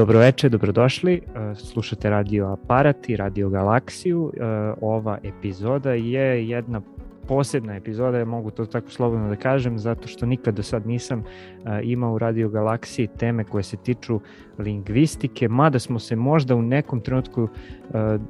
Dobroveče, 0.00 0.48
dobrodošli. 0.48 1.20
Slušate 1.54 2.10
Radio 2.10 2.46
Aparat 2.46 3.08
i 3.08 3.16
Radio 3.16 3.48
Galaksiju. 3.50 4.32
Ova 4.80 5.18
epizoda 5.22 5.92
je 5.92 6.48
jedna 6.48 6.80
posebna 7.30 7.76
epizoda, 7.76 8.18
ja 8.18 8.24
mogu 8.24 8.50
to 8.50 8.66
tako 8.66 8.90
slobodno 8.90 9.28
da 9.28 9.36
kažem, 9.36 9.78
zato 9.78 10.08
što 10.08 10.26
nikad 10.26 10.54
do 10.54 10.62
sad 10.62 10.86
nisam 10.86 11.24
imao 11.82 12.14
u 12.14 12.18
Radio 12.18 12.48
Galaksiji 12.48 13.06
teme 13.06 13.44
koje 13.44 13.62
se 13.62 13.76
tiču 13.76 14.20
lingvistike, 14.58 15.48
mada 15.48 15.78
smo 15.78 15.98
se 15.98 16.16
možda 16.16 16.56
u 16.56 16.62
nekom 16.62 17.00
trenutku 17.00 17.48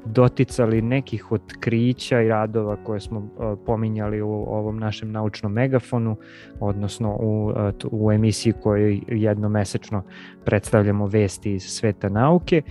doticali 0.05 0.81
nekih 0.81 1.31
otkrića 1.31 2.21
i 2.21 2.27
radova 2.27 2.75
koje 2.83 2.99
smo 2.99 3.29
pominjali 3.65 4.21
u 4.21 4.31
ovom 4.31 4.79
našem 4.79 5.11
naučnom 5.11 5.53
megafonu, 5.53 6.15
odnosno 6.59 7.17
u, 7.19 7.53
u 7.91 8.11
emisiji 8.11 8.53
koju 8.53 9.01
jednomesečno 9.07 10.03
predstavljamo 10.45 11.05
vesti 11.05 11.53
iz 11.53 11.63
sveta 11.63 12.09
nauke, 12.09 12.61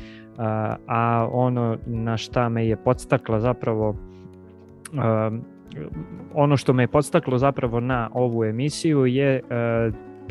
a 0.86 1.28
ono 1.32 1.78
na 1.86 2.16
šta 2.16 2.48
me 2.48 2.66
je 2.66 2.76
podstakla 2.76 3.40
zapravo 3.40 3.96
ono 6.34 6.56
što 6.56 6.72
me 6.72 6.82
je 6.82 6.88
podstaklo 6.88 7.38
zapravo 7.38 7.80
na 7.80 8.10
ovu 8.12 8.44
emisiju 8.44 9.06
je 9.06 9.36
e, 9.36 9.42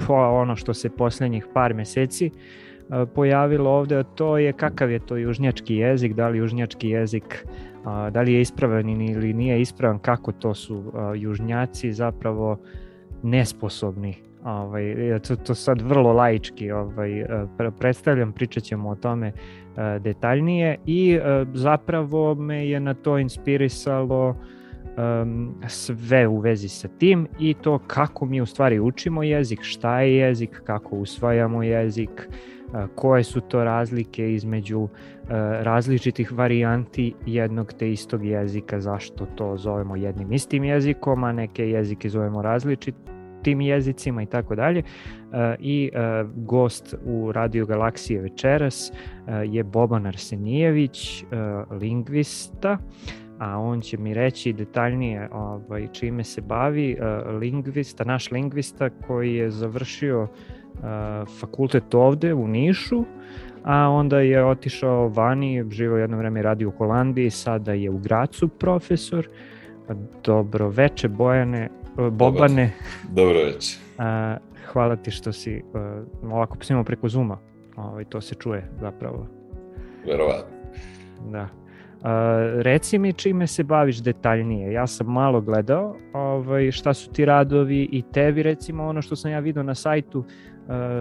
ono 0.10 0.56
što 0.56 0.74
se 0.74 0.90
poslednjih 0.90 1.48
par 1.54 1.74
meseci 1.74 2.26
e, 2.26 3.06
pojavilo 3.16 3.70
ovde, 3.70 3.98
a 3.98 4.04
to 4.04 4.38
je 4.38 4.54
kakav 4.54 4.92
je 4.92 5.00
to 5.00 5.18
južnjački 5.18 5.76
jezik, 5.76 6.14
da 6.14 6.28
li 6.28 6.38
južnjački 6.38 6.90
jezik 6.90 7.46
da 8.12 8.22
li 8.22 8.34
je 8.34 8.42
ispravan 8.42 8.90
ili 8.90 9.34
nije 9.34 9.62
ispravan, 9.62 10.00
kako 10.00 10.32
to 10.32 10.54
su 10.54 10.94
južnjaci 11.16 11.94
zapravo 11.94 12.60
nesposobni. 13.24 14.16
Ovaj, 14.44 14.96
to, 15.28 15.36
to 15.36 15.56
sad 15.56 15.82
vrlo 15.82 16.14
laički 16.14 16.72
ovaj, 16.72 17.20
e, 17.22 17.28
predstavljam, 17.80 18.34
pričat 18.34 18.64
ćemo 18.64 18.90
o 18.90 18.96
tome 18.96 19.32
detaljnije 20.00 20.78
i 20.86 21.20
zapravo 21.54 22.36
me 22.36 22.68
je 22.68 22.80
na 22.80 22.94
to 22.94 23.18
inspirisalo 23.18 24.30
uh, 24.30 24.36
um, 25.00 25.56
sve 25.68 26.28
u 26.28 26.40
vezi 26.40 26.70
sa 26.70 26.88
tim 26.88 27.28
i 27.40 27.54
to 27.54 27.80
kako 27.88 28.26
mi 28.26 28.42
u 28.42 28.46
stvari 28.46 28.80
učimo 28.80 29.24
jezik, 29.24 29.60
šta 29.62 30.00
je 30.02 30.16
jezik, 30.16 30.62
kako 30.66 30.96
usvajamo 30.96 31.64
jezik, 31.64 32.30
uh, 32.30 32.86
koje 32.96 33.24
su 33.24 33.42
to 33.42 33.64
razlike 33.64 34.34
između 34.34 34.80
uh, 34.80 34.90
različitih 35.62 36.32
varijanti 36.32 37.14
jednog 37.26 37.74
te 37.74 37.92
istog 37.92 38.26
jezika, 38.26 38.80
zašto 38.80 39.26
to 39.26 39.58
zovemo 39.58 39.96
jednim 39.96 40.34
istim 40.34 40.64
jezikom, 40.64 41.24
a 41.24 41.32
neke 41.32 41.70
jezike 41.70 42.10
zovemo 42.10 42.42
različitim 42.42 43.62
jezicima 43.62 44.22
i 44.22 44.26
tako 44.26 44.56
dalje. 44.56 44.84
I 45.60 45.90
uh, 45.94 46.30
gost 46.36 46.96
u 47.06 47.32
Radio 47.32 47.66
Galaksije 47.66 48.22
večeras 48.22 48.92
je 49.46 49.64
Boban 49.64 50.06
Arsenijević, 50.06 51.24
uh, 51.24 51.78
lingvista, 51.82 52.78
a 53.40 53.60
on 53.60 53.82
će 53.82 53.98
mi 53.98 54.14
reći 54.14 54.54
detaljnije 54.54 55.30
ovaj, 55.32 55.88
čime 55.92 56.24
se 56.24 56.42
bavi 56.42 56.98
uh, 57.00 57.34
lingvista, 57.36 58.04
naš 58.04 58.32
lingvista 58.32 58.90
koji 58.90 59.36
je 59.36 59.52
završio 59.52 60.24
uh, 60.24 60.30
fakultet 61.40 61.94
ovde 61.94 62.34
u 62.34 62.48
Nišu, 62.48 63.04
a 63.64 63.90
onda 63.90 64.20
je 64.20 64.46
otišao 64.46 65.08
vani, 65.08 65.66
živo 65.72 65.98
jedno 65.98 66.18
vreme 66.18 66.42
radi 66.42 66.66
u 66.66 66.72
Holandiji, 66.72 67.30
sada 67.30 67.74
je 67.74 67.90
u 67.90 67.98
Gracu 67.98 68.48
profesor. 68.48 69.28
Dobro 70.24 70.70
veče 70.70 71.08
Bojane, 71.08 71.70
uh, 71.98 72.14
Bobane. 72.14 72.72
Dobro 73.10 73.40
veče. 73.40 73.78
Hvala 74.74 74.96
ti 74.96 75.12
što 75.12 75.32
si 75.32 75.64
ovako 76.24 76.58
snimao 76.62 76.84
preko 76.84 77.10
Zuma. 77.10 77.38
Ovaj, 77.76 78.06
to 78.06 78.22
se 78.22 78.36
čuje 78.36 78.70
zapravo. 78.82 79.28
Verovatno. 80.08 80.58
Da. 81.32 81.48
Reci 82.62 83.00
mi 83.00 83.14
čime 83.14 83.48
se 83.48 83.64
baviš 83.64 83.98
detaljnije. 83.98 84.74
Ja 84.74 84.88
sam 84.88 85.08
malo 85.08 85.42
gledao 85.42 85.96
ovaj, 86.14 86.72
šta 86.72 86.94
su 86.94 87.12
ti 87.12 87.26
radovi 87.26 87.90
i 87.92 88.04
tebi 88.14 88.44
recimo 88.44 88.88
ono 88.88 89.02
što 89.02 89.16
sam 89.16 89.32
ja 89.32 89.40
vidio 89.40 89.64
na 89.64 89.76
sajtu 89.76 90.20
uh, 90.20 90.26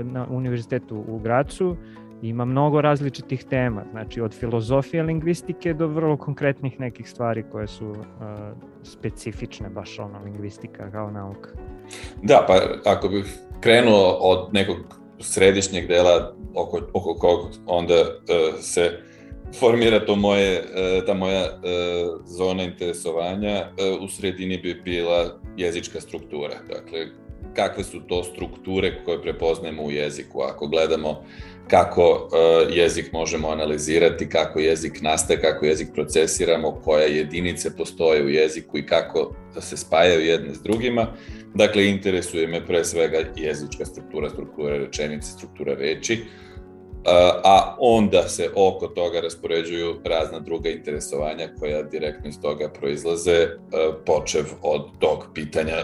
na 0.06 0.26
univerzitetu 0.30 1.04
u 1.08 1.18
Gracu 1.18 1.76
ima 2.22 2.44
mnogo 2.44 2.80
različitih 2.80 3.44
tema, 3.44 3.84
znači 3.90 4.20
od 4.20 4.34
filozofije 4.34 5.02
lingvistike 5.02 5.74
do 5.74 5.86
vrlo 5.86 6.16
konkretnih 6.16 6.80
nekih 6.80 7.10
stvari 7.10 7.44
koje 7.52 7.66
su 7.66 7.90
uh, 7.90 7.96
specifične 8.82 9.68
baš 9.68 9.98
ono 9.98 10.24
lingvistika 10.24 10.90
kao 10.90 11.10
nauka. 11.10 11.50
Da, 12.22 12.44
pa 12.48 12.60
ako 12.90 13.08
bih 13.08 13.38
krenuo 13.60 14.18
od 14.20 14.54
nekog 14.54 14.76
središnjeg 15.20 15.86
dela 15.88 16.34
oko, 16.54 16.80
oko 16.92 17.14
kog 17.14 17.50
onda 17.66 17.94
uh, 17.94 18.60
se 18.60 19.07
formira 19.54 20.06
to 20.06 20.16
moje, 20.16 20.64
e, 20.74 21.06
ta 21.06 21.14
moja 21.14 21.44
e, 21.44 21.50
zona 22.26 22.62
interesovanja, 22.62 23.54
e, 23.54 23.70
u 24.00 24.08
sredini 24.08 24.58
bi 24.58 24.74
bila 24.74 25.38
jezička 25.56 26.00
struktura. 26.00 26.54
Dakle, 26.68 27.06
kakve 27.54 27.84
su 27.84 28.00
to 28.00 28.24
strukture 28.24 29.04
koje 29.04 29.22
prepoznajemo 29.22 29.82
u 29.82 29.90
jeziku. 29.90 30.40
Ako 30.40 30.66
gledamo 30.66 31.24
kako 31.68 32.28
jezik 32.70 33.12
možemo 33.12 33.48
analizirati, 33.48 34.28
kako 34.28 34.58
jezik 34.58 35.00
nastaje, 35.00 35.40
kako 35.40 35.66
jezik 35.66 35.88
procesiramo, 35.94 36.80
koje 36.84 37.16
jedinice 37.16 37.76
postoje 37.76 38.24
u 38.24 38.28
jeziku 38.28 38.78
i 38.78 38.86
kako 38.86 39.34
se 39.60 39.76
spajaju 39.76 40.20
jedne 40.20 40.54
s 40.54 40.62
drugima. 40.62 41.06
Dakle, 41.54 41.88
interesuje 41.88 42.46
me 42.46 42.66
pre 42.66 42.84
svega 42.84 43.18
jezička 43.36 43.84
struktura, 43.84 44.30
struktura 44.30 44.76
rečenice, 44.78 45.28
struktura 45.30 45.74
reči 45.74 46.24
a 47.44 47.76
onda 47.78 48.28
se 48.28 48.50
oko 48.54 48.86
toga 48.86 49.20
raspoređuju 49.20 50.00
razna 50.04 50.38
druga 50.38 50.70
interesovanja 50.70 51.48
koja 51.60 51.82
direktno 51.82 52.28
iz 52.28 52.40
toga 52.40 52.68
proizlaze, 52.68 53.48
počev 54.06 54.44
od 54.62 54.86
tog 54.98 55.26
pitanja 55.34 55.76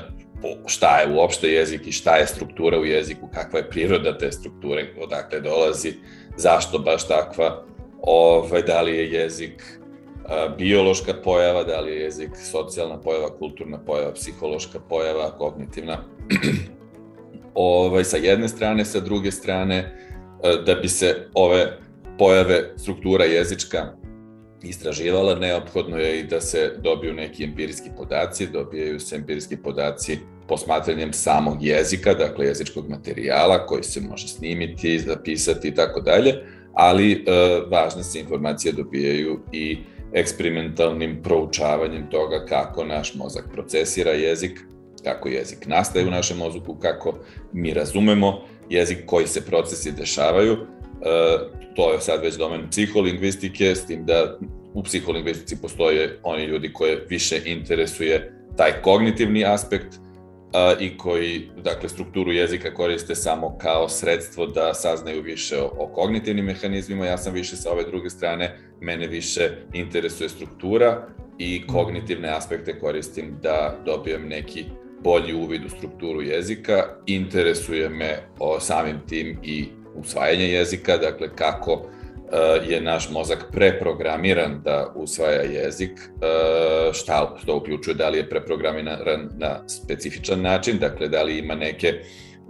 šta 0.67 1.01
je 1.01 1.15
uopšte 1.15 1.49
jezik 1.49 1.87
i 1.87 1.93
šta 1.93 2.17
je 2.17 2.27
struktura 2.27 2.79
u 2.79 2.85
jeziku, 2.85 3.29
kakva 3.35 3.59
je 3.59 3.71
priroda 3.71 4.19
te 4.19 4.33
strukture, 4.33 4.87
odakle 5.01 5.41
dolazi, 5.41 5.93
zašto 6.37 6.79
baš 6.79 7.09
takva, 7.09 7.65
ovaj, 8.03 8.63
da 8.63 8.83
li 8.83 8.97
je 8.97 9.13
jezik 9.13 9.63
biološka 10.59 11.15
pojava, 11.25 11.65
da 11.65 11.81
li 11.81 11.93
je 11.93 12.01
jezik 12.01 12.31
socijalna 12.37 13.01
pojava, 13.01 13.39
kulturna 13.39 13.79
pojava, 13.79 14.13
psihološka 14.13 14.81
pojava, 14.89 15.31
kognitivna. 15.39 16.05
ovaj, 17.55 18.05
sa 18.05 18.17
jedne 18.17 18.49
strane, 18.49 18.85
sa 18.85 19.01
druge 19.01 19.31
strane, 19.31 20.04
E, 20.04 20.04
da 20.67 20.75
bi 20.75 20.89
se 20.89 21.29
ove 21.35 21.79
pojave 22.19 22.73
struktura 22.77 23.25
jezička 23.25 23.93
istraživala, 24.63 25.35
neophodno 25.35 25.99
je 25.99 26.21
i 26.21 26.25
da 26.25 26.41
se 26.41 26.73
dobiju 26.83 27.15
neki 27.15 27.45
empirijski 27.45 27.91
podaci, 27.97 28.47
dobijaju 28.47 29.01
se 29.01 29.17
empirijski 29.17 29.57
podaci 29.57 30.19
posmatranjem 30.49 31.13
samog 31.13 31.57
jezika, 31.63 32.15
dakle 32.15 32.47
jezičkog 32.47 32.89
materijala 32.89 33.67
koji 33.67 33.83
se 33.83 34.01
može 34.01 34.29
snimiti, 34.29 34.99
zapisati 34.99 35.69
i 35.69 35.75
tako 35.75 36.01
dalje, 36.01 36.35
ali 36.75 37.13
e, 37.13 37.21
važne 37.71 38.03
se 38.03 38.21
informacije 38.21 38.73
dobijaju 38.73 39.41
i 39.53 39.79
eksperimentalnim 40.13 41.23
proučavanjem 41.23 42.11
toga 42.11 42.45
kako 42.49 42.85
naš 42.85 43.15
mozak 43.15 43.45
procesira 43.53 44.11
jezik, 44.11 44.61
kako 45.05 45.29
jezik 45.29 45.67
nastaje 45.67 46.07
u 46.07 46.11
našem 46.11 46.37
mozgu, 46.37 46.79
kako 46.83 47.15
mi 47.53 47.75
razumemo 47.75 48.41
jezik 48.71 48.99
koji 49.07 49.27
se 49.27 49.47
procesi 49.47 49.93
dešavaju. 49.93 50.53
E, 50.53 50.59
to 51.77 51.93
je 51.93 52.01
sad 52.01 52.23
već 52.23 52.35
domen 52.35 52.71
psiholingvistike, 52.71 53.75
s 53.75 53.87
tim 53.87 54.07
da 54.07 54.39
u 54.75 54.83
psiholingvistici 54.83 55.57
postoje 55.63 56.19
oni 56.23 56.45
ljudi 56.45 56.73
koje 56.73 57.07
više 57.09 57.41
interesuje 57.45 58.33
taj 58.57 58.83
kognitivni 58.83 59.45
aspekt 59.45 59.95
a, 60.53 60.75
i 60.81 60.99
koji, 60.99 61.49
dakle, 61.65 61.89
strukturu 61.89 62.33
jezika 62.33 62.75
koriste 62.75 63.15
samo 63.15 63.59
kao 63.59 63.89
sredstvo 63.89 64.47
da 64.47 64.75
saznaju 64.75 65.23
više 65.23 65.59
o, 65.61 65.71
o 65.79 65.87
kognitivnim 65.87 66.45
mehanizmima. 66.45 67.07
Ja 67.07 67.19
sam 67.19 67.33
više 67.33 67.57
sa 67.57 67.73
ove 67.73 67.85
druge 67.85 68.11
strane, 68.11 68.59
mene 68.81 69.07
više 69.07 69.51
interesuje 69.73 70.29
struktura 70.29 71.09
i 71.39 71.67
kognitivne 71.67 72.29
aspekte 72.29 72.79
koristim 72.79 73.39
da 73.43 73.79
dobijem 73.85 74.29
neki 74.29 74.65
bolji 75.05 75.35
uvid 75.35 75.65
u 75.65 75.69
strukturu 75.69 76.23
jezika, 76.23 76.85
interesuje 77.07 77.89
me 77.89 78.19
o 78.39 78.61
samim 78.61 79.01
tim 79.09 79.39
i 79.43 79.69
usvajanje 79.95 80.49
jezika, 80.49 80.97
dakle 80.97 81.29
kako 81.37 81.73
uh, 81.73 82.71
je 82.71 82.81
naš 82.81 83.11
mozak 83.11 83.45
preprogramiran 83.53 84.61
da 84.65 84.93
usvaja 84.95 85.43
jezik, 85.43 85.91
uh, 85.91 86.93
šta 86.93 87.37
to 87.47 87.57
uključuje, 87.57 87.95
da 87.95 88.09
li 88.09 88.19
je 88.19 88.29
preprogramiran 88.29 89.29
na 89.39 89.69
specifičan 89.69 90.41
način, 90.43 90.79
dakle 90.79 91.09
da 91.09 91.23
li 91.23 91.39
ima 91.39 91.55
neke 91.55 91.93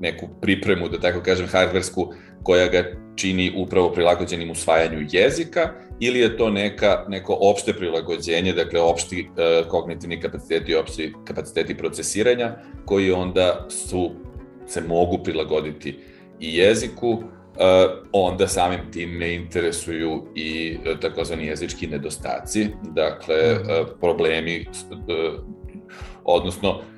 neku 0.00 0.28
pripremu, 0.40 0.88
da 0.88 1.00
tako 1.00 1.20
kažem, 1.20 1.46
hardversku, 1.46 2.12
koja 2.42 2.68
ga 2.68 2.84
čini 3.16 3.52
upravo 3.56 3.92
prilagođenim 3.92 4.50
usvajanju 4.50 5.06
jezika 5.10 5.72
ili 6.00 6.20
je 6.20 6.36
to 6.36 6.50
neka, 6.50 7.04
neko 7.08 7.38
opšte 7.40 7.72
prilagođenje, 7.72 8.52
dakle 8.52 8.80
opšti 8.80 9.30
e, 9.36 9.62
kognitivni 9.68 10.20
kapaciteti, 10.20 10.74
opšti 10.74 11.12
kapaciteti 11.24 11.76
procesiranja 11.76 12.56
koji 12.84 13.12
onda 13.12 13.66
su, 13.68 14.10
se 14.66 14.80
mogu 14.80 15.18
prilagoditi 15.24 15.98
i 16.40 16.56
jeziku 16.56 17.22
onda 18.12 18.48
samim 18.48 18.80
tim 18.92 19.10
me 19.10 19.34
interesuju 19.34 20.26
i 20.34 20.78
takozvani 21.00 21.46
jezički 21.46 21.86
nedostaci, 21.86 22.68
dakle 22.94 23.36
problemi, 24.00 24.66
odnosno 26.24 26.80
E, 26.80 26.93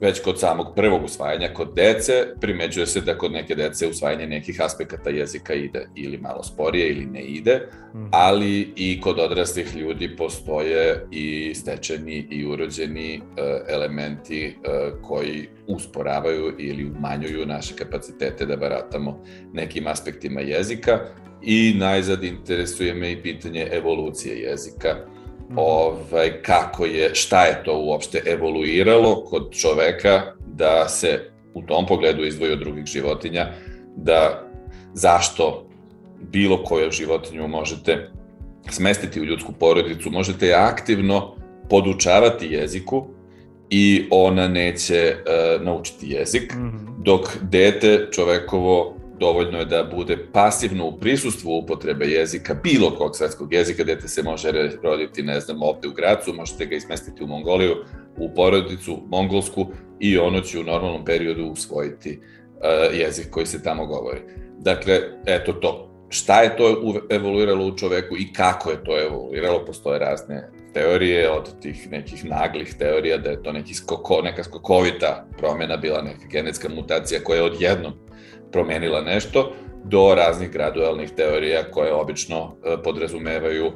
već 0.00 0.20
kod 0.20 0.40
samog 0.40 0.66
prvog 0.76 1.04
usvajanja 1.04 1.48
kod 1.54 1.74
dece, 1.76 2.26
primeđuje 2.40 2.86
se 2.86 3.00
da 3.00 3.18
kod 3.18 3.32
neke 3.32 3.54
dece 3.54 3.86
usvajanje 3.86 4.26
nekih 4.26 4.60
aspekata 4.60 5.10
jezika 5.10 5.54
ide 5.54 5.88
ili 5.94 6.18
malo 6.18 6.42
sporije 6.42 6.88
ili 6.88 7.06
ne 7.06 7.22
ide, 7.22 7.60
mhm. 7.94 8.04
ali 8.12 8.72
i 8.76 9.00
kod 9.00 9.18
odraslih 9.18 9.76
ljudi 9.76 10.16
postoje 10.16 11.06
i 11.10 11.54
stečeni 11.54 12.26
i 12.30 12.46
urođeni 12.46 13.14
e, 13.14 13.20
elementi 13.68 14.46
e, 14.46 14.52
koji 15.02 15.48
usporavaju 15.66 16.54
ili 16.58 16.90
umanjuju 16.90 17.46
naše 17.46 17.76
kapacitete 17.76 18.46
da 18.46 18.56
baratamo 18.56 19.24
nekim 19.52 19.86
aspektima 19.86 20.40
jezika 20.40 21.00
i 21.42 21.74
najzad 21.78 22.24
interesuje 22.24 22.94
me 22.94 23.12
i 23.12 23.22
pitanje 23.22 23.68
evolucije 23.72 24.38
jezika. 24.38 24.96
Ovaj, 25.56 26.42
kako 26.42 26.84
je, 26.84 27.14
šta 27.14 27.44
je 27.44 27.62
to 27.64 27.78
uopšte 27.78 28.22
evoluiralo 28.26 29.24
kod 29.24 29.52
čoveka 29.52 30.22
da 30.46 30.88
se 30.88 31.30
u 31.54 31.62
tom 31.62 31.86
pogledu 31.86 32.24
izdvoji 32.24 32.52
od 32.52 32.58
drugih 32.58 32.84
životinja, 32.84 33.48
da 33.96 34.48
zašto 34.94 35.68
bilo 36.20 36.64
koju 36.64 36.90
životinju 36.90 37.48
možete 37.48 38.10
smestiti 38.70 39.20
u 39.20 39.24
ljudsku 39.24 39.52
porodicu, 39.52 40.10
možete 40.10 40.46
je 40.46 40.54
aktivno 40.54 41.34
podučavati 41.70 42.46
jeziku 42.46 43.06
i 43.70 44.06
ona 44.10 44.48
neće 44.48 45.16
uh, 45.16 45.66
naučiti 45.66 46.06
jezik, 46.10 46.54
mm 46.54 46.58
-hmm. 46.58 47.02
dok 47.02 47.20
dete 47.42 48.08
čovekovo 48.12 48.97
dovoljno 49.20 49.58
je 49.58 49.64
da 49.64 49.84
bude 49.94 50.18
pasivno 50.32 50.86
u 50.86 50.98
prisustvu 50.98 51.58
upotrebe 51.58 52.06
jezika, 52.06 52.54
bilo 52.54 52.90
kog 52.90 53.16
svetskog 53.16 53.52
jezika, 53.52 53.84
dete 53.84 54.08
se 54.08 54.22
može 54.22 54.52
roditi, 54.82 55.22
ne 55.22 55.40
znam, 55.40 55.62
ovde 55.62 55.88
u 55.88 55.92
Gracu, 55.92 56.32
možete 56.32 56.66
ga 56.66 56.76
ismestiti 56.76 57.24
u 57.24 57.26
Mongoliju, 57.26 57.76
u 58.16 58.34
porodicu 58.34 59.02
mongolsku 59.08 59.66
i 60.00 60.18
ono 60.18 60.40
će 60.40 60.58
u 60.58 60.62
normalnom 60.62 61.04
periodu 61.04 61.44
usvojiti 61.44 62.18
uh, 62.20 62.98
jezik 62.98 63.30
koji 63.30 63.46
se 63.46 63.62
tamo 63.62 63.86
govori. 63.86 64.20
Dakle, 64.58 65.00
eto 65.26 65.52
to. 65.52 65.84
Šta 66.10 66.40
je 66.40 66.56
to 66.56 66.94
evoluiralo 67.10 67.66
u 67.66 67.76
čoveku 67.76 68.16
i 68.16 68.32
kako 68.32 68.70
je 68.70 68.84
to 68.84 69.00
evoluiralo? 69.00 69.64
Postoje 69.64 69.98
razne 69.98 70.50
teorije, 70.74 71.30
od 71.30 71.60
tih 71.60 71.90
nekih 71.90 72.24
naglih 72.24 72.74
teorija 72.78 73.16
da 73.18 73.30
je 73.30 73.42
to 73.42 73.52
neki 73.52 73.74
skoko, 73.74 74.20
neka 74.22 74.44
skokovita 74.44 75.26
promjena 75.38 75.76
bila 75.76 76.02
neka 76.02 76.26
genetska 76.30 76.68
mutacija 76.68 77.20
koja 77.24 77.36
je 77.36 77.42
odjednom 77.42 77.92
promenila 78.52 79.00
nešto, 79.00 79.52
do 79.84 80.14
raznih 80.14 80.50
gradualnih 80.50 81.10
teorija 81.10 81.70
koje 81.70 81.92
obično 81.92 82.56
e, 82.64 82.82
podrazumevaju 82.82 83.66
e, 83.66 83.72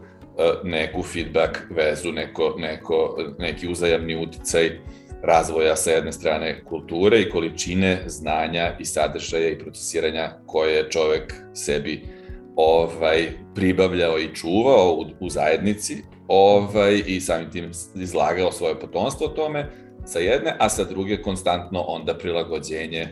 neku 0.65 1.03
feedback 1.03 1.59
vezu, 1.71 2.13
neko, 2.13 2.55
neko, 2.59 3.17
neki 3.39 3.69
uzajamni 3.69 4.17
uticaj 4.17 4.71
razvoja 5.23 5.77
sa 5.77 5.91
jedne 5.91 6.13
strane 6.13 6.65
kulture 6.65 7.21
i 7.21 7.31
količine 7.31 8.03
znanja 8.07 8.77
i 8.79 8.85
sadržaja 8.85 9.49
i 9.49 9.59
procesiranja 9.59 10.31
koje 10.47 10.75
je 10.75 10.91
čovek 10.91 11.35
sebi 11.55 12.03
ovaj 12.57 13.29
pribavljao 13.55 14.19
i 14.19 14.35
čuvao 14.35 14.95
u, 14.95 15.05
u 15.21 15.31
zajednici 15.31 15.97
ovaj 16.29 17.03
i 17.07 17.21
samim 17.21 17.51
tim 17.51 17.71
izlagao 17.95 18.53
svoje 18.53 18.81
potomstvo 18.81 19.29
tome 19.29 19.71
sa 20.05 20.19
jedne, 20.19 20.57
a 20.59 20.69
sa 20.69 20.85
druge 20.85 21.23
konstantno 21.23 21.81
onda 21.81 22.15
prilagođenje 22.15 23.09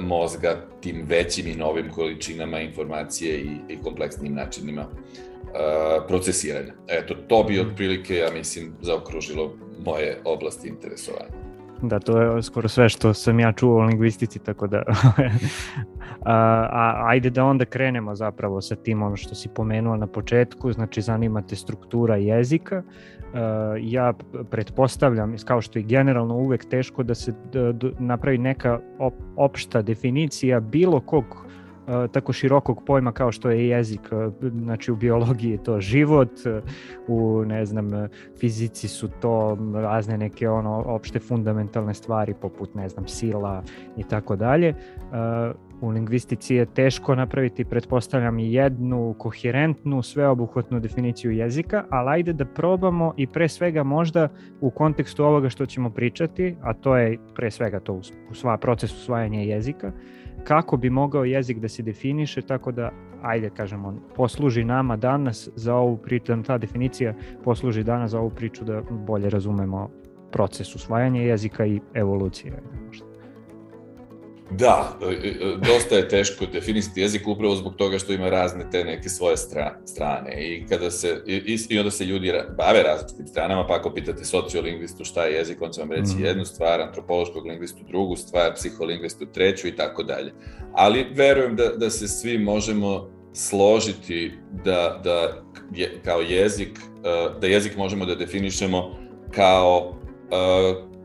mozga 0.00 0.56
tim 0.80 1.04
većim 1.08 1.46
i 1.46 1.54
novim 1.54 1.90
količinama 1.90 2.60
informacije 2.60 3.38
i, 3.38 3.50
i 3.68 3.78
kompleksnim 3.82 4.34
načinima 4.34 4.82
uh, 4.82 6.06
procesiranja. 6.08 6.72
Eto, 6.88 7.14
to 7.28 7.42
bi 7.42 7.60
otprilike, 7.60 8.16
ja 8.16 8.30
mislim, 8.30 8.72
zaokružilo 8.82 9.56
moje 9.84 10.20
oblasti 10.24 10.68
interesovanja. 10.68 11.44
Da, 11.82 11.98
to 11.98 12.20
je 12.20 12.42
skoro 12.42 12.68
sve 12.68 12.88
što 12.88 13.14
sam 13.14 13.40
ja 13.40 13.52
čuo 13.52 13.80
o 13.80 13.84
lingvistici, 13.84 14.38
tako 14.38 14.66
da... 14.66 14.82
a, 16.24 16.34
a, 16.70 17.02
ajde 17.06 17.30
da 17.30 17.44
onda 17.44 17.64
krenemo 17.64 18.14
zapravo 18.14 18.60
sa 18.60 18.76
tim 18.76 19.02
ono 19.02 19.16
što 19.16 19.34
si 19.34 19.48
pomenuo 19.48 19.96
na 19.96 20.06
početku, 20.06 20.72
znači 20.72 21.02
zanimate 21.02 21.56
struktura 21.56 22.16
jezika. 22.16 22.82
Uh, 23.34 23.40
ja 23.80 24.12
pretpostavljam, 24.50 25.34
kao 25.44 25.60
što 25.60 25.78
je 25.78 25.82
generalno 25.82 26.36
uvek 26.36 26.64
teško 26.64 27.02
da 27.02 27.14
se 27.14 27.34
napravi 27.98 28.38
neka 28.38 28.80
op, 28.98 29.14
opšta 29.36 29.82
definicija 29.82 30.60
bilo 30.60 31.00
kog 31.00 31.24
uh, 31.24 32.10
tako 32.12 32.32
širokog 32.32 32.82
pojma 32.86 33.12
kao 33.12 33.32
što 33.32 33.50
je 33.50 33.68
jezik. 33.68 34.00
Uh, 34.12 34.50
znači 34.52 34.92
u 34.92 34.96
biologiji 34.96 35.50
je 35.50 35.62
to 35.62 35.80
život, 35.80 36.30
u 37.08 37.44
ne 37.46 37.66
znam 37.66 37.90
fizici 38.40 38.88
su 38.88 39.08
to 39.08 39.58
razne 39.74 40.18
neke 40.18 40.48
ono 40.48 40.82
opšte 40.86 41.18
fundamentalne 41.18 41.94
stvari 41.94 42.34
poput 42.40 42.74
ne 42.74 42.88
znam 42.88 43.08
sila 43.08 43.62
i 43.96 44.02
tako 44.02 44.36
dalje 44.36 44.74
u 45.84 45.90
lingvistici 45.90 46.54
je 46.54 46.66
teško 46.66 47.14
napraviti, 47.14 47.64
pretpostavljam, 47.64 48.38
jednu 48.38 49.14
koherentnu, 49.18 50.02
sveobuhvatnu 50.02 50.80
definiciju 50.80 51.30
jezika, 51.30 51.84
ali 51.90 52.10
ajde 52.10 52.32
da 52.32 52.44
probamo 52.44 53.14
i 53.16 53.26
pre 53.26 53.48
svega 53.48 53.82
možda 53.82 54.28
u 54.60 54.70
kontekstu 54.70 55.24
ovoga 55.24 55.48
što 55.48 55.66
ćemo 55.66 55.90
pričati, 55.90 56.56
a 56.62 56.74
to 56.74 56.96
je 56.96 57.18
pre 57.34 57.50
svega 57.50 57.80
to 57.80 58.00
u 58.30 58.34
sva, 58.34 58.56
proces 58.56 58.92
usvajanja 58.92 59.40
jezika, 59.40 59.92
kako 60.44 60.76
bi 60.76 60.90
mogao 60.90 61.24
jezik 61.24 61.58
da 61.58 61.68
se 61.68 61.82
definiše 61.82 62.42
tako 62.42 62.72
da, 62.72 62.90
ajde 63.22 63.50
kažemo, 63.50 63.94
posluži 64.16 64.64
nama 64.64 64.96
danas 64.96 65.48
za 65.56 65.74
ovu 65.74 65.96
priču, 65.96 66.36
da 66.36 66.42
ta 66.42 66.58
definicija 66.58 67.14
posluži 67.44 67.84
danas 67.84 68.10
za 68.10 68.20
ovu 68.20 68.30
priču 68.30 68.64
da 68.64 68.82
bolje 68.90 69.30
razumemo 69.30 69.90
proces 70.32 70.74
usvajanja 70.74 71.20
jezika 71.22 71.66
i 71.66 71.80
evolucije. 71.94 72.62
Možda. 72.86 73.13
Da, 74.58 74.98
e, 75.02 75.28
e, 75.28 75.56
dosta 75.66 75.96
je 75.96 76.08
teško 76.08 76.46
definisati 76.46 77.00
jezik 77.00 77.28
upravo 77.28 77.56
zbog 77.56 77.74
toga 77.76 77.98
što 77.98 78.12
ima 78.12 78.28
razne 78.28 78.70
te 78.70 78.84
neke 78.84 79.08
svoje 79.08 79.36
strane 79.84 80.44
i 80.46 80.66
kada 80.66 80.90
se 80.90 81.22
i, 81.26 81.58
i 81.68 81.78
onda 81.78 81.90
se 81.90 82.04
ljudi 82.04 82.32
bave 82.58 82.82
različitim 82.82 83.26
stranama, 83.26 83.66
pa 83.66 83.74
ako 83.74 83.90
pitate 83.90 84.24
sociolingvistu 84.24 85.04
šta 85.04 85.24
je 85.24 85.34
jezik, 85.34 85.62
on 85.62 85.70
će 85.70 85.80
vam 85.80 85.92
reći 85.92 86.16
mm. 86.18 86.24
jednu 86.24 86.44
stvar, 86.44 86.80
antropološkog 86.80 87.46
lingvistu 87.46 87.84
drugu 87.88 88.16
stvar, 88.16 88.54
psiholingvistu 88.54 89.26
treću 89.26 89.68
i 89.68 89.76
tako 89.76 90.02
dalje. 90.02 90.32
Ali 90.72 91.06
verujem 91.14 91.56
da, 91.56 91.68
da 91.68 91.90
se 91.90 92.08
svi 92.08 92.38
možemo 92.38 93.10
složiti 93.32 94.32
da, 94.64 95.00
da 95.04 95.42
je, 95.74 96.00
kao 96.04 96.20
jezik, 96.20 96.78
e, 97.04 97.40
da 97.40 97.46
jezik 97.46 97.76
možemo 97.76 98.06
da 98.06 98.14
definišemo 98.14 98.98
kao 99.30 100.00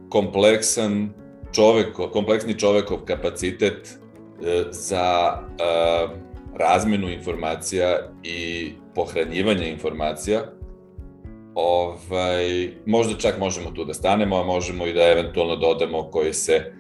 kompleksan 0.10 1.19
čoveko, 1.52 2.10
kompleksni 2.10 2.60
čovekov 2.60 3.06
kapacitet 3.06 4.00
e, 4.42 4.64
za 4.72 5.34
e, 5.34 5.64
razmenu 6.58 7.10
informacija 7.10 8.10
i 8.24 8.72
pohranjivanje 8.96 9.70
informacija, 9.70 10.42
ovaj, 11.56 12.72
možda 12.86 13.18
čak 13.18 13.40
možemo 13.40 13.72
tu 13.72 13.86
da 13.86 13.94
stanemo, 13.94 14.38
a 14.38 14.44
možemo 14.44 14.88
i 14.88 14.94
da 14.94 15.02
eventualno 15.02 15.56
dodamo 15.56 16.04
koji 16.04 16.34
se 16.34 16.54
e, 16.54 16.72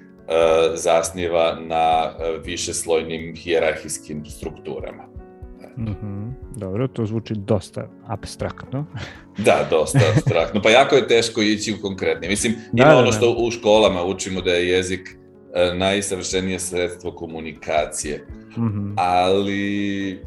zasniva 0.73 1.57
na 1.61 2.11
višeslojnim 2.45 3.35
hijerarhijskim 3.35 4.25
strukturama. 4.25 5.03
Mm 5.77 5.85
-hmm. 5.85 6.18
Dobro, 6.59 6.87
to 6.87 7.05
zvuči 7.05 7.33
dosta 7.37 7.89
abstraktno. 8.07 8.85
da, 9.45 9.67
dosta 9.69 9.99
abstraktno. 10.15 10.61
Pa 10.61 10.69
jako 10.69 10.95
je 10.95 11.07
teško 11.07 11.41
ići 11.41 11.73
u 11.73 11.81
konkretne. 11.81 12.27
Mislim, 12.27 12.53
da, 12.71 12.83
ima 12.83 12.91
da, 12.91 12.97
ono 12.97 13.11
što 13.11 13.35
u 13.37 13.51
školama 13.51 14.03
učimo 14.03 14.41
da 14.41 14.51
je 14.51 14.69
jezik 14.69 15.09
e, 15.53 15.73
najsavršenije 15.73 16.59
sredstvo 16.59 17.11
komunikacije. 17.11 18.25
Mm 18.57 18.61
-hmm. 18.61 18.93
Ali 18.97 20.23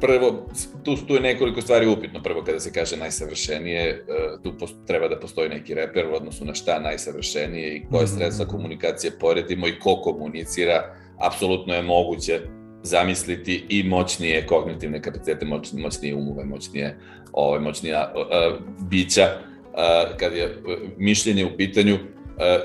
prvo, 0.00 0.46
tu, 0.84 0.96
tu 0.96 1.14
je 1.14 1.20
nekoliko 1.20 1.60
stvari 1.60 1.86
upitno. 1.86 2.22
Prvo, 2.22 2.42
kada 2.44 2.60
se 2.60 2.72
kaže 2.72 2.96
najsavršenije, 2.96 3.88
e, 3.88 4.02
tu 4.42 4.58
post, 4.58 4.74
treba 4.86 5.08
da 5.08 5.20
postoji 5.20 5.48
neki 5.48 5.74
reper 5.74 6.06
u 6.06 6.14
odnosu 6.14 6.44
na 6.44 6.54
šta 6.54 6.78
najsavršenije 6.78 7.76
i 7.76 7.82
koje 7.90 8.04
mhm. 8.04 8.14
sredstva 8.16 8.46
komunikacije 8.46 9.12
poredimo 9.20 9.68
i 9.68 9.78
ko 9.78 10.00
komunicira. 10.02 10.94
Apsolutno 11.18 11.74
je 11.74 11.82
moguće 11.82 12.40
zamisliti 12.84 13.64
i 13.68 13.82
moćnije 13.82 14.46
kognitivne 14.46 15.02
kapacitete, 15.02 15.46
moć, 15.46 15.72
moćnije 15.72 16.14
umove, 16.14 16.44
moćnije, 16.44 16.98
ovaj, 17.32 17.60
moćnija 17.60 18.12
uh, 18.16 18.60
bića, 18.90 19.28
uh, 19.32 20.16
kad 20.16 20.32
je 20.32 20.46
uh, 20.46 20.52
mišljenje 20.96 21.44
u 21.44 21.56
pitanju, 21.56 21.98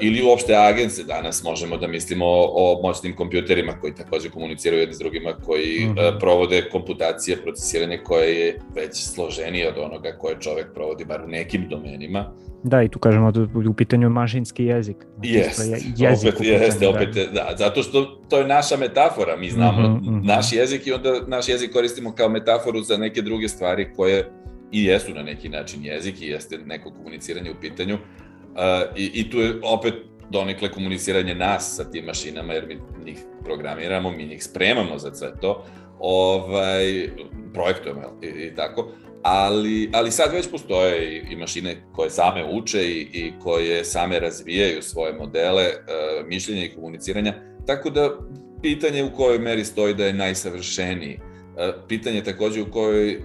ili 0.01 0.23
uopšte 0.23 0.55
agence 0.55 1.03
danas 1.03 1.43
možemo 1.43 1.77
da 1.77 1.87
mislimo 1.87 2.25
o, 2.25 2.47
o 2.53 2.81
moćnim 2.81 3.15
kompjuterima 3.15 3.73
koji 3.81 3.95
takođe 3.95 4.29
komuniciraju 4.29 4.79
jedni 4.79 4.95
s 4.95 4.99
drugima, 4.99 5.33
koji 5.45 5.85
mm 5.85 5.95
-hmm. 5.95 6.19
provode 6.19 6.69
komputacije, 6.71 7.37
procesiranje 7.37 7.97
koje 8.03 8.39
je 8.39 8.59
već 8.75 8.91
složenije 8.93 9.69
od 9.69 9.77
onoga 9.77 10.11
koje 10.19 10.35
čovek 10.39 10.73
provodi 10.73 11.05
bar 11.05 11.21
u 11.25 11.27
nekim 11.27 11.67
domenima. 11.69 12.31
Da, 12.63 12.83
i 12.83 12.89
tu 12.89 12.99
kažemo 12.99 13.31
da 13.31 13.69
u 13.69 13.73
pitanju 13.73 14.09
mašinski 14.09 14.65
jezik. 14.65 14.97
Znači, 15.17 15.83
jest, 15.99 16.23
je 16.23 16.29
opet, 16.29 16.47
jeste, 16.47 16.85
da. 16.85 16.89
opet, 16.89 17.15
da. 17.15 17.23
da, 17.31 17.55
zato 17.57 17.83
što 17.83 18.05
to 18.29 18.37
je 18.37 18.47
naša 18.47 18.77
metafora, 18.77 19.37
mi 19.37 19.49
znamo 19.49 19.89
mm 19.89 20.01
-hmm, 20.01 20.25
naš 20.25 20.53
jezik 20.53 20.87
i 20.87 20.91
onda 20.91 21.13
naš 21.27 21.49
jezik 21.49 21.73
koristimo 21.73 22.11
kao 22.11 22.29
metaforu 22.29 22.81
za 22.81 22.97
neke 22.97 23.21
druge 23.21 23.47
stvari 23.47 23.93
koje 23.95 24.31
i 24.71 24.85
jesu 24.85 25.13
na 25.13 25.23
neki 25.23 25.49
način 25.49 25.85
jezik 25.85 26.21
i 26.21 26.25
jeste 26.25 26.57
neko 26.57 26.91
komuniciranje 26.91 27.51
u 27.51 27.61
pitanju, 27.61 27.97
i, 28.95 29.11
I 29.13 29.29
tu 29.29 29.39
je 29.39 29.59
opet 29.63 29.93
donekle 30.29 30.71
komuniciranje 30.71 31.35
nas 31.35 31.75
sa 31.75 31.91
tim 31.91 32.05
mašinama, 32.05 32.53
jer 32.53 32.67
mi 32.67 32.79
njih 33.05 33.17
programiramo, 33.43 34.11
mi 34.11 34.25
njih 34.25 34.43
spremamo 34.43 34.97
za 34.97 35.15
sve 35.15 35.31
to, 35.41 35.65
ovaj, 35.99 37.09
projektujemo 37.53 38.19
i, 38.21 38.27
i 38.27 38.55
tako, 38.55 38.91
ali, 39.23 39.89
ali 39.93 40.11
sad 40.11 40.33
već 40.33 40.51
postoje 40.51 41.15
i, 41.15 41.33
i 41.33 41.35
mašine 41.35 41.83
koje 41.95 42.09
same 42.09 42.45
uče 42.45 42.83
i, 42.83 43.07
i 43.13 43.33
koje 43.43 43.85
same 43.85 44.19
razvijaju 44.19 44.81
svoje 44.81 45.13
modele 45.13 45.63
e, 45.63 45.73
mišljenja 46.27 46.65
i 46.65 46.75
komuniciranja, 46.75 47.33
tako 47.67 47.89
da 47.89 48.17
pitanje 48.61 49.03
u 49.03 49.15
kojoj 49.15 49.39
meri 49.39 49.65
stoji 49.65 49.93
da 49.93 50.05
je 50.05 50.13
najsavršeniji 50.13 51.19
pitanje 51.87 52.23
takođe 52.23 52.61
u 52.61 52.71
kojoj 52.71 53.11
e, 53.11 53.19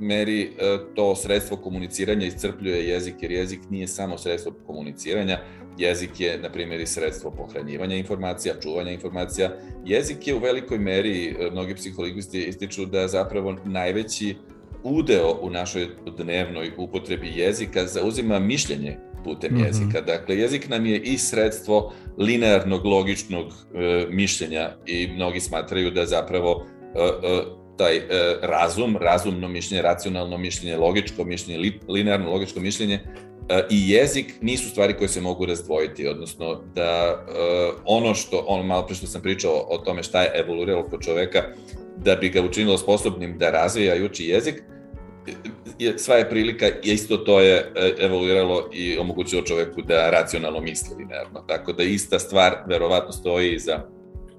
meri 0.00 0.42
e, 0.42 0.78
to 0.94 1.16
sredstvo 1.16 1.56
komuniciranja 1.56 2.26
iscrpljuje 2.26 2.88
jezik, 2.88 3.14
jer 3.20 3.32
jezik 3.32 3.60
nije 3.70 3.88
samo 3.88 4.18
sredstvo 4.18 4.52
komuniciranja, 4.66 5.38
jezik 5.78 6.20
je, 6.20 6.38
na 6.38 6.52
primjer, 6.52 6.80
i 6.80 6.86
sredstvo 6.86 7.30
pohranjivanja 7.30 7.96
informacija, 7.96 8.54
čuvanja 8.62 8.90
informacija. 8.90 9.50
Jezik 9.84 10.26
je 10.26 10.34
u 10.34 10.38
velikoj 10.38 10.78
meri, 10.78 11.36
mnogi 11.52 11.74
psiholingvisti 11.74 12.44
ističu 12.44 12.86
da 12.86 13.08
zapravo 13.08 13.56
najveći 13.64 14.36
udeo 14.82 15.38
u 15.42 15.50
našoj 15.50 15.88
dnevnoj 16.16 16.70
upotrebi 16.78 17.32
jezika 17.36 17.86
zauzima 17.86 18.38
mišljenje 18.38 18.96
putem 19.24 19.54
mm 19.54 19.58
-hmm. 19.58 19.66
jezika. 19.66 20.00
Dakle, 20.00 20.36
jezik 20.36 20.68
nam 20.68 20.86
je 20.86 21.00
i 21.00 21.18
sredstvo 21.18 21.92
linearnog, 22.18 22.86
logičnog 22.86 23.46
e, 23.46 24.06
mišljenja 24.10 24.70
i 24.86 25.08
mnogi 25.14 25.40
smatraju 25.40 25.90
da 25.90 26.06
zapravo 26.06 26.66
e, 26.94 27.00
e, 27.00 27.42
taj 27.78 27.96
e, 27.96 28.02
razum, 28.42 28.96
razumno 29.00 29.48
mišljenje, 29.48 29.82
racionalno 29.82 30.38
mišljenje, 30.38 30.76
logičko 30.76 31.24
mišljenje, 31.24 31.60
li, 31.60 31.80
linearno 31.88 32.30
logičko 32.30 32.60
mišljenje 32.60 33.00
e, 33.48 33.66
i 33.70 33.90
jezik 33.90 34.34
nisu 34.40 34.70
stvari 34.70 34.94
koje 34.94 35.08
se 35.08 35.20
mogu 35.20 35.46
razdvojiti, 35.46 36.08
odnosno 36.08 36.62
da 36.74 37.24
e, 37.28 37.40
ono 37.84 38.14
što, 38.14 38.44
ono 38.46 38.62
malo 38.62 38.86
pre 38.86 38.96
što 38.96 39.06
sam 39.06 39.22
pričao 39.22 39.66
o 39.68 39.78
tome 39.78 40.02
šta 40.02 40.22
je 40.22 40.32
evoluiralo 40.34 40.88
kod 40.88 41.04
čoveka, 41.04 41.42
da 41.96 42.16
bi 42.16 42.28
ga 42.28 42.42
učinilo 42.42 42.78
sposobnim 42.78 43.38
da 43.38 43.50
razvija 43.50 43.94
i 43.94 44.04
uči 44.04 44.24
jezik, 44.24 44.62
je, 45.78 45.98
sva 45.98 46.14
je 46.14 46.30
prilika, 46.30 46.66
isto 46.82 47.16
to 47.16 47.40
je 47.40 47.72
e, 47.74 47.94
evoluiralo 47.98 48.70
i 48.72 48.98
omogućilo 48.98 49.42
čoveku 49.42 49.82
da 49.82 50.10
racionalno 50.10 50.60
misli 50.60 50.96
linearno. 50.98 51.44
Tako 51.46 51.72
da 51.72 51.82
ista 51.82 52.18
stvar 52.18 52.56
verovatno 52.66 53.12
stoji 53.12 53.54
i 53.54 53.58
za, 53.58 53.80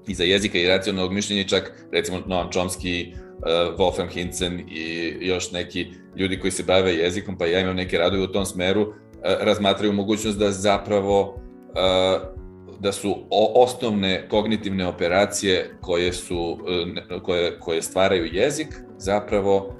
i 0.08 0.14
za 0.14 0.24
jezika 0.24 0.58
i 0.58 0.68
racionalnog 0.68 1.14
mišljenja, 1.14 1.44
čak 1.44 1.88
recimo 1.92 2.20
Noam 2.26 2.50
Chomsky 2.50 3.16
uh, 3.40 3.78
Wolfgang 3.78 4.10
Hinzen 4.10 4.60
i 4.60 5.16
još 5.22 5.52
neki 5.52 5.88
ljudi 6.16 6.40
koji 6.40 6.52
se 6.52 6.64
bave 6.64 6.94
jezikom, 6.94 7.38
pa 7.38 7.46
ja 7.46 7.60
imam 7.60 7.76
neke 7.76 7.98
radove 7.98 8.24
u 8.24 8.32
tom 8.32 8.46
smeru, 8.46 8.82
uh, 8.82 8.94
razmatraju 9.22 9.94
mogućnost 9.94 10.40
da 10.40 10.52
zapravo 10.52 11.22
uh, 11.22 12.40
da 12.80 12.92
su 12.92 13.16
osnovne 13.56 14.28
kognitivne 14.30 14.88
operacije 14.88 15.76
koje 15.82 16.14
su 16.14 16.58
koje 17.24 17.60
koje 17.60 17.82
stvaraju 17.82 18.26
jezik 18.34 18.68
zapravo 18.98 19.76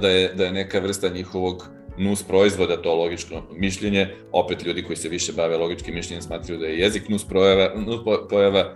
da 0.00 0.08
je 0.08 0.34
da 0.34 0.44
je 0.44 0.52
neka 0.52 0.78
vrsta 0.78 1.08
njihovog 1.08 1.68
nus 1.98 2.22
proizvoda 2.22 2.82
to 2.82 2.94
logičko 2.94 3.42
mišljenje. 3.52 4.08
Opet 4.32 4.64
ljudi 4.64 4.82
koji 4.82 4.96
se 4.96 5.08
više 5.08 5.32
bave 5.32 5.56
logičkim 5.56 5.94
mišljenjem 5.94 6.22
smatraju 6.22 6.60
da 6.60 6.66
je 6.66 6.78
jezik 6.78 7.08
nus 7.08 7.24
pojava 7.24 7.70
nus 7.76 8.00
pojava 8.30 8.74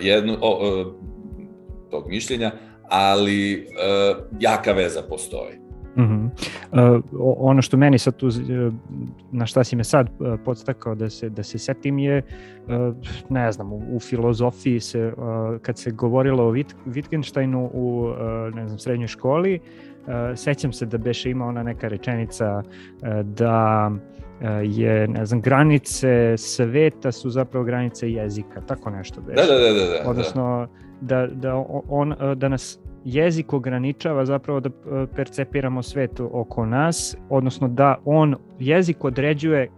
jednu 0.00 0.36
o, 0.40 0.84
tog 1.90 2.08
mišljenja 2.08 2.52
ali 2.88 3.66
uh, 3.66 4.24
jaka 4.40 4.72
veza 4.72 5.02
postoji. 5.08 5.64
Mm 5.96 6.02
-hmm. 6.02 6.30
uh, 6.96 7.02
ono 7.38 7.62
što 7.62 7.76
meni 7.76 7.98
sad 7.98 8.16
tu, 8.16 8.28
e, 8.28 8.30
na 9.32 9.46
šta 9.46 9.64
si 9.64 9.76
me 9.76 9.84
sad 9.84 10.10
podstakao 10.44 10.94
da 10.94 11.10
se, 11.10 11.28
da 11.28 11.42
se 11.42 11.58
setim 11.58 11.98
je, 11.98 12.22
uh, 12.66 12.96
ne 13.28 13.52
znam, 13.52 13.72
u, 13.72 13.82
u 13.92 14.00
filozofiji 14.00 14.80
se, 14.80 15.12
uh, 15.16 15.60
kad 15.62 15.78
se 15.78 15.90
govorilo 15.90 16.44
o 16.44 16.52
Wit, 16.52 16.74
Wittgensteinu 16.86 17.68
u, 17.72 18.02
uh, 18.02 18.54
ne 18.54 18.66
znam, 18.66 18.78
srednjoj 18.78 19.08
školi, 19.08 19.60
uh, 19.60 20.12
sećam 20.36 20.72
se 20.72 20.86
da 20.86 20.98
beše 20.98 21.30
ima 21.30 21.46
ona 21.46 21.62
neka 21.62 21.88
rečenica 21.88 22.62
uh, 22.62 23.08
da 23.24 23.90
je, 24.62 25.08
ne 25.08 25.26
znam, 25.26 25.40
granice 25.40 26.36
sveta 26.36 27.12
su 27.12 27.30
zapravo 27.30 27.64
granice 27.64 28.10
jezika, 28.12 28.60
tako 28.60 28.90
nešto 28.90 29.20
beše. 29.20 29.46
Da, 29.46 29.54
da, 29.54 29.58
da, 29.58 29.72
da. 29.72 29.84
da. 29.84 30.10
Odnosno, 30.10 30.68
da, 30.70 30.83
da, 31.00 31.64
on, 31.88 32.14
da 32.36 32.48
nas 32.48 32.78
jezik 33.04 33.52
ograničava 33.52 34.26
zapravo 34.26 34.60
da 34.60 34.68
e, 34.68 35.06
percepiramo 35.16 35.82
svet 35.82 36.20
oko 36.20 36.66
nas, 36.66 37.16
odnosno 37.30 37.68
da 37.68 37.98
on, 38.04 38.36
jezik 38.58 39.04
određuje 39.04 39.70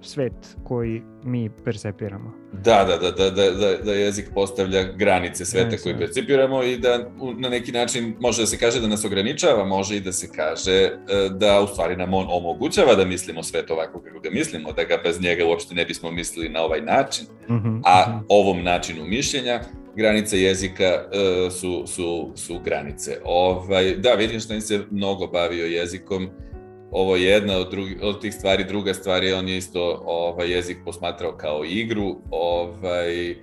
svet 0.00 0.56
koji 0.64 1.02
mi 1.24 1.50
percepiramo. 1.64 2.32
Da, 2.52 2.84
da, 2.84 2.96
da, 2.96 3.10
da, 3.10 3.30
da, 3.30 3.50
da, 3.50 3.76
da 3.84 3.92
jezik 3.92 4.28
postavlja 4.34 4.82
granice 4.82 5.44
sveta 5.44 5.68
ne, 5.68 5.78
koji 5.78 5.98
percepiramo 5.98 6.62
i 6.62 6.78
da 6.78 7.10
na 7.38 7.48
neki 7.48 7.72
način 7.72 8.16
može 8.20 8.42
da 8.42 8.46
se 8.46 8.58
kaže 8.58 8.80
da 8.80 8.86
nas 8.86 9.04
ograničava, 9.04 9.64
može 9.64 9.96
i 9.96 10.00
da 10.00 10.12
se 10.12 10.28
kaže 10.36 10.72
e, 10.72 10.92
da 11.30 11.60
u 11.60 11.66
stvari 11.66 11.96
nam 11.96 12.14
on 12.14 12.26
omogućava 12.30 12.94
da 12.94 13.04
mislimo 13.04 13.42
svet 13.42 13.70
ovako 13.70 14.00
kako 14.00 14.20
ga 14.20 14.30
mislimo, 14.30 14.72
da 14.72 14.84
ga 14.84 14.98
bez 15.04 15.20
njega 15.20 15.46
uopšte 15.46 15.74
ne 15.74 15.84
bismo 15.84 16.10
mislili 16.10 16.48
na 16.48 16.62
ovaj 16.62 16.80
način, 16.80 17.26
uh 17.48 17.54
mhm, 17.54 17.68
-huh, 17.68 17.80
a 17.84 18.04
uh 18.06 18.08
mhm. 18.08 18.18
-huh. 18.18 18.24
ovom 18.28 18.62
načinu 18.62 19.04
mišljenja 19.04 19.60
granice 19.96 20.40
jezika 20.40 21.04
uh, 21.04 21.52
su, 21.52 21.86
su, 21.86 22.32
su 22.34 22.60
granice. 22.64 23.18
Ovaj, 23.24 23.94
da, 23.94 24.16
što 24.40 24.60
se 24.60 24.80
mnogo 24.90 25.26
bavio 25.26 25.66
jezikom, 25.66 26.28
ovo 26.90 27.16
je 27.16 27.24
jedna 27.24 27.58
od, 27.58 27.70
drugi, 27.70 27.98
od 28.02 28.20
tih 28.20 28.34
stvari, 28.34 28.64
druga 28.64 28.94
stvar 28.94 29.24
je 29.24 29.34
on 29.34 29.48
je 29.48 29.56
isto 29.56 30.02
ovaj, 30.04 30.50
jezik 30.50 30.76
posmatrao 30.84 31.32
kao 31.32 31.64
igru, 31.64 32.16
ovaj, 32.30 33.36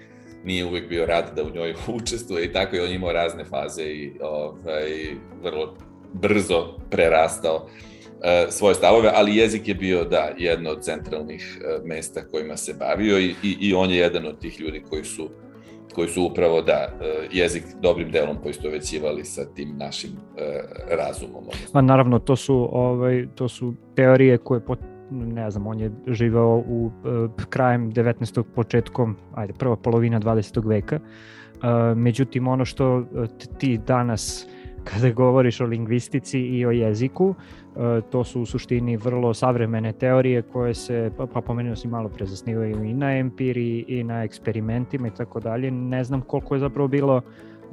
nije 0.43 0.65
uvek 0.65 0.89
bio 0.89 1.05
rad 1.05 1.31
da 1.35 1.43
u 1.43 1.49
njoj 1.49 1.73
učestvuje 2.01 2.45
i 2.45 2.51
tako 2.51 2.75
je 2.75 2.83
on 2.83 2.91
imao 2.91 3.11
razne 3.11 3.43
faze 3.43 3.83
i 3.83 4.11
ovaj, 4.21 5.15
vrlo 5.43 5.75
brzo 6.13 6.77
prerastao 6.89 7.55
uh, 7.55 8.53
svoje 8.53 8.75
stavove, 8.75 9.11
ali 9.13 9.37
jezik 9.37 9.67
je 9.67 9.75
bio, 9.75 10.03
da, 10.03 10.31
jedno 10.37 10.69
od 10.69 10.83
centralnih 10.83 11.57
uh, 11.57 11.85
mesta 11.85 12.21
kojima 12.31 12.57
se 12.57 12.73
bavio 12.73 13.19
i, 13.19 13.35
i, 13.43 13.57
i 13.59 13.73
on 13.73 13.91
je 13.91 13.97
jedan 13.97 14.25
od 14.25 14.39
tih 14.39 14.59
ljudi 14.59 14.83
koji 14.89 15.03
su 15.03 15.29
koji 15.93 16.07
su 16.07 16.23
upravo, 16.23 16.61
da, 16.61 16.89
e, 17.01 17.27
jezik 17.31 17.63
dobrim 17.81 18.11
delom 18.11 18.37
poistovećivali 18.43 19.25
sa 19.25 19.45
tim 19.45 19.77
našim 19.77 20.11
e, 20.11 20.61
razumom. 20.95 21.43
Ma 21.73 21.81
naravno, 21.81 22.19
to 22.19 22.35
su, 22.35 22.69
ovaj, 22.71 23.27
to 23.35 23.47
su 23.47 23.73
teorije 23.95 24.37
koje 24.37 24.65
pot, 24.65 24.79
ne 25.11 25.51
znam, 25.51 25.67
on 25.67 25.79
je 25.79 25.91
živeo 26.07 26.63
u 26.67 26.85
uh, 26.85 27.45
krajem 27.49 27.91
19. 27.91 28.43
početkom, 28.55 29.15
ajde, 29.35 29.53
prva 29.53 29.75
polovina 29.75 30.19
20. 30.19 30.67
veka. 30.67 30.99
Uh, 30.99 31.97
međutim, 31.97 32.47
ono 32.47 32.65
što 32.65 33.03
ti 33.57 33.77
danas 33.87 34.47
kada 34.83 35.09
govoriš 35.11 35.61
o 35.61 35.65
lingvistici 35.65 36.39
i 36.39 36.65
o 36.65 36.71
jeziku, 36.71 37.35
E, 37.35 37.62
to 38.11 38.23
su 38.23 38.41
u 38.41 38.45
suštini 38.45 38.97
vrlo 38.97 39.33
savremene 39.33 39.93
teorije 39.93 40.41
koje 40.41 40.73
se, 40.73 41.11
pa, 41.17 41.25
pa 41.25 41.41
pomenuo 41.41 41.75
si 41.75 41.87
malo 41.87 42.09
pre, 42.09 42.25
zasnivaju 42.25 42.83
i 42.83 42.93
na 42.93 43.17
empiriji 43.17 43.85
i 43.87 44.03
na 44.03 44.23
eksperimentima 44.23 45.07
i 45.07 45.11
tako 45.11 45.39
dalje. 45.39 45.71
Ne 45.71 46.03
znam 46.03 46.21
koliko 46.21 46.55
je 46.55 46.59
zapravo 46.59 46.87
bilo 46.87 47.21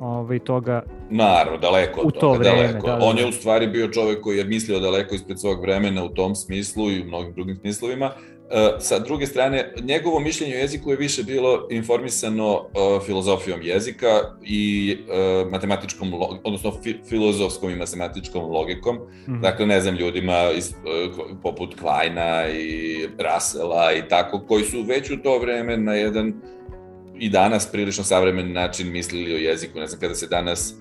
ovaj, 0.00 0.38
toga 0.38 0.82
Naravno, 1.10 1.58
daleko 1.58 2.00
od 2.00 2.18
toga, 2.18 2.38
vreme, 2.38 2.56
daleko. 2.56 2.86
Da, 2.86 2.96
da, 2.96 3.04
On 3.04 3.18
je 3.18 3.22
da. 3.22 3.28
u 3.28 3.32
stvari 3.32 3.66
bio 3.66 3.88
čovek 3.88 4.20
koji 4.20 4.38
je 4.38 4.44
mislio 4.44 4.80
daleko 4.80 5.14
ispred 5.14 5.40
svog 5.40 5.62
vremena 5.62 6.04
u 6.04 6.08
tom 6.08 6.34
smislu 6.34 6.90
i 6.90 7.02
u 7.02 7.04
mnogim 7.04 7.32
drugim 7.32 7.56
smislovima, 7.56 8.10
E, 8.50 8.80
sa 8.80 8.98
druge 8.98 9.26
strane, 9.26 9.72
njegovo 9.82 10.20
mišljenje 10.20 10.54
o 10.54 10.58
jeziku 10.58 10.90
je 10.90 10.96
više 10.96 11.22
bilo 11.22 11.66
informisano 11.70 12.54
uh, 12.54 13.02
filozofijom 13.06 13.62
jezika 13.62 14.08
i 14.42 14.96
uh, 15.00 15.50
matematičkom, 15.50 16.14
odnosno 16.44 16.72
fi, 16.82 16.96
filozofskom 17.08 17.70
i 17.70 17.76
matematičkom 17.76 18.50
logikom. 18.50 18.96
Mm 18.96 19.32
-hmm. 19.32 19.40
Dakle, 19.40 19.66
ne 19.66 19.80
znam, 19.80 19.94
ljudima 19.94 20.50
iz, 20.56 20.74
poput 21.42 21.74
Kleina 21.80 22.48
i 22.48 23.06
Russella 23.18 23.92
i 23.92 24.08
tako, 24.08 24.40
koji 24.48 24.64
su 24.64 24.82
već 24.82 25.10
u 25.10 25.16
to 25.22 25.38
vreme 25.38 25.76
na 25.76 25.94
jedan 25.94 26.34
i 27.20 27.28
danas 27.28 27.72
prilično 27.72 28.04
savremen 28.04 28.52
način 28.52 28.92
mislili 28.92 29.34
o 29.34 29.36
jeziku. 29.36 29.78
Ne 29.78 29.86
znam, 29.86 30.00
kada 30.00 30.14
se 30.14 30.26
danas 30.26 30.74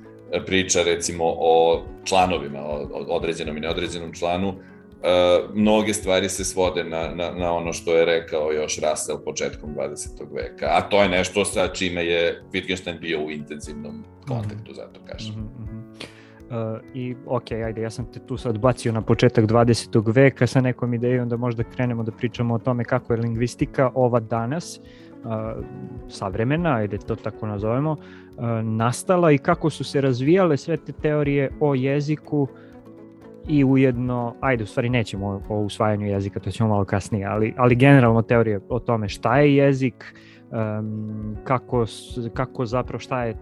priča 0.46 0.84
recimo 0.84 1.24
o 1.26 1.84
članovima, 2.06 2.60
o 2.62 2.88
određenom 3.10 3.58
i 3.58 3.60
neodređenom 3.60 4.14
članu, 4.14 4.54
Uh, 5.00 5.56
mnoge 5.56 5.94
stvari 5.94 6.30
se 6.30 6.44
svode 6.44 6.84
na, 6.84 7.10
na, 7.16 7.32
na 7.32 7.54
ono 7.54 7.74
što 7.74 7.96
je 7.96 8.06
rekao 8.06 8.52
još 8.52 8.80
Russell 8.80 9.20
početkom 9.26 9.70
20. 9.76 10.36
veka, 10.36 10.66
a 10.70 10.82
to 10.90 11.04
je 11.04 11.10
nešto 11.10 11.46
sa 11.46 11.68
čime 11.68 12.06
je 12.06 12.44
Wittgenstein 12.54 13.00
bio 13.00 13.22
u 13.22 13.32
intenzivnom 13.32 14.04
kontaktu, 14.28 14.74
zato 14.74 15.00
kažem. 15.06 15.36
Mm 15.36 15.50
-hmm. 15.58 15.80
Uh, 16.50 16.82
I 16.94 17.16
ok, 17.26 17.52
ajde, 17.52 17.82
ja 17.82 17.90
sam 17.90 18.12
te 18.14 18.20
tu 18.20 18.38
sad 18.38 18.58
bacio 18.58 18.92
na 18.92 19.02
početak 19.02 19.46
20. 19.46 20.16
veka 20.16 20.48
sa 20.48 20.62
nekom 20.62 20.94
idejom 20.94 21.30
da 21.30 21.38
možda 21.38 21.64
krenemo 21.64 22.04
da 22.04 22.12
pričamo 22.12 22.54
o 22.54 22.60
tome 22.60 22.84
kako 22.84 23.14
je 23.14 23.20
lingvistika 23.20 23.92
ova 23.96 24.20
danas, 24.20 24.78
uh, 24.78 25.09
savremena, 26.08 26.76
ajde 26.76 26.98
to 26.98 27.16
tako 27.16 27.48
nazovemo, 27.48 27.92
uh, 27.92 27.98
nastala 28.64 29.32
i 29.32 29.38
kako 29.38 29.70
su 29.70 29.84
se 29.84 30.02
razvijale 30.02 30.58
sve 30.58 30.78
te 30.78 30.92
teorije 30.92 31.52
o 31.60 31.76
jeziku 31.76 32.48
i 33.48 33.64
ujedno, 33.64 34.36
ajde, 34.40 34.64
u 34.64 34.68
stvari 34.68 34.90
nećemo 34.90 35.42
o 35.50 35.60
usvajanju 35.60 36.08
jezika, 36.08 36.40
to 36.40 36.52
ćemo 36.52 36.70
malo 36.70 36.86
kasnije, 36.86 37.26
ali, 37.26 37.54
ali 37.58 37.76
generalno 37.76 38.22
teorije 38.22 38.60
o 38.70 38.80
tome 38.80 39.10
šta 39.10 39.40
je 39.40 39.56
jezik, 39.56 40.16
um, 40.52 41.36
kako, 41.44 41.86
kako 42.34 42.66
zapravo 42.66 43.00
šta 43.00 43.24
je 43.24 43.36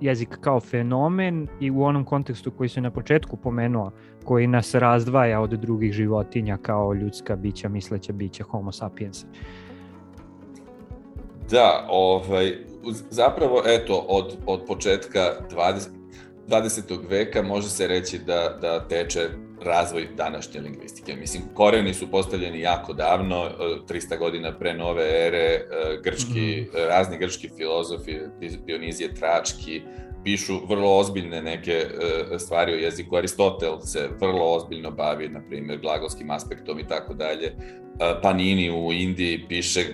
jezik 0.00 0.38
kao 0.40 0.60
fenomen 0.60 1.48
i 1.60 1.70
u 1.70 1.82
onom 1.82 2.04
kontekstu 2.04 2.50
koji 2.50 2.68
se 2.68 2.80
na 2.80 2.90
početku 2.90 3.36
pomenuo, 3.36 3.90
koji 4.24 4.46
nas 4.46 4.74
razdvaja 4.74 5.40
od 5.40 5.50
drugih 5.50 5.92
životinja 5.92 6.56
kao 6.56 6.94
ljudska 6.94 7.36
bića, 7.36 7.68
misleća 7.68 8.12
bića, 8.12 8.44
homo 8.44 8.72
sapiens. 8.72 9.24
Da, 11.50 11.86
ovaj, 11.90 12.56
zapravo, 13.10 13.62
eto, 13.66 14.04
od, 14.08 14.36
od 14.46 14.66
početka 14.66 15.20
20, 15.50 15.88
20. 16.48 16.98
veka 17.08 17.42
može 17.42 17.68
se 17.68 17.86
reći 17.86 18.18
da, 18.18 18.58
da 18.60 18.88
teče 18.88 19.28
razvoj 19.64 20.08
današnje 20.16 20.60
lingvistike. 20.60 21.16
Mislim, 21.16 21.42
koreni 21.54 21.94
su 21.94 22.10
postavljeni 22.10 22.60
jako 22.60 22.92
davno, 22.92 23.50
300 23.88 24.18
godina 24.18 24.58
pre 24.58 24.74
nove 24.74 25.26
ere, 25.26 25.64
grčki, 26.04 26.30
mm 26.30 26.76
-hmm. 26.76 26.88
razni 26.88 27.18
grčki 27.18 27.50
filozofi, 27.56 28.18
Dionizije 28.66 29.14
Trački, 29.14 29.82
pišu 30.24 30.66
vrlo 30.68 30.98
ozbiljne 30.98 31.42
neke 31.42 31.86
stvari 32.38 32.72
o 32.72 32.76
jeziku. 32.76 33.16
Aristotel 33.16 33.80
se 33.80 34.08
vrlo 34.20 34.54
ozbiljno 34.54 34.90
bavi, 34.90 35.28
na 35.28 35.40
primjer, 35.48 35.78
glagolskim 35.80 36.30
aspektom 36.30 36.78
i 36.78 36.86
tako 36.88 37.14
dalje. 37.14 37.56
Panini 38.22 38.70
u 38.70 38.92
Indiji 38.92 39.44
piše 39.48 39.84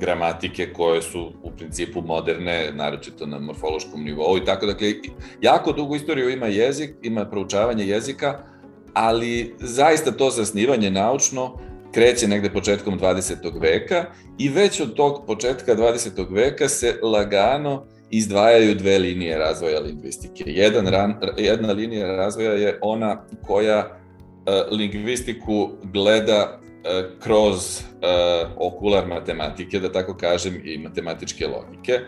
gramatike 0.00 0.72
koje 0.72 1.02
su 1.02 1.32
u 1.42 1.50
principu 1.50 2.02
moderne, 2.02 2.72
naročito 2.72 3.26
na 3.26 3.38
morfološkom 3.38 4.04
nivou 4.04 4.36
i 4.36 4.44
tako. 4.44 4.66
Dakle, 4.66 4.92
jako 5.40 5.72
dugu 5.72 5.96
istoriju 5.96 6.30
ima 6.30 6.46
jezik, 6.46 6.90
ima 7.02 7.24
proučavanje 7.24 7.86
jezika, 7.86 8.38
ali 8.94 9.54
zaista 9.60 10.12
to 10.12 10.30
zasnivanje 10.30 10.90
naučno 10.90 11.58
kreće 11.92 12.28
negde 12.28 12.50
početkom 12.50 12.98
20. 12.98 13.60
veka 13.60 14.04
i 14.38 14.48
već 14.48 14.80
od 14.80 14.94
tog 14.94 15.26
početka 15.26 15.74
20. 15.74 16.34
veka 16.34 16.68
se 16.68 16.98
lagano 17.02 17.84
izdvajaju 18.10 18.74
dve 18.74 18.98
linije 18.98 19.38
razvoja 19.38 19.80
lingvistike. 19.80 20.44
Jedan 20.46 20.86
ran, 20.86 21.14
jedna 21.36 21.72
linija 21.72 22.16
razvoja 22.16 22.52
je 22.52 22.78
ona 22.82 23.24
koja 23.46 23.78
uh, 23.78 24.78
lingvistiku 24.78 25.70
gleda 25.82 26.60
kroz 27.20 27.56
uh, 27.56 28.50
okular 28.56 29.06
matematike, 29.06 29.80
da 29.80 29.92
tako 29.92 30.16
kažem, 30.16 30.60
i 30.64 30.78
matematičke 30.78 31.46
logike, 31.46 32.00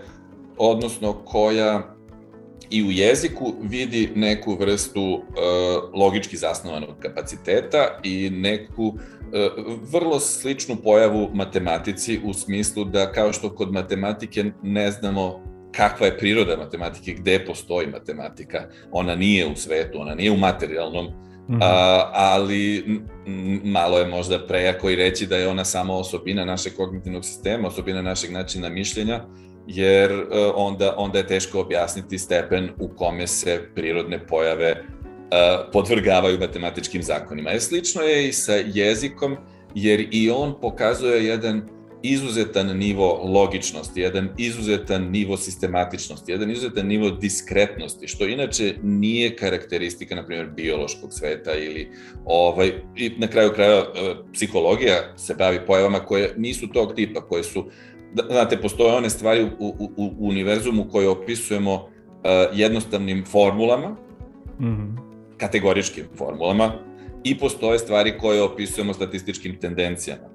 odnosno 0.58 1.12
koja 1.12 1.94
i 2.70 2.84
u 2.84 2.90
jeziku 2.90 3.54
vidi 3.62 4.12
neku 4.14 4.54
vrstu 4.54 5.02
uh, 5.02 5.20
logički 5.94 6.36
zasnovanog 6.36 6.88
kapaciteta 7.00 8.00
i 8.02 8.30
neku 8.30 8.94
vrlo 9.92 10.20
sličnu 10.20 10.76
pojavu 10.76 11.30
matematici 11.34 12.20
u 12.24 12.34
smislu 12.34 12.84
da 12.84 13.12
kao 13.12 13.32
što 13.32 13.54
kod 13.54 13.72
matematike 13.72 14.44
ne 14.62 14.90
znamo 14.90 15.40
kakva 15.72 16.06
je 16.06 16.18
priroda 16.18 16.56
matematike, 16.56 17.12
gde 17.12 17.44
postoji 17.46 17.86
matematika, 17.86 18.64
ona 18.92 19.14
nije 19.14 19.46
u 19.46 19.56
svetu, 19.56 20.00
ona 20.00 20.14
nije 20.14 20.30
u 20.30 20.36
materijalnom, 20.36 21.06
Mm 21.50 21.54
-hmm. 21.54 21.62
a, 21.62 22.10
ali 22.14 22.84
malo 23.64 23.98
je 23.98 24.06
možda 24.06 24.46
prejako 24.46 24.90
i 24.90 24.96
reći 24.96 25.26
da 25.26 25.36
je 25.36 25.48
ona 25.48 25.64
samo 25.64 25.94
osobina 25.94 26.44
našeg 26.44 26.72
kognitivnog 26.76 27.24
sistema, 27.24 27.68
osobina 27.68 28.02
našeg 28.02 28.32
načina 28.32 28.68
mišljenja, 28.68 29.24
jer 29.66 30.12
uh, 30.12 30.26
onda, 30.54 30.94
onda 30.96 31.18
je 31.18 31.26
teško 31.26 31.60
objasniti 31.60 32.18
stepen 32.18 32.70
u 32.78 32.88
kome 32.88 33.26
se 33.26 33.68
prirodne 33.74 34.26
pojave 34.26 34.70
uh, 34.72 35.70
podvrgavaju 35.72 36.38
matematičkim 36.38 37.02
zakonima. 37.02 37.50
E, 37.50 37.60
slično 37.60 38.02
je 38.02 38.28
i 38.28 38.32
sa 38.32 38.54
jezikom, 38.54 39.36
jer 39.74 40.08
i 40.10 40.30
on 40.30 40.60
pokazuje 40.60 41.26
jedan 41.26 41.68
izuzetan 42.02 42.78
nivo 42.78 43.20
logičnosti, 43.24 44.00
jedan 44.00 44.28
izuzetan 44.38 45.10
nivo 45.10 45.36
sistematičnosti, 45.36 46.32
jedan 46.32 46.50
izuzetan 46.50 46.86
nivo 46.86 47.10
diskretnosti, 47.10 48.08
što 48.08 48.26
inače 48.26 48.74
nije 48.82 49.36
karakteristika, 49.36 50.14
na 50.14 50.26
primjer, 50.26 50.48
biološkog 50.56 51.12
sveta 51.12 51.54
ili 51.54 51.90
ovaj, 52.24 52.72
i 52.96 53.12
na 53.18 53.26
kraju 53.26 53.52
kraja 53.52 53.78
e, 53.78 53.84
psihologija 54.32 55.16
se 55.16 55.34
bavi 55.34 55.60
pojavama 55.66 56.00
koje 56.00 56.34
nisu 56.36 56.68
tog 56.68 56.94
tipa, 56.94 57.20
koje 57.20 57.42
su 57.42 57.64
znate, 58.30 58.56
postoje 58.56 58.92
one 58.92 59.10
stvari 59.10 59.44
u, 59.44 59.48
u, 59.58 59.90
u 59.96 60.28
univerzumu 60.28 60.88
koje 60.90 61.08
opisujemo 61.08 61.74
uh, 61.74 61.88
jednostavnim 62.52 63.24
formulama, 63.24 63.88
mm 64.60 64.64
-hmm. 64.64 64.96
kategoričkim 65.36 66.04
formulama, 66.16 66.72
i 67.24 67.38
postoje 67.38 67.78
stvari 67.78 68.18
koje 68.18 68.42
opisujemo 68.42 68.94
statističkim 68.94 69.60
tendencijama. 69.60 70.29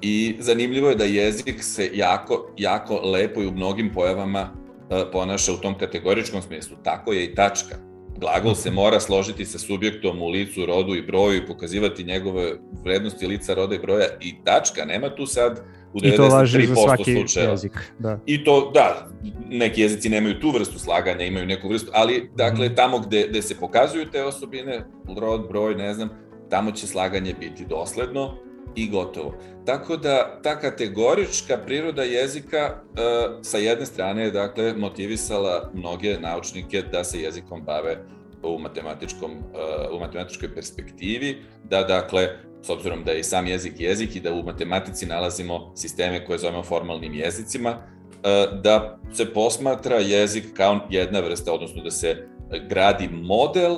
I 0.00 0.36
zanimljivo 0.38 0.88
je 0.88 0.94
da 0.94 1.04
jezik 1.04 1.62
se 1.62 1.90
jako, 1.94 2.54
jako 2.56 3.00
lepo 3.00 3.42
i 3.42 3.46
u 3.46 3.52
mnogim 3.52 3.92
pojavama 3.92 4.50
uh, 4.52 4.98
ponaša 5.12 5.52
u 5.52 5.56
tom 5.56 5.78
kategoričkom 5.78 6.42
smislu. 6.42 6.76
Tako 6.84 7.12
je 7.12 7.24
i 7.24 7.34
tačka. 7.34 7.76
Glagol 8.16 8.54
se 8.54 8.70
mora 8.70 9.00
složiti 9.00 9.44
sa 9.44 9.58
subjektom 9.58 10.22
u 10.22 10.28
licu, 10.28 10.66
rodu 10.66 10.94
i 10.94 11.02
broju 11.02 11.36
i 11.36 11.46
pokazivati 11.46 12.04
njegove 12.04 12.52
vrednosti 12.84 13.26
lica, 13.26 13.54
roda 13.54 13.74
i 13.74 13.78
broja 13.78 14.06
i 14.20 14.34
tačka. 14.44 14.84
Nema 14.84 15.14
tu 15.14 15.26
sad 15.26 15.60
u 15.92 15.98
93% 15.98 16.14
I 16.14 16.16
to 16.16 16.28
važi 16.28 16.66
za 16.66 16.74
svaki 16.74 17.14
slučajeva. 17.14 17.52
jezik. 17.52 17.72
Da. 17.98 18.20
I 18.26 18.44
to, 18.44 18.70
da, 18.74 19.08
neki 19.48 19.80
jezici 19.80 20.08
nemaju 20.08 20.40
tu 20.40 20.50
vrstu 20.50 20.78
slaganja, 20.78 21.24
imaju 21.24 21.46
neku 21.46 21.68
vrstu, 21.68 21.90
ali 21.94 22.30
dakle, 22.36 22.68
mm. 22.68 22.74
tamo 22.74 22.98
gde, 22.98 23.26
gde 23.30 23.42
se 23.42 23.56
pokazuju 23.60 24.10
te 24.10 24.24
osobine, 24.24 24.84
rod, 25.20 25.48
broj, 25.48 25.74
ne 25.74 25.94
znam, 25.94 26.08
tamo 26.50 26.70
će 26.70 26.86
slaganje 26.86 27.34
biti 27.40 27.64
dosledno 27.68 28.47
i 28.76 28.88
gotovo. 28.90 29.34
Tako 29.66 29.96
da 29.96 30.40
ta 30.42 30.60
kategorička 30.60 31.58
priroda 31.66 32.02
jezika 32.02 32.74
uh, 32.74 32.98
sa 33.42 33.58
jedne 33.58 33.86
strane 33.86 34.22
je 34.22 34.30
dakle 34.30 34.74
motivisala 34.74 35.70
mnoge 35.74 36.18
naučnike 36.20 36.82
da 36.82 37.04
se 37.04 37.20
jezikom 37.20 37.62
bave 37.62 38.04
u 38.42 38.58
matematičkom 38.58 39.30
uh, 39.32 39.96
u 39.96 40.00
matematičkoj 40.00 40.54
perspektivi, 40.54 41.42
da 41.64 41.82
dakle 41.82 42.28
s 42.62 42.70
obzirom 42.70 43.04
da 43.04 43.12
je 43.12 43.20
i 43.20 43.24
sam 43.24 43.46
jezik 43.46 43.72
jezik 43.80 44.16
i 44.16 44.20
da 44.20 44.32
u 44.32 44.42
matematici 44.42 45.06
nalazimo 45.06 45.72
sisteme 45.76 46.24
koje 46.24 46.38
zovemo 46.38 46.62
formalnim 46.62 47.14
jezicima, 47.14 47.70
e, 47.70 48.46
da 48.62 48.98
se 49.12 49.32
posmatra 49.32 49.96
jezik 49.96 50.44
kao 50.56 50.80
jedna 50.90 51.20
vrsta, 51.20 51.52
odnosno 51.52 51.82
da 51.82 51.90
se 51.90 52.28
gradi 52.68 53.08
model, 53.12 53.76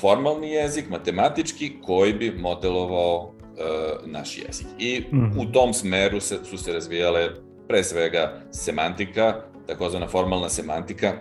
formalni 0.00 0.50
jezik, 0.50 0.90
matematički, 0.90 1.72
koji 1.82 2.12
bi 2.12 2.30
modelovao 2.38 3.31
e, 3.31 3.31
naš 4.04 4.38
jezik. 4.38 4.66
I 4.78 5.04
mm 5.12 5.38
u 5.38 5.52
tom 5.52 5.74
smeru 5.74 6.20
se, 6.20 6.38
su 6.44 6.58
se 6.58 6.72
razvijale 6.72 7.28
pre 7.68 7.84
svega 7.84 8.40
semantika, 8.50 9.34
takozvana 9.66 10.08
formalna 10.08 10.48
semantika, 10.48 11.06
e, 11.06 11.16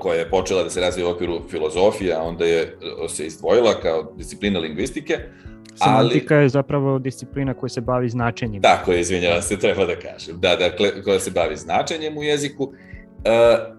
koja 0.00 0.18
je 0.18 0.30
počela 0.30 0.62
da 0.62 0.70
se 0.70 0.80
razvija 0.80 1.08
u 1.08 1.10
okviru 1.10 1.40
filozofije, 1.50 2.14
a 2.14 2.22
onda 2.22 2.44
je 2.44 2.78
se 3.08 3.26
izdvojila 3.26 3.80
kao 3.82 4.12
disciplina 4.16 4.60
lingvistike, 4.60 5.18
Semantika 5.74 6.34
ali, 6.34 6.42
je 6.42 6.48
zapravo 6.48 6.98
disciplina 6.98 7.54
koja 7.54 7.68
se 7.68 7.80
bavi 7.80 8.08
značenjem. 8.08 8.62
Tako 8.62 8.92
je, 8.92 9.00
izvinjavam 9.00 9.42
se, 9.42 9.58
treba 9.58 9.86
da 9.86 9.96
kažem. 9.96 10.40
Da, 10.40 10.56
dakle, 10.56 11.02
koja 11.02 11.20
se 11.20 11.30
bavi 11.30 11.56
značenjem 11.56 12.18
u 12.18 12.22
jeziku 12.22 12.72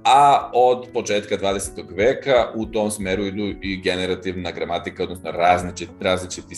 a 0.03 0.49
od 0.53 0.87
početka 0.93 1.37
20. 1.37 1.97
veka 1.97 2.51
u 2.55 2.65
tom 2.65 2.91
smeru 2.91 3.25
idu 3.25 3.53
i 3.61 3.81
generativna 3.81 4.51
gramatika, 4.51 5.03
odnosno 5.03 5.31
različiti, 5.31 5.91
različiti 6.01 6.55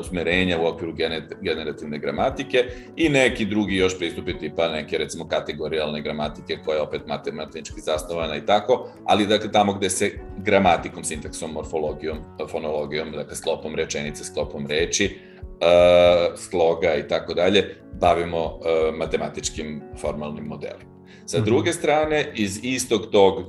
usmerenja 0.00 0.58
u 0.60 0.66
okviru 0.66 0.94
generativne 1.40 1.98
gramatike 1.98 2.64
i 2.96 3.08
neki 3.08 3.44
drugi 3.44 3.76
još 3.76 3.98
pristupi 3.98 4.38
tipa 4.38 4.68
neke 4.68 4.98
recimo 4.98 5.28
kategorijalne 5.28 6.02
gramatike 6.02 6.58
koja 6.64 6.76
je 6.76 6.82
opet 6.82 7.06
matematički 7.06 7.80
zasnovana 7.80 8.36
i 8.36 8.46
tako, 8.46 8.88
ali 9.04 9.26
dakle 9.26 9.52
tamo 9.52 9.72
gde 9.74 9.90
se 9.90 10.10
gramatikom, 10.38 11.04
sintaksom, 11.04 11.52
morfologijom, 11.52 12.18
fonologijom, 12.50 13.12
dakle 13.12 13.36
sklopom 13.36 13.74
rečenice, 13.74 14.24
sklopom 14.24 14.66
reči, 14.66 15.18
uh, 15.40 16.38
sloga 16.38 16.94
i 16.94 17.08
tako 17.08 17.34
dalje, 17.34 17.76
bavimo 18.00 18.44
uh, 18.44 18.94
matematičkim 18.98 19.82
formalnim 20.00 20.44
modelima. 20.44 20.95
Sa 21.26 21.38
mhm. 21.38 21.44
druge 21.44 21.72
strane, 21.72 22.32
iz 22.34 22.60
istog 22.62 23.10
tog 23.10 23.38
uh, 23.38 23.44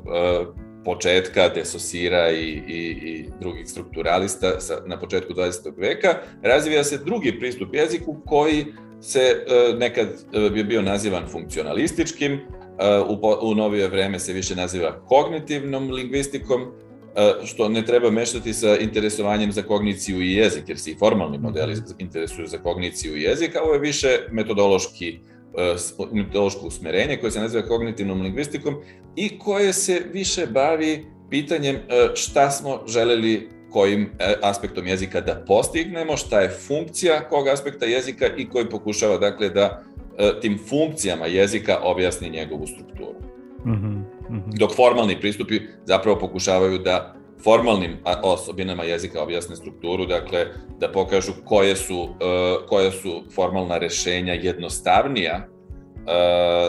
početka 0.86 1.50
Desosira 1.50 2.32
i, 2.32 2.62
i, 2.68 2.82
i 3.10 3.26
drugih 3.40 3.70
strukturalista 3.70 4.60
sa, 4.60 4.80
na 4.86 5.00
početku 5.00 5.34
20. 5.34 5.72
veka, 5.78 6.16
razvija 6.42 6.84
se 6.84 6.98
drugi 6.98 7.40
pristup 7.40 7.76
jeziku 7.76 8.16
koji 8.26 8.66
se 9.02 9.20
e, 9.20 9.74
nekad 9.78 10.08
je 10.56 10.64
bio 10.64 10.82
nazivan 10.82 11.28
funkcionalističkim, 11.28 12.34
e, 12.34 12.40
u, 13.00 13.20
u 13.42 13.56
novije 13.56 13.88
vreme 13.88 14.20
se 14.20 14.34
više 14.34 14.56
naziva 14.56 15.00
kognitivnom 15.08 15.92
lingvistikom, 15.92 16.62
e, 16.62 17.34
što 17.46 17.70
ne 17.70 17.86
treba 17.86 18.12
mešati 18.12 18.54
sa 18.54 18.78
interesovanjem 18.78 19.52
za 19.52 19.62
kogniciju 19.62 20.22
i 20.22 20.34
jezik, 20.34 20.64
jer 20.70 20.80
se 20.80 20.92
i 20.92 20.98
formalni 21.00 21.38
modeli 21.38 21.76
interesuju 21.98 22.48
za 22.48 22.58
kogniciju 22.58 23.18
i 23.18 23.22
jezik, 23.22 23.56
a 23.56 23.64
ovo 23.64 23.74
je 23.74 23.80
više 23.80 24.08
metodološki 24.32 25.20
metodološko 26.12 26.68
usmerenje 26.68 27.18
koje 27.18 27.32
se 27.32 27.40
naziva 27.40 27.68
kognitivnom 27.68 28.22
lingvistikom 28.22 28.76
i 29.16 29.40
koje 29.40 29.74
se 29.74 30.02
više 30.14 30.48
bavi 30.48 31.06
pitanjem 31.30 31.76
šta 32.16 32.52
smo 32.52 32.82
želeli 32.88 33.50
kojim 33.70 34.10
e, 34.20 34.36
aspektom 34.42 34.88
jezika 34.88 35.22
da 35.22 35.44
postignemo, 35.48 36.18
šta 36.18 36.40
je 36.42 36.50
funkcija 36.50 37.30
kog 37.30 37.48
aspekta 37.48 37.86
jezika 37.86 38.26
i 38.38 38.50
koji 38.50 38.70
pokušava 38.70 39.18
dakle 39.18 39.50
da 39.50 39.84
e, 40.18 40.32
tim 40.42 40.60
funkcijama 40.70 41.26
jezika 41.26 41.80
objasni 41.84 42.30
njegovu 42.30 42.68
strukturu. 42.68 43.20
Mm 43.66 43.72
-hmm. 43.72 44.58
Dok 44.60 44.76
formalni 44.76 45.20
pristupi 45.20 45.62
zapravo 45.86 46.20
pokušavaju 46.20 46.78
da 46.78 47.17
formalnim 47.44 47.98
osobinama 48.24 48.84
jezika 48.84 49.24
objasne 49.24 49.56
strukturu, 49.56 50.06
dakle 50.06 50.46
da 50.80 50.92
pokažu 50.92 51.32
koje 51.46 51.76
su, 51.76 52.02
uh, 52.02 52.10
koje 52.68 52.92
su 52.92 53.24
formalna 53.36 53.78
rešenja 53.78 54.34
jednostavnija 54.34 55.48
uh, 55.48 56.04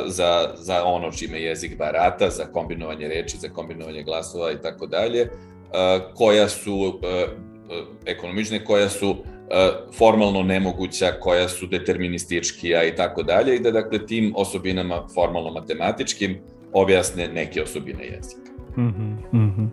za, 0.07 0.50
za 0.54 0.85
ono 0.85 1.12
čime 1.12 1.40
jezik 1.40 1.78
barata, 1.78 2.31
za 2.31 2.44
kombinovanje 2.44 3.09
reči, 3.09 3.37
za 3.37 3.48
kombinovanje 3.48 4.02
glasova 4.02 4.52
i 4.52 4.62
tako 4.62 4.87
dalje, 4.87 5.28
koja 6.14 6.48
su 6.48 7.00
ekonomične, 8.07 8.64
koja 8.64 8.88
su 8.88 9.16
formalno 9.98 10.42
nemoguća, 10.42 11.12
koja 11.20 11.48
su 11.48 11.66
determinističkija 11.66 12.85
i 12.85 12.94
tako 12.96 13.22
dalje 13.22 13.57
i 13.57 13.61
da 13.61 13.70
dakle 13.70 14.07
tim 14.07 14.33
osobinama 14.37 15.07
formalno 15.14 15.50
matematičkim 15.50 16.38
objasne 16.72 17.28
neke 17.28 17.62
osobine 17.62 18.04
jezika. 18.04 18.52
Mm 18.76 19.18
-hmm, 19.33 19.38
mm. 19.38 19.70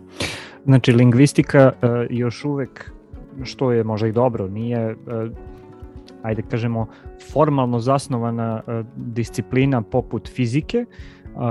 Znači, 0.65 0.91
lingvistika 0.91 1.71
uh, 1.71 1.89
još 2.10 2.45
uvek, 2.45 2.91
što 3.43 3.71
je 3.71 3.84
možda 3.84 4.08
i 4.08 4.12
dobro, 4.12 4.47
nije, 4.47 4.91
uh, 4.91 4.97
ajde 6.23 6.41
kažemo, 6.41 6.88
formalno 7.34 7.80
zasnovana 7.80 8.62
uh, 8.67 8.86
disciplina 8.95 9.82
poput 9.82 10.30
fizike, 10.30 10.86
uh, 10.86 11.41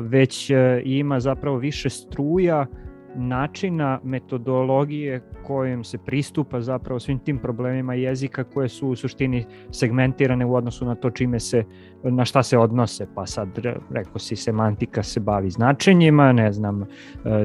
već 0.00 0.50
uh, 0.50 0.56
ima 0.84 1.20
zapravo 1.20 1.56
više 1.56 1.90
struja 1.90 2.66
načina 3.14 4.00
metodologije 4.04 5.20
kojim 5.46 5.84
se 5.84 5.98
pristupa 5.98 6.60
zapravo 6.60 7.00
svim 7.00 7.18
tim 7.18 7.38
problemima 7.38 7.94
jezika 7.94 8.44
koje 8.44 8.68
su 8.68 8.88
u 8.88 8.96
suštini 8.96 9.44
segmentirane 9.70 10.44
u 10.44 10.54
odnosu 10.54 10.84
na 10.84 10.94
to 10.94 11.10
čime 11.10 11.40
se, 11.40 11.64
na 12.02 12.24
šta 12.24 12.42
se 12.42 12.58
odnose, 12.58 13.06
pa 13.14 13.26
sad 13.26 13.48
rekao 13.90 14.18
si 14.18 14.36
semantika 14.36 15.02
se 15.02 15.20
bavi 15.20 15.50
značenjima, 15.50 16.32
ne 16.32 16.52
znam, 16.52 16.82
e, 16.82 16.86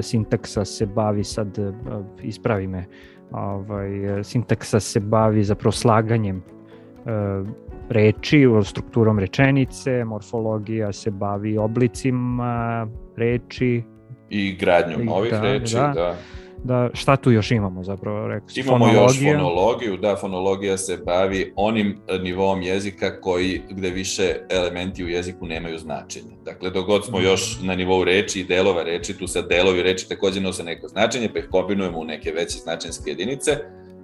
sintaksa 0.01 0.65
se 0.65 0.85
bavi 0.85 1.23
sad, 1.23 1.59
e, 1.59 1.71
ispravi 2.23 2.67
me, 2.67 2.85
ovaj, 3.31 3.89
sintaksa 4.23 4.79
se 4.79 4.99
bavi 4.99 5.43
zapravo 5.43 5.71
slaganjem 5.71 6.37
e, 6.37 6.41
reči, 7.89 8.45
strukturom 8.63 9.19
rečenice, 9.19 10.05
morfologija 10.05 10.93
se 10.93 11.11
bavi 11.11 11.57
oblicima 11.57 12.87
reči, 13.17 13.83
I 14.29 14.55
gradnjom 14.59 15.05
novih 15.05 15.31
da, 15.31 15.41
reči, 15.41 15.75
da. 15.75 15.91
da. 15.95 16.15
Da, 16.63 16.89
šta 16.93 17.15
tu 17.15 17.31
još 17.31 17.51
imamo 17.51 17.83
zapravo, 17.83 18.27
rekao 18.27 18.47
Imamo 18.55 18.85
fonologija. 18.85 19.31
još 19.31 19.37
fonologiju, 19.37 19.97
da, 19.97 20.15
fonologija 20.15 20.77
se 20.77 20.97
bavi 20.97 21.53
onim 21.55 21.97
e, 22.07 22.19
nivom 22.19 22.61
jezika 22.61 23.21
koji, 23.21 23.61
gde 23.69 23.89
više 23.89 24.35
elementi 24.49 25.03
u 25.03 25.09
jeziku 25.09 25.45
nemaju 25.45 25.77
značenje. 25.79 26.31
Dakle, 26.45 26.69
dogod 26.69 27.05
smo 27.05 27.19
još 27.19 27.59
na 27.63 27.75
nivou 27.75 28.03
reči 28.03 28.39
i 28.39 28.43
delova 28.43 28.83
reči, 28.83 29.17
tu 29.17 29.27
sad 29.27 29.49
delovi 29.49 29.83
reči 29.83 30.09
takođe 30.09 30.41
nose 30.41 30.63
neko 30.63 30.87
značenje, 30.87 31.29
pa 31.33 31.39
ih 31.39 31.47
kombinujemo 31.51 31.99
u 31.99 32.05
neke 32.05 32.31
veće 32.31 32.57
značenske 32.57 33.09
jedinice, 33.09 33.57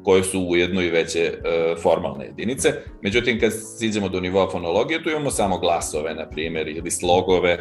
koje 0.04 0.24
su 0.24 0.41
ujedno 0.50 0.82
i 0.82 0.89
veće 0.89 1.20
e, 1.20 1.76
formalne 1.82 2.26
jedinice. 2.26 2.74
Međutim, 3.02 3.39
kad 3.39 3.52
siđemo 3.78 4.10
do 4.10 4.20
nivoa 4.20 4.50
fonologije, 4.52 5.04
tu 5.04 5.10
imamo 5.10 5.32
samo 5.32 5.58
glasove, 5.58 6.15
na 6.15 6.30
primjer, 6.30 6.68
ili 6.68 6.91
slogove, 6.91 7.58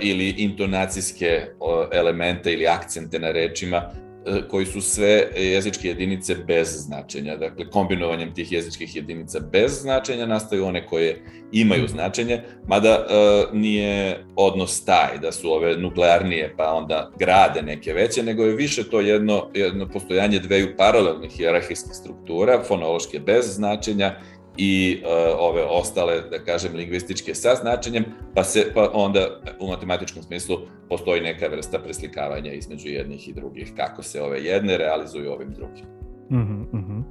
ili 0.00 0.28
intonacijske 0.28 1.46
elemente 1.92 2.52
ili 2.52 2.66
akcente 2.66 3.18
na 3.18 3.32
rečima 3.32 3.82
uh, 3.86 4.48
koji 4.50 4.66
su 4.66 4.80
sve 4.80 5.28
jezičke 5.36 5.88
jedinice 5.88 6.34
bez 6.34 6.68
značenja. 6.68 7.36
Dakle, 7.36 7.70
kombinovanjem 7.70 8.34
tih 8.34 8.52
jezičkih 8.52 8.96
jedinica 8.96 9.40
bez 9.40 9.82
značenja 9.82 10.26
nastaju 10.26 10.66
one 10.66 10.86
koje 10.86 11.22
imaju 11.52 11.88
značenje, 11.88 12.42
mada 12.66 13.06
uh, 13.06 13.58
nije 13.58 14.24
odnos 14.36 14.84
taj 14.84 15.18
da 15.18 15.32
su 15.32 15.52
ove 15.52 15.76
nuklearnije 15.76 16.54
pa 16.56 16.72
onda 16.72 17.10
grade 17.18 17.62
neke 17.62 17.92
veće, 17.92 18.22
nego 18.22 18.44
je 18.44 18.56
više 18.56 18.90
to 18.90 19.00
jedno, 19.00 19.48
jedno 19.54 19.88
postojanje 19.88 20.38
dveju 20.38 20.76
paralelnih 20.76 21.30
hierarhijskih 21.30 21.92
struktura, 21.94 22.62
fonološke 22.68 23.20
bez 23.20 23.54
značenja 23.54 24.16
i 24.56 25.02
uh, 25.02 25.08
ove 25.38 25.62
ostale, 25.64 26.20
da 26.30 26.38
kažem, 26.38 26.74
lingvističke 26.74 27.34
sa 27.34 27.54
značenjem, 27.54 28.04
pa, 28.34 28.44
se, 28.44 28.72
pa 28.74 28.90
onda 28.92 29.40
u 29.60 29.68
matematičkom 29.68 30.22
smislu 30.22 30.56
postoji 30.88 31.20
neka 31.20 31.48
vrsta 31.48 31.78
preslikavanja 31.78 32.52
između 32.52 32.88
jednih 32.88 33.28
i 33.28 33.32
drugih, 33.32 33.72
kako 33.76 34.02
se 34.02 34.22
ove 34.22 34.44
jedne 34.44 34.76
realizuju 34.76 35.32
ovim 35.32 35.52
drugim. 35.52 35.84
Mm 36.30 36.36
-hmm, 36.36 36.76
mm 36.76 36.84
-hmm. 36.88 37.02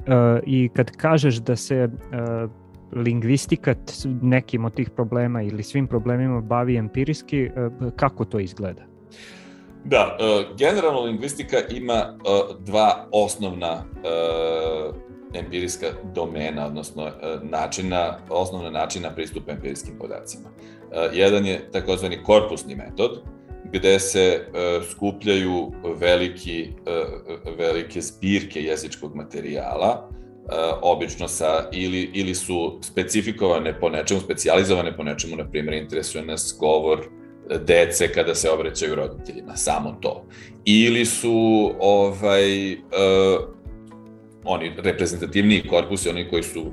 Uh, 0.00 0.42
I 0.46 0.68
kad 0.74 0.90
kažeš 0.90 1.36
da 1.36 1.56
se 1.56 1.84
uh, 1.84 2.50
lingvistika 2.92 3.74
nekim 4.22 4.64
od 4.64 4.74
tih 4.74 4.90
problema 4.90 5.42
ili 5.42 5.62
svim 5.62 5.86
problemima 5.86 6.40
bavi 6.40 6.76
empirijski, 6.76 7.44
uh, 7.46 7.92
kako 7.96 8.24
to 8.24 8.38
izgleda? 8.40 8.82
Da, 9.84 10.16
generalno 10.58 11.00
lingvistika 11.00 11.56
ima 11.70 12.18
dva 12.58 13.06
osnovna 13.12 13.84
empirijska 15.34 15.86
domena, 16.14 16.66
odnosno 16.66 17.06
e, 17.06 17.12
načina, 17.42 18.18
osnovna 18.28 18.70
načina 18.70 19.10
pristupa 19.10 19.52
empirijskim 19.52 19.98
podacima. 19.98 20.48
E, 20.92 21.10
jedan 21.12 21.46
je 21.46 21.70
takozvani 21.72 22.22
korpusni 22.22 22.74
metod, 22.74 23.22
gde 23.72 24.00
se 24.00 24.20
e, 24.20 24.80
skupljaju 24.90 25.72
veliki, 26.00 26.68
velike 27.58 28.00
zbirke 28.00 28.62
jezičkog 28.62 29.14
materijala, 29.14 30.10
obično 30.82 31.28
sa, 31.28 31.68
ili, 31.72 32.10
ili 32.14 32.34
su 32.34 32.78
specifikovane 32.82 33.80
po 33.80 33.88
nečemu, 33.88 34.20
specializovane 34.20 34.96
po 34.96 35.02
nečemu, 35.02 35.36
na 35.36 35.50
primjer, 35.50 35.82
interesuje 35.82 36.24
nas 36.24 36.56
govor 36.60 37.08
dece 37.58 38.12
kada 38.12 38.34
se 38.34 38.50
obraćaju 38.50 38.94
roditeljima, 38.94 39.56
samo 39.56 39.98
to. 40.00 40.24
Ili 40.64 41.04
su 41.06 41.70
ovaj, 41.80 42.76
oni 44.44 44.72
reprezentativniji 44.78 45.68
korpusi, 45.68 46.08
oni 46.08 46.28
koji 46.28 46.42
su 46.42 46.60
e, 46.60 46.70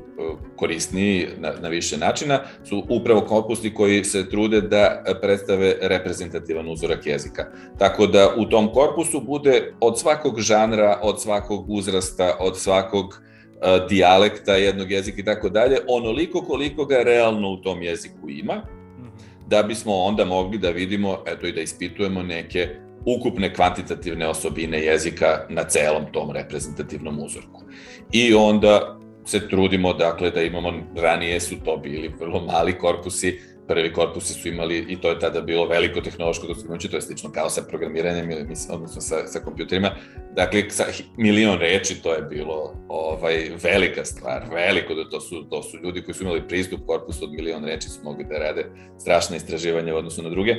korisniji 0.56 1.28
na, 1.40 1.54
na 1.62 1.70
više 1.70 1.98
načina, 1.98 2.40
su 2.64 2.84
upravo 2.90 3.22
korpusi 3.22 3.74
koji 3.74 4.04
se 4.04 4.30
trude 4.30 4.62
da 4.62 5.04
predstave 5.22 5.76
reprezentativan 5.82 6.70
uzorak 6.70 7.06
jezika. 7.06 7.46
Tako 7.78 8.08
da 8.08 8.34
u 8.38 8.46
tom 8.46 8.74
korpusu 8.74 9.22
bude 9.22 9.74
od 9.80 10.00
svakog 10.00 10.40
žanra, 10.40 11.00
od 11.04 11.22
svakog 11.22 11.70
uzrasta, 11.70 12.38
od 12.40 12.58
svakog 12.58 13.06
uh, 13.06 13.90
dijalekta 13.90 14.56
jednog 14.56 14.92
jezika 14.92 15.22
i 15.22 15.26
tako 15.26 15.50
dalje, 15.50 15.78
onoliko 15.88 16.42
koliko 16.42 16.86
ga 16.86 17.04
realno 17.04 17.50
u 17.50 17.58
tom 17.58 17.82
jeziku 17.82 18.30
ima, 18.30 18.56
mhm. 19.00 19.08
da 19.48 19.64
bismo 19.64 19.96
onda 19.96 20.26
mogli 20.26 20.58
da 20.58 20.70
vidimo, 20.70 21.24
eto 21.26 21.48
i 21.48 21.52
da 21.52 21.62
ispitujemo 21.62 22.24
neke 22.24 22.87
ukupne 23.08 23.54
kvantitativne 23.54 24.28
osobine 24.28 24.80
jezika 24.84 25.46
na 25.50 25.64
celom 25.64 26.06
tom 26.12 26.32
reprezentativnom 26.32 27.20
uzorku. 27.20 27.64
I 28.12 28.34
onda 28.34 28.98
se 29.26 29.50
trudimo 29.50 29.94
dakle 29.94 30.32
da 30.32 30.42
imamo, 30.42 30.74
ranije 30.96 31.40
su 31.40 31.56
to 31.66 31.78
bili 31.78 32.14
vrlo 32.20 32.46
mali 32.46 32.78
korpusi, 32.78 33.40
prvi 33.68 33.94
korpusi 33.94 34.34
su 34.34 34.48
imali, 34.48 34.86
i 34.90 35.02
to 35.02 35.10
je 35.10 35.20
tada 35.20 35.42
bilo 35.42 35.68
veliko 35.68 36.02
tehnološko 36.02 36.48
dostignuće, 36.48 36.90
to 36.90 36.96
je 36.98 37.02
slično 37.02 37.32
kao 37.32 37.50
sa 37.50 37.62
programiranjem, 37.62 38.30
odnosno 38.70 39.02
sa, 39.02 39.28
sa 39.28 39.40
kompjuterima. 39.40 39.92
Dakle, 40.36 40.70
sa 40.70 40.86
milion 41.18 41.60
reči 41.60 42.02
to 42.02 42.14
je 42.14 42.22
bilo 42.22 42.74
ovaj, 42.88 43.50
velika 43.64 44.06
stvar, 44.06 44.46
veliko, 44.54 44.94
da 44.94 45.10
to 45.10 45.22
su, 45.22 45.44
to 45.50 45.64
su 45.64 45.78
ljudi 45.84 46.02
koji 46.02 46.16
su 46.16 46.24
imali 46.24 46.48
pristup 46.48 46.80
korpusu 46.86 47.24
od 47.24 47.34
milion 47.34 47.66
reči, 47.66 47.90
su 47.90 48.00
mogli 48.04 48.26
da 48.30 48.38
rade 48.38 48.66
strašne 49.00 49.38
istraživanja 49.38 49.96
u 49.96 49.98
odnosu 49.98 50.24
na 50.24 50.30
druge. 50.30 50.56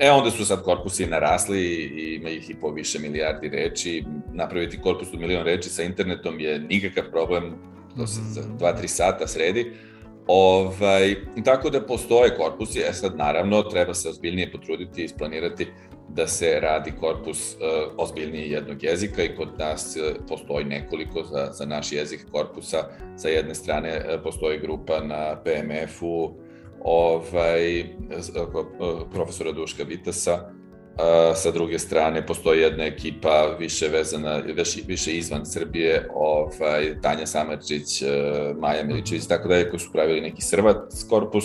E, 0.00 0.10
onda 0.10 0.30
su 0.30 0.44
sad 0.44 0.62
korpusi 0.62 1.06
narasli 1.06 1.60
i 1.60 2.14
ima 2.14 2.28
ih 2.30 2.50
i 2.50 2.54
po 2.54 2.70
više 2.70 2.98
milijardi 2.98 3.48
reči. 3.48 4.04
Napraviti 4.32 4.80
korpus 4.80 5.08
od 5.12 5.20
milion 5.20 5.44
reči 5.44 5.68
sa 5.68 5.82
internetom 5.82 6.40
je 6.40 6.58
nikakav 6.58 7.04
problem, 7.10 7.54
to 7.96 8.06
se 8.06 8.20
za 8.22 8.42
2-3 8.42 8.74
mhm. 8.74 8.86
sata 8.86 9.26
sredi. 9.26 9.72
Ovaj, 10.26 11.14
tako 11.44 11.70
da 11.70 11.86
postoje 11.86 12.36
korpusi, 12.36 12.80
e 12.80 12.92
sad 12.92 13.16
naravno 13.16 13.62
treba 13.62 13.94
se 13.94 14.08
ozbiljnije 14.08 14.52
potruditi 14.52 15.02
i 15.02 15.04
isplanirati 15.04 15.66
da 16.08 16.26
se 16.26 16.60
radi 16.60 16.92
korpus 17.00 17.54
uh, 17.54 17.92
ozbiljnije 17.96 18.50
jednog 18.50 18.82
jezika 18.82 19.22
i 19.22 19.36
kod 19.36 19.48
nas 19.58 19.96
uh, 19.96 20.26
postoji 20.28 20.64
nekoliko 20.64 21.22
za, 21.22 21.48
za 21.52 21.66
naš 21.66 21.92
jezik 21.92 22.26
korpusa. 22.32 22.78
Sa 23.16 23.28
jedne 23.28 23.54
strane 23.54 23.96
uh, 23.98 24.20
postoji 24.22 24.58
grupa 24.58 25.00
na 25.00 25.36
PMF-u 25.44 26.34
ovaj, 26.80 27.84
profesora 29.12 29.52
Duška 29.52 29.84
Vitasa, 29.84 30.50
a, 30.98 31.34
sa 31.34 31.50
druge 31.50 31.78
strane 31.78 32.26
postoji 32.26 32.60
jedna 32.60 32.84
ekipa 32.84 33.56
više 33.58 33.88
vezana, 33.88 34.36
više, 34.36 34.80
više 34.86 35.16
izvan 35.16 35.46
Srbije, 35.46 36.08
ovaj, 36.14 37.00
Tanja 37.02 37.26
Samarčić, 37.26 38.02
Maja 38.58 38.84
Miličević, 38.84 39.26
tako 39.26 39.48
dalje, 39.48 39.70
koji 39.70 39.80
su 39.80 39.92
pravili 39.92 40.20
neki 40.20 40.42
srvat 40.42 40.76
korpus, 41.08 41.44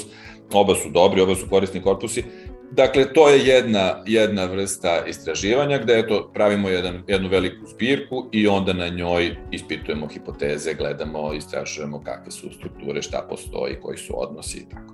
oba 0.53 0.75
su 0.75 0.89
dobri, 0.89 1.21
oba 1.21 1.35
su 1.35 1.45
korisni 1.49 1.81
korpusi, 1.81 2.23
Dakle, 2.71 3.13
to 3.13 3.29
je 3.29 3.45
jedna, 3.45 4.03
jedna 4.05 4.45
vrsta 4.45 5.03
istraživanja 5.07 5.77
gde 5.77 5.99
eto, 5.99 6.31
pravimo 6.33 6.69
jedan, 6.69 7.03
jednu 7.07 7.29
veliku 7.29 7.65
zbirku 7.67 8.29
i 8.31 8.47
onda 8.47 8.73
na 8.73 8.87
njoj 8.87 9.35
ispitujemo 9.51 10.07
hipoteze, 10.07 10.73
gledamo, 10.73 11.33
istražujemo 11.33 12.03
kakve 12.03 12.31
su 12.31 12.49
strukture, 12.53 13.01
šta 13.01 13.27
postoji, 13.29 13.75
koji 13.81 13.97
su 13.97 14.13
odnosi 14.21 14.57
i 14.57 14.69
tako. 14.69 14.93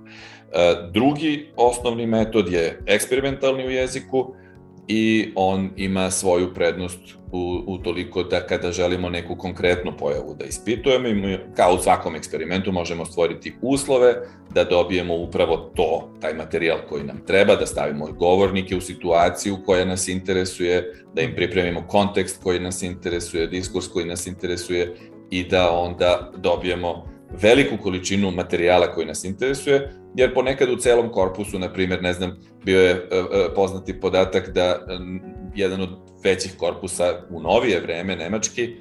E, 0.52 0.74
drugi 0.92 1.52
osnovni 1.56 2.06
metod 2.06 2.52
je 2.52 2.82
eksperimentalni 2.86 3.66
u 3.66 3.70
jeziku, 3.70 4.34
i 4.88 5.32
on 5.34 5.70
ima 5.76 6.10
svoju 6.10 6.54
prednost 6.54 7.00
u, 7.32 7.62
u 7.66 7.78
toliko 7.78 8.22
da 8.22 8.46
kada 8.46 8.72
želimo 8.72 9.08
neku 9.08 9.36
konkretnu 9.36 9.92
pojavu 9.98 10.34
da 10.34 10.44
ispitujemo, 10.44 11.08
i 11.08 11.38
kao 11.56 11.74
u 11.74 11.78
svakom 11.78 12.16
eksperimentu 12.16 12.72
možemo 12.72 13.04
stvoriti 13.04 13.54
uslove 13.62 14.14
da 14.54 14.64
dobijemo 14.64 15.14
upravo 15.14 15.56
to, 15.56 16.10
taj 16.20 16.34
materijal 16.34 16.78
koji 16.88 17.04
nam 17.04 17.20
treba, 17.26 17.56
da 17.56 17.66
stavimo 17.66 18.06
govornike 18.06 18.76
u 18.76 18.80
situaciju 18.80 19.56
koja 19.66 19.84
nas 19.84 20.08
interesuje, 20.08 20.94
da 21.14 21.22
im 21.22 21.34
pripremimo 21.34 21.86
kontekst 21.88 22.42
koji 22.42 22.60
nas 22.60 22.82
interesuje, 22.82 23.46
diskurs 23.46 23.88
koji 23.88 24.06
nas 24.06 24.26
interesuje 24.26 24.96
i 25.30 25.44
da 25.44 25.70
onda 25.70 26.32
dobijemo 26.36 27.04
veliku 27.42 27.76
količinu 27.82 28.30
materijala 28.30 28.86
koji 28.94 29.06
nas 29.06 29.24
interesuje, 29.24 29.92
jer 30.16 30.34
ponekad 30.34 30.70
u 30.70 30.76
celom 30.76 31.12
korpusu, 31.12 31.58
na 31.58 31.72
primjer, 31.72 32.02
ne 32.02 32.12
znam, 32.12 32.40
bio 32.64 32.80
je 32.80 32.90
e, 32.90 32.98
e, 33.10 33.54
poznati 33.54 34.00
podatak 34.00 34.48
da 34.48 34.78
jedan 35.54 35.80
od 35.80 36.11
većih 36.24 36.52
korpusa 36.56 37.26
u 37.30 37.40
novije 37.40 37.80
vreme, 37.80 38.16
nemački, 38.16 38.76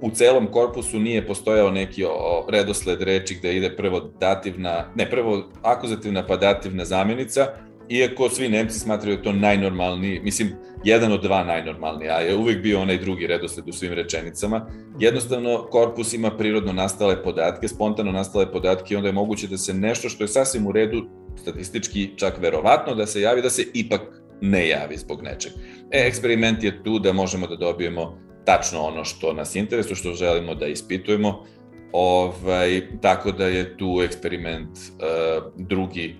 u 0.00 0.10
celom 0.10 0.46
korpusu 0.46 0.98
nije 0.98 1.26
postojao 1.26 1.70
neki 1.70 2.04
redosled 2.48 3.02
reči 3.02 3.34
gde 3.34 3.56
ide 3.56 3.76
prvo 3.76 4.00
dativna, 4.20 4.92
ne, 4.94 5.10
prvo 5.10 5.44
akuzativna 5.62 6.26
pa 6.26 6.36
dativna 6.36 6.84
zamenica, 6.84 7.46
iako 7.88 8.28
svi 8.28 8.48
Nemci 8.48 8.78
smatraju 8.78 9.22
to 9.22 9.32
najnormalniji, 9.32 10.20
mislim, 10.20 10.52
jedan 10.84 11.12
od 11.12 11.22
dva 11.22 11.44
najnormalniji, 11.44 12.08
a 12.08 12.20
je 12.20 12.36
uvek 12.36 12.62
bio 12.62 12.80
onaj 12.80 12.98
drugi 12.98 13.26
redosled 13.26 13.68
u 13.68 13.72
svim 13.72 13.92
rečenicama. 13.92 14.66
Jednostavno, 14.98 15.66
korpus 15.70 16.12
ima 16.12 16.30
prirodno 16.30 16.72
nastale 16.72 17.22
podatke, 17.22 17.68
spontano 17.68 18.12
nastale 18.12 18.52
podatke 18.52 18.94
i 18.94 18.96
onda 18.96 19.08
je 19.08 19.12
moguće 19.12 19.46
da 19.46 19.58
se 19.58 19.74
nešto 19.74 20.08
što 20.08 20.24
je 20.24 20.28
sasvim 20.28 20.66
u 20.66 20.72
redu, 20.72 21.02
statistički 21.36 22.10
čak 22.16 22.38
verovatno 22.40 22.94
da 22.94 23.06
se 23.06 23.20
javi, 23.20 23.42
da 23.42 23.50
se 23.50 23.64
ipak 23.74 24.00
ne 24.40 24.68
javi 24.68 24.96
zbog 24.96 25.22
nečeg. 25.22 25.52
E, 25.90 26.06
eksperiment 26.06 26.64
je 26.64 26.82
tu 26.82 26.98
da 26.98 27.12
možemo 27.12 27.46
da 27.46 27.56
dobijemo 27.56 28.18
tačno 28.44 28.80
ono 28.80 29.04
što 29.04 29.32
nas 29.32 29.54
interesuje, 29.56 29.96
što 29.96 30.12
želimo 30.12 30.54
da 30.54 30.66
ispitujemo, 30.66 31.44
ovaj, 31.92 32.82
tako 33.00 33.32
da 33.32 33.46
je 33.46 33.76
tu 33.76 34.00
eksperiment 34.04 34.68
uh, 34.68 35.52
drugi, 35.56 36.16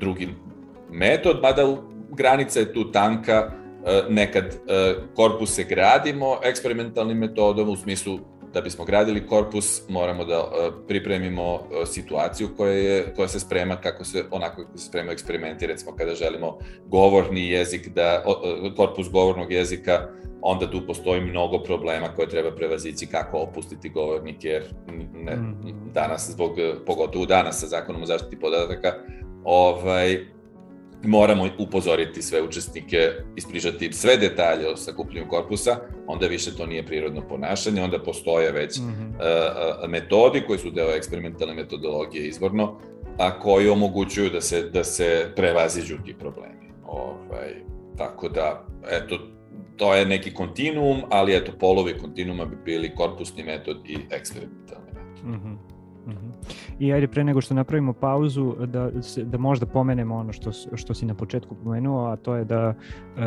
drugi 0.00 0.28
metod, 0.90 1.38
mada 1.42 1.76
granica 2.10 2.60
je 2.60 2.72
tu 2.72 2.92
tanka, 2.92 3.52
e, 3.86 4.02
nekad 4.08 4.44
e, 4.44 4.94
korpuse 5.14 5.64
gradimo 5.64 6.38
eksperimentalnim 6.44 7.18
metodom 7.18 7.68
u 7.68 7.76
smislu 7.76 8.18
da 8.52 8.60
bismo 8.60 8.84
gradili 8.84 9.26
korpus 9.26 9.82
moramo 9.88 10.24
da 10.24 10.34
e, 10.34 10.70
pripremimo 10.88 11.60
situaciju 11.86 12.48
koja, 12.56 12.72
je, 12.72 13.14
koja 13.16 13.28
se 13.28 13.40
sprema 13.40 13.76
kako 13.76 14.04
se, 14.04 14.24
onako 14.30 14.62
kako 14.62 14.78
se 14.78 14.86
spremaju 14.86 15.12
eksperimenti, 15.12 15.66
recimo 15.66 15.96
kada 15.96 16.14
želimo 16.14 16.58
govorni 16.86 17.48
jezik, 17.48 17.88
da, 17.88 18.24
korpus 18.76 19.10
govornog 19.10 19.52
jezika, 19.52 20.08
onda 20.40 20.70
tu 20.70 20.86
postoji 20.86 21.20
mnogo 21.20 21.58
problema 21.58 22.08
koje 22.16 22.28
treba 22.28 22.50
prevazići 22.50 23.06
kako 23.06 23.38
opustiti 23.38 23.88
govornike, 23.88 24.48
jer 24.48 24.64
ne, 25.14 25.36
mhm. 25.36 25.92
danas, 25.94 26.30
zbog, 26.30 26.50
pogotovo 26.86 27.26
danas 27.26 27.60
sa 27.60 27.66
zakonom 27.66 28.02
o 28.02 28.06
zaštiti 28.06 28.40
podataka, 28.40 28.94
ovaj, 29.44 30.26
moramo 31.04 31.48
upozoriti 31.58 32.22
sve 32.22 32.42
učesnike, 32.42 33.10
ispričati 33.36 33.92
sve 33.92 34.16
detalje 34.16 34.68
o 34.68 34.76
sakupljenju 34.76 35.28
korpusa, 35.28 35.76
onda 36.06 36.26
više 36.26 36.56
to 36.56 36.66
nije 36.66 36.86
prirodno 36.86 37.28
ponašanje, 37.28 37.82
onda 37.82 38.02
postoje 38.02 38.52
već 38.52 38.78
mm 38.78 38.82
-hmm. 38.82 39.08
uh, 39.08 39.90
metodi 39.90 40.42
koji 40.46 40.58
su 40.58 40.70
deo 40.70 40.90
eksperimentalne 40.90 41.54
metodologije 41.54 42.28
izvorno, 42.28 42.78
a 43.18 43.40
koji 43.40 43.68
omogućuju 43.68 44.30
da 44.30 44.40
se, 44.40 44.62
da 44.62 44.84
se 44.84 45.32
prevaziđu 45.36 45.96
ti 46.04 46.14
problemi. 46.18 46.72
Ovaj, 46.86 47.54
tako 47.96 48.28
da, 48.28 48.66
eto, 48.90 49.18
to 49.76 49.94
je 49.94 50.06
neki 50.06 50.34
kontinuum, 50.34 51.00
ali 51.10 51.36
eto, 51.36 51.52
polovi 51.60 51.98
kontinuuma 51.98 52.44
bi 52.44 52.56
bili 52.64 52.94
korpusni 52.94 53.44
metod 53.44 53.76
i 53.88 53.98
eksperimentalni 54.10 54.92
metod. 54.92 55.24
Mm 55.24 55.32
-hmm. 55.32 55.77
I 56.78 56.92
ajde 56.92 57.08
pre 57.08 57.24
nego 57.24 57.40
što 57.40 57.54
napravimo 57.54 57.92
pauzu 57.92 58.54
da, 58.66 58.90
da 59.24 59.38
možda 59.38 59.66
pomenemo 59.66 60.16
ono 60.16 60.32
što, 60.32 60.50
što 60.74 60.94
si 60.94 61.06
na 61.06 61.14
početku 61.14 61.54
pomenuo, 61.54 62.06
a 62.06 62.16
to 62.16 62.36
je 62.36 62.44
da 62.44 62.74
uh, 62.74 63.22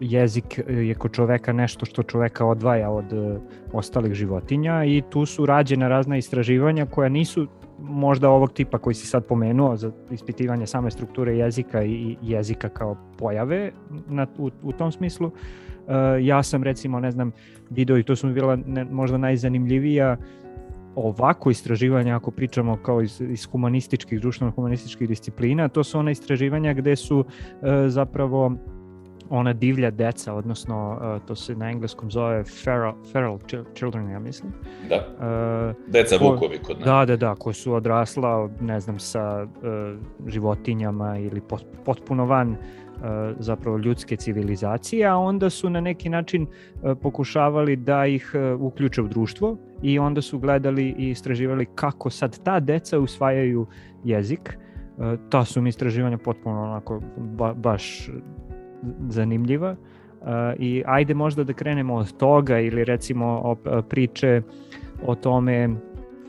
jezik 0.00 0.60
je 0.68 0.94
kod 0.94 1.12
čoveka 1.12 1.52
nešto 1.52 1.86
što 1.86 2.02
čoveka 2.02 2.46
odvaja 2.46 2.90
od 2.90 3.12
uh, 3.12 3.40
ostalih 3.72 4.14
životinja 4.14 4.84
i 4.84 5.02
tu 5.10 5.26
su 5.26 5.46
rađena 5.46 5.88
razna 5.88 6.16
istraživanja 6.16 6.86
koja 6.86 7.08
nisu 7.08 7.46
možda 7.78 8.30
ovog 8.30 8.52
tipa 8.52 8.78
koji 8.78 8.94
si 8.94 9.06
sad 9.06 9.26
pomenuo 9.26 9.76
za 9.76 9.90
ispitivanje 10.10 10.66
same 10.66 10.90
strukture 10.90 11.36
jezika 11.36 11.84
i 11.84 12.16
jezika 12.22 12.68
kao 12.68 12.96
pojave 13.18 13.72
na, 14.08 14.26
u, 14.38 14.50
u 14.62 14.72
tom 14.72 14.92
smislu. 14.92 15.26
Uh, 15.26 15.92
ja 16.20 16.42
sam 16.42 16.62
recimo, 16.62 17.00
ne 17.00 17.10
znam, 17.10 17.32
video 17.70 17.98
i 17.98 18.02
to 18.02 18.16
su 18.16 18.26
mi 18.26 18.32
bila 18.32 18.56
ne, 18.56 18.84
možda 18.84 19.18
najzanimljivija 19.18 20.16
uh, 20.18 20.43
ovako 20.96 21.50
istraživanja, 21.50 22.16
ako 22.16 22.30
pričamo 22.30 22.76
kao 22.76 23.02
iz, 23.02 23.20
iz 23.20 23.44
humanističkih, 23.44 24.20
društveno-humanističkih 24.20 25.08
disciplina, 25.08 25.68
to 25.68 25.84
su 25.84 25.98
ona 25.98 26.10
istraživanja 26.10 26.74
gde 26.74 26.96
su 26.96 27.24
e, 27.62 27.88
zapravo 27.88 28.52
ona 29.30 29.52
divlja 29.52 29.90
deca, 29.90 30.34
odnosno 30.34 30.98
uh, 31.16 31.26
to 31.26 31.34
se 31.34 31.56
na 31.56 31.70
engleskom 31.70 32.10
zove 32.10 32.44
feral, 32.44 32.94
feral 33.12 33.38
children, 33.74 34.10
ja 34.10 34.18
mislim. 34.18 34.52
Da, 34.88 34.96
uh, 34.96 35.92
deca 35.92 36.18
ko, 36.18 36.24
vukovi 36.24 36.58
kod 36.58 36.78
nas. 36.78 36.84
Da, 36.84 37.04
da, 37.04 37.16
da, 37.16 37.34
koji 37.34 37.54
su 37.54 37.72
odrasla, 37.74 38.50
ne 38.60 38.80
znam, 38.80 38.98
sa 38.98 39.42
uh, 39.42 39.50
životinjama 40.26 41.18
ili 41.18 41.40
potpuno 41.84 42.24
van 42.24 42.50
uh, 42.50 42.56
zapravo 43.38 43.78
ljudske 43.78 44.16
civilizacije, 44.16 45.06
a 45.06 45.16
onda 45.16 45.50
su 45.50 45.70
na 45.70 45.80
neki 45.80 46.08
način 46.08 46.42
uh, 46.46 46.98
pokušavali 47.02 47.76
da 47.76 48.06
ih 48.06 48.32
uh, 48.34 48.60
uključe 48.60 49.02
u 49.02 49.08
društvo 49.08 49.56
i 49.84 49.98
onda 49.98 50.22
su 50.22 50.38
gledali 50.38 50.94
i 50.98 51.08
istraživali 51.08 51.66
kako 51.74 52.10
sad 52.10 52.42
ta 52.42 52.60
deca 52.60 52.98
usvajaju 52.98 53.66
jezik. 54.04 54.58
Uh, 54.96 55.04
ta 55.30 55.44
su 55.44 55.62
mi 55.62 55.68
istraživanja 55.68 56.18
potpuno 56.18 56.62
onako 56.62 57.00
ba, 57.16 57.54
baš 57.54 58.10
zanimljiva 59.08 59.70
uh, 59.70 60.28
i 60.58 60.82
ajde 60.86 61.14
možda 61.14 61.44
da 61.44 61.52
krenemo 61.52 61.94
od 61.94 62.16
toga 62.16 62.60
ili 62.60 62.84
recimo 62.84 63.56
priče 63.88 64.42
o 65.06 65.14
tome 65.14 65.68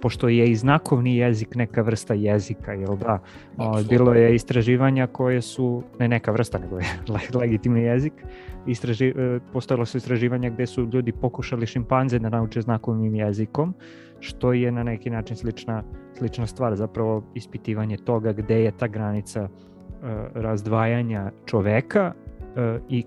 pošto 0.02 0.30
je 0.30 0.52
i 0.52 0.56
znakovni 0.56 1.18
jezik 1.18 1.56
neka 1.56 1.82
vrsta 1.82 2.14
jezika, 2.14 2.74
jel 2.74 2.98
da? 2.98 3.20
O, 3.58 3.84
bilo 3.90 4.14
je 4.14 4.36
istraživanja 4.36 5.08
koje 5.08 5.42
su, 5.42 5.84
ne 6.00 6.08
neka 6.08 6.32
vrsta, 6.32 6.60
nego 6.60 6.78
je 6.80 6.86
legitimni 7.42 7.82
jezik, 7.82 8.14
Istraži, 8.68 9.08
e, 9.08 9.40
postojalo 9.54 9.86
su 9.86 9.98
istraživanja 9.98 10.50
gde 10.50 10.66
su 10.66 10.90
ljudi 10.94 11.12
pokušali 11.12 11.66
šimpanze 11.66 12.20
da 12.20 12.30
nauče 12.30 12.62
znakovnim 12.62 13.16
jezikom, 13.16 13.74
što 14.20 14.54
je 14.54 14.72
na 14.72 14.84
neki 14.84 15.10
način 15.10 15.36
slična, 15.36 15.84
slična 16.18 16.48
stvar, 16.48 16.76
zapravo 16.76 17.24
ispitivanje 17.34 17.98
toga 17.98 18.34
gde 18.34 18.64
je 18.64 18.72
ta 18.72 18.88
granica 18.88 19.44
uh, 19.44 19.50
razdvajanja 20.34 21.32
čoveka 21.46 22.14
uh, 22.14 22.82
i 22.90 23.04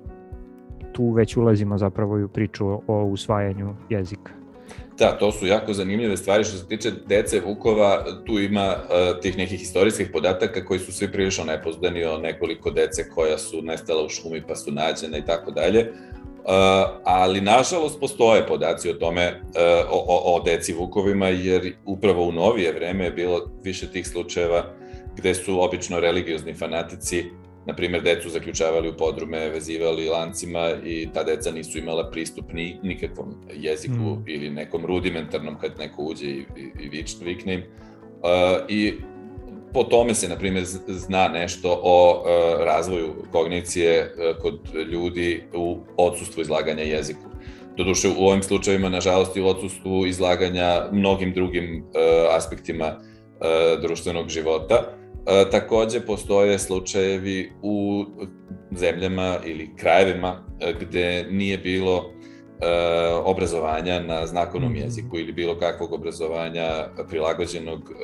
tu 0.93 1.11
već 1.11 1.37
ulazimo 1.37 1.79
zapravo 1.79 2.19
i 2.19 2.25
u 2.25 2.29
priču 2.29 2.67
o 2.87 3.05
usvajanju 3.05 3.75
jezika. 3.89 4.38
Da, 4.99 5.19
to 5.19 5.33
su 5.33 5.47
jako 5.47 5.73
zanimljive 5.73 6.17
stvari 6.17 6.45
što 6.45 6.57
se 6.57 6.69
tiče 6.69 6.91
dece 7.07 7.41
Vukova, 7.41 8.05
tu 8.27 8.39
ima 8.39 8.75
uh, 8.77 9.21
tih 9.21 9.39
nekih 9.39 9.63
istorijskih 9.63 10.09
podataka 10.13 10.65
koji 10.65 10.81
su 10.81 10.93
svi 10.93 11.13
prilično 11.13 11.45
nepoznani 11.45 12.05
o 12.05 12.19
nekoliko 12.19 12.71
dece 12.71 13.11
koja 13.11 13.39
su 13.39 13.63
nestala 13.63 14.05
u 14.05 14.09
šumi 14.09 14.43
pa 14.49 14.57
su 14.57 14.73
nađene 14.73 15.19
i 15.19 15.25
tako 15.25 15.51
dalje. 15.51 15.81
Uh, 15.81 16.55
ali 17.05 17.41
nažalost 17.41 18.01
postoje 18.01 18.47
podaci 18.47 18.91
o 18.91 18.95
tome, 18.95 19.41
uh, 19.43 19.53
o, 19.91 20.05
o, 20.09 20.35
o 20.35 20.43
deci 20.45 20.73
Vukovima, 20.73 21.29
jer 21.29 21.73
upravo 21.85 22.25
u 22.25 22.33
novije 22.33 22.73
vreme 22.73 23.05
je 23.05 23.11
bilo 23.11 23.51
više 23.63 23.87
tih 23.87 24.09
slučajeva 24.09 24.65
gde 25.17 25.35
su 25.35 25.63
obično 25.63 26.01
religiozni 26.01 26.55
fanatici 26.55 27.25
na 27.69 27.75
primjer, 27.75 28.03
decu 28.03 28.29
zaključavali 28.29 28.89
u 28.89 28.97
podrume, 28.97 29.49
vezivali 29.49 30.09
lancima 30.09 30.71
i 30.85 31.09
ta 31.15 31.25
deca 31.25 31.51
nisu 31.51 31.79
imala 31.79 32.11
pristup 32.11 32.53
ni 32.53 32.79
nikakvom 32.83 33.35
jeziku 33.55 33.95
mm. 33.95 34.25
ili 34.27 34.51
nekom 34.51 34.87
rudimentarnom 34.87 35.59
kad 35.61 35.79
neko 35.79 36.03
uđe 36.03 36.27
i, 36.27 36.39
i, 36.39 36.85
i 36.85 36.89
vič, 36.89 37.17
vikne 37.23 37.55
im. 37.55 37.61
Uh, 37.61 38.65
I 38.69 38.95
po 39.73 39.85
tome 39.85 40.15
se, 40.15 40.29
na 40.29 40.37
primjer, 40.37 40.65
zna 40.89 41.29
nešto 41.29 41.81
o 41.83 42.11
uh, 42.11 42.65
razvoju 42.65 43.15
kognicije 43.33 44.03
uh, 44.03 44.43
kod 44.43 44.75
ljudi 44.93 45.43
u 45.55 45.79
odsustvu 45.97 46.41
izlaganja 46.41 46.83
jeziku. 46.83 47.29
Doduše, 47.77 48.09
u 48.09 48.27
ovim 48.27 48.43
slučajevima, 48.43 48.89
nažalost, 48.89 49.37
i 49.37 49.41
u 49.41 49.47
odsustvu 49.47 50.07
izlaganja 50.07 50.89
mnogim 50.93 51.33
drugim 51.33 51.85
uh, 51.85 52.37
aspektima 52.37 52.87
uh, 52.97 53.83
društvenog 53.83 54.29
života. 54.29 54.98
E, 55.27 55.51
takođe 55.51 56.01
postoje 56.01 56.59
slučajevi 56.59 57.53
u 57.63 58.05
zemljama 58.77 59.39
ili 59.45 59.77
krajevima 59.77 60.45
e, 60.61 60.75
gde 60.81 61.27
nije 61.31 61.59
bilo 61.59 62.05
e, 62.61 62.67
obrazovanja 63.25 64.01
na 64.01 64.27
znakovnom 64.27 64.73
mhm. 64.73 64.81
jeziku 64.81 65.19
ili 65.19 65.33
bilo 65.33 65.59
kakvog 65.59 65.93
obrazovanja 65.93 66.89
prilagođenog 67.09 67.81
e, 67.91 67.95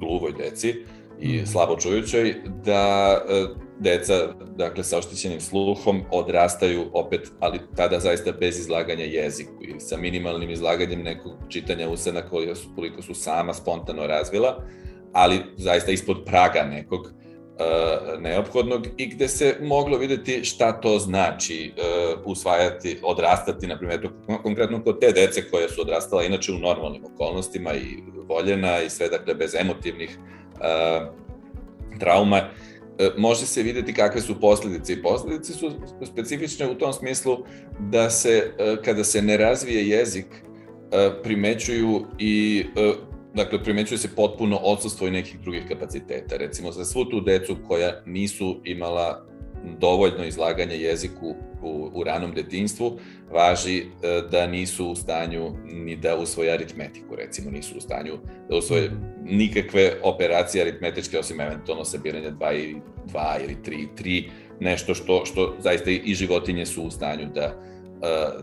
gluvoj 0.00 0.32
deci 0.32 0.74
i 1.20 1.36
mhm. 1.36 1.46
slabo 1.46 1.76
čujućoj, 1.76 2.34
da 2.64 3.18
e, 3.28 3.46
deca, 3.78 4.14
dakle, 4.56 4.84
sa 4.84 4.98
oštećenim 4.98 5.40
sluhom 5.40 6.02
odrastaju 6.10 6.84
opet, 6.92 7.20
ali 7.40 7.60
tada 7.76 8.00
zaista 8.00 8.32
bez 8.32 8.58
izlaganja 8.58 9.04
jeziku 9.04 9.54
ili 9.60 9.80
sa 9.80 9.96
minimalnim 9.96 10.50
izlaganjem 10.50 11.02
nekog 11.02 11.32
čitanja 11.48 11.88
usena 11.88 12.22
koliko 12.74 13.02
su, 13.02 13.14
sama 13.14 13.54
spontano 13.54 14.06
razvila, 14.06 14.64
ali 15.12 15.40
zaista 15.56 15.92
ispod 15.92 16.24
praga 16.24 16.62
nekog 16.62 17.00
uh, 17.58 18.20
neophodnog 18.20 18.86
i 18.96 19.06
gde 19.06 19.28
se 19.28 19.56
moglo 19.62 19.98
videti 19.98 20.44
šta 20.44 20.80
to 20.80 20.98
znači 20.98 21.72
uh, 21.76 22.20
usvajati, 22.24 22.98
odrastati, 23.02 23.66
na 23.66 23.78
primjer, 23.78 24.08
konkretno 24.42 24.82
kod 24.84 25.00
te 25.00 25.12
dece 25.12 25.50
koje 25.50 25.68
su 25.68 25.80
odrastala 25.80 26.24
inače 26.24 26.52
u 26.52 26.58
normalnim 26.58 27.04
okolnostima 27.04 27.74
i 27.74 28.02
voljena 28.28 28.82
i 28.82 28.90
sve, 28.90 29.08
dakle, 29.08 29.34
bez 29.34 29.54
emotivnih 29.54 30.18
uh, 30.18 31.08
trauma, 31.98 32.40
može 33.16 33.46
se 33.46 33.62
videti 33.62 33.94
kakve 33.94 34.20
su 34.20 34.40
posledice 34.40 34.92
i 34.92 35.02
posledice 35.02 35.52
su 35.52 35.70
specifične 36.12 36.70
u 36.70 36.74
tom 36.74 36.92
smislu 36.92 37.38
da 37.80 38.10
se 38.10 38.52
kada 38.84 39.04
se 39.04 39.22
ne 39.22 39.36
razvije 39.36 39.88
jezik 39.88 40.26
primećuju 41.22 42.06
i 42.18 42.64
dakle, 43.38 43.62
primećuje 43.64 43.98
se 43.98 44.14
potpuno 44.16 44.56
odsustvo 44.56 45.08
i 45.08 45.10
nekih 45.10 45.40
drugih 45.40 45.62
kapaciteta. 45.68 46.36
Recimo, 46.36 46.72
za 46.72 46.84
svu 46.84 47.04
tu 47.04 47.20
decu 47.20 47.56
koja 47.68 48.02
nisu 48.06 48.60
imala 48.64 49.24
dovoljno 49.80 50.24
izlaganje 50.24 50.76
jeziku 50.76 51.34
u, 51.62 51.90
u 51.94 52.04
ranom 52.04 52.32
detinstvu, 52.34 52.98
važi 53.32 53.78
e, 53.78 53.84
da 54.30 54.46
nisu 54.46 54.90
u 54.90 54.94
stanju 54.94 55.52
ni 55.64 55.96
da 55.96 56.16
usvoje 56.16 56.52
aritmetiku, 56.52 57.16
recimo 57.16 57.50
nisu 57.50 57.78
u 57.78 57.80
stanju 57.80 58.18
da 58.48 58.56
usvoje 58.56 58.90
nikakve 59.24 59.92
operacije 60.02 60.62
aritmetičke, 60.62 61.18
osim 61.18 61.40
eventualno 61.40 61.84
sabiranja 61.84 62.30
2 62.30 62.54
i 62.54 62.76
2 63.12 63.44
ili 63.44 63.56
3 63.66 63.72
i 63.72 63.88
3, 64.02 64.30
nešto 64.60 64.94
što, 64.94 65.24
što 65.24 65.56
zaista 65.58 65.90
i 65.90 66.14
životinje 66.14 66.66
su 66.66 66.82
u 66.82 66.90
stanju 66.90 67.28
da, 67.34 67.44
e, 67.44 67.54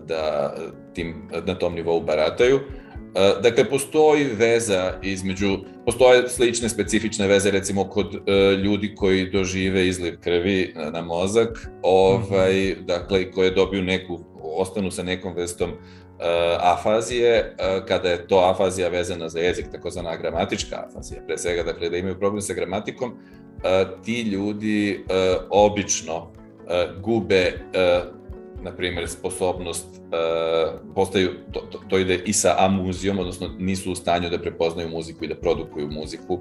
da 0.07 0.53
tim, 0.93 1.29
na 1.45 1.55
tom 1.55 1.75
nivou 1.75 2.01
barataju. 2.01 2.59
E, 3.15 3.41
dakle, 3.41 3.69
postoji 3.69 4.23
veza 4.23 4.93
između, 5.01 5.57
postoje 5.85 6.29
slične 6.29 6.69
specifične 6.69 7.27
veze 7.27 7.51
recimo 7.51 7.83
kod 7.83 8.15
uh, 8.15 8.21
ljudi 8.63 8.95
koji 8.95 9.29
dožive 9.29 9.87
izliv 9.87 10.17
krvi 10.23 10.73
na, 10.75 10.89
na 10.89 11.01
mozak, 11.01 11.67
ovaj, 11.81 12.53
mm 12.53 12.55
-hmm. 12.55 12.85
dakle, 12.85 13.31
koje 13.31 13.51
dobiju 13.51 13.83
neku, 13.83 14.19
ostanu 14.41 14.91
sa 14.91 15.03
nekom 15.03 15.33
vrstom 15.33 15.69
uh, 15.69 15.77
afazije, 16.59 17.55
uh, 17.59 17.85
kada 17.85 18.09
je 18.09 18.27
to 18.27 18.37
afazija 18.37 18.89
vezana 18.89 19.29
za 19.29 19.39
jezik, 19.39 19.65
takozvana 19.71 20.17
gramatička 20.17 20.85
afazija, 20.89 21.21
pre 21.27 21.37
svega, 21.37 21.63
dakle, 21.63 21.89
da 21.89 21.97
imaju 21.97 22.19
problem 22.19 22.41
sa 22.41 22.53
gramatikom, 22.53 23.11
uh, 23.11 24.03
ti 24.03 24.21
ljudi 24.21 24.99
uh, 24.99 25.43
obično 25.49 26.31
gube 27.01 27.53
na 28.63 28.71
primjer, 28.71 29.09
sposobnost, 29.09 29.85
uh, 29.95 30.79
postaju, 30.95 31.29
to, 31.51 31.59
to, 31.59 31.79
to 31.89 31.97
ide 31.97 32.21
i 32.25 32.33
sa 32.33 32.55
amuzijom, 32.57 33.19
odnosno 33.19 33.49
nisu 33.59 33.91
u 33.91 33.95
stanju 33.95 34.29
da 34.29 34.39
prepoznaju 34.39 34.89
muziku 34.89 35.25
i 35.25 35.27
da 35.27 35.35
produkuju 35.35 35.91
muziku, 35.91 36.39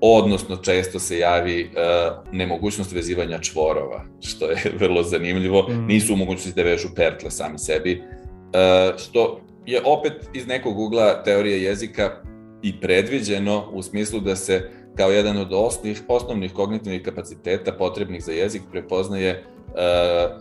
odnosno 0.00 0.56
često 0.56 0.98
se 0.98 1.18
javi 1.18 1.64
uh, 1.64 2.32
nemogućnost 2.32 2.92
vezivanja 2.92 3.38
čvorova, 3.38 4.04
što 4.20 4.50
je 4.50 4.56
vrlo 4.80 5.02
zanimljivo, 5.02 5.66
mm. 5.68 5.86
nisu 5.86 6.14
u 6.14 6.16
mogućnosti 6.16 6.62
da 6.62 6.68
vežu 6.68 6.88
pertle 6.96 7.30
sami 7.30 7.58
sebi, 7.58 8.02
uh, 8.02 8.98
što 8.98 9.40
je 9.66 9.82
opet 9.84 10.12
iz 10.34 10.46
nekog 10.46 10.78
ugla 10.78 11.22
teorije 11.22 11.62
jezika 11.62 12.22
i 12.62 12.80
predviđeno 12.80 13.70
u 13.72 13.82
smislu 13.82 14.20
da 14.20 14.36
se 14.36 14.70
kao 14.96 15.10
jedan 15.10 15.36
od 15.36 15.52
osnovnih, 15.52 16.02
osnovnih 16.08 16.52
kognitivnih 16.52 17.02
kapaciteta 17.02 17.72
potrebnih 17.72 18.24
za 18.24 18.32
jezik 18.32 18.62
prepoznaje 18.72 19.44
uh, 19.44 19.57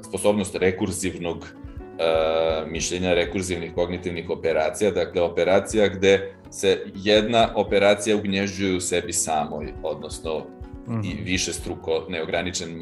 sposobnost 0.04 0.56
rekurzivnog 0.56 1.38
uh, 1.38 2.71
mišljenja, 2.71 3.13
rekurzivnih 3.13 3.73
kognitivnih 3.76 4.30
operacija, 4.30 4.91
dakle 4.91 5.21
operacija 5.21 5.88
gde 5.88 6.34
se 6.52 6.86
jedna 6.95 7.50
operacija 7.56 8.17
ugnježđuje 8.17 8.76
u 8.76 8.82
sebi 8.82 9.13
samoj, 9.13 9.73
odnosno 9.83 10.40
mm 10.88 10.94
-hmm. 10.94 11.06
i 11.06 11.23
više 11.23 11.54
struko 11.54 12.06
neograničen, 12.10 12.81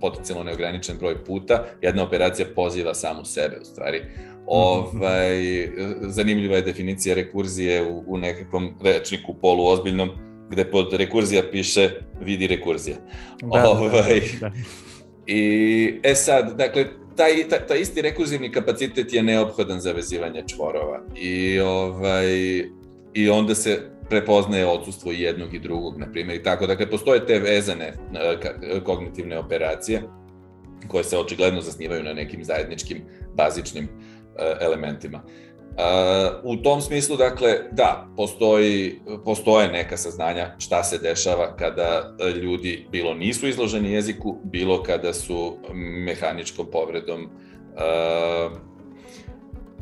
potencijalno 0.00 0.44
neograničen 0.44 0.98
broj 0.98 1.24
puta, 1.24 1.64
jedna 1.82 2.02
operacija 2.02 2.48
poziva 2.54 2.94
samu 2.94 3.24
sebe 3.24 3.58
u 3.60 3.64
stvari. 3.64 3.98
Mhm. 3.98 4.28
Ovaj, 4.46 5.68
zanimljiva 6.00 6.56
je 6.56 6.62
definicija 6.62 7.14
rekurzije 7.14 7.90
u, 7.90 8.04
u 8.06 8.18
nekakvom 8.18 8.74
rečniku 8.82 9.34
poluozbiljnom, 9.34 10.10
gde 10.50 10.64
pod 10.70 10.92
rekurzija 10.92 11.42
piše 11.50 11.90
vidi 12.20 12.46
rekurzija. 12.46 12.96
Da, 13.42 13.60
da 13.60 13.68
ovaj, 13.68 14.20
da, 14.40 14.48
da. 14.48 14.52
I, 15.28 16.00
e 16.02 16.14
sad, 16.14 16.56
dakle, 16.56 16.84
taj, 17.16 17.48
taj, 17.50 17.66
taj 17.66 17.80
isti 17.80 18.02
rekurzivni 18.02 18.52
kapacitet 18.52 19.12
je 19.12 19.22
neophodan 19.22 19.80
za 19.80 19.92
vezivanje 19.92 20.42
čvorova. 20.46 21.00
I, 21.16 21.60
ovaj, 21.60 22.26
I 23.14 23.30
onda 23.30 23.54
se 23.54 23.80
prepoznaje 24.08 24.66
odsustvo 24.66 25.12
jednog 25.12 25.54
i 25.54 25.58
drugog, 25.58 25.98
na 25.98 26.12
primjer, 26.12 26.40
i 26.40 26.42
tako. 26.42 26.66
Dakle, 26.66 26.90
postoje 26.90 27.26
te 27.26 27.38
vezane 27.38 27.86
e, 27.86 28.80
kognitivne 28.84 29.38
operacije 29.38 30.02
koje 30.88 31.04
se 31.04 31.18
očigledno 31.18 31.60
zasnivaju 31.60 32.02
na 32.02 32.12
nekim 32.12 32.44
zajedničkim, 32.44 33.02
bazičnim 33.34 33.84
e, 33.84 33.88
elementima. 34.60 35.22
U 36.42 36.56
tom 36.56 36.80
smislu, 36.80 37.16
dakle, 37.16 37.58
da, 37.72 38.08
postoji, 38.16 39.00
postoje 39.24 39.68
neka 39.72 39.96
saznanja 39.96 40.54
šta 40.58 40.84
se 40.84 40.98
dešava 40.98 41.56
kada 41.56 42.16
ljudi 42.42 42.86
bilo 42.92 43.14
nisu 43.14 43.48
izloženi 43.48 43.92
jeziku, 43.92 44.36
bilo 44.44 44.82
kada 44.82 45.12
su 45.12 45.56
mehaničkom 45.74 46.66
povredom 46.72 47.24
uh, 47.24 48.52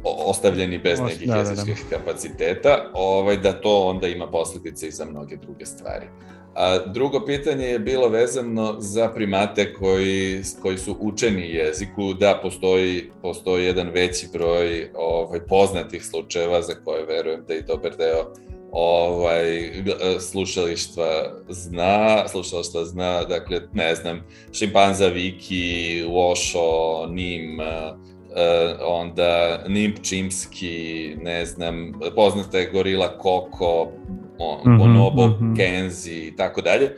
ostavljeni 0.04 0.78
bez 0.78 1.00
nekih 1.00 1.28
da, 1.28 1.36
jezičkih 1.36 1.84
da, 1.90 1.90
da. 1.90 1.98
kapaciteta, 1.98 2.90
ovaj, 2.94 3.36
da 3.36 3.52
to 3.52 3.80
onda 3.86 4.08
ima 4.08 4.26
posledice 4.26 4.88
i 4.88 4.90
za 4.90 5.04
mnoge 5.04 5.36
druge 5.36 5.66
stvari. 5.66 6.06
A 6.56 6.78
drugo 6.86 7.24
pitanje 7.26 7.66
je 7.66 7.78
bilo 7.78 8.08
vezano 8.08 8.76
za 8.78 9.08
primate 9.08 9.74
koji, 9.74 10.42
koji 10.62 10.78
su 10.78 10.96
učeni 11.00 11.50
jeziku, 11.50 12.14
da 12.14 12.38
postoji, 12.42 13.10
postoji 13.22 13.64
jedan 13.64 13.88
veći 13.88 14.28
broj 14.32 14.90
ovaj, 14.94 15.40
poznatih 15.40 16.04
slučajeva 16.04 16.62
za 16.62 16.74
koje 16.84 17.06
verujem 17.06 17.44
da 17.48 17.54
i 17.54 17.62
dobar 17.62 17.96
deo 17.96 18.32
ovaj, 18.72 19.70
slušalištva 20.20 21.32
zna, 21.48 22.28
slušalištva 22.28 22.84
zna, 22.84 23.24
dakle, 23.24 23.60
ne 23.72 23.94
znam, 23.94 24.24
šimpanza 24.52 25.06
Viki, 25.06 26.04
Uošo, 26.08 27.06
Nim, 27.10 27.58
onda 28.86 29.64
Nimp 29.68 29.96
Čimski, 30.02 31.16
ne 31.22 31.46
znam, 31.46 31.92
poznata 32.14 32.58
je 32.58 32.70
gorila 32.72 33.18
Koko, 33.18 33.92
Bonobo, 34.78 35.26
mm 35.26 35.32
-hmm. 35.40 35.56
Kenzi 35.56 36.12
i 36.12 36.36
tako 36.36 36.60
dalje. 36.60 36.90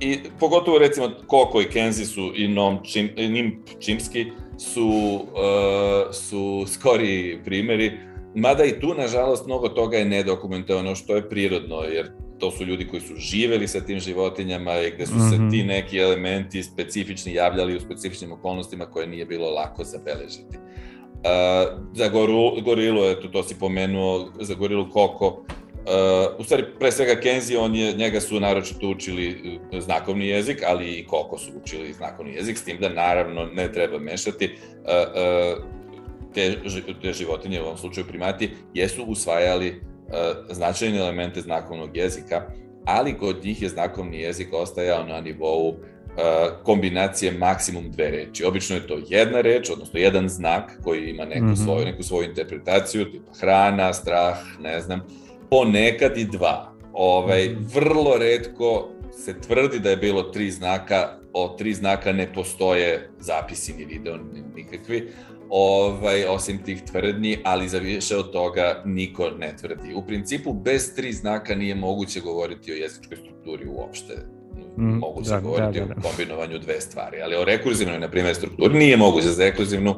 I 0.00 0.18
pogotovo 0.40 0.78
recimo 0.78 1.10
Koko 1.26 1.60
i 1.60 1.64
Kenzi 1.64 2.04
su 2.04 2.32
i 2.36 2.48
Nom 2.48 2.78
Čim, 2.84 3.10
Nim 3.16 3.62
Čimski 3.80 4.26
su, 4.58 4.86
uh, 5.32 6.14
su 6.14 6.64
skori 6.66 7.38
primeri, 7.44 7.92
mada 8.34 8.64
i 8.64 8.80
tu 8.80 8.94
nažalost 8.94 9.46
mnogo 9.46 9.68
toga 9.68 9.96
je 9.96 10.04
nedokumentovano 10.04 10.94
što 10.94 11.16
je 11.16 11.28
prirodno, 11.28 11.76
jer 11.82 12.10
to 12.38 12.50
su 12.50 12.64
ljudi 12.64 12.88
koji 12.88 13.00
su 13.00 13.14
živeli 13.16 13.68
sa 13.68 13.80
tim 13.80 14.00
životinjama 14.00 14.80
i 14.80 14.90
gde 14.90 15.06
su 15.06 15.14
mm 15.14 15.18
-hmm. 15.18 15.30
se 15.30 15.36
mhm. 15.36 15.50
ti 15.50 15.64
neki 15.64 15.98
elementi 15.98 16.62
specifični 16.62 17.34
javljali 17.34 17.76
u 17.76 17.80
specifičnim 17.80 18.32
okolnostima 18.32 18.86
koje 18.86 19.06
nije 19.06 19.26
bilo 19.26 19.50
lako 19.50 19.84
zabeležiti. 19.84 20.56
Uh, 20.56 21.80
za 21.94 22.08
goru, 22.08 22.62
gorilu, 22.64 23.04
eto, 23.04 23.28
to 23.28 23.42
si 23.42 23.54
pomenuo, 23.60 24.28
za 24.40 24.54
gorilu 24.54 24.90
Koko, 24.90 25.44
Uh, 25.84 26.40
u 26.40 26.44
stvari, 26.44 26.64
pre 26.78 26.92
svega 26.92 27.20
Kenzi, 27.20 27.56
on 27.56 27.74
je, 27.74 27.92
njega 27.92 28.20
su 28.20 28.40
naročito 28.40 28.88
učili 28.88 29.58
uh, 29.72 29.80
znakovni 29.80 30.28
jezik, 30.28 30.62
ali 30.66 30.90
i 30.90 31.06
Koko 31.06 31.38
su 31.38 31.50
učili 31.62 31.92
znakovni 31.92 32.34
jezik, 32.34 32.58
s 32.58 32.64
tim 32.64 32.76
da 32.80 32.88
naravno 32.88 33.44
ne 33.44 33.72
treba 33.72 33.98
mešati. 33.98 34.44
Uh, 34.44 35.58
uh, 35.58 35.74
te, 36.34 36.56
te 37.02 37.12
životinje, 37.12 37.60
u 37.60 37.64
ovom 37.64 37.78
slučaju 37.78 38.06
primati, 38.06 38.50
jesu 38.74 39.04
usvajali 39.04 39.68
uh, 39.70 40.54
značajne 40.54 40.98
elemente 40.98 41.40
znakovnog 41.40 41.96
jezika, 41.96 42.42
ali 42.84 43.18
kod 43.18 43.44
njih 43.44 43.62
je 43.62 43.68
znakovni 43.68 44.20
jezik 44.20 44.48
ostajao 44.52 45.04
na 45.04 45.20
nivou 45.20 45.68
uh, 45.68 45.76
kombinacije 46.62 47.32
maksimum 47.32 47.90
dve 47.90 48.10
reči. 48.10 48.44
Obično 48.44 48.76
je 48.76 48.86
to 48.86 48.98
jedna 49.08 49.40
reč, 49.40 49.70
odnosno 49.70 50.00
jedan 50.00 50.28
znak 50.28 50.78
koji 50.84 51.10
ima 51.10 51.24
neku, 51.24 51.44
mm 51.44 51.54
-hmm. 51.54 51.64
svoju, 51.64 51.84
neku 51.84 52.02
svoju 52.02 52.28
interpretaciju, 52.28 53.10
tipa 53.10 53.32
hrana, 53.40 53.92
strah, 53.92 54.38
ne 54.60 54.80
znam, 54.80 55.00
ponekad 55.54 56.18
i 56.18 56.24
dva. 56.24 56.72
Ovaj, 56.92 57.48
-hmm. 57.48 57.74
Vrlo 57.74 58.18
redko 58.18 58.88
se 59.24 59.40
tvrdi 59.40 59.78
da 59.78 59.90
je 59.90 59.96
bilo 59.96 60.22
tri 60.22 60.50
znaka, 60.50 61.18
o 61.32 61.48
tri 61.58 61.74
znaka 61.74 62.12
ne 62.12 62.32
postoje 62.32 63.10
zapisi 63.18 63.72
ni 63.72 63.84
video 63.84 64.18
nikakvi, 64.54 65.08
ovaj, 65.50 66.24
osim 66.24 66.58
tih 66.64 66.82
tvrdnji, 66.82 67.38
ali 67.44 67.68
za 67.68 67.78
više 67.78 68.16
od 68.16 68.32
toga 68.32 68.82
niko 68.84 69.30
ne 69.38 69.56
tvrdi. 69.60 69.94
U 69.94 70.06
principu, 70.06 70.52
bez 70.52 70.94
tri 70.94 71.12
znaka 71.12 71.54
nije 71.54 71.74
moguće 71.74 72.20
govoriti 72.20 72.72
o 72.72 72.76
jezičkoj 72.76 73.16
strukturi 73.16 73.66
uopšte. 73.68 74.14
Mm, 74.78 74.98
moguće 74.98 75.30
da, 75.30 75.40
govoriti 75.40 75.80
da, 75.80 75.86
da, 75.86 75.94
da. 75.94 76.00
o 76.00 76.10
kombinovanju 76.10 76.58
dve 76.58 76.80
stvari, 76.80 77.22
ali 77.22 77.36
o 77.36 77.44
rekurzivnoj, 77.44 77.98
na 77.98 78.10
primjer, 78.10 78.34
strukturi 78.34 78.78
nije 78.78 78.96
moguće 78.96 79.28
za 79.28 79.44
rekurzivnu. 79.44 79.94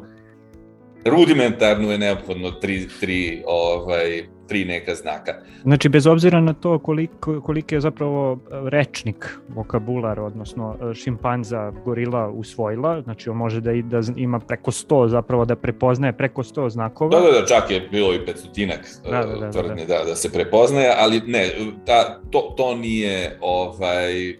Rudimentarnu 1.05 1.91
je 1.91 1.99
neophodno 1.99 2.51
tri, 2.51 2.89
tri 3.01 3.43
ovaj, 3.47 4.36
tri 4.49 4.65
neka 4.65 4.95
znaka. 4.95 5.35
Znači, 5.63 5.89
bez 5.89 6.07
obzira 6.07 6.41
na 6.41 6.53
to 6.53 6.79
koliko, 6.79 7.41
koliko 7.41 7.75
je 7.75 7.81
zapravo 7.81 8.39
rečnik, 8.51 9.39
vokabular, 9.49 10.21
odnosno 10.21 10.77
e, 10.91 10.95
šimpanza, 10.95 11.73
gorila 11.85 12.29
usvojila, 12.29 13.03
znači 13.03 13.31
on 13.31 13.37
može 13.37 13.61
da, 13.61 13.73
da 13.73 14.01
ima 14.17 14.41
preko 14.41 14.71
100 14.71 15.09
zapravo, 15.09 15.45
da 15.45 15.57
prepoznaje 15.57 16.13
preko 16.13 16.43
100 16.43 16.69
znakova. 16.69 17.21
Da, 17.21 17.27
da, 17.27 17.41
da, 17.41 17.47
čak 17.47 17.71
je 17.71 17.89
bilo 17.91 18.15
i 18.15 18.27
petstotinak 18.27 18.81
e, 19.07 19.11
da, 19.11 19.25
da, 19.25 19.37
da, 19.37 19.51
tvrdnje 19.51 19.85
da, 19.87 19.99
da. 19.99 20.05
da, 20.05 20.15
se 20.17 20.33
prepoznaje, 20.33 20.93
ali 20.99 21.21
ne, 21.27 21.51
ta, 21.87 22.21
to, 22.31 22.55
to 22.57 22.75
nije 22.75 23.39
ovaj, 23.41 24.37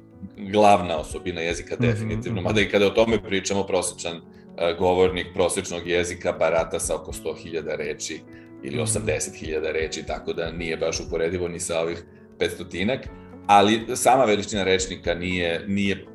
glavna 0.53 0.99
osobina 0.99 1.41
jezika 1.41 1.75
mhm, 1.75 1.87
definitivno, 1.87 2.41
mm 2.41 2.45
-hmm. 2.45 2.49
mada 2.49 2.61
i 2.61 2.69
kada 2.69 2.87
o 2.87 2.91
tome 2.91 3.23
pričamo, 3.23 3.63
prosječan 3.63 4.17
uh, 4.17 4.79
govornik 4.79 5.27
prosječnog 5.35 5.87
jezika 5.87 6.33
barata 6.33 6.79
sa 6.79 6.95
oko 6.95 7.13
100.000 7.13 7.77
reči 7.77 8.21
ili 8.67 8.79
80.000 8.79 9.73
reči, 9.73 10.03
tako 10.07 10.33
da 10.33 10.53
nije 10.53 10.77
baš 10.77 11.01
uporedivo 11.01 11.49
ni 11.49 11.61
sa 11.61 11.81
ovih 11.81 12.05
500-tinak, 12.39 13.01
ali 13.47 13.97
sama 13.97 14.25
veličina 14.25 14.65
rečnika 14.65 15.15
nije, 15.15 15.65
nije 15.67 16.07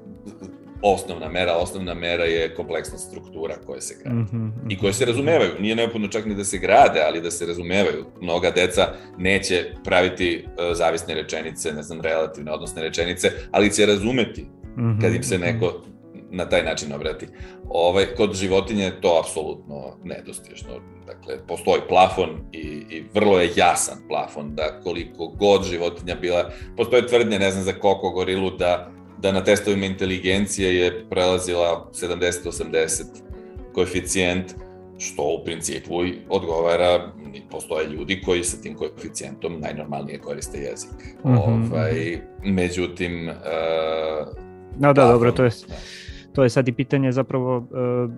osnovna 0.81 1.29
mera, 1.29 1.53
osnovna 1.53 1.93
mera 1.93 2.23
je 2.23 2.55
kompleksna 2.55 2.97
struktura 2.97 3.55
koja 3.65 3.81
se 3.81 3.95
grade. 4.03 4.19
Mm 4.19 4.27
-hmm. 4.31 4.51
I 4.69 4.77
koje 4.77 4.93
se 4.93 5.05
razumevaju. 5.05 5.51
Nije 5.59 5.75
neophodno 5.75 6.07
čak 6.07 6.25
ni 6.25 6.35
da 6.35 6.43
se 6.43 6.57
grade, 6.57 7.01
ali 7.07 7.21
da 7.21 7.31
se 7.31 7.45
razumevaju. 7.45 8.05
Mnoga 8.21 8.51
deca 8.51 8.93
neće 9.17 9.65
praviti 9.83 10.45
uh, 10.45 10.77
zavisne 10.77 11.13
rečenice, 11.13 11.73
ne 11.73 11.83
znam, 11.83 12.01
relativne 12.01 12.51
odnosne 12.51 12.81
rečenice, 12.81 13.31
ali 13.51 13.73
će 13.73 13.85
razumeti 13.85 14.41
mm 14.41 14.81
-hmm. 14.81 15.01
kad 15.01 15.13
im 15.13 15.23
se 15.23 15.37
neko 15.37 15.83
na 16.31 16.49
taj 16.49 16.63
način 16.63 16.93
obrati. 16.93 17.27
Ovaj, 17.69 18.05
kod 18.17 18.33
životinje 18.33 18.83
je 18.83 19.01
to 19.01 19.19
apsolutno 19.23 19.97
nedostižno. 20.03 20.69
Dakle, 21.05 21.47
postoji 21.47 21.81
plafon 21.89 22.29
i, 22.51 22.57
i 22.89 23.03
vrlo 23.13 23.39
je 23.39 23.51
jasan 23.55 23.97
plafon 24.07 24.55
da 24.55 24.79
koliko 24.83 25.27
god 25.27 25.63
životinja 25.63 26.15
bila, 26.15 26.51
postoje 26.77 27.07
tvrdnje, 27.07 27.39
ne 27.39 27.51
znam 27.51 27.63
za 27.63 27.73
koliko 27.73 28.09
gorilu, 28.09 28.51
da, 28.51 28.91
da 29.17 29.31
na 29.31 29.43
testovima 29.43 29.85
inteligencije 29.85 30.75
je 30.79 31.05
prelazila 31.09 31.89
70-80 31.93 33.03
koeficijent, 33.73 34.53
što 34.97 35.23
u 35.23 35.43
principu 35.45 35.93
odgovara, 36.29 37.11
postoje 37.51 37.87
ljudi 37.87 38.21
koji 38.25 38.43
sa 38.43 38.61
tim 38.61 38.75
koeficijentom 38.75 39.59
najnormalnije 39.59 40.19
koriste 40.19 40.57
jezik. 40.57 40.91
Mm 41.23 41.29
-hmm. 41.29 41.71
ovaj, 41.71 42.21
međutim, 42.43 43.29
uh, 43.29 44.41
No 44.79 44.93
da, 44.93 45.05
dobro, 45.05 45.31
to 45.31 45.43
je... 45.43 45.51
Da 46.31 46.35
to 46.35 46.43
je 46.43 46.49
sad 46.49 46.67
i 46.67 46.71
pitanje 46.71 47.11
zapravo, 47.11 47.57
uh, 47.57 48.11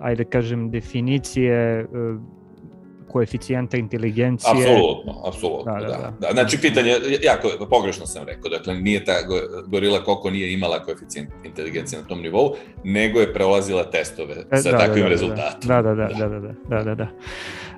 ajde 0.00 0.24
kažem, 0.24 0.70
definicije 0.70 1.84
uh, 1.84 2.20
koeficijenta 3.08 3.76
inteligencije. 3.76 4.50
Apsolutno, 4.50 5.22
apsolutno, 5.26 5.72
da, 5.72 5.80
da, 5.80 5.86
da. 5.86 6.12
da. 6.20 6.32
Znači, 6.32 6.58
pitanje, 6.60 6.96
jako 7.22 7.66
pogrešno 7.70 8.06
sam 8.06 8.26
rekao, 8.26 8.50
dakle, 8.50 8.74
nije 8.74 9.04
ta 9.04 9.12
gorila 9.66 10.04
koliko 10.04 10.30
nije 10.30 10.52
imala 10.52 10.82
koeficijent 10.82 11.30
inteligencije 11.44 12.02
na 12.02 12.08
tom 12.08 12.22
nivou, 12.22 12.54
nego 12.84 13.20
je 13.20 13.34
prolazila 13.34 13.90
testove 13.90 14.34
e, 14.50 14.56
sa 14.56 14.70
da, 14.70 14.78
takvim 14.78 15.02
da, 15.02 15.02
da, 15.02 15.08
rezultatom. 15.08 15.68
Da, 15.68 15.82
da, 15.82 15.94
da, 15.94 16.08
da, 16.18 16.28
da, 16.28 16.38
da, 16.38 16.54
da, 16.68 16.84
da. 16.84 16.94
da. 16.94 17.08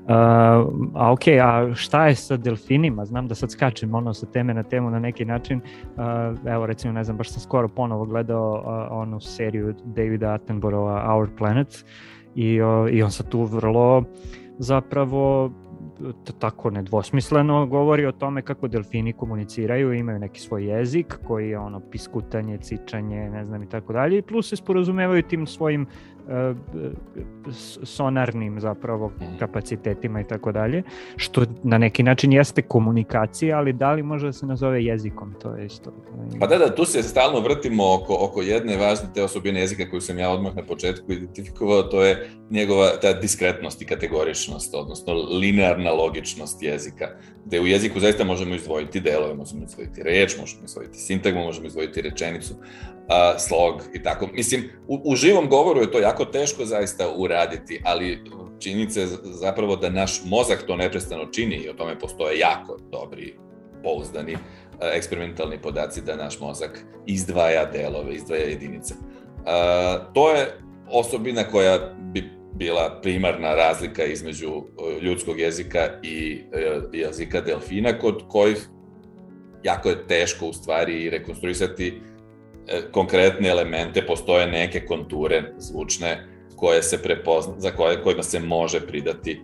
A 0.09 1.12
ok, 1.12 1.28
a 1.42 1.74
šta 1.74 2.07
je 2.07 2.14
sa 2.14 2.36
delfinima? 2.36 3.05
Znam 3.05 3.28
da 3.28 3.34
sad 3.34 3.50
skačem 3.50 3.94
ono 3.94 4.14
sa 4.14 4.26
teme 4.26 4.55
na 4.55 4.62
temu 4.62 4.90
na 4.90 4.98
neki 4.98 5.24
način. 5.24 5.61
Uh, 5.61 6.53
evo 6.53 6.66
recimo, 6.66 6.92
ne 6.92 7.05
znam, 7.05 7.16
baš 7.16 7.30
sam 7.30 7.40
skoro 7.40 7.68
ponovo 7.68 8.05
gledao 8.05 8.53
uh, 8.53 8.98
onu 8.98 9.20
seriju 9.20 9.74
Davida 9.84 10.32
Attenborougha 10.32 11.14
Our 11.14 11.28
Planet 11.38 11.84
i, 12.34 12.61
uh, 12.62 12.90
i 12.90 13.03
on 13.03 13.11
sad 13.11 13.28
tu 13.28 13.42
vrlo 13.42 14.05
zapravo 14.59 15.50
tako 16.38 16.70
nedvosmisleno 16.70 17.66
govori 17.66 18.07
o 18.07 18.12
tome 18.12 18.42
kako 18.42 18.68
delfini 18.68 19.12
komuniciraju, 19.12 19.92
imaju 19.92 20.18
neki 20.18 20.40
svoj 20.40 20.64
jezik 20.64 21.18
koji 21.26 21.50
je 21.50 21.59
ono 21.59 21.80
piskutanje, 21.80 22.59
cičanje, 22.59 23.30
ne 23.30 23.44
znam 23.44 23.62
i 23.62 23.68
tako 23.68 23.92
dalje 23.92 24.18
i 24.18 24.22
plus 24.22 24.48
se 24.48 24.57
sporazumevaju 24.57 25.22
tim 25.22 25.46
svojim 25.46 25.86
sonarnim 27.85 28.61
zapravo 28.61 29.12
mhm. 29.20 29.39
kapacitetima 29.39 30.20
i 30.20 30.25
tako 30.25 30.53
dalje, 30.53 30.83
što 31.16 31.45
na 31.62 31.79
neki 31.79 32.03
način 32.03 32.33
jeste 32.33 32.62
komunikacija, 32.62 33.59
ali 33.59 33.73
da 33.73 33.93
li 33.93 34.03
može 34.03 34.27
da 34.27 34.33
se 34.33 34.47
nazove 34.47 34.85
jezikom, 34.85 35.35
to 35.43 35.55
je 35.55 35.66
isto. 35.66 35.93
Pa 36.41 36.47
da, 36.47 36.59
da, 36.59 36.75
tu 36.75 36.85
se 36.85 37.03
stalno 37.03 37.41
vrtimo 37.41 37.95
oko, 37.95 38.16
oko 38.20 38.43
jedne 38.43 38.77
važne 38.77 39.09
te 39.14 39.23
osobine 39.23 39.61
jezika 39.61 39.91
koju 39.91 40.01
sam 40.01 40.18
ja 40.18 40.31
odmah 40.31 40.57
na 40.57 40.62
početku 40.62 41.12
identifikovao, 41.12 41.83
to 41.83 42.05
je 42.05 42.31
njegova 42.53 42.90
ta 43.00 43.12
diskretnost 43.12 43.82
i 43.82 43.84
kategoričnost, 43.84 44.74
odnosno 44.74 45.14
linearna 45.14 45.92
logičnost 45.92 46.62
jezika, 46.62 47.09
gde 47.44 47.61
u 47.61 47.66
jeziku 47.66 48.00
zaista 48.00 48.24
možemo 48.24 48.55
izdvojiti 48.55 49.00
delove, 49.00 49.34
možemo 49.34 49.64
izdvojiti 49.64 50.03
reč, 50.03 50.36
možemo 50.38 50.64
izdvojiti 50.64 50.98
sintagmu, 50.98 51.44
možemo 51.44 51.66
izdvojiti 51.66 52.03
rečenicu, 52.03 52.55
a, 53.09 53.38
slog 53.38 53.82
i 53.94 54.03
tako. 54.03 54.28
Mislim, 54.32 54.70
u, 54.88 55.00
u 55.05 55.16
živom 55.16 55.48
govoru 55.48 55.80
je 55.80 55.90
to 55.90 55.98
jako 55.98 56.24
teško 56.24 56.64
zaista 56.64 57.09
uraditi, 57.16 57.80
ali 57.84 58.24
činjenica 58.59 59.00
je 59.00 59.07
zapravo 59.24 59.76
da 59.76 59.90
naš 59.90 60.20
mozak 60.24 60.62
to 60.66 60.76
neprestano 60.76 61.26
čini 61.26 61.57
i 61.57 61.68
o 61.68 61.72
tome 61.72 61.98
postoje 61.98 62.38
jako 62.38 62.76
dobri, 62.90 63.34
pouzdani 63.82 64.36
eksperimentalni 64.80 65.59
podaci 65.62 66.03
da 66.03 66.16
naš 66.16 66.40
mozak 66.40 66.84
izdvaja 67.07 67.64
delove, 67.64 68.14
izdvaja 68.14 68.44
jedinice. 68.44 68.94
A, 69.46 69.98
to 70.14 70.30
je 70.30 70.59
osobina 70.90 71.44
koja 71.44 72.01
bila 72.55 73.00
primarna 73.03 73.55
razlika 73.55 74.05
između 74.05 74.62
ljudskog 75.03 75.40
jezika 75.40 75.88
i 76.03 76.40
jezika 76.92 77.40
delfina, 77.40 77.98
kod 77.98 78.22
kojih 78.28 78.68
jako 79.62 79.88
je 79.88 80.07
teško 80.07 80.46
u 80.46 80.53
stvari 80.53 81.11
rekonstruisati 81.11 82.00
E, 82.68 82.82
konkretne 82.92 83.48
elemente, 83.48 84.07
postoje 84.07 84.46
neke 84.46 84.86
konture 84.86 85.53
zvučne 85.59 86.26
koje 86.57 86.82
se 86.82 87.03
prepozna, 87.03 87.55
za 87.59 87.70
koje, 87.70 88.03
kojima 88.03 88.22
se 88.22 88.40
može 88.40 88.80
pridati 88.86 89.40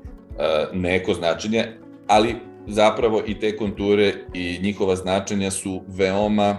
neko 0.73 1.15
značenje, 1.15 1.65
ali 2.07 2.35
zapravo 2.67 3.23
i 3.27 3.41
te 3.41 3.57
konture 3.57 4.15
i 4.35 4.59
njihova 4.63 4.97
značenja 4.97 5.51
su 5.51 5.83
veoma 5.89 6.57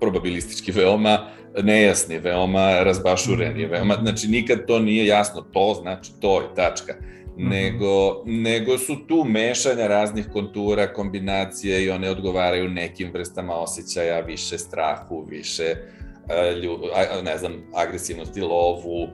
probabilistički, 0.00 0.72
veoma 0.72 1.26
nejasni, 1.62 2.18
veoma 2.18 2.82
razbašureni, 2.82 3.66
veoma, 3.66 3.96
znači 4.02 4.28
nikad 4.28 4.66
to 4.66 4.78
nije 4.78 5.06
jasno, 5.06 5.40
to 5.52 5.78
znači 5.82 6.10
to 6.20 6.40
je 6.40 6.46
tačka. 6.56 6.94
-hmm. 7.38 7.48
nego, 7.48 8.22
nego 8.26 8.78
su 8.78 9.06
tu 9.06 9.24
mešanja 9.24 9.86
raznih 9.86 10.26
kontura, 10.32 10.92
kombinacije 10.92 11.84
i 11.84 11.90
one 11.90 12.10
odgovaraju 12.10 12.68
nekim 12.68 13.10
vrstama 13.12 13.54
osjećaja, 13.54 14.20
više 14.20 14.58
strahu, 14.58 15.26
više 15.30 15.64
e, 15.64 16.54
lju, 16.62 16.78
ne 17.24 17.38
znam, 17.38 17.52
agresivnosti, 17.74 18.40
lovu, 18.40 19.02
e, 19.02 19.08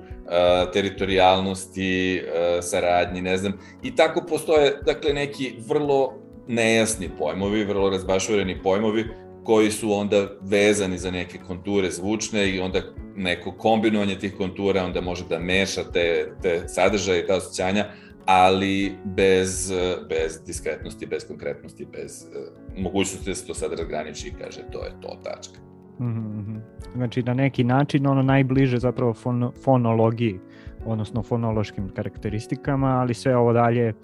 teritorijalnosti, 0.72 2.16
e, 2.16 2.22
saradnji, 2.62 3.22
ne 3.22 3.36
znam. 3.36 3.53
I 3.82 3.97
tako 3.97 4.24
postoje, 4.28 4.78
dakle, 4.86 5.12
neki 5.12 5.55
vrlo 5.68 6.12
nejasni 6.49 7.11
pojmovi, 7.18 7.64
vrlo 7.64 7.90
razbašureni 7.90 8.62
pojmovi, 8.62 9.05
koji 9.45 9.70
su 9.70 9.92
onda 9.92 10.28
vezani 10.40 10.99
za 10.99 11.11
neke 11.11 11.38
konture 11.38 11.90
zvučne 11.90 12.51
i 12.51 12.61
onda 12.61 12.80
neko 13.16 13.53
kombinovanje 13.53 14.18
tih 14.18 14.36
kontura 14.36 14.84
onda 14.84 15.01
može 15.01 15.24
da 15.28 15.38
meša 15.38 15.84
te, 15.92 16.32
te 16.42 16.68
sadržaje 16.68 17.20
i 17.20 17.26
ta 17.26 17.36
osjećanja, 17.36 17.84
ali 18.26 18.92
bez, 19.05 19.72
bez 20.09 20.40
diskretnosti, 20.47 21.07
bez 21.07 21.26
konkretnosti, 21.26 21.86
bez 21.92 22.26
uh, 22.28 22.82
mogućnosti 22.82 23.30
da 23.30 23.34
se 23.34 23.47
to 23.47 23.55
sad 23.55 23.72
razgraniči 23.78 24.28
i 24.28 24.42
kaže 24.42 24.61
to 24.72 24.84
je 24.84 24.92
to, 25.01 25.18
tačka. 25.24 25.59
Mm 26.01 26.05
-hmm. 26.05 26.61
Znači 26.95 27.22
na 27.22 27.34
neki 27.34 27.64
način 27.64 28.07
ono 28.07 28.22
najbliže 28.22 28.78
zapravo 28.78 29.14
fon, 29.14 29.53
fonologiji, 29.64 30.40
odnosno 30.86 31.22
fonološkim 31.22 31.88
karakteristikama, 31.88 32.86
ali 32.86 33.14
sve 33.14 33.36
ovo 33.36 33.53
dalje 33.53 33.95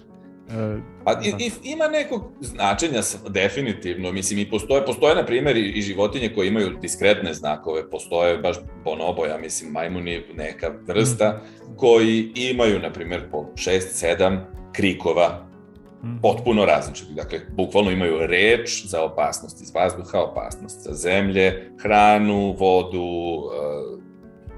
Pa 1.03 1.11
i, 1.23 1.45
i, 1.45 1.51
ima 1.63 1.87
nekog 1.87 2.31
značenja 2.41 3.01
definitivno, 3.29 4.11
mislim 4.11 4.39
i 4.39 4.49
postoje, 4.49 4.85
postoje 4.85 5.15
na 5.15 5.25
primjer 5.25 5.57
i, 5.57 5.69
i 5.69 5.81
životinje 5.81 6.29
koje 6.35 6.47
imaju 6.47 6.77
diskretne 6.81 7.33
znakove, 7.33 7.89
postoje 7.89 8.37
baš 8.37 8.55
bonobo, 8.83 9.25
ja 9.25 9.37
mislim 9.37 9.71
majmuni 9.71 10.23
neka 10.35 10.71
vrsta, 10.87 11.29
mm. 11.31 11.75
koji 11.77 12.31
imaju 12.35 12.79
na 12.79 12.91
primjer 12.91 13.21
po 13.31 13.45
6-7 13.55 14.39
krikova 14.73 15.47
mm. 16.03 16.21
potpuno 16.21 16.65
različiti. 16.65 17.13
Dakle, 17.13 17.39
bukvalno 17.49 17.91
imaju 17.91 18.27
reč 18.27 18.85
za 18.85 19.03
opasnost 19.03 19.61
iz 19.61 19.75
vazduha, 19.75 20.19
opasnost 20.19 20.83
za 20.83 20.93
zemlje, 20.93 21.71
hranu, 21.81 22.55
vodu, 22.59 23.01
uh, 23.01 24.01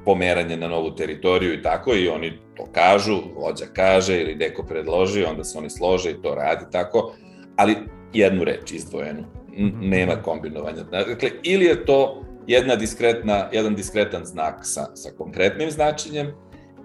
pomeranje 0.05 0.57
na 0.57 0.67
novu 0.67 0.95
teritoriju 0.95 1.53
i 1.53 1.61
tako 1.61 1.95
i 1.95 2.07
oni 2.07 2.42
to 2.55 2.65
kažu, 2.71 3.21
vođa 3.35 3.65
kaže 3.73 4.21
ili 4.21 4.35
deko 4.35 4.63
predloži, 4.63 5.23
onda 5.23 5.43
se 5.43 5.57
oni 5.57 5.69
slože 5.69 6.11
i 6.11 6.21
to 6.21 6.35
radi 6.35 6.65
tako, 6.71 7.13
ali 7.55 7.75
jednu 8.13 8.43
reč 8.43 8.71
izdvojenu, 8.71 9.23
mhm. 9.57 9.89
nema 9.89 10.15
kombinovanja. 10.15 10.83
Dakle, 10.83 11.29
ili 11.43 11.65
je 11.65 11.85
to 11.85 12.23
jedna 12.47 12.75
diskretna, 12.75 13.49
jedan 13.51 13.75
diskretan 13.75 14.25
znak 14.25 14.59
sa, 14.61 14.95
sa 14.95 15.09
konkretnim 15.17 15.71
značenjem, 15.71 16.33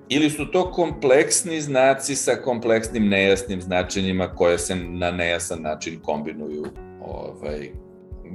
ili 0.09 0.31
su 0.31 0.51
to 0.53 0.73
kompleksni 0.73 1.61
znaci 1.61 2.15
sa 2.15 2.33
kompleksnim 2.45 3.09
nejasnim 3.09 3.61
značenjima 3.61 4.35
koje 4.35 4.59
se 4.59 4.77
na 4.77 5.11
nejasan 5.11 5.63
način 5.63 6.01
kombinuju 6.03 6.65
ovaj, 7.01 7.71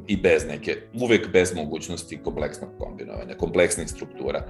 i 0.08 0.18
bez 0.18 0.46
neke, 0.48 0.76
uvek 1.02 1.32
bez 1.32 1.56
mogućnosti 1.56 2.20
kompleksnog 2.24 2.70
kombinovanja, 2.80 3.38
kompleksnih 3.38 3.88
struktura 3.88 4.48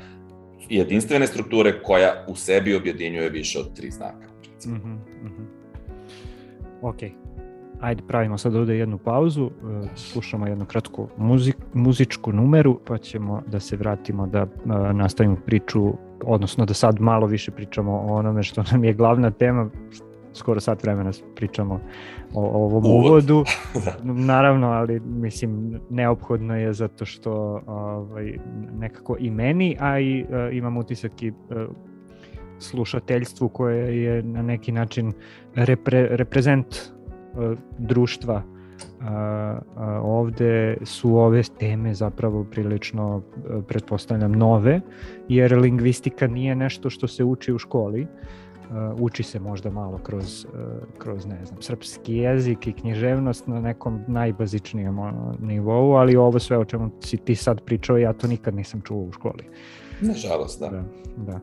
jedinstvene 0.70 1.28
strukture 1.28 1.84
koja 1.84 2.26
u 2.28 2.36
sebi 2.36 2.76
objedinjuje 2.76 3.30
više 3.30 3.60
od 3.60 3.74
tri 3.76 3.92
znaka. 3.92 4.28
Mm 4.66 4.72
-hmm, 4.72 4.98
mm 5.24 5.28
-hmm. 5.28 5.46
Ok. 6.82 6.98
Ajde, 7.82 8.04
pravimo 8.08 8.38
sad 8.38 8.56
ovde 8.56 8.78
jednu 8.78 8.98
pauzu, 8.98 9.46
e, 9.46 9.88
slušamo 9.96 10.48
jednu 10.48 10.66
kratku 10.66 11.08
muzik, 11.18 11.56
muzičku 11.74 12.32
numeru, 12.32 12.80
pa 12.86 12.98
ćemo 12.98 13.44
da 13.48 13.60
se 13.60 13.76
vratimo 13.76 14.28
da 14.28 14.44
uh, 14.44 14.72
nastavimo 14.96 15.36
priču, 15.46 15.94
odnosno 16.24 16.66
da 16.66 16.74
sad 16.74 17.00
malo 17.00 17.28
više 17.28 17.52
pričamo 17.52 17.92
o 17.92 18.16
onome 18.16 18.44
što 18.44 18.64
nam 18.72 18.84
je 18.84 18.94
glavna 18.94 19.32
tema, 19.32 19.70
skoro 20.34 20.60
sat 20.60 20.84
vremena 20.84 21.12
pričamo 21.36 21.80
o, 22.34 22.42
o 22.42 22.64
ovom 22.66 22.86
Uvod. 22.86 23.06
uvodu. 23.06 23.44
da. 23.86 24.14
Naravno, 24.14 24.68
ali 24.68 25.00
mislim 25.00 25.80
neophodno 25.90 26.58
je 26.58 26.74
zato 26.74 27.06
što 27.06 27.62
ovaj, 27.68 28.38
nekako 28.80 29.16
i 29.20 29.32
meni, 29.32 29.78
a 29.80 30.00
i 30.00 30.24
uh, 30.24 30.56
imam 30.56 30.78
utisak 30.78 31.24
i 31.24 31.30
uh, 31.30 31.36
slušateljstvu 32.60 33.50
koje 33.50 34.04
je 34.04 34.24
na 34.24 34.42
neki 34.42 34.72
način 34.72 35.14
repre, 35.56 36.08
reprezent 36.12 36.68
uh, 36.76 37.58
društva 37.78 38.36
uh, 38.36 39.06
uh, 39.06 39.84
ovde 40.02 40.78
su 40.84 41.18
ove 41.18 41.44
teme 41.60 41.94
zapravo 41.94 42.44
prilično, 42.44 43.22
pretpostavljam, 43.68 44.32
nove, 44.32 44.82
jer 45.28 45.58
lingvistika 45.58 46.28
nije 46.28 46.56
nešto 46.56 46.90
što 46.90 47.08
se 47.08 47.24
uči 47.24 47.54
u 47.54 47.58
školi, 47.58 48.02
Uh, 48.02 48.43
uči 49.00 49.24
se 49.24 49.40
možda 49.40 49.70
malo 49.70 49.98
kroz, 49.98 50.46
uh, 50.46 50.52
kroz 50.98 51.26
ne 51.26 51.46
znam, 51.46 51.62
srpski 51.62 52.16
jezik 52.16 52.68
i 52.68 52.74
književnost 52.74 53.48
na 53.48 53.62
nekom 53.62 54.00
najbazičnijem 54.08 54.98
nivou, 55.40 55.96
ali 55.96 56.16
ovo 56.16 56.40
sve 56.40 56.58
o 56.58 56.66
čemu 56.66 56.92
si 57.00 57.18
ti 57.18 57.36
sad 57.36 57.62
pričao, 57.62 57.98
ja 57.98 58.14
to 58.14 58.28
nikad 58.28 58.56
nisam 58.56 58.82
čuo 58.82 58.98
u 58.98 59.12
školi. 59.12 59.44
Nažalost, 60.02 60.60
da. 60.60 60.70
da, 60.70 60.84
da. 61.18 61.40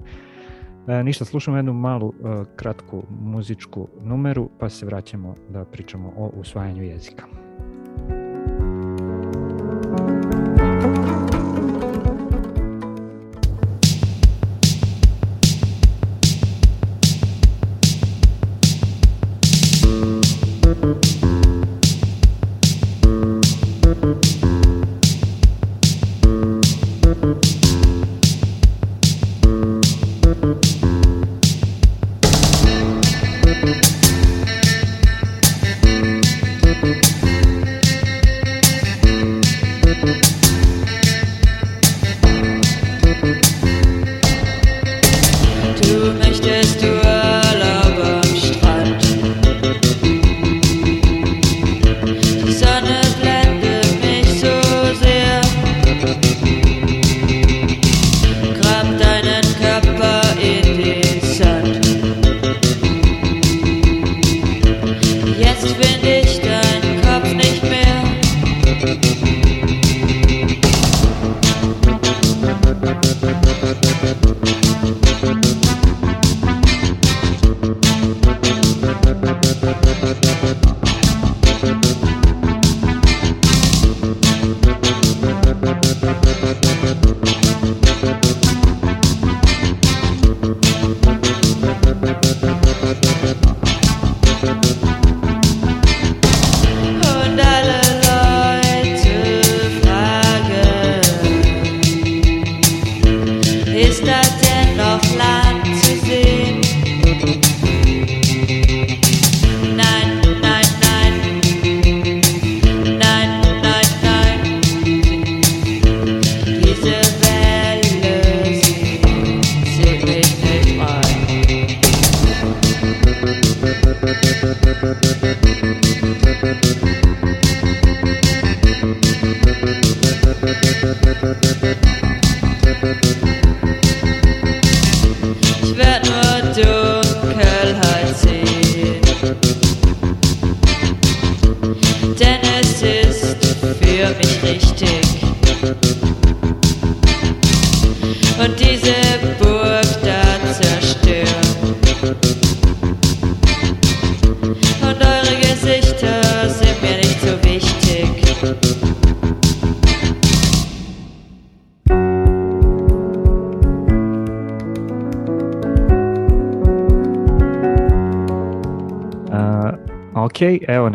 E, 0.95 1.05
ništa, 1.05 1.25
slušamo 1.25 1.57
jednu 1.57 1.73
malu, 1.73 2.07
uh, 2.07 2.15
kratku 2.57 3.03
muzičku 3.21 3.89
numeru, 4.03 4.49
pa 4.59 4.69
se 4.69 4.87
vraćamo 4.87 5.35
da 5.49 5.65
pričamo 5.65 6.13
o 6.17 6.31
usvajanju 6.41 6.83
jezika. 6.83 7.25
Und 9.93 10.25
eure 10.25 10.30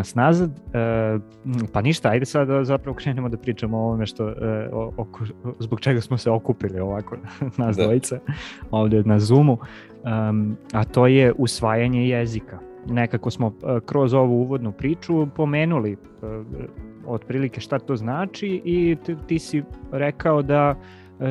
nas 0.06 0.16
nazad. 0.16 0.52
E, 0.74 1.20
pa 1.74 1.82
ništa, 1.82 2.10
ajde 2.10 2.26
sad 2.26 2.48
da 2.48 2.64
zapravo 2.64 2.96
krenemo 2.96 3.30
da 3.30 3.38
pričamo 3.38 3.78
o 3.78 3.82
ovome 3.82 4.06
što, 4.06 4.30
e, 4.30 4.70
o, 4.74 4.92
o, 4.98 5.06
zbog 5.60 5.80
čega 5.80 6.02
smo 6.02 6.18
se 6.18 6.30
okupili 6.30 6.80
ovako, 6.80 7.18
nas 7.58 7.78
da. 7.78 7.84
dvojice, 7.84 8.20
ovde 8.72 9.04
na 9.04 9.20
Zoomu, 9.20 9.58
a 10.74 10.84
to 10.84 11.08
je 11.08 11.34
usvajanje 11.38 12.08
jezika. 12.08 12.60
Nekako 12.88 13.32
smo 13.32 13.48
e, 13.48 13.80
kroz 13.86 14.14
ovu 14.14 14.42
uvodnu 14.42 14.72
priču 14.72 15.28
pomenuli 15.36 15.98
otprilike 17.08 17.62
šta 17.62 17.80
to 17.80 17.96
znači 17.96 18.62
i 18.66 18.98
ti, 19.06 19.16
ti 19.28 19.40
si 19.40 19.64
rekao 19.92 20.42
da 20.42 20.76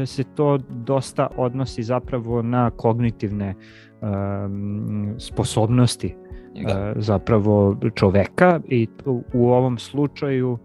se 0.06 0.24
to 0.24 0.58
dosta 0.68 1.26
odnosi 1.36 1.82
zapravo 1.82 2.42
na 2.42 2.70
kognitivne 2.70 3.54
um, 4.00 5.14
sposobnosti 5.18 6.14
da. 6.62 6.92
zapravo 6.96 7.76
čoveka 7.94 8.60
i 8.68 8.88
u, 9.32 9.48
ovom 9.48 9.78
slučaju 9.78 10.58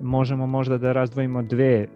možemo 0.00 0.46
možda 0.46 0.78
da 0.78 0.92
razdvojimo 0.92 1.42
dve, 1.42 1.86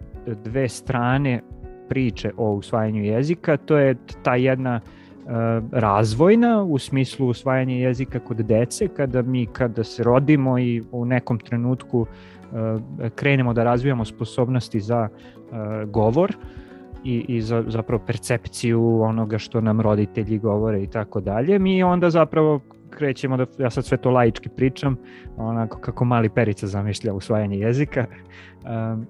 dve 0.43 0.69
strane 0.69 1.41
priče 1.89 2.31
o 2.37 2.51
usvajanju 2.51 3.03
jezika, 3.03 3.57
to 3.57 3.77
je 3.77 3.95
ta 4.23 4.35
jedna 4.35 4.79
uh, 4.83 5.31
razvojna 5.71 6.63
u 6.63 6.77
smislu 6.77 7.27
usvajanja 7.27 7.75
jezika 7.75 8.19
kod 8.19 8.37
dece, 8.37 8.87
kada 8.87 9.21
mi 9.21 9.45
kada 9.45 9.83
se 9.83 10.03
rodimo 10.03 10.59
i 10.59 10.83
u 10.91 11.05
nekom 11.05 11.39
trenutku 11.39 11.99
uh, 11.99 12.07
krenemo 13.15 13.53
da 13.53 13.63
razvijamo 13.63 14.05
sposobnosti 14.05 14.79
za 14.79 15.07
govor, 15.87 16.35
i, 17.03 17.25
i 17.27 17.41
za, 17.41 17.63
zapravo 17.67 18.03
percepciju 18.05 19.01
onoga 19.01 19.37
što 19.37 19.61
nam 19.61 19.81
roditelji 19.81 20.37
govore 20.37 20.83
i 20.83 20.87
tako 20.87 21.21
dalje. 21.21 21.59
Mi 21.59 21.83
onda 21.83 22.09
zapravo 22.09 22.59
krećemo 22.99 23.37
da, 23.37 23.45
ja 23.57 23.69
sad 23.69 23.85
sve 23.85 23.97
to 23.97 24.11
laički 24.11 24.49
pričam, 24.49 24.97
onako 25.37 25.79
kako 25.79 26.05
mali 26.05 26.29
perica 26.29 26.67
zamišlja 26.67 27.13
usvajanje 27.13 27.57
jezika. 27.57 28.05
Um, 28.63 29.07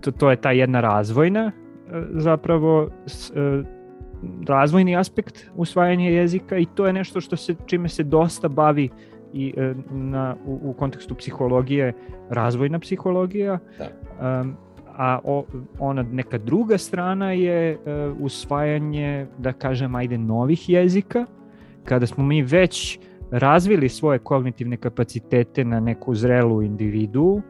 to, 0.00 0.10
to 0.10 0.30
je 0.30 0.36
ta 0.36 0.50
jedna 0.50 0.80
razvojna 0.80 1.50
e, 1.50 2.02
zapravo 2.10 2.88
e, 2.88 3.62
razvojni 4.48 4.96
aspekt 4.96 5.50
usvajanja 5.56 6.10
jezika 6.10 6.58
i 6.58 6.66
to 6.74 6.86
je 6.86 6.92
nešto 6.92 7.20
što 7.20 7.36
se 7.36 7.54
čime 7.66 7.88
se 7.88 8.02
dosta 8.02 8.48
bavi 8.48 8.88
i 9.32 9.54
e, 9.56 9.74
na, 9.90 10.36
u, 10.46 10.60
u 10.62 10.72
kontekstu 10.72 11.14
psihologije 11.14 11.92
razvojna 12.30 12.78
psihologija. 12.78 13.58
Da. 13.78 14.40
Um, 14.40 14.56
a 14.98 15.18
o, 15.24 15.44
ona 15.78 16.02
neka 16.02 16.38
druga 16.38 16.78
strana 16.78 17.32
je 17.32 17.76
uh, 17.76 18.16
usvajanje, 18.20 19.26
da 19.38 19.52
kažem, 19.52 19.94
ajde, 19.94 20.18
novih 20.18 20.68
jezika, 20.68 21.26
kada 21.84 22.06
smo 22.06 22.24
mi 22.24 22.42
već 22.42 22.98
razvili 23.30 23.88
svoje 23.88 24.18
kognitivne 24.18 24.76
kapacitete 24.76 25.64
na 25.64 25.80
neku 25.80 26.14
zrelu 26.14 26.62
individu 26.62 27.22
uh, 27.22 27.42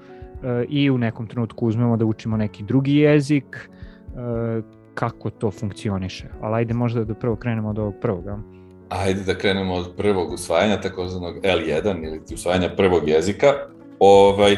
i 0.68 0.90
u 0.90 0.98
nekom 0.98 1.26
trenutku 1.26 1.66
uzmemo 1.66 1.96
da 1.96 2.04
učimo 2.04 2.36
neki 2.36 2.64
drugi 2.64 2.96
jezik, 2.96 3.70
uh, 4.06 4.64
kako 4.94 5.30
to 5.30 5.50
funkcioniše. 5.50 6.28
Ali 6.40 6.54
ajde 6.54 6.74
možda 6.74 7.04
da 7.04 7.14
prvo 7.14 7.36
krenemo 7.36 7.68
od 7.68 7.78
ovog 7.78 7.94
prvog. 8.00 8.24
Ajde 8.88 9.20
da 9.22 9.34
krenemo 9.34 9.74
od 9.74 9.94
prvog 9.96 10.32
usvajanja, 10.32 10.80
takozvanog 10.80 11.36
L1 11.42 12.04
ili 12.04 12.20
usvajanja 12.34 12.68
prvog 12.76 13.08
jezika. 13.08 13.46
Ovaj, 13.98 14.56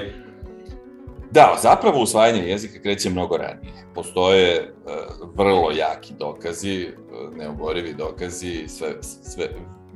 Da, 1.33 1.57
zapravo 1.63 2.03
usvajanje 2.03 2.43
jezika 2.43 2.83
kreće 2.83 3.11
mnogo 3.11 3.37
ranije. 3.37 3.73
Postoje 3.95 4.73
uh, 4.85 5.29
vrlo 5.35 5.71
jaki 5.71 6.15
dokazi, 6.19 6.89
neoborivi 7.37 7.95
dokazi, 7.95 8.69
sve, 8.69 8.89
sve 9.03 9.49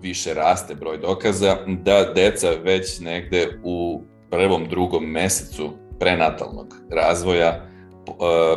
više 0.03 0.35
raste 0.35 0.75
broj 0.75 0.99
dokaza, 0.99 1.57
da 1.67 2.13
deca 2.15 2.51
već 2.51 3.01
negde 3.01 3.59
u 3.63 4.03
prvom, 4.31 4.69
drugom 4.69 5.05
mesecu 5.05 5.71
prenatalnog 6.01 6.75
razvoja 6.91 7.67
uh, 8.07 8.15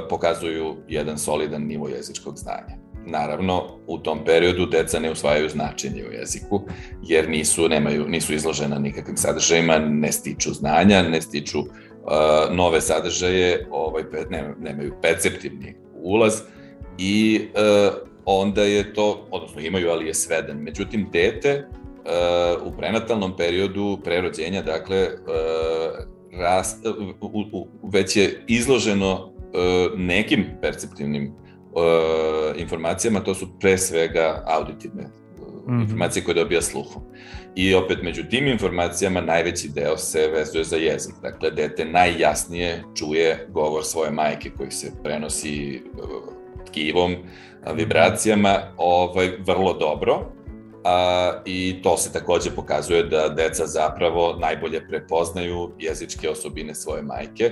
pokazuju 0.09 0.75
jedan 0.87 1.17
solidan 1.17 1.61
nivo 1.61 1.87
jezičkog 1.87 2.37
znanja. 2.37 2.77
Naravno, 3.05 3.79
u 3.87 3.97
tom 3.97 4.19
periodu 4.25 4.65
deca 4.65 4.99
ne 4.99 5.11
usvajaju 5.11 5.49
značenje 5.49 6.05
u 6.09 6.11
jeziku, 6.11 6.61
jer 7.03 7.29
nisu, 7.29 7.69
nemaju, 7.69 8.07
nisu 8.07 8.33
izložena 8.33 8.79
nikakvim 8.79 9.17
sadržajima, 9.17 9.79
ne 9.79 10.11
stiču 10.11 10.53
znanja, 10.53 11.01
ne 11.01 11.21
stiču 11.21 11.59
uh, 11.59 11.67
nove 12.51 12.81
sadržaje, 12.81 13.67
ovaj, 13.71 14.03
ne, 14.29 14.53
nemaju 14.59 14.93
perceptivni 15.01 15.75
ulaz 15.93 16.41
i 16.97 17.41
uh, 17.53 18.07
onda 18.29 18.61
je 18.61 18.93
to, 18.93 19.27
odnosno 19.31 19.61
imaju, 19.61 19.89
ali 19.89 20.07
je 20.07 20.13
sveden. 20.13 20.57
Međutim, 20.57 21.09
dete 21.11 21.67
uh, 21.67 22.67
u 22.67 22.77
prenatalnom 22.77 23.37
periodu 23.37 23.99
prerođenja, 24.03 24.61
dakle, 24.61 25.07
uh, 25.07 26.39
rast, 26.39 26.85
u, 27.21 27.43
u, 27.51 27.67
već 27.83 28.15
je 28.15 28.43
izloženo 28.47 29.13
uh, 29.13 29.99
nekim 29.99 30.45
perceptivnim 30.61 31.33
uh, 31.33 31.81
informacijama, 32.57 33.19
to 33.19 33.35
su 33.35 33.47
pre 33.59 33.77
svega 33.77 34.43
auditivne 34.47 35.09
-hmm. 35.67 35.81
informacije 35.81 36.23
koje 36.23 36.35
dobija 36.35 36.61
sluhom. 36.61 37.03
I 37.55 37.73
opet 37.73 37.97
među 38.03 38.23
tim 38.29 38.47
informacijama 38.47 39.21
najveći 39.21 39.69
deo 39.69 39.97
se 39.97 40.27
vezuje 40.27 40.63
za 40.63 40.75
jezik. 40.75 41.13
Dakle, 41.21 41.51
dete 41.51 41.85
najjasnije 41.85 42.83
čuje 42.95 43.47
govor 43.49 43.83
svoje 43.85 44.11
majke 44.11 44.49
koji 44.57 44.71
se 44.71 44.91
prenosi 45.03 45.81
tkivom, 46.67 47.15
vibracijama, 47.73 48.55
ovaj, 48.77 49.31
vrlo 49.39 49.73
dobro. 49.73 50.31
A, 50.83 51.31
I 51.45 51.79
to 51.83 51.97
se 51.97 52.13
takođe 52.13 52.51
pokazuje 52.55 53.03
da 53.03 53.29
deca 53.29 53.67
zapravo 53.67 54.37
najbolje 54.39 54.87
prepoznaju 54.87 55.71
jezičke 55.79 56.29
osobine 56.29 56.75
svoje 56.75 57.01
majke 57.01 57.51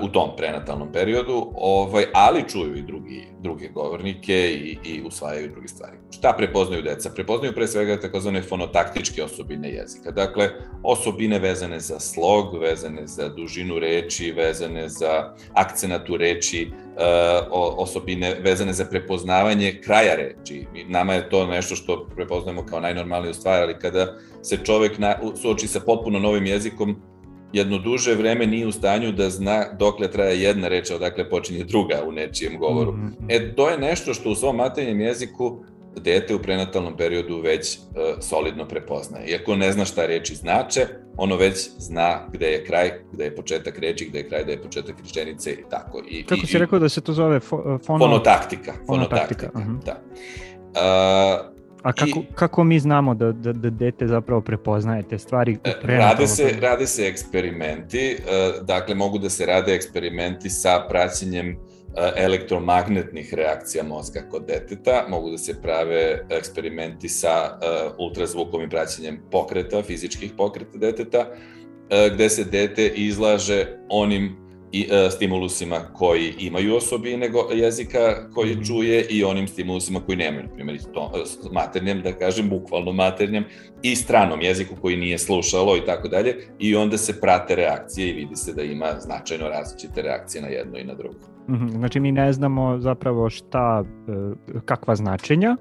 u 0.00 0.08
tom 0.08 0.30
prenatalnom 0.36 0.92
periodu, 0.92 1.52
ovaj, 1.54 2.04
ali 2.14 2.44
čuju 2.48 2.76
i 2.76 2.82
drugi, 2.82 3.26
druge 3.40 3.68
govornike 3.68 4.34
i, 4.34 4.78
i 4.84 5.02
usvajaju 5.02 5.50
druge 5.50 5.68
stvari. 5.68 5.96
Šta 6.10 6.34
prepoznaju 6.38 6.82
deca? 6.82 7.10
Prepoznaju 7.14 7.52
pre 7.54 7.66
svega 7.66 8.00
takozvane 8.00 8.42
fonotaktičke 8.42 9.24
osobine 9.24 9.70
jezika. 9.70 10.10
Dakle, 10.10 10.50
osobine 10.82 11.38
vezane 11.38 11.80
za 11.80 12.00
slog, 12.00 12.58
vezane 12.60 13.06
za 13.06 13.28
dužinu 13.28 13.78
reči, 13.78 14.32
vezane 14.32 14.88
za 14.88 15.34
akcenatu 15.52 16.16
reči, 16.16 16.62
e, 16.62 17.02
osobine 17.76 18.36
vezane 18.40 18.72
za 18.72 18.84
prepoznavanje 18.84 19.80
kraja 19.84 20.14
reči. 20.14 20.66
Nama 20.88 21.14
je 21.14 21.28
to 21.28 21.46
nešto 21.46 21.76
što 21.76 22.06
prepoznajemo 22.14 22.66
kao 22.66 22.80
najnormalniju 22.80 23.34
stvar, 23.34 23.62
ali 23.62 23.78
kada 23.78 24.14
se 24.42 24.58
čovek 24.64 24.98
na, 24.98 25.18
suoči 25.42 25.68
sa 25.68 25.80
potpuno 25.80 26.18
novim 26.18 26.46
jezikom, 26.46 26.96
jedno 27.52 27.78
duže 27.78 28.14
vreme 28.14 28.46
nije 28.46 28.66
u 28.66 28.72
stanju 28.72 29.12
da 29.12 29.30
zna 29.30 29.64
dokle 29.78 30.10
traje 30.10 30.42
jedna 30.42 30.68
reč, 30.68 30.90
odakle 30.90 31.30
počinje 31.30 31.64
druga 31.64 32.02
u 32.08 32.12
nečijem 32.12 32.58
govoru. 32.58 32.92
Mm 32.92 33.16
-hmm. 33.20 33.26
E, 33.28 33.54
to 33.54 33.68
je 33.68 33.78
nešto 33.78 34.14
što 34.14 34.30
u 34.30 34.34
svom 34.34 34.56
maternjem 34.56 35.00
jeziku 35.00 35.64
dete 36.00 36.34
u 36.34 36.38
prenatalnom 36.38 36.96
periodu 36.96 37.40
već 37.40 37.78
uh, 37.78 37.84
solidno 38.20 38.68
prepoznaje. 38.68 39.26
Iako 39.26 39.56
ne 39.56 39.72
zna 39.72 39.84
šta 39.84 40.06
reči 40.06 40.34
znače, 40.34 40.86
ono 41.16 41.36
već 41.36 41.70
zna 41.78 42.28
gde 42.32 42.46
je 42.46 42.64
kraj, 42.64 42.92
gde 43.12 43.24
je 43.24 43.36
početak 43.36 43.78
reči, 43.78 44.04
gde 44.08 44.18
je 44.18 44.28
kraj, 44.28 44.42
gde 44.42 44.52
je 44.52 44.62
početak 44.62 44.96
rečenice 44.98 45.52
i 45.52 45.64
tako. 45.70 46.02
I, 46.08 46.24
Kako 46.24 46.40
i, 46.44 46.46
si 46.46 46.58
rekao 46.58 46.78
da 46.78 46.88
se 46.88 47.00
to 47.00 47.12
zove 47.12 47.40
fo, 47.40 47.78
fono... 47.86 47.98
fonotaktika? 47.98 48.72
Fonotaktika, 48.86 49.50
fonotaktika 49.50 49.50
uh 49.54 49.62
-huh. 49.62 49.84
da. 49.84 50.02
Uh, 51.50 51.55
A 51.86 51.92
kako, 51.92 52.20
I, 52.20 52.34
kako 52.34 52.64
mi 52.64 52.80
znamo 52.80 53.14
da, 53.14 53.32
da, 53.32 53.52
da 53.52 53.70
dete 53.70 54.06
zapravo 54.06 54.40
prepoznaje 54.40 55.02
te 55.02 55.18
stvari? 55.18 55.58
E, 55.64 55.72
rade 55.82 56.26
se, 56.26 56.56
rade 56.60 56.86
se 56.86 57.06
eksperimenti, 57.06 57.98
e, 57.98 58.16
dakle 58.62 58.94
mogu 58.94 59.18
da 59.18 59.30
se 59.30 59.46
rade 59.46 59.74
eksperimenti 59.74 60.50
sa 60.50 60.86
praćenjem 60.88 61.50
e, 61.50 61.56
elektromagnetnih 62.16 63.34
reakcija 63.34 63.84
mozga 63.84 64.20
kod 64.30 64.46
deteta, 64.46 65.06
mogu 65.08 65.30
da 65.30 65.38
se 65.38 65.62
prave 65.62 66.26
eksperimenti 66.30 67.08
sa 67.08 67.58
ultrazvukom 67.98 68.62
i 68.62 68.70
praćenjem 68.70 69.20
pokreta, 69.30 69.82
fizičkih 69.82 70.32
pokreta 70.36 70.78
deteta, 70.78 71.26
gde 72.14 72.28
se 72.28 72.44
dete 72.44 72.88
izlaže 72.88 73.66
onim 73.88 74.45
i, 74.72 74.88
e, 74.90 75.10
stimulusima 75.10 75.76
koji 75.92 76.34
imaju 76.38 76.76
osobine 76.76 77.30
jezika 77.54 78.28
koji 78.34 78.52
mhm. 78.52 78.62
čuje 78.62 79.06
i 79.10 79.24
onim 79.24 79.48
stimulusima 79.48 80.00
koji 80.00 80.16
nemaju, 80.16 80.42
na 80.42 80.54
primjer 80.54 80.78
to, 80.94 81.12
e, 81.14 81.48
maternjem, 81.52 82.02
da 82.02 82.12
kažem, 82.12 82.48
bukvalno 82.48 82.92
maternjem 82.92 83.44
i 83.82 83.96
stranom 83.96 84.40
jeziku 84.40 84.74
koji 84.80 84.96
nije 84.96 85.18
slušalo 85.18 85.76
i 85.76 85.84
tako 85.86 86.08
dalje 86.08 86.36
i 86.58 86.76
onda 86.76 86.98
se 86.98 87.20
prate 87.20 87.54
reakcije 87.54 88.08
i 88.08 88.12
vidi 88.12 88.36
se 88.36 88.52
da 88.52 88.62
ima 88.62 88.86
značajno 89.00 89.48
različite 89.48 90.02
reakcije 90.02 90.42
na 90.42 90.48
jedno 90.48 90.78
i 90.78 90.84
na 90.84 90.94
drugo. 90.94 91.18
Mhm, 91.48 91.68
znači 91.68 92.00
mi 92.00 92.12
ne 92.12 92.32
znamo 92.32 92.78
zapravo 92.78 93.30
šta, 93.30 93.84
e, 94.08 94.60
kakva 94.64 94.96
značenja 94.96 95.56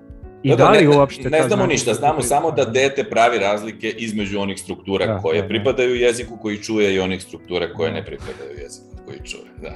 I 0.46 0.50
da, 0.50 0.56
da, 0.56 0.64
da 0.64 0.70
li 0.70 0.88
ne, 0.88 0.98
uopšte... 0.98 1.30
Ne 1.30 1.44
znamo 1.48 1.66
ništa, 1.66 1.94
znamo 1.94 2.22
samo 2.22 2.52
da 2.52 2.66
dete 2.66 3.04
pravi 3.04 3.38
razlike 3.40 3.90
između 3.90 4.40
onih 4.40 4.60
struktura 4.60 5.06
da, 5.06 5.18
koje 5.18 5.36
da, 5.36 5.42
da. 5.42 5.48
pripadaju 5.48 5.96
jeziku 5.96 6.38
koji 6.42 6.64
čuje 6.64 6.96
i 6.96 7.00
onih 7.00 7.24
struktura 7.24 7.74
koje 7.74 7.92
ne 7.92 8.06
pripadaju 8.06 8.60
jeziku 8.64 8.88
koji 9.06 9.20
čuje. 9.24 9.44
Da. 9.62 9.74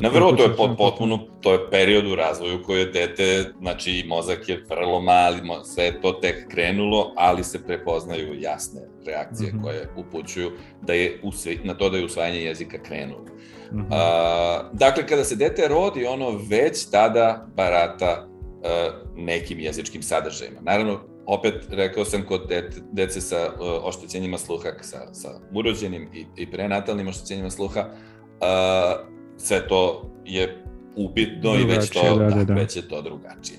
Na 0.00 0.08
vrlo, 0.08 0.32
to 0.32 0.42
je 0.42 0.56
pot, 0.56 0.78
potpuno, 0.78 1.18
to 1.40 1.52
je 1.52 1.70
period 1.70 2.06
u 2.06 2.14
razvoju 2.14 2.62
koji 2.62 2.78
je 2.78 2.86
dete, 2.86 3.44
znači 3.60 4.04
mozak 4.06 4.48
je 4.48 4.64
vrlo 4.68 5.00
mali, 5.00 5.40
sve 5.64 5.84
je 5.84 6.00
to 6.00 6.12
tek 6.12 6.48
krenulo, 6.48 7.12
ali 7.16 7.44
se 7.44 7.66
prepoznaju 7.66 8.40
jasne 8.40 8.80
reakcije 9.06 9.52
mm 9.52 9.58
-hmm. 9.58 9.62
koje 9.62 9.88
upućuju 9.96 10.50
da 10.82 10.92
je 10.92 11.20
usve, 11.22 11.56
na 11.64 11.74
to 11.74 11.90
da 11.90 11.98
je 11.98 12.04
usvajanje 12.04 12.40
jezika 12.40 12.82
krenulo. 12.82 13.24
Mm 13.72 13.78
-hmm. 13.78 13.86
A, 13.90 14.70
dakle, 14.72 15.06
kada 15.06 15.24
se 15.24 15.36
dete 15.36 15.68
rodi, 15.68 16.06
ono 16.06 16.40
već 16.48 16.90
tada 16.90 17.46
barata 17.56 18.29
nekim 19.16 19.60
jezičkim 19.60 20.02
sadržajima. 20.02 20.60
Naravno, 20.60 21.00
opet 21.26 21.54
rekao 21.70 22.04
sam 22.04 22.22
kod 22.26 22.48
dete, 22.48 22.76
dece 22.92 23.20
sa 23.20 23.50
uh, 23.54 23.84
oštećenjima 23.84 24.38
sluha, 24.38 24.68
sa, 24.80 25.14
sa 25.14 25.28
urođenim 25.54 26.08
i, 26.14 26.26
i 26.36 26.50
prenatalnim 26.50 27.08
oštećenjima 27.08 27.50
sluha, 27.50 27.80
uh, 27.80 29.06
sve 29.36 29.68
to 29.68 30.10
je 30.24 30.64
upitno 30.96 31.54
i 31.54 31.64
već 31.64 31.90
to, 31.90 32.16
da, 32.18 32.24
da, 32.24 32.34
da, 32.34 32.44
da. 32.44 32.54
već 32.54 32.76
je 32.76 32.88
to 32.88 33.02
drugačije. 33.02 33.58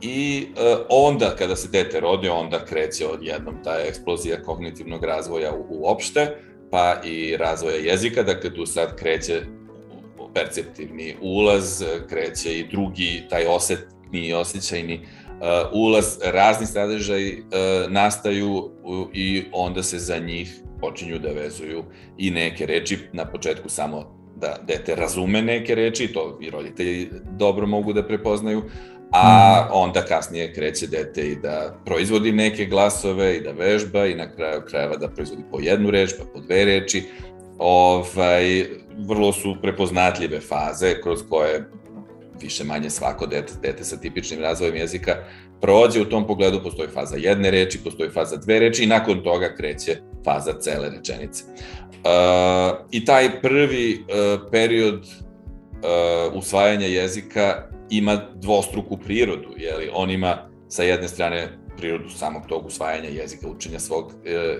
I 0.00 0.46
uh, 0.50 0.86
onda 0.88 1.36
kada 1.38 1.56
se 1.56 1.68
dete 1.68 2.00
rodi, 2.00 2.28
onda 2.28 2.64
kreće 2.64 3.06
odjednom 3.06 3.54
ta 3.64 3.78
eksplozija 3.88 4.42
kognitivnog 4.42 5.04
razvoja 5.04 5.52
u, 5.54 5.66
uopšte, 5.68 6.36
pa 6.70 7.00
i 7.04 7.36
razvoja 7.36 7.76
jezika, 7.76 8.22
dakle 8.22 8.54
tu 8.54 8.66
sad 8.66 8.96
kreće 8.96 9.42
perceptivni 10.34 11.16
ulaz, 11.20 11.84
kreće 12.08 12.58
i 12.58 12.68
drugi, 12.68 13.22
taj 13.30 13.46
osetni 14.10 14.28
i 14.28 14.34
osjećajni 14.34 14.94
uh, 14.94 15.72
ulaz, 15.72 16.18
razni 16.24 16.66
sadržaj 16.66 17.32
uh, 17.32 17.40
nastaju 17.88 18.54
uh, 18.54 19.08
i 19.12 19.44
onda 19.52 19.82
se 19.82 19.98
za 19.98 20.18
njih 20.18 20.60
počinju 20.80 21.18
da 21.18 21.28
vezuju 21.28 21.84
i 22.18 22.30
neke 22.30 22.66
reči, 22.66 22.98
na 23.12 23.24
početku 23.24 23.68
samo 23.68 24.20
da 24.36 24.56
dete 24.66 24.94
razume 24.94 25.42
neke 25.42 25.74
reči, 25.74 26.12
to 26.12 26.38
i 26.40 26.50
roditelji 26.50 27.08
dobro 27.38 27.66
mogu 27.66 27.92
da 27.92 28.06
prepoznaju, 28.06 28.62
a 29.12 29.64
mhm. 29.64 29.72
onda 29.72 30.02
kasnije 30.02 30.54
kreće 30.54 30.86
dete 30.86 31.22
i 31.22 31.36
da 31.36 31.80
proizvodi 31.84 32.32
neke 32.32 32.64
glasove 32.64 33.36
i 33.36 33.40
da 33.40 33.52
vežba 33.52 34.06
i 34.06 34.14
na 34.14 34.30
kraju 34.32 34.62
krajeva 34.68 34.96
da 34.96 35.08
proizvodi 35.08 35.42
po 35.50 35.60
jednu 35.60 35.90
reč, 35.90 36.10
pa 36.18 36.24
po 36.24 36.40
dve 36.40 36.64
reči. 36.64 37.02
Ovaj, 37.58 38.64
vrlo 38.98 39.32
su 39.32 39.56
prepoznatljive 39.62 40.40
faze 40.40 41.00
kroz 41.02 41.20
koje 41.30 41.64
više 42.42 42.64
manje 42.64 42.90
svako 42.90 43.26
dete, 43.26 43.52
dete 43.62 43.84
sa 43.84 43.96
tipičnim 43.96 44.40
razvojem 44.40 44.76
jezika 44.76 45.16
prođe 45.60 46.00
u 46.00 46.04
tom 46.04 46.26
pogledu, 46.26 46.62
postoji 46.62 46.88
faza 46.88 47.16
jedne 47.16 47.50
reči, 47.50 47.78
postoji 47.84 48.10
faza 48.10 48.36
dve 48.36 48.58
reči 48.58 48.84
i 48.84 48.86
nakon 48.86 49.22
toga 49.24 49.54
kreće 49.56 49.96
faza 50.24 50.52
cele 50.60 50.90
rečenice. 50.90 51.44
Uh, 51.44 52.86
I 52.90 53.04
taj 53.04 53.40
prvi 53.42 54.00
uh, 54.00 54.40
period 54.50 55.00
uh, 55.02 56.34
usvajanja 56.34 56.86
jezika 56.86 57.68
ima 57.90 58.20
dvostruku 58.34 58.96
prirodu, 58.96 59.48
jeli? 59.56 59.90
on 59.92 60.10
ima 60.10 60.48
sa 60.68 60.82
jedne 60.82 61.08
strane 61.08 61.48
prirodu 61.76 62.08
samog 62.08 62.42
tog 62.48 62.66
usvajanja 62.66 63.08
jezika, 63.08 63.48
učenja 63.48 63.78
svog 63.78 64.06
uh, 64.06 64.12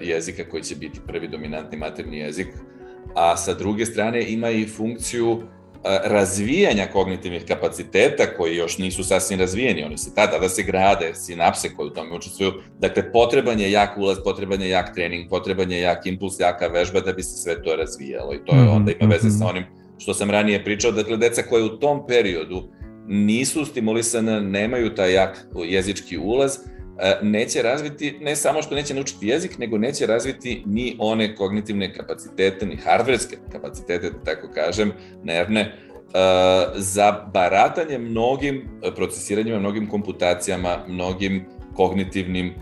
jezika 0.02 0.44
koji 0.50 0.62
će 0.62 0.76
biti 0.76 1.00
prvi 1.06 1.28
dominantni 1.28 1.78
materni 1.78 2.18
jezik, 2.18 2.46
a 3.14 3.36
sa 3.36 3.54
druge 3.54 3.86
strane 3.86 4.32
ima 4.32 4.50
i 4.50 4.66
funkciju 4.66 5.42
razvijanja 6.04 6.86
kognitivnih 6.92 7.44
kapaciteta 7.44 8.36
koji 8.36 8.56
još 8.56 8.78
nisu 8.78 9.04
sasvim 9.04 9.40
razvijeni, 9.40 9.84
oni 9.84 9.98
se 9.98 10.14
tada 10.14 10.38
da 10.38 10.48
se 10.48 10.62
grade, 10.62 11.14
sinapse 11.14 11.74
koje 11.74 11.86
u 11.86 11.94
tome 11.94 12.16
učestvuju, 12.16 12.52
dakle 12.78 13.12
potreban 13.12 13.60
je 13.60 13.72
jak 13.72 13.98
ulaz, 13.98 14.18
potreban 14.24 14.62
je 14.62 14.68
jak 14.68 14.94
trening, 14.94 15.30
potreban 15.30 15.72
je 15.72 15.80
jak 15.80 16.06
impuls, 16.06 16.40
jaka 16.40 16.66
vežba 16.66 17.00
da 17.00 17.12
bi 17.12 17.22
se 17.22 17.42
sve 17.42 17.62
to 17.62 17.76
razvijalo. 17.76 18.34
I 18.34 18.44
to 18.44 18.56
je 18.56 18.68
onda 18.68 18.92
ima 19.00 19.14
veze 19.14 19.30
sa 19.30 19.44
mhm. 19.44 19.46
onim 19.46 19.64
što 19.98 20.14
sam 20.14 20.30
ranije 20.30 20.64
pričao, 20.64 20.92
dakle 20.92 21.16
deca 21.16 21.42
koje 21.42 21.64
u 21.64 21.78
tom 21.78 22.06
periodu 22.06 22.68
nisu 23.06 23.64
stimulisane, 23.64 24.40
nemaju 24.40 24.94
taj 24.94 25.14
jak 25.14 25.46
jezički 25.66 26.18
ulaz, 26.18 26.58
neće 27.22 27.62
razviti, 27.62 28.18
ne 28.20 28.36
samo 28.36 28.62
što 28.62 28.74
neće 28.74 28.94
naučiti 28.94 29.26
jezik, 29.26 29.58
nego 29.58 29.78
neće 29.78 30.06
razviti 30.06 30.62
ni 30.66 30.96
one 30.98 31.36
kognitivne 31.36 31.94
kapacitete, 31.94 32.66
ni 32.66 32.76
hardverske 32.76 33.36
kapacitete, 33.52 34.10
da 34.10 34.24
tako 34.24 34.48
kažem, 34.54 34.92
nervne, 35.24 35.60
e, 35.60 35.72
za 36.74 37.12
baratanje 37.34 37.98
mnogim 37.98 38.68
procesiranjima, 38.96 39.58
mnogim 39.58 39.88
komputacijama, 39.88 40.78
mnogim 40.88 41.44
kognitivnim 41.74 42.46
e, 42.46 42.52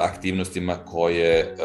aktivnostima 0.00 0.76
koje 0.76 1.56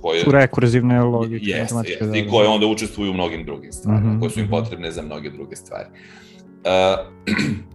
koje 0.00 0.20
su 0.20 0.30
rekurzivne 0.30 1.00
logike 1.00 1.44
yes, 1.44 1.66
yes, 1.66 2.10
da, 2.10 2.18
i 2.18 2.28
koje 2.28 2.48
onda 2.48 2.66
učestvuju 2.66 3.10
u 3.10 3.14
mnogim 3.14 3.44
drugim 3.44 3.72
stvarima, 3.72 4.10
uh 4.10 4.16
-huh, 4.16 4.20
koje 4.20 4.30
su 4.30 4.40
im 4.40 4.46
mhm. 4.46 4.54
potrebne 4.54 4.90
za 4.90 5.02
mnoge 5.02 5.30
druge 5.30 5.56
stvari. 5.56 5.88
Uh, 6.64 7.73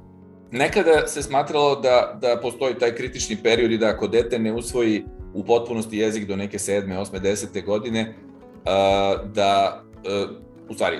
nekada 0.52 1.08
se 1.08 1.24
smatralo 1.24 1.76
da, 1.76 2.18
da 2.22 2.40
postoji 2.42 2.76
taj 2.76 2.96
kritični 2.96 3.38
period 3.44 3.72
i 3.72 3.78
da 3.78 3.88
ako 3.88 4.08
dete 4.08 4.40
ne 4.40 4.54
usvoji 4.54 5.04
u 5.34 5.44
potpunosti 5.46 5.98
jezik 5.98 6.28
do 6.28 6.36
neke 6.36 6.60
sedme, 6.60 6.98
osme, 6.98 7.20
desete 7.20 7.62
godine, 7.62 8.14
da, 9.34 9.84
u 10.70 10.74
stvari, 10.74 10.98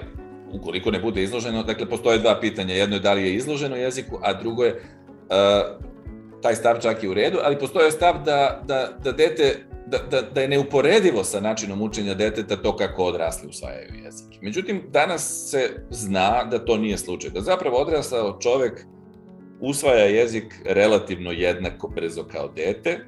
ukoliko 0.52 0.92
ne 0.92 1.00
bude 1.00 1.24
izloženo, 1.24 1.64
dakle, 1.64 1.90
postoje 1.90 2.18
dva 2.18 2.40
pitanja. 2.42 2.74
Jedno 2.74 2.96
je 2.96 3.00
da 3.00 3.14
li 3.14 3.24
je 3.24 3.36
izloženo 3.36 3.76
jeziku, 3.76 4.20
a 4.22 4.34
drugo 4.34 4.64
je, 4.64 4.82
taj 6.42 6.56
stav 6.56 6.80
čak 6.82 7.04
i 7.04 7.08
u 7.08 7.14
redu, 7.14 7.40
ali 7.44 7.60
postoje 7.60 7.92
stav 7.92 8.24
da, 8.26 8.62
da, 8.68 8.90
da 9.04 9.12
dete 9.12 9.56
da, 9.88 9.98
da, 10.12 10.22
da 10.22 10.42
je 10.42 10.48
neuporedivo 10.48 11.24
sa 11.24 11.40
načinom 11.40 11.82
učenja 11.82 12.14
deteta 12.14 12.56
to 12.56 12.76
kako 12.76 13.04
odrasli 13.04 13.50
usvajaju 13.50 13.94
jezik. 14.04 14.42
Međutim, 14.42 14.84
danas 14.92 15.50
se 15.52 15.70
zna 15.90 16.44
da 16.44 16.66
to 16.66 16.78
nije 16.78 16.98
slučaj. 16.98 17.30
Da 17.30 17.42
zapravo 17.42 17.78
odrasao 17.78 18.38
čovek 18.40 18.86
usvaja 19.62 20.06
jezik 20.06 20.62
relativno 20.66 21.32
jednako 21.32 21.88
brzo 21.88 22.24
kao 22.24 22.48
dete, 22.56 23.00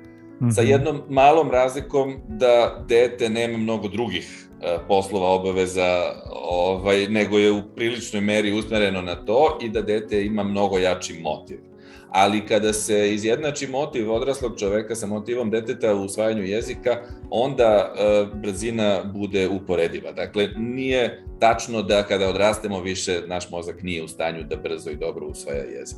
mm 0.41 0.45
-hmm. 0.45 0.51
sa 0.51 0.61
jednom 0.61 1.01
malom 1.09 1.51
razlikom 1.51 2.15
da 2.27 2.85
dete 2.87 3.29
nema 3.29 3.57
mnogo 3.57 3.87
drugih 3.87 4.47
uh, 4.49 4.81
poslova, 4.87 5.29
obaveza, 5.29 6.13
ovaj, 6.31 7.07
nego 7.07 7.37
je 7.37 7.51
u 7.51 7.61
priličnoj 7.75 8.21
meri 8.21 8.51
usmereno 8.51 9.01
na 9.01 9.15
to 9.15 9.57
i 9.61 9.69
da 9.69 9.81
dete 9.81 10.25
ima 10.25 10.43
mnogo 10.43 10.77
jači 10.77 11.19
motiv 11.21 11.70
ali 12.11 12.45
kada 12.45 12.73
se 12.73 13.13
izjednači 13.13 13.67
motiv 13.67 14.11
odraslog 14.11 14.59
čoveka 14.59 14.95
sa 14.95 15.07
motivom 15.07 15.49
deteta 15.49 15.95
u 15.95 16.03
usvajanju 16.03 16.43
jezika, 16.43 16.97
onda 17.29 17.93
e, 17.95 18.25
brzina 18.35 19.03
bude 19.13 19.47
uporediva. 19.47 20.11
Dakle, 20.11 20.47
nije 20.57 21.23
tačno 21.39 21.81
da 21.81 22.03
kada 22.03 22.29
odrastemo 22.29 22.81
više 22.81 23.21
naš 23.27 23.51
mozak 23.51 23.83
nije 23.83 24.03
u 24.03 24.07
stanju 24.07 24.43
da 24.43 24.55
brzo 24.55 24.89
i 24.89 24.95
dobro 24.95 25.25
usvaja 25.25 25.63
jezik. 25.63 25.97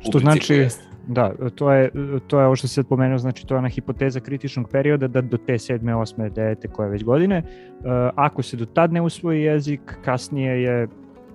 Što 0.00 0.18
znači, 0.18 0.54
jest. 0.54 0.80
da, 1.06 1.32
to 1.54 1.72
je, 1.72 1.90
to 2.26 2.40
je 2.40 2.46
ovo 2.46 2.56
što 2.56 2.68
se 2.68 2.82
pomenuo, 2.82 3.18
znači 3.18 3.46
to 3.46 3.54
je 3.54 3.58
ona 3.58 3.68
hipoteza 3.68 4.20
kritičnog 4.20 4.68
perioda 4.70 5.08
da 5.08 5.20
do 5.20 5.36
te 5.36 5.58
sedme, 5.58 5.94
osme 5.96 6.30
dete 6.30 6.68
koje 6.68 6.88
već 6.88 7.04
godine, 7.04 7.42
uh, 7.42 7.84
ako 8.14 8.42
se 8.42 8.56
do 8.56 8.66
tad 8.66 8.92
ne 8.92 9.02
usvoji 9.02 9.42
jezik, 9.42 9.80
kasnije 10.04 10.62
je 10.62 10.88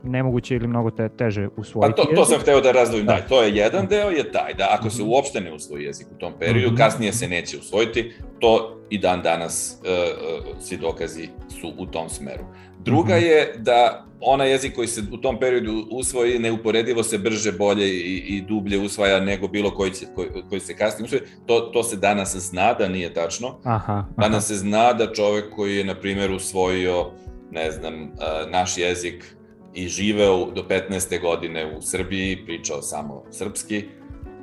nemoguće 0.03 0.55
ili 0.55 0.67
mnogo 0.67 0.91
te, 0.91 1.09
teže 1.09 1.47
usvojiti 1.57 1.95
Pa 1.97 2.03
to, 2.03 2.15
to 2.15 2.25
sam 2.25 2.39
hteo 2.39 2.61
da 2.61 2.71
razdvojim, 2.71 3.05
da. 3.05 3.13
da. 3.13 3.21
to 3.21 3.43
je 3.43 3.55
jedan 3.55 3.87
deo 3.87 4.09
je 4.09 4.31
taj, 4.31 4.53
da 4.53 4.67
ako 4.79 4.89
se 4.89 5.01
mhm. 5.01 5.11
uopšte 5.11 5.41
ne 5.41 5.53
usvoji 5.53 5.83
jezik 5.83 6.07
u 6.15 6.19
tom 6.19 6.33
periodu, 6.39 6.75
-hmm. 6.75 6.77
kasnije 6.77 7.13
se 7.13 7.27
neće 7.27 7.57
usvojiti, 7.57 8.13
to 8.39 8.79
i 8.89 8.97
dan 8.97 9.21
danas 9.21 9.77
uh, 9.81 9.89
uh, 9.89 10.61
svi 10.61 10.77
dokazi 10.77 11.29
su 11.61 11.73
u 11.77 11.85
tom 11.85 12.09
smeru. 12.09 12.43
Druga 12.79 13.13
-hmm. 13.13 13.23
je 13.23 13.53
da 13.57 14.05
ona 14.21 14.43
jezik 14.43 14.75
koji 14.75 14.87
se 14.87 15.01
u 15.11 15.17
tom 15.17 15.39
periodu 15.39 15.87
usvoji 15.91 16.39
neuporedivo 16.39 17.03
se 17.03 17.17
brže, 17.17 17.51
bolje 17.51 17.89
i, 17.89 18.17
i 18.17 18.41
dublje 18.41 18.79
usvaja 18.79 19.19
nego 19.19 19.47
bilo 19.47 19.71
koji, 19.71 19.91
će, 19.91 20.05
koji, 20.15 20.29
koji 20.49 20.61
se 20.61 20.75
kasnije 20.75 21.05
usvoji. 21.05 21.21
To, 21.45 21.59
to 21.59 21.83
se 21.83 21.95
danas 21.95 22.35
zna 22.35 22.73
da 22.73 22.87
nije 22.87 23.13
tačno. 23.13 23.59
Aha, 23.63 23.93
aha. 23.93 24.05
Danas 24.17 24.47
se 24.47 24.55
zna 24.55 24.93
da 24.93 25.13
čovek 25.13 25.55
koji 25.55 25.77
je, 25.77 25.83
na 25.83 25.95
primjer, 25.95 26.31
usvojio 26.31 27.11
ne 27.51 27.71
znam, 27.71 28.03
uh, 28.03 28.51
naš 28.51 28.77
jezik 28.77 29.35
i 29.73 29.87
živeo 29.87 30.51
do 30.51 30.63
15. 30.69 31.21
godine 31.21 31.77
u 31.77 31.81
Srbiji, 31.81 32.45
pričao 32.45 32.81
samo 32.81 33.23
srpski, 33.31 33.83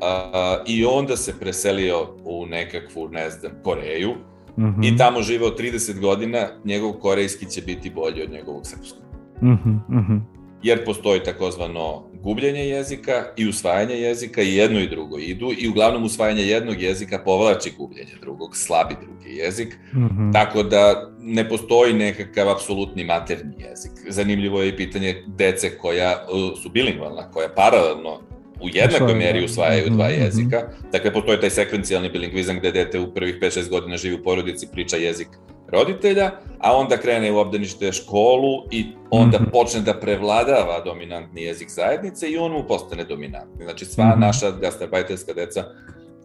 a, 0.01 0.62
i 0.66 0.85
onda 0.85 1.16
se 1.16 1.39
preselio 1.41 2.09
u 2.24 2.47
nekakvu, 2.47 3.09
ne 3.09 3.31
znam, 3.31 3.53
Koreju, 3.64 4.11
mm 4.59 4.64
-hmm. 4.64 4.95
i 4.95 4.97
tamo 4.97 5.22
živeo 5.22 5.49
30 5.49 6.01
godina, 6.01 6.49
njegov 6.64 6.93
korejski 6.93 7.51
će 7.51 7.62
biti 7.62 7.91
bolji 7.91 8.22
od 8.22 8.31
njegovog 8.31 8.66
srpskog. 8.66 9.03
Mm 9.43 9.59
-hmm 9.89 10.37
jer 10.62 10.85
postoji 10.85 11.22
takozvano 11.22 12.03
gubljenje 12.27 12.68
jezika 12.68 13.24
i 13.37 13.49
usvajanje 13.49 13.95
jezika 13.95 14.43
i 14.43 14.55
jedno 14.55 14.81
i 14.81 14.89
drugo 14.89 15.18
idu 15.18 15.53
i 15.59 15.68
uglavnom 15.68 16.05
usvajanje 16.05 16.43
jednog 16.43 16.83
jezika 16.83 17.18
povlači 17.24 17.72
gubljenje 17.79 18.12
drugog, 18.20 18.57
slabi 18.57 18.95
drugi 19.03 19.37
jezik, 19.37 19.77
mm 19.95 20.09
-hmm. 20.09 20.33
tako 20.33 20.62
da 20.62 21.11
ne 21.20 21.49
postoji 21.49 21.93
nekakav 21.95 22.49
apsolutni 22.51 23.05
materni 23.05 23.55
jezik. 23.59 23.93
Zanimljivo 24.09 24.62
je 24.62 24.68
i 24.68 24.77
pitanje 24.77 25.22
dece 25.27 25.79
koja 25.79 26.27
uh, 26.33 26.62
su 26.62 26.68
bilingvalna, 26.68 27.31
koja 27.31 27.49
paralelno 27.49 28.20
u 28.61 28.68
jednakoj 28.72 29.14
meri 29.14 29.45
usvajaju 29.45 29.91
dva 29.91 30.09
jezika. 30.09 30.62
Dakle, 30.93 31.12
postoji 31.12 31.41
taj 31.41 31.51
sekvencijalni 31.51 32.09
bilingvizam 32.09 32.59
gde 32.59 32.72
dete 32.72 33.01
u 33.01 33.14
prvih 33.14 33.39
5-6 33.41 33.70
godina 33.70 33.97
živi 33.97 34.14
u 34.14 34.22
porodici, 34.22 34.68
priča 34.72 34.97
jezik 34.97 35.29
roditelja, 35.69 36.31
a 36.59 36.77
onda 36.77 36.97
krene 36.97 37.33
u 37.33 37.39
obdanište 37.39 37.93
školu 37.93 38.64
i 38.71 38.87
onda 39.11 39.39
počne 39.53 39.81
da 39.81 40.01
prevladava 40.01 40.81
dominantni 40.85 41.43
jezik 41.43 41.71
zajednice 41.71 42.29
i 42.29 42.39
on 42.39 42.53
mu 42.53 42.64
postane 42.69 43.05
dominantni. 43.05 43.64
Znači, 43.64 43.85
sva 43.85 44.17
naša 44.17 44.51
gastarbajterska 44.51 45.33
deca, 45.33 45.64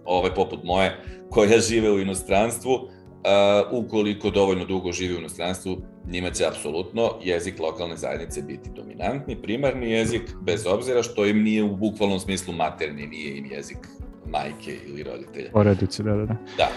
ove, 0.05 0.35
poput 0.35 0.63
moje, 0.63 0.97
koja 1.29 1.59
žive 1.59 1.91
u 1.91 1.99
inostranstvu, 1.99 2.73
uh, 2.73 3.83
ukoliko 3.85 4.29
dovoljno 4.29 4.65
dugo 4.65 4.91
živi 4.91 5.15
u 5.15 5.19
inostranstvu, 5.19 5.77
njima 6.07 6.31
će 6.31 6.45
apsolutno 6.47 7.11
jezik 7.23 7.59
lokalne 7.59 7.97
zajednice 7.97 8.41
biti 8.41 8.69
dominantni, 8.75 9.41
primarni 9.41 9.91
jezik, 9.91 10.21
bez 10.41 10.65
obzira 10.67 11.03
što 11.03 11.25
im 11.25 11.43
nije 11.43 11.63
u 11.63 11.75
bukvalnom 11.75 12.19
smislu 12.19 12.53
materni, 12.53 13.07
nije 13.07 13.37
im 13.37 13.45
jezik 13.45 13.77
majke 14.25 14.77
ili 14.87 15.03
roditelja. 15.03 15.51
Porodice, 15.51 16.03
da, 16.03 16.11
da, 16.11 16.25
da. 16.25 16.35
Da. 16.57 16.69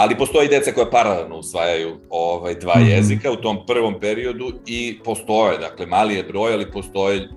Ali 0.00 0.16
postoji 0.16 0.48
deca 0.48 0.72
koja 0.72 0.90
paralelno 0.90 1.36
usvajaju 1.36 2.00
ovaj 2.10 2.54
dva 2.54 2.74
-hmm. 2.74 2.90
jezika 2.90 3.32
u 3.32 3.36
tom 3.36 3.66
prvom 3.66 4.00
periodu 4.00 4.52
i 4.66 4.98
postoje, 5.04 5.58
dakle 5.58 5.86
mali 5.86 6.14
je 6.14 6.22
broj, 6.22 6.52
ali 6.52 6.70
postoje 6.70 7.28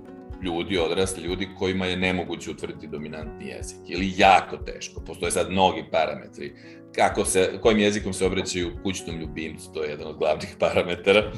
ljudi, 0.44 0.78
odrasli 0.78 1.24
ljudi 1.24 1.50
kojima 1.60 1.86
je 1.86 1.98
nemoguće 1.98 2.52
utvrditi 2.52 2.88
dominantni 2.88 3.48
jezik 3.48 3.78
ili 3.88 4.14
jako 4.18 4.58
teško. 4.58 5.02
Postoje 5.02 5.32
sad 5.32 5.52
mnogi 5.52 5.84
parametri 5.92 6.54
kako 6.96 7.26
se, 7.26 7.50
kojim 7.62 7.80
jezikom 7.80 8.14
se 8.14 8.26
obraćaju 8.26 8.72
kućnom 8.84 9.20
ljubimcu, 9.20 9.74
to 9.74 9.84
je 9.84 9.90
jedan 9.90 10.08
od 10.08 10.18
glavnih 10.18 10.56
parametara, 10.60 11.32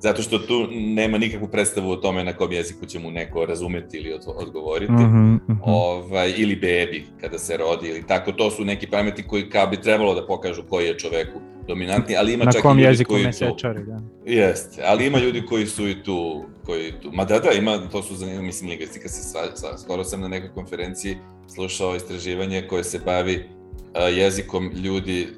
zato 0.00 0.22
što 0.22 0.38
tu 0.38 0.68
nema 0.70 1.18
nikakvu 1.18 1.48
predstavu 1.48 1.90
o 1.90 1.96
tome 1.96 2.24
na 2.24 2.32
kom 2.32 2.52
jeziku 2.52 2.86
će 2.86 2.98
mu 2.98 3.10
neko 3.10 3.44
razumeti 3.44 3.96
ili 3.96 4.18
odgovoriti, 4.26 4.92
uh 4.92 4.98
-huh, 4.98 5.38
uh 5.48 5.56
-huh. 5.56 5.58
Ovaj, 5.62 6.34
ili 6.36 6.56
bebi 6.56 7.06
kada 7.20 7.38
se 7.38 7.56
rodi, 7.56 7.88
ili 7.88 8.06
tako, 8.06 8.32
to 8.32 8.50
su 8.50 8.64
neki 8.64 8.86
parametri 8.86 9.26
koji 9.26 9.50
kao 9.50 9.66
bi 9.66 9.80
trebalo 9.80 10.14
da 10.14 10.26
pokažu 10.26 10.62
koji 10.68 10.86
je 10.86 10.98
čoveku 10.98 11.40
dominantni, 11.68 12.16
ali 12.16 12.32
ima 12.32 12.44
na 12.44 12.52
čak 12.52 12.64
i 12.64 12.68
ljudi 12.68 12.82
jeziku 12.82 13.08
koji 13.08 13.24
mesečari, 13.24 13.84
da. 13.84 14.00
Jeste, 14.26 14.82
ali 14.86 15.06
ima 15.06 15.18
ljudi 15.18 15.46
koji 15.46 15.66
su 15.66 15.88
i 15.88 16.02
tu, 16.02 16.44
koji 16.66 16.92
tu, 17.02 17.10
ma 17.12 17.24
da, 17.24 17.38
da, 17.38 17.50
ima, 17.52 17.88
to 17.92 18.02
su 18.02 18.16
zanimljivo, 18.16 18.46
mislim, 18.46 18.70
lingvistika 18.70 19.08
se, 19.08 19.22
sva, 19.22 19.40
sva, 19.54 19.78
skoro 19.78 20.04
sam 20.04 20.20
na 20.20 20.28
nekoj 20.28 20.50
konferenciji 20.54 21.16
slušao 21.54 21.96
istraživanje 21.96 22.66
koje 22.68 22.84
se 22.84 23.00
bavi 23.04 23.48
jezikom 23.94 24.70
ljudi 24.74 25.28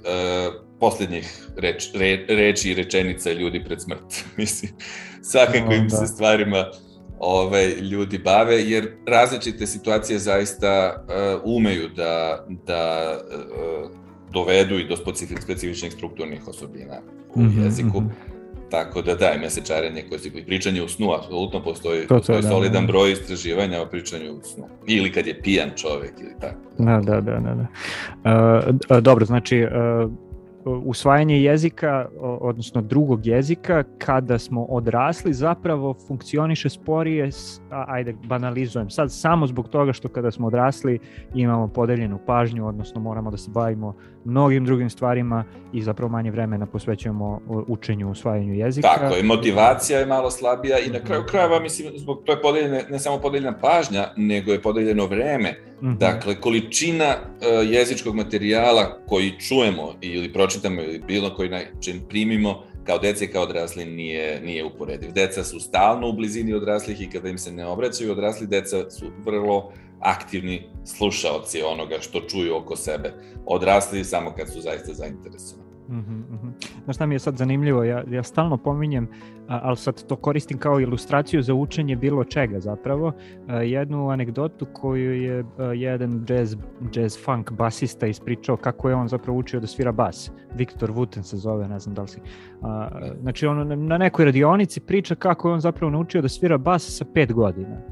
posljednjih 0.83 1.49
reč, 1.57 1.91
re, 1.95 2.25
reči 2.29 2.71
i 2.71 2.75
rečenica 2.75 3.33
ljudi 3.33 3.65
pred 3.65 3.83
smrt. 3.83 4.25
Mislim, 4.37 4.73
svakakvim 5.23 5.89
da. 5.89 5.97
se 5.97 6.07
stvarima 6.07 6.67
ove, 7.19 7.67
ljudi 7.77 8.19
bave, 8.19 8.63
jer 8.63 8.97
različite 9.07 9.67
situacije 9.67 10.19
zaista 10.19 11.05
uh, 11.05 11.57
umeju 11.57 11.89
da, 11.97 12.47
da 12.67 13.15
uh, 13.21 13.91
dovedu 14.33 14.79
i 14.79 14.89
do 14.89 14.97
specifičnih 15.43 15.93
strukturnih 15.93 16.49
osobina 16.49 17.01
u 17.35 17.41
mm 17.41 17.51
-hmm, 17.51 17.65
jeziku. 17.65 18.01
Mm 18.01 18.09
-hmm. 18.09 18.32
Tako 18.73 19.03
da 19.03 19.15
da, 19.15 19.35
mesečarenje 19.41 20.05
koje 20.09 20.19
se 20.19 20.31
pričanje 20.47 20.83
u 20.83 20.89
snu, 20.89 21.13
apsolutno 21.13 21.63
postoji, 21.63 22.07
to, 22.07 22.17
postoji 22.17 22.41
to, 22.41 22.43
da, 22.43 22.55
solidan 22.55 22.87
da. 22.87 22.93
broj 22.93 23.13
istraživanja 23.13 23.83
o 23.83 23.87
pričanju 23.87 24.33
u 24.33 24.41
snu. 24.43 24.65
Ili 24.87 25.13
kad 25.13 25.27
je 25.27 25.43
pijan 25.43 25.71
čovek 25.77 26.13
ili 26.21 26.35
tako. 26.41 26.61
Da, 26.79 27.01
da, 27.01 27.21
da, 27.21 27.39
da. 27.41 27.55
da. 27.55 27.67
Uh, 28.91 28.99
dobro, 29.01 29.25
znači 29.25 29.65
uh, 29.65 30.11
usvajanje 30.85 31.43
jezika, 31.43 32.09
odnosno 32.21 32.83
drugog 32.83 33.27
jezika, 33.27 33.85
kada 33.99 34.39
smo 34.39 34.65
odrasli, 34.65 35.35
zapravo 35.35 35.95
funkcioniše 36.07 36.69
sporije, 36.69 37.31
ajde, 37.73 38.15
banalizujem 38.25 38.91
sad, 38.91 39.13
samo 39.13 39.47
zbog 39.47 39.69
toga 39.69 39.93
što 39.93 40.09
kada 40.09 40.31
smo 40.31 40.47
odrasli 40.47 40.99
imamo 41.35 41.69
podeljenu 41.69 42.19
pažnju, 42.27 42.67
odnosno 42.67 43.01
moramo 43.01 43.31
da 43.31 43.37
se 43.37 43.51
bavimo 43.51 43.97
mnogim 44.25 44.65
drugim 44.65 44.91
stvarima 44.91 45.45
i 45.73 45.83
zapravo 45.83 46.09
manje 46.09 46.31
vremena 46.31 46.67
posvećujemo 46.67 47.41
učenju, 47.69 48.11
usvajanju 48.11 48.55
jezika. 48.55 48.89
Tako, 48.89 49.17
i 49.17 49.23
motivacija 49.23 49.99
je 49.99 50.07
malo 50.07 50.31
slabija 50.31 50.79
i 50.79 50.91
na 50.91 50.99
kraju 50.99 51.23
krajeva, 51.31 51.61
mislim, 51.61 51.93
zbog 51.97 52.23
to 52.25 52.33
je 52.33 52.43
podeljena, 52.43 52.81
ne 52.91 52.99
samo 52.99 53.19
podeljena 53.19 53.59
pažnja, 53.59 54.07
nego 54.17 54.53
je 54.53 54.63
podeljeno 54.63 55.07
vreme. 55.07 55.51
Mm 55.83 55.87
-hmm. 55.87 55.99
Dakle, 55.99 56.41
količina 56.41 57.15
uh, 57.17 57.73
jezičkog 57.73 58.15
materijala 58.15 58.99
koji 59.09 59.33
čujemo 59.49 59.93
ili 60.01 60.33
pročitamo 60.33 60.83
ili 60.83 61.03
bilo 61.07 61.35
koji 61.35 61.49
način 61.49 62.01
primimo 62.09 62.63
kao 62.85 62.99
deca 62.99 63.25
i 63.25 63.29
kao 63.29 63.43
odrasli 63.43 63.85
nije, 63.85 64.41
nije 64.41 64.65
uporediv. 64.65 65.13
Deca 65.13 65.45
su 65.45 65.61
stalno 65.61 66.09
u 66.09 66.13
blizini 66.13 66.55
odraslih 66.55 67.01
i 67.01 67.11
kada 67.11 67.29
im 67.29 67.39
se 67.39 67.53
ne 67.53 67.67
obraćaju, 67.67 68.13
odrasli 68.13 68.47
deca 68.47 68.91
su 68.91 69.07
vrlo 69.25 69.73
aktivni 70.01 70.63
slušaoci 70.85 71.63
onoga 71.63 71.97
što 72.01 72.21
čuju 72.21 72.57
oko 72.57 72.77
sebe. 72.77 73.13
Odrasli 73.47 74.05
samo 74.05 74.35
kad 74.37 74.53
su 74.53 74.61
zaista 74.61 74.93
zainteresovani. 74.93 75.63
Mm 75.89 75.95
-hmm. 75.95 76.53
Znaš 76.85 76.97
šta 76.97 77.07
mi 77.07 77.15
je 77.15 77.19
sad 77.19 77.37
zanimljivo, 77.37 77.85
ja, 77.85 78.05
ja 78.11 78.23
stalno 78.23 78.57
pominjem, 78.57 79.09
ali 79.63 79.77
sad 79.77 80.07
to 80.07 80.17
koristim 80.17 80.59
kao 80.59 80.81
ilustraciju 80.81 81.43
za 81.43 81.55
učenje 81.55 81.97
bilo 81.97 82.25
čega 82.25 82.61
zapravo, 82.61 83.13
a, 83.49 83.57
jednu 83.57 84.11
anegdotu 84.11 84.67
koju 84.73 85.23
je 85.23 85.45
a, 85.59 85.63
jedan 85.65 86.25
jazz, 86.29 86.57
jazz 86.95 87.25
funk 87.25 87.53
basista 87.53 88.07
ispričao 88.07 88.57
kako 88.57 88.89
je 88.89 88.95
on 88.95 89.09
zapravo 89.09 89.39
učio 89.39 89.61
da 89.61 89.67
svira 89.67 89.93
bas. 89.93 90.31
Viktor 90.57 90.91
Wooten 90.91 91.23
se 91.23 91.37
zove, 91.37 91.69
ne 91.69 91.79
znam 91.79 91.95
da 91.95 92.03
li 92.03 92.09
si. 92.09 92.21
Znači 93.21 93.47
on 93.47 93.87
na 93.87 93.99
nekoj 93.99 94.25
radionici 94.25 94.81
priča 94.81 95.15
kako 95.15 95.49
je 95.49 95.55
on 95.55 95.61
zapravo 95.61 95.91
naučio 95.91 96.23
da 96.23 96.29
svira 96.29 96.59
bas 96.59 96.97
sa 96.99 97.05
pet 97.15 97.33
godina 97.33 97.92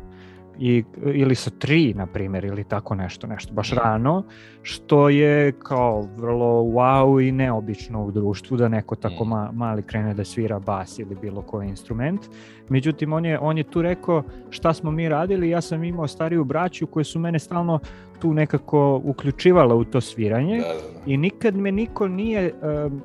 i, 0.61 0.85
ili 1.05 1.35
sa 1.35 1.51
tri, 1.51 1.95
na 1.95 2.07
primjer, 2.07 2.45
ili 2.45 2.65
tako 2.65 2.95
nešto, 2.95 3.27
nešto 3.27 3.55
baš 3.55 3.71
rano, 3.71 4.23
što 4.63 5.09
je 5.09 5.53
kao 5.53 6.09
vrlo 6.17 6.63
wow 6.63 7.29
i 7.29 7.33
neobično 7.33 8.05
u 8.05 8.11
društvu 8.11 8.57
da 8.57 8.69
neko 8.69 8.97
tako 8.97 9.25
mm. 9.25 9.29
ma, 9.29 9.51
mali 9.53 9.83
krene 9.83 10.15
da 10.15 10.25
svira 10.25 10.59
bas 10.59 10.99
ili 10.99 11.17
bilo 11.21 11.43
koji 11.43 11.69
instrument. 11.69 12.21
Međutim, 12.69 13.13
on 13.13 13.25
je, 13.25 13.39
on 13.39 13.59
je 13.59 13.65
tu 13.65 13.83
rekao 13.83 14.23
šta 14.51 14.73
smo 14.73 14.91
mi 14.91 15.09
radili, 15.09 15.51
ja 15.51 15.61
sam 15.61 15.85
imao 15.85 16.07
stariju 16.07 16.45
braću 16.45 16.87
koje 16.87 17.05
su 17.05 17.19
mene 17.19 17.39
stalno 17.39 17.79
tu 18.19 18.35
nekako 18.35 19.01
uključivala 19.05 19.75
u 19.75 19.85
to 19.85 20.01
sviranje 20.01 20.59
da, 20.59 20.67
da, 20.67 20.73
da. 20.73 21.13
i 21.13 21.17
nikad 21.17 21.57
me 21.57 21.73
niko 21.73 22.09
nije 22.09 22.53
um, 22.87 23.03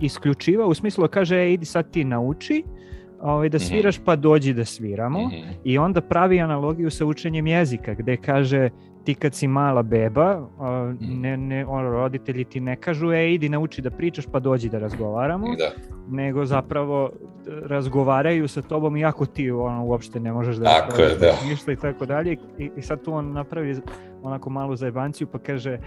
isključivao 0.00 0.68
u 0.68 0.74
smislu 0.74 1.02
da 1.02 1.08
kaže, 1.08 1.36
e, 1.36 1.52
idi 1.52 1.64
sad 1.64 1.90
ti 1.90 2.04
nauči, 2.04 2.64
ovaj, 3.20 3.48
da 3.48 3.56
mhm. 3.56 3.64
sviraš 3.64 3.98
pa 4.04 4.16
dođi 4.16 4.54
da 4.54 4.64
sviramo 4.64 5.20
mm 5.20 5.30
-hmm. 5.30 5.52
i 5.64 5.78
onda 5.78 6.00
pravi 6.00 6.40
analogiju 6.40 6.90
sa 6.90 7.06
učenjem 7.06 7.46
jezika 7.46 7.94
gde 7.94 8.16
kaže 8.16 8.70
ti 9.04 9.14
kad 9.14 9.34
si 9.34 9.48
mala 9.48 9.82
beba, 9.82 10.48
mhm. 10.94 11.20
ne, 11.20 11.36
ne, 11.36 11.66
on, 11.66 11.84
roditelji 11.84 12.44
ti 12.44 12.60
ne 12.60 12.76
kažu 12.76 13.12
e 13.12 13.34
idi 13.34 13.48
nauči 13.48 13.82
da 13.82 13.90
pričaš 13.90 14.26
pa 14.32 14.40
dođi 14.40 14.68
da 14.68 14.78
razgovaramo, 14.78 15.46
da. 15.56 15.70
nego 16.08 16.44
zapravo 16.44 17.10
razgovaraju 17.46 18.48
sa 18.48 18.62
tobom 18.62 18.96
iako 18.96 19.26
ti 19.26 19.50
ono, 19.50 19.84
uopšte 19.84 20.20
ne 20.20 20.32
možeš 20.32 20.56
da 20.56 20.64
tako 20.64 21.02
je, 21.02 21.16
da. 21.20 21.32
ništa 21.48 21.72
i 21.72 21.76
tako 21.76 22.06
dalje 22.06 22.36
I, 22.58 22.70
i 22.76 22.82
sad 22.82 23.04
tu 23.04 23.12
on 23.12 23.32
napravi 23.32 23.76
onako 24.22 24.50
malu 24.50 24.76
zajebanciju 24.76 25.26
pa 25.26 25.38
kaže 25.38 25.78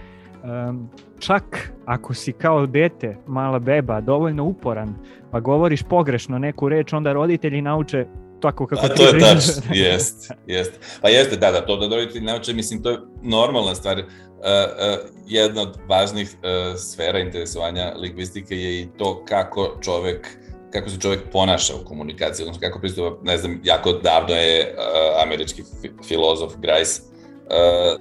um, 0.42 0.90
čak 1.18 1.72
ako 1.84 2.14
si 2.14 2.32
kao 2.32 2.66
dete, 2.66 3.16
mala 3.26 3.58
beba, 3.58 4.00
dovoljno 4.00 4.44
uporan, 4.44 4.94
pa 5.30 5.40
govoriš 5.40 5.82
pogrešno 5.82 6.38
neku 6.38 6.68
reč, 6.68 6.92
onda 6.92 7.12
roditelji 7.12 7.62
nauče 7.62 8.06
tako 8.40 8.66
kako 8.66 8.86
A, 8.86 8.88
to 8.88 9.02
je 9.02 9.20
tačno, 9.20 9.62
jest, 9.86 10.32
jest. 10.46 10.72
Pa 11.02 11.08
jeste, 11.08 11.36
da, 11.36 11.50
da, 11.50 11.66
to 11.66 11.76
da 11.76 11.96
roditelji 11.96 12.24
nauče, 12.24 12.52
mislim, 12.52 12.82
to 12.82 12.90
je 12.90 12.98
normalna 13.22 13.74
stvar. 13.74 13.98
Uh, 13.98 14.04
uh, 14.04 15.10
jedna 15.26 15.62
od 15.62 15.78
važnih 15.88 16.30
uh, 16.34 16.78
sfera 16.78 17.18
interesovanja 17.18 17.92
lingvistike 17.96 18.56
je 18.56 18.80
i 18.80 18.88
to 18.98 19.24
kako 19.24 19.76
čovek 19.80 20.28
kako 20.72 20.90
se 20.90 21.00
čovek 21.00 21.20
ponaša 21.32 21.74
u 21.82 21.84
komunikaciji, 21.84 22.44
odnosno 22.44 22.60
kako 22.60 22.78
pristupa, 22.78 23.16
ne 23.22 23.38
znam, 23.38 23.60
jako 23.64 23.92
davno 23.92 24.34
je 24.34 24.74
uh, 24.74 25.22
američki 25.22 25.62
filozof 26.08 26.52
Grice 26.56 27.11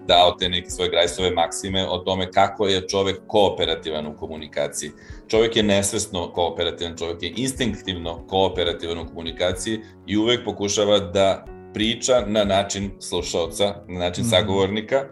dao 0.08 0.32
te 0.40 0.50
neke 0.50 0.70
svoje 0.70 0.90
grajsove 0.90 1.32
maksime 1.32 1.88
o 1.90 1.98
tome 1.98 2.32
kako 2.32 2.68
je 2.68 2.88
čovek 2.88 3.22
kooperativan 3.28 4.08
u 4.08 4.18
komunikaciji. 4.18 4.92
Čovek 5.28 5.56
je 5.56 5.64
nesvesno 5.64 6.32
kooperativan, 6.34 6.98
čovek 6.98 7.24
je 7.24 7.34
instinktivno 7.36 8.28
kooperativan 8.28 8.98
u 8.98 9.08
komunikaciji 9.08 9.80
i 10.08 10.18
uvek 10.18 10.46
pokušava 10.46 11.00
da 11.00 11.46
priča 11.74 12.24
na 12.28 12.44
način 12.44 12.92
slušalca, 13.00 13.76
na 13.88 14.00
način 14.00 14.24
mm 14.24 14.28
-hmm. 14.28 14.30
sagovornika, 14.30 15.06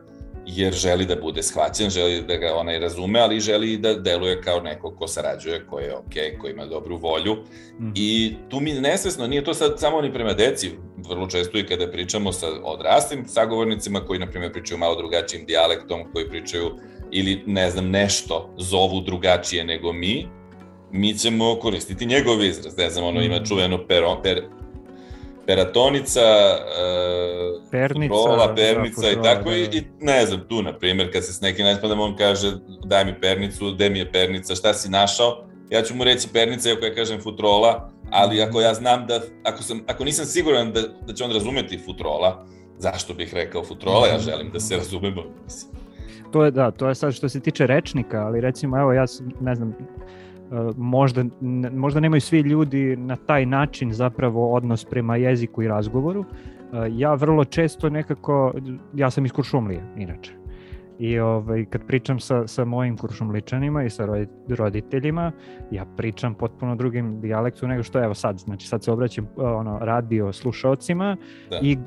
jer 0.55 0.73
želi 0.73 1.05
da 1.05 1.15
bude 1.15 1.43
shvaćen, 1.43 1.89
želi 1.89 2.21
da 2.21 2.35
ga 2.35 2.55
onaj 2.55 2.79
razume, 2.79 3.19
ali 3.19 3.39
želi 3.39 3.77
da 3.77 3.93
deluje 3.93 4.41
kao 4.41 4.59
neko 4.59 4.91
ko 4.91 5.07
sarađuje, 5.07 5.65
ko 5.65 5.79
je 5.79 5.95
ok, 5.95 6.41
ko 6.41 6.47
ima 6.47 6.65
dobru 6.65 6.97
volju. 6.97 7.33
Mm. 7.79 7.91
I 7.95 8.35
tu 8.49 8.59
mi 8.59 8.73
nesvesno, 8.73 9.27
nije 9.27 9.43
to 9.43 9.53
sad 9.53 9.79
samo 9.79 10.01
ni 10.01 10.13
prema 10.13 10.33
deci, 10.33 10.71
vrlo 11.09 11.27
često 11.27 11.57
i 11.57 11.65
kada 11.65 11.91
pričamo 11.91 12.31
sa 12.31 12.47
odraslim 12.63 13.27
sagovornicima 13.27 14.05
koji, 14.05 14.19
na 14.19 14.27
primjer, 14.27 14.51
pričaju 14.51 14.77
malo 14.77 14.95
drugačijim 14.95 15.45
dijalektom, 15.45 15.99
koji 16.13 16.29
pričaju 16.29 16.71
ili, 17.11 17.43
ne 17.45 17.69
znam, 17.71 17.89
nešto 17.89 18.53
zovu 18.57 19.01
drugačije 19.01 19.63
nego 19.63 19.93
mi, 19.93 20.27
mi 20.91 21.17
ćemo 21.17 21.55
koristiti 21.55 22.05
njegov 22.05 22.43
izraz. 22.43 22.77
Ne 22.77 22.89
znam, 22.89 23.05
ono 23.05 23.21
ima 23.21 23.39
mm. 23.39 23.45
čuveno 23.45 23.87
per, 23.87 24.03
per, 24.23 24.43
peratonica, 25.49 26.21
uh, 26.21 27.71
pernica, 27.71 28.15
futrola, 28.15 28.55
pernica 28.55 29.01
da, 29.01 29.11
i 29.11 29.15
tako, 29.23 29.49
da, 29.49 29.55
da. 29.55 29.77
i 29.77 29.83
ne 29.99 30.25
znam, 30.25 30.41
tu, 30.47 30.61
na 30.61 30.73
primjer, 30.77 31.11
kad 31.13 31.25
se 31.25 31.33
s 31.33 31.41
nekim 31.41 31.65
nespadam, 31.65 31.99
on 31.99 32.15
kaže, 32.15 32.51
daj 32.85 33.05
mi 33.05 33.21
pernicu, 33.21 33.71
gde 33.73 33.89
mi 33.89 33.99
je 33.99 34.11
pernica, 34.11 34.55
šta 34.55 34.73
si 34.73 34.89
našao, 34.89 35.45
ja 35.69 35.81
ću 35.81 35.95
mu 35.95 36.03
reći 36.03 36.27
pernica, 36.33 36.69
iako 36.69 36.85
ja 36.85 36.95
kažem 36.95 37.21
futrola, 37.21 37.89
ali 38.11 38.41
ako 38.41 38.61
ja 38.61 38.73
znam 38.73 39.07
da, 39.07 39.21
ako, 39.43 39.63
sam, 39.63 39.81
ako 39.87 40.03
nisam 40.03 40.25
siguran 40.25 40.71
da, 40.71 40.81
da 41.07 41.13
će 41.13 41.23
on 41.23 41.31
razumeti 41.31 41.79
futrola, 41.85 42.45
zašto 42.77 43.13
bih 43.13 43.33
rekao 43.33 43.63
futrola, 43.63 44.07
ja 44.07 44.19
želim 44.19 44.51
da 44.53 44.59
se 44.59 44.77
razumemo, 44.77 45.23
mislim. 45.43 45.71
To 46.31 46.45
je, 46.45 46.51
da, 46.51 46.71
to 46.71 46.89
je 46.89 46.95
sad 46.95 47.13
što 47.13 47.29
se 47.29 47.39
tiče 47.39 47.67
rečnika, 47.67 48.25
ali 48.25 48.41
recimo, 48.41 48.77
evo, 48.77 48.93
ja 48.93 49.07
sam, 49.07 49.31
ne 49.41 49.55
znam, 49.55 49.75
možda, 50.77 51.23
ne, 51.41 51.69
možda 51.69 51.99
nemaju 51.99 52.21
svi 52.21 52.39
ljudi 52.39 52.95
na 52.97 53.15
taj 53.15 53.45
način 53.45 53.93
zapravo 53.93 54.53
odnos 54.53 54.85
prema 54.85 55.15
jeziku 55.15 55.63
i 55.63 55.67
razgovoru. 55.67 56.19
Uh, 56.19 56.25
ja 56.91 57.13
vrlo 57.13 57.45
često 57.45 57.89
nekako, 57.89 58.53
ja 58.93 59.09
sam 59.09 59.25
iz 59.25 59.31
Kuršumlije, 59.31 59.83
inače. 59.97 60.39
I 60.99 61.19
ovaj, 61.19 61.65
kad 61.65 61.85
pričam 61.87 62.19
sa, 62.19 62.47
sa 62.47 62.65
mojim 62.65 62.97
kuršumličanima 62.97 63.83
i 63.83 63.89
sa 63.89 64.07
roditeljima, 64.57 65.31
ja 65.71 65.85
pričam 65.97 66.33
potpuno 66.33 66.75
drugim 66.75 67.21
dijalektu 67.21 67.67
nego 67.67 67.83
što 67.83 68.03
evo 68.03 68.13
sad. 68.13 68.37
Znači 68.37 68.67
sad 68.67 68.83
se 68.83 68.91
obraćam 68.91 69.27
ono, 69.37 69.79
radio 69.81 70.33
slušalcima 70.33 71.17
da. 71.49 71.59
i 71.61 71.77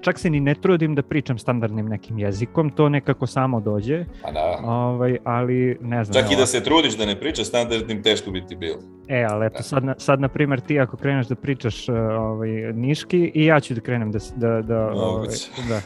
čak 0.00 0.18
se 0.18 0.30
ni 0.30 0.40
ne 0.40 0.54
trudim 0.54 0.94
da 0.94 1.02
pričam 1.02 1.38
standardnim 1.38 1.86
nekim 1.86 2.18
jezikom, 2.18 2.70
to 2.70 2.88
nekako 2.88 3.26
samo 3.26 3.60
dođe. 3.60 4.04
Pa 4.22 4.30
da. 4.30 4.60
Ovaj, 4.64 5.18
ali 5.24 5.78
ne 5.80 6.04
znam. 6.04 6.22
Čak 6.22 6.32
i 6.32 6.36
da 6.36 6.46
se 6.46 6.62
trudiš 6.62 6.96
da 6.96 7.06
ne 7.06 7.20
pričaš 7.20 7.46
standardnim, 7.46 8.02
teško 8.02 8.30
bi 8.30 8.46
ti 8.46 8.56
bilo. 8.56 8.78
E, 9.08 9.26
ali 9.30 9.46
eto, 9.46 9.56
da. 9.56 9.62
sad, 9.62 9.84
na, 9.84 9.94
sad 9.98 10.20
na 10.20 10.28
primer 10.28 10.60
ti 10.60 10.80
ako 10.80 10.96
kreneš 10.96 11.26
da 11.26 11.34
pričaš 11.34 11.88
ovaj, 11.88 12.48
niški 12.72 13.32
i 13.34 13.44
ja 13.44 13.60
ću 13.60 13.74
da 13.74 13.80
krenem 13.80 14.12
da... 14.12 14.18
da, 14.36 14.62
da, 14.62 14.90
ovaj, 14.92 15.28
da. 15.68 15.80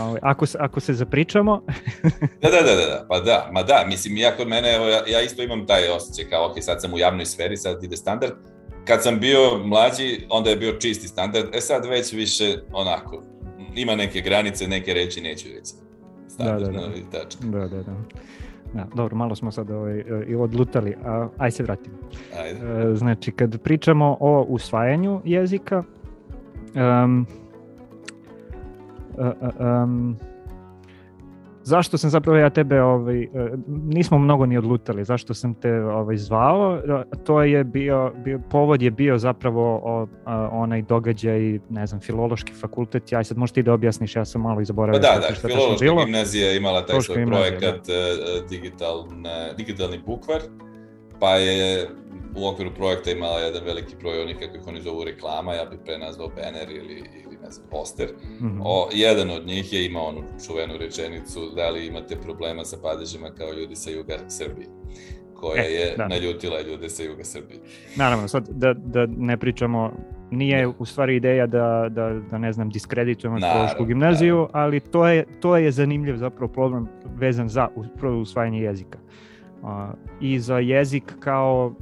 Ovaj, 0.00 0.20
ako, 0.22 0.46
ako 0.58 0.80
se 0.80 0.92
zapričamo... 0.92 1.62
da, 2.42 2.50
da, 2.50 2.62
da, 2.62 2.74
da, 2.76 3.06
pa 3.08 3.20
da, 3.20 3.48
ma 3.52 3.62
da, 3.62 3.84
mislim, 3.88 4.16
ja 4.16 4.36
kod 4.36 4.48
mene, 4.48 4.74
evo, 4.74 4.86
ja, 4.86 5.02
ja 5.06 5.20
isto 5.20 5.42
imam 5.42 5.66
taj 5.66 5.88
osjećaj 5.88 6.30
kao, 6.30 6.50
ok, 6.50 6.54
sad 6.60 6.80
sam 6.80 6.94
u 6.94 6.98
javnoj 6.98 7.26
sferi, 7.26 7.56
sad 7.56 7.84
ide 7.84 7.96
standard, 7.96 8.32
kad 8.84 9.02
sam 9.02 9.20
bio 9.20 9.58
mlađi, 9.64 10.26
onda 10.30 10.50
je 10.50 10.56
bio 10.56 10.72
čisti 10.72 11.08
standard, 11.08 11.46
e 11.54 11.60
sad 11.60 11.86
već 11.86 12.12
više 12.12 12.56
onako, 12.72 13.22
ima 13.76 13.94
neke 13.94 14.20
granice, 14.20 14.68
neke 14.68 14.94
reći 14.94 15.20
neću 15.20 15.48
reći. 15.48 15.72
Standardno 16.28 16.80
da, 16.80 16.88
da, 16.88 16.94
da. 16.94 17.18
tačka. 17.18 17.46
Da, 17.46 17.68
da, 17.68 17.82
da. 17.82 17.94
Da, 18.74 18.86
dobro, 18.94 19.16
malo 19.16 19.34
smo 19.34 19.52
sad 19.52 19.70
ovaj, 19.70 20.04
i 20.28 20.34
odlutali, 20.34 20.94
a 21.04 21.28
aj 21.38 21.50
se 21.50 21.62
vratimo. 21.62 21.96
Ajde. 22.38 22.90
E, 22.90 22.94
znači, 22.94 23.32
kad 23.32 23.62
pričamo 23.62 24.16
o 24.20 24.42
usvajanju 24.48 25.20
jezika, 25.24 25.82
um, 26.74 27.26
um, 29.58 30.16
zašto 31.64 31.98
sam 31.98 32.10
zapravo 32.10 32.38
ja 32.38 32.50
tebe 32.50 32.82
ovaj 32.82 33.26
nismo 33.66 34.18
mnogo 34.18 34.46
ni 34.46 34.58
odlutali 34.58 35.04
zašto 35.04 35.34
sam 35.34 35.54
te 35.54 35.84
ovaj 35.84 36.16
zvao? 36.16 36.80
To 37.24 37.42
je 37.42 37.64
bio, 37.64 38.12
bio 38.24 38.40
povod 38.50 38.82
je 38.82 38.90
bio 38.90 39.18
zapravo 39.18 39.80
o, 39.84 40.06
a, 40.24 40.48
onaj 40.52 40.82
događaj 40.82 41.58
ne 41.70 41.86
znam 41.86 42.00
filološki 42.00 42.52
fakultet. 42.52 43.12
Ja 43.12 43.24
sad 43.24 43.38
možeš 43.38 43.52
ti 43.52 43.62
da 43.62 43.72
objasniš 43.72 44.16
ja 44.16 44.24
sam 44.24 44.40
malo 44.40 44.60
i 44.60 44.64
zaboravio 44.64 45.00
pa 45.00 45.08
da 45.08 45.28
da 45.28 45.34
filološka 45.34 46.04
gimnazija 46.04 46.48
je 46.48 46.56
imala 46.56 46.86
taj 46.86 47.00
svoj 47.00 47.26
projekat 47.26 47.86
da. 47.86 47.92
E, 47.92 48.16
digitalne, 48.50 49.54
digitalni 49.56 49.98
bukvar 50.06 50.40
pa 51.20 51.30
je 51.30 51.88
u 52.36 52.48
okviru 52.48 52.74
projekta 52.74 53.10
imala 53.10 53.38
jedan 53.38 53.64
veliki 53.64 53.96
broj 54.00 54.22
onih 54.22 54.36
kako 54.40 54.56
ih 54.56 54.62
oni 54.66 54.82
zovu 54.82 55.04
reklama, 55.04 55.54
ja 55.54 55.64
bih 55.64 55.78
pre 55.84 55.98
nazvao 55.98 56.28
banner 56.28 56.70
ili, 56.70 57.04
znam, 57.52 57.66
poster. 57.70 58.08
Mm 58.40 58.46
-hmm. 58.46 58.60
o, 58.64 58.88
jedan 58.92 59.30
od 59.30 59.46
njih 59.46 59.72
je 59.72 59.86
imao 59.86 60.06
onu 60.06 60.22
čuvenu 60.46 60.76
rečenicu 60.76 61.40
da 61.56 61.70
li 61.70 61.86
imate 61.86 62.16
problema 62.16 62.64
sa 62.64 62.76
padežima 62.82 63.30
kao 63.30 63.52
ljudi 63.52 63.76
sa 63.76 63.90
juga 63.90 64.18
Srbije 64.28 64.68
koja 65.42 65.64
e, 65.64 65.72
je 65.72 65.96
da. 65.96 66.08
naljutila 66.08 66.60
ljude 66.60 66.88
sa 66.88 67.02
juga 67.02 67.24
Srbije. 67.24 67.60
Naravno, 67.96 68.28
sad 68.28 68.48
da, 68.48 68.74
da 68.74 69.06
ne 69.06 69.36
pričamo, 69.36 69.92
nije 70.30 70.66
u 70.78 70.84
stvari 70.84 71.16
ideja 71.16 71.46
da, 71.46 71.86
da, 71.90 72.20
da 72.30 72.38
ne 72.38 72.52
znam, 72.52 72.70
diskreditujemo 72.70 73.38
Filološku 73.38 73.84
gimnaziju, 73.84 74.34
naravno. 74.34 74.50
ali 74.52 74.80
to 74.80 75.08
je, 75.08 75.24
to 75.40 75.56
je 75.56 75.70
zanimljiv 75.70 76.16
zapravo 76.16 76.52
problem 76.52 76.88
vezan 77.16 77.48
za 77.48 77.68
usvajanje 78.20 78.60
jezika. 78.60 78.98
Uh, 79.62 79.68
I 80.20 80.38
za 80.38 80.58
jezik 80.58 81.14
kao 81.20 81.74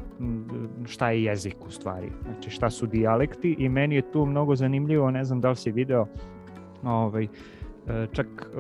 šta 0.87 1.11
je 1.11 1.25
jezik 1.25 1.57
u 1.67 1.71
stvari, 1.71 2.13
znači 2.25 2.51
šta 2.51 2.71
su 2.71 2.87
dijalekti 2.87 3.57
i 3.59 3.69
meni 3.69 3.95
je 3.95 4.13
tu 4.13 4.27
mnogo 4.27 4.57
zanimljivo, 4.57 5.11
ne 5.11 5.25
znam 5.25 5.41
da 5.41 5.51
li 5.51 5.57
si 5.57 5.73
video, 5.73 6.07
ovaj, 6.85 7.25
e, 7.25 7.29
čak 8.13 8.27
e, 8.27 8.59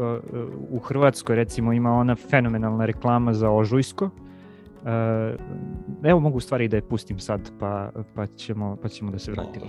u 0.70 0.78
Hrvatskoj 0.78 1.36
recimo 1.36 1.72
ima 1.72 1.92
ona 1.92 2.14
fenomenalna 2.14 2.84
reklama 2.84 3.32
za 3.32 3.50
Ožujsko, 3.50 4.10
e, 4.84 5.36
evo 6.04 6.20
mogu 6.20 6.40
stvari 6.40 6.68
da 6.68 6.76
je 6.76 6.88
pustim 6.88 7.18
sad 7.18 7.50
pa, 7.60 7.90
pa, 8.14 8.26
ćemo, 8.26 8.76
pa 8.82 8.88
ćemo 8.88 9.10
da 9.10 9.18
se 9.18 9.32
vratimo. 9.32 9.66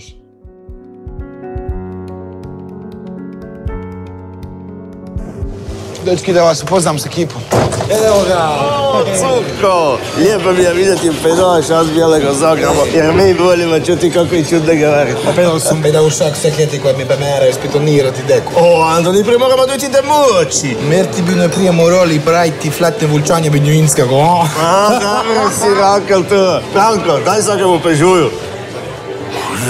Dečki, 6.06 6.34
da 6.34 6.44
vas 6.44 6.64
upoznam 6.64 7.00
s 7.00 7.06
ekipom. 7.06 7.42
Evo 7.90 8.24
ga! 8.28 8.50
O, 8.60 9.04
Cuko! 9.20 9.98
Lijepo 10.18 10.52
mi 10.52 10.64
je 10.64 10.74
vidjeti 10.74 11.12
Pedala 11.24 11.62
šas 11.62 11.88
bijelego 11.88 12.34
Zagreba, 12.34 12.84
jer 12.94 13.14
mi 13.14 13.34
volimo 13.34 13.80
čuti 13.80 14.12
kako 14.12 14.36
i 14.36 14.46
čudno 14.46 14.74
govori. 14.74 15.14
Però 15.36 15.60
sono 15.60 15.92
da 15.92 16.02
usciare 16.02 16.36
segreti 16.36 16.80
qua 16.80 16.98
mi 16.98 17.06
bemere 17.06 17.50
e 17.50 17.54
spitonirati 17.54 18.22
deko. 18.28 18.52
Oh, 18.56 18.84
Antoni, 18.96 19.24
prima 19.24 19.46
che 19.48 19.72
tu 19.72 19.78
ti 19.78 19.90
democi! 19.90 20.78
Merti 20.90 21.22
bino 21.22 21.50
primo 21.50 21.90
roli, 21.90 22.20
prajti 22.20 22.70
flatte 22.70 23.06
vulčanje 23.06 23.50
bednjuinskog, 23.50 24.12
o? 24.12 24.48
A, 24.62 25.00
dobro 25.00 25.50
si 25.60 25.70
rakal 25.80 26.24
to. 26.30 26.62
Branko, 26.74 27.20
daj 27.26 27.42
sad 27.42 27.62
mu 27.62 27.80
pežuju. 27.80 28.30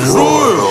Žuju! 0.05 0.67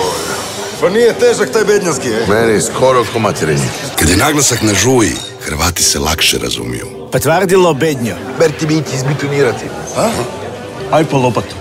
Pa 0.81 0.89
nije 0.89 1.13
težak 1.13 1.51
taj 1.51 1.63
bednjanski, 1.63 2.07
e? 2.09 2.25
Meni 2.29 2.61
skoro 2.61 3.05
ko 3.13 3.19
materenje. 3.19 3.69
Kad 3.95 4.09
je 4.09 4.17
naglasak 4.17 4.61
na 4.61 4.73
žuji, 4.73 5.30
Hrvati 5.41 5.83
se 5.83 5.99
lakše 5.99 6.37
razumiju. 6.37 6.87
Potvrdilo 7.11 7.73
bednjo. 7.73 8.15
Berti 8.39 8.65
biti 8.65 8.95
izbitonirati. 8.95 9.65
A? 9.97 10.09
Aj 10.91 11.05
po 11.05 11.17
lopatu. 11.17 11.55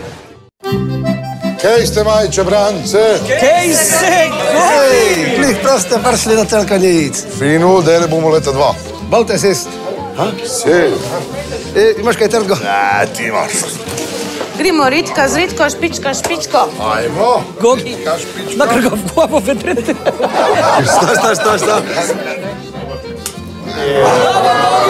Kaj 1.63 1.87
ste 1.87 2.05
majče, 2.05 2.45
brance? 2.45 2.99
Kaj 3.41 3.69
se 3.75 4.29
goj? 4.31 5.37
Klih 5.37 5.57
proste 5.63 5.99
pršli 6.05 6.37
na 6.37 6.45
telkanic. 6.45 7.25
Finu, 7.39 7.83
dele 7.83 8.07
bomo 8.09 8.29
leta 8.29 8.53
dva. 8.53 8.75
Balte 9.11 9.39
sest. 9.39 9.69
Ha? 10.17 10.27
Se. 10.47 10.91
E, 11.77 11.95
imaš 12.01 12.17
kaj 12.17 12.29
trgo? 12.29 12.57
A, 12.69 13.07
ti 13.07 13.25
imaš. 13.25 13.53
Gremo, 14.59 14.89
Ritka, 14.89 15.29
zritko, 15.29 15.71
špička, 15.71 16.15
špičko. 16.15 16.69
Ajmo. 16.95 17.45
Gogi. 17.61 17.83
Ritka, 17.85 18.17
špičko. 18.19 18.59
Na 18.59 18.67
krgovku, 18.67 19.21
abo 19.21 19.39
vedrete. 19.39 19.95
šta, 20.85 21.15
šta, 21.21 21.35
šta, 21.35 21.59
šta? 21.59 21.81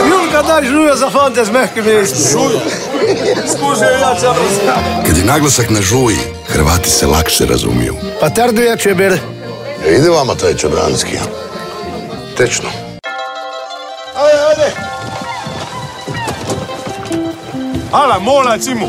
Julka, 0.09 0.43
daj 0.43 0.65
žuja 0.65 0.97
za 0.97 1.11
fante 1.11 1.45
z 1.45 1.51
mehkim 1.51 1.85
ja 1.89 2.05
Kad 5.07 5.17
je 5.17 5.25
naglasak 5.25 5.71
na 5.71 5.83
žuji, 5.83 6.19
Hrvati 6.47 6.91
se 6.91 7.07
lakše 7.07 7.47
razumiju. 7.47 7.95
Pa 8.21 8.31
tardu 8.31 8.63
ja 8.63 8.77
čeber. 8.77 9.13
E, 9.87 9.95
ide 9.95 10.11
vama 10.11 10.35
taj 10.35 10.55
čebranski. 10.55 11.19
Tečno. 12.37 12.69
Ajde, 14.17 14.39
ajde. 14.51 14.73
Ala, 17.93 18.19
mola, 18.19 18.59
Cimu. 18.59 18.89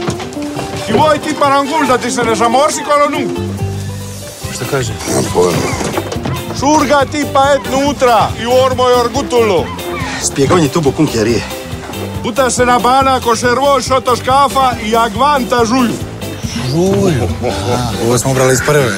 Ti 0.86 0.94
vuoi 0.94 1.20
ti 1.20 1.36
parangulda 1.40 1.98
ti 1.98 2.12
se 2.12 2.24
ne 2.24 2.36
zamorsi 2.36 2.84
con 2.84 3.12
nu? 3.12 3.30
Šta 4.54 4.66
kaže? 4.72 4.94
Nemam 5.08 5.26
pojma. 5.34 6.02
Surga 6.60 7.06
ti 7.12 7.26
pa 7.34 7.54
et 7.54 7.72
nutra 7.72 8.30
i 8.42 8.46
ormo 8.46 8.90
i 8.90 8.94
orgutulu. 8.94 9.66
Spiegoni 10.22 10.70
tu 10.70 10.82
bu 10.82 10.92
kunchiarie. 10.92 11.44
Puta 12.24 12.50
se 12.50 12.66
na 12.66 12.80
bana 12.80 13.20
ko 13.20 13.36
šervo 13.36 13.82
šoto 13.82 14.16
škafa 14.16 14.72
i 14.86 14.96
agvanta 14.96 15.66
žulju. 15.66 15.94
Žulju. 16.70 17.30
Ovo 18.06 18.18
smo 18.18 18.34
brali 18.34 18.54
iz 18.54 18.60
prve. 18.66 18.92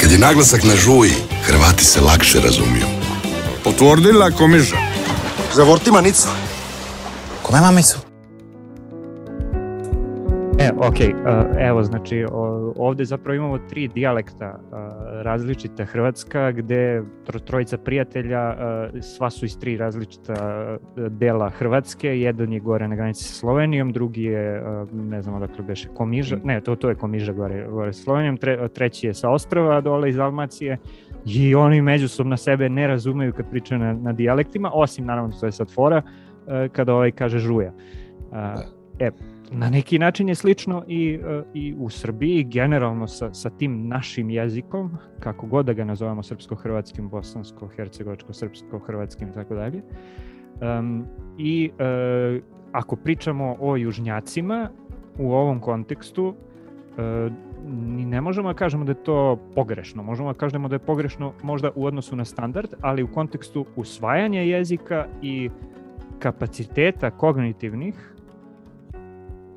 Kad 0.00 0.12
je 0.12 0.18
naglasak 0.18 0.64
na 0.64 0.76
žuji, 0.76 1.14
Hrvati 1.42 1.84
se 1.84 2.00
lakše 2.00 2.40
razumiju. 2.40 2.86
Potvrdila 3.64 4.30
komiža. 4.30 4.76
Zavorti 5.54 5.90
manicu. 5.90 6.28
Come 7.46 7.60
mamicu? 7.60 8.09
E, 10.60 10.70
ok, 10.76 10.96
evo, 11.58 11.82
znači 11.82 12.24
ovde 12.76 13.04
zapravo 13.04 13.36
imamo 13.36 13.58
tri 13.58 13.88
dijalekta 13.88 14.60
različita 15.22 15.84
Hrvatska, 15.84 16.52
gde 16.52 17.02
trojica 17.44 17.78
prijatelja, 17.78 18.56
sva 19.00 19.30
su 19.30 19.44
iz 19.44 19.58
tri 19.58 19.76
različita 19.76 20.66
dela 20.96 21.50
Hrvatske, 21.50 22.20
jedan 22.20 22.52
je 22.52 22.60
gore 22.60 22.88
na 22.88 22.96
granici 22.96 23.24
sa 23.24 23.34
Slovenijom, 23.34 23.92
drugi 23.92 24.22
je, 24.22 24.62
ne 24.92 25.22
znam 25.22 25.34
odakle 25.34 25.64
beše, 25.64 25.88
Komiža, 25.94 26.36
ne, 26.44 26.60
to, 26.60 26.76
to 26.76 26.88
je 26.88 26.94
Komiža 26.94 27.32
gore, 27.32 27.66
gore 27.68 27.92
sa 27.92 28.02
Slovenijom, 28.02 28.36
tre, 28.36 28.68
treći 28.68 29.06
je 29.06 29.14
sa 29.14 29.30
Ostrava 29.30 29.80
dole 29.80 30.08
iz 30.08 30.18
Almacije, 30.18 30.78
i 31.26 31.54
oni 31.54 31.82
međusobno 31.82 32.36
sebe 32.36 32.68
ne 32.68 32.86
razumeju 32.86 33.32
kad 33.32 33.50
pričaju 33.50 33.78
na, 33.78 33.92
na 33.92 34.12
dijalektima, 34.12 34.70
osim 34.74 35.06
naravno 35.06 35.32
to 35.40 35.46
je 35.46 35.52
sad 35.52 35.74
fora, 35.74 36.02
kada 36.72 36.94
ovaj 36.94 37.10
kaže 37.10 37.38
žuja. 37.38 37.72
E, 38.98 39.10
na 39.50 39.70
neki 39.70 39.98
način 39.98 40.28
je 40.28 40.34
slično 40.34 40.84
i, 40.88 41.20
e, 41.24 41.42
i 41.54 41.74
u 41.78 41.90
Srbiji, 41.90 42.44
generalno 42.44 43.06
sa, 43.06 43.34
sa 43.34 43.50
tim 43.50 43.88
našim 43.88 44.30
jezikom, 44.30 44.98
kako 45.20 45.46
god 45.46 45.66
da 45.66 45.72
ga 45.72 45.84
nazovemo 45.84 46.22
srpsko-hrvatskim, 46.22 47.10
bosansko-hercegovačko-srpsko-hrvatskim 47.10 49.28
i 49.28 49.32
tako 49.34 49.54
dalje. 49.54 49.82
Um, 50.60 51.06
I 51.38 51.70
uh, 51.72 52.42
ako 52.72 52.96
pričamo 52.96 53.56
o 53.60 53.76
južnjacima 53.76 54.70
u 55.18 55.32
ovom 55.32 55.60
kontekstu, 55.60 56.26
uh, 56.26 56.34
ne 58.06 58.20
možemo 58.20 58.48
da 58.48 58.54
kažemo 58.54 58.84
da 58.84 58.92
je 58.92 59.04
to 59.04 59.38
pogrešno. 59.54 60.02
Možemo 60.02 60.32
da 60.32 60.38
kažemo 60.38 60.68
da 60.68 60.74
je 60.74 60.78
pogrešno 60.78 61.32
možda 61.42 61.70
u 61.74 61.86
odnosu 61.86 62.16
na 62.16 62.24
standard, 62.24 62.74
ali 62.80 63.02
u 63.02 63.12
kontekstu 63.12 63.66
usvajanja 63.76 64.40
jezika 64.40 65.06
i 65.22 65.50
kapaciteta 66.18 67.10
kognitivnih 67.10 68.09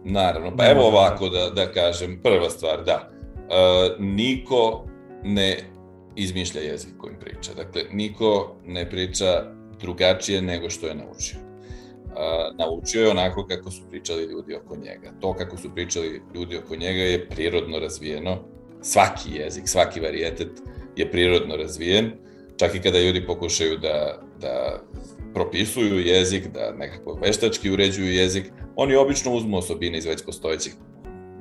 Naravno, 0.06 0.58
pa 0.58 0.70
evo 0.70 0.88
ovako 0.88 1.30
da, 1.30 1.50
da 1.50 1.72
kažem, 1.72 2.20
prva 2.24 2.50
stvar, 2.50 2.84
da, 2.84 3.10
e, 3.10 3.96
niko 4.00 4.86
ne 5.24 5.58
izmišlja 6.16 6.62
jezik 6.62 6.90
kojim 6.98 7.20
priča, 7.20 7.54
dakle, 7.54 7.84
niko 7.92 8.56
ne 8.66 8.90
priča 8.90 9.44
drugačije 9.80 10.42
nego 10.42 10.70
što 10.70 10.88
je 10.88 10.96
naučio. 10.96 11.38
E, 11.40 12.56
naučio 12.58 13.04
je 13.04 13.12
onako 13.12 13.48
kako 13.48 13.72
su 13.72 13.82
pričali 13.90 14.24
ljudi 14.24 14.56
oko 14.56 14.76
njega. 14.76 15.12
To 15.22 15.34
kako 15.34 15.58
su 15.58 15.70
pričali 15.76 16.22
ljudi 16.36 16.58
oko 16.58 16.76
njega 16.76 17.02
je 17.02 17.30
prirodno 17.30 17.80
razvijeno. 17.80 18.38
Svaki 18.82 19.30
jezik, 19.36 19.68
svaki 19.68 20.00
varijetet 20.00 20.50
je 20.96 21.12
prirodno 21.12 21.56
razvijen, 21.56 22.12
čak 22.58 22.76
i 22.76 22.82
kada 22.82 23.00
ljudi 23.00 23.26
pokušaju 23.26 23.78
da, 23.78 24.20
da 24.42 24.84
propisuju 25.34 26.00
jezik, 26.00 26.48
da 26.48 26.74
nekako 26.78 27.14
veštački 27.14 27.72
uređuju 27.72 28.14
jezik, 28.14 28.46
oni 28.76 28.96
obično 28.96 29.34
uzmu 29.34 29.58
osobine 29.58 29.98
iz 29.98 30.06
već 30.06 30.26
postojećih 30.26 30.74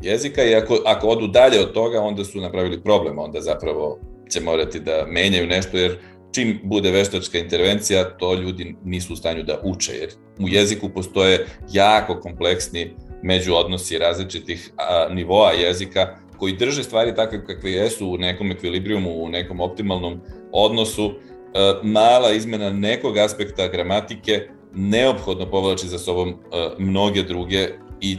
jezika 0.02 0.44
i 0.44 0.54
ako, 0.54 0.78
ako 0.86 1.08
odu 1.08 1.26
dalje 1.26 1.60
od 1.60 1.72
toga, 1.72 2.00
onda 2.00 2.24
su 2.24 2.40
napravili 2.40 2.82
problem, 2.82 3.18
onda 3.18 3.40
zapravo 3.40 3.98
će 4.30 4.40
morati 4.40 4.80
da 4.80 5.06
menjaju 5.08 5.46
nešto, 5.46 5.76
jer 5.76 5.98
čim 6.34 6.60
bude 6.64 6.90
veštačka 6.90 7.38
intervencija, 7.38 8.16
to 8.18 8.34
ljudi 8.34 8.76
nisu 8.84 9.12
u 9.12 9.16
stanju 9.16 9.42
da 9.42 9.60
uče, 9.64 9.92
jer 9.92 10.10
u 10.40 10.48
jeziku 10.48 10.88
postoje 10.88 11.46
jako 11.72 12.20
kompleksni 12.20 12.94
međuodnosi 13.22 13.98
različitih 13.98 14.70
a, 14.76 15.08
nivoa 15.10 15.52
jezika 15.52 16.16
koji 16.38 16.56
drže 16.56 16.82
stvari 16.82 17.14
takve 17.14 17.46
kakve 17.46 17.72
jesu 17.72 18.08
u 18.08 18.18
nekom 18.18 18.50
ekvilibrijumu, 18.50 19.10
u 19.10 19.28
nekom 19.28 19.60
optimalnom 19.60 20.20
odnosu, 20.52 21.12
E, 21.54 21.74
mala 21.82 22.32
izmena 22.32 22.70
nekog 22.70 23.18
aspekta 23.18 23.68
gramatike 23.68 24.48
neophodno 24.74 25.46
povlači 25.50 25.88
za 25.88 25.98
sobom 25.98 26.28
e, 26.28 26.34
mnoge 26.78 27.22
druge 27.22 27.68
i 28.00 28.18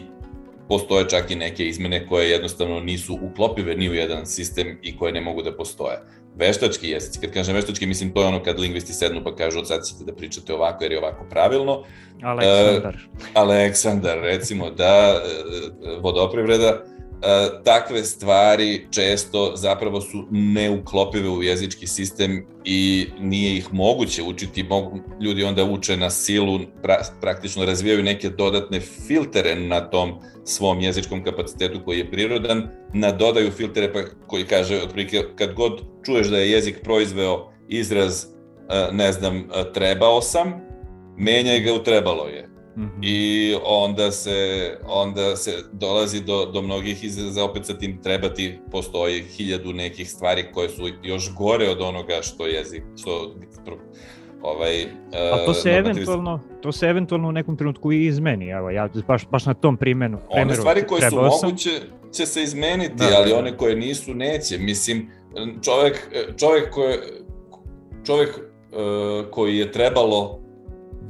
postoje 0.69 1.09
čak 1.09 1.31
i 1.31 1.35
neke 1.35 1.67
izmene 1.67 2.07
koje 2.07 2.29
jednostavno 2.29 2.79
nisu 2.79 3.19
uklopive 3.21 3.75
ni 3.75 3.89
u 3.89 3.93
jedan 3.93 4.25
sistem 4.25 4.77
i 4.81 4.97
koje 4.97 5.13
ne 5.13 5.21
mogu 5.21 5.41
da 5.41 5.55
postoje. 5.55 5.97
Veštački 6.35 6.89
jezici, 6.89 7.19
kad 7.19 7.31
kažem 7.31 7.55
veštački, 7.55 7.85
mislim 7.85 8.13
to 8.13 8.21
je 8.21 8.27
ono 8.27 8.43
kad 8.43 8.59
lingvisti 8.59 8.93
sednu 8.93 9.21
pa 9.23 9.35
kažu 9.35 9.59
od 9.59 9.67
sad 9.67 9.85
ćete 9.85 10.03
da 10.03 10.15
pričate 10.15 10.53
ovako 10.53 10.83
jer 10.83 10.91
je 10.91 10.97
ovako 10.97 11.25
pravilno. 11.29 11.83
Aleksandar. 12.23 12.95
Uh, 12.95 13.27
Aleksandar, 13.33 14.19
recimo, 14.19 14.69
da, 14.69 15.21
vodoprivreda, 16.01 16.83
E, 16.92 16.92
takve 17.63 18.03
stvari 18.03 18.87
često 18.91 19.51
zapravo 19.55 20.01
su 20.01 20.27
neuklopive 20.31 21.29
u 21.29 21.43
jezički 21.43 21.87
sistem 21.87 22.45
i 22.65 23.07
nije 23.19 23.57
ih 23.57 23.73
moguće 23.73 24.23
učiti, 24.23 24.63
mogu, 24.63 24.99
ljudi 25.21 25.43
onda 25.43 25.63
uče 25.63 25.97
na 25.97 26.09
silu, 26.09 26.59
pra, 26.81 26.97
praktično 27.21 27.65
razvijaju 27.65 28.03
neke 28.03 28.29
dodatne 28.29 28.79
filtere 28.79 29.55
na 29.55 29.79
tom 29.89 30.13
svom 30.45 30.81
jezičkom 30.81 31.23
kapacitetu 31.23 31.81
koji 31.85 31.97
je 31.97 32.11
prirodan, 32.11 32.69
nadodaju 32.93 33.51
filtere 33.51 33.93
pa 33.93 33.99
koji 34.27 34.43
kaže 34.43 34.81
otprilike 34.83 35.23
kad 35.35 35.53
god 35.53 35.81
čuješ 36.05 36.27
da 36.27 36.37
je 36.37 36.51
jezik 36.51 36.79
proizveo 36.83 37.51
izraz 37.69 38.23
e, 38.23 38.27
ne 38.91 39.11
znam, 39.11 39.37
e, 39.37 39.73
trebao 39.73 40.21
sam, 40.21 40.61
menjaj 41.17 41.59
ga 41.59 41.73
u 41.73 41.83
trebalo 41.83 42.27
je 42.27 42.52
Mm 42.77 42.81
-hmm. 42.81 42.99
I 43.01 43.55
onda 43.65 44.11
se, 44.11 44.71
onda 44.87 45.35
se 45.35 45.51
dolazi 45.71 46.21
do, 46.21 46.45
do 46.45 46.61
mnogih 46.61 47.03
izraza, 47.03 47.43
opet 47.43 47.65
sa 47.65 47.77
tim 47.77 48.01
trebati 48.03 48.59
postoji 48.71 49.21
hiljadu 49.21 49.73
nekih 49.73 50.09
stvari 50.09 50.45
koje 50.53 50.69
su 50.69 50.81
još 51.03 51.33
gore 51.33 51.69
od 51.69 51.81
onoga 51.81 52.21
što 52.21 52.47
jezik, 52.47 52.83
što 53.01 53.35
ovaj 54.41 54.85
A 55.33 55.45
to 55.45 55.53
se 55.53 55.69
uh, 55.69 55.75
eventualno 55.77 56.39
to 56.61 56.71
se 56.71 56.85
eventualno 56.85 57.27
u 57.27 57.31
nekom 57.31 57.57
trenutku 57.57 57.91
i 57.91 58.05
izmeni. 58.05 58.49
Evo 58.49 58.69
ja 58.69 58.89
baš 59.07 59.27
baš 59.31 59.45
na 59.45 59.53
tom 59.53 59.77
primenu. 59.77 60.19
One 60.29 60.55
stvari 60.55 60.87
koje 60.87 61.01
su 61.01 61.09
sam... 61.09 61.49
moguće 61.49 61.69
će 62.13 62.25
se 62.25 62.43
izmeniti, 62.43 62.95
da, 62.95 63.05
ali 63.17 63.29
da. 63.29 63.37
one 63.37 63.57
koje 63.57 63.75
nisu 63.75 64.13
neće. 64.13 64.57
Mislim 64.57 65.09
čovek 65.61 66.09
čovek 66.37 66.69
koji 66.71 66.97
čovek 68.05 68.29
uh, 68.29 69.31
koji 69.31 69.57
je 69.57 69.71
trebalo 69.71 70.42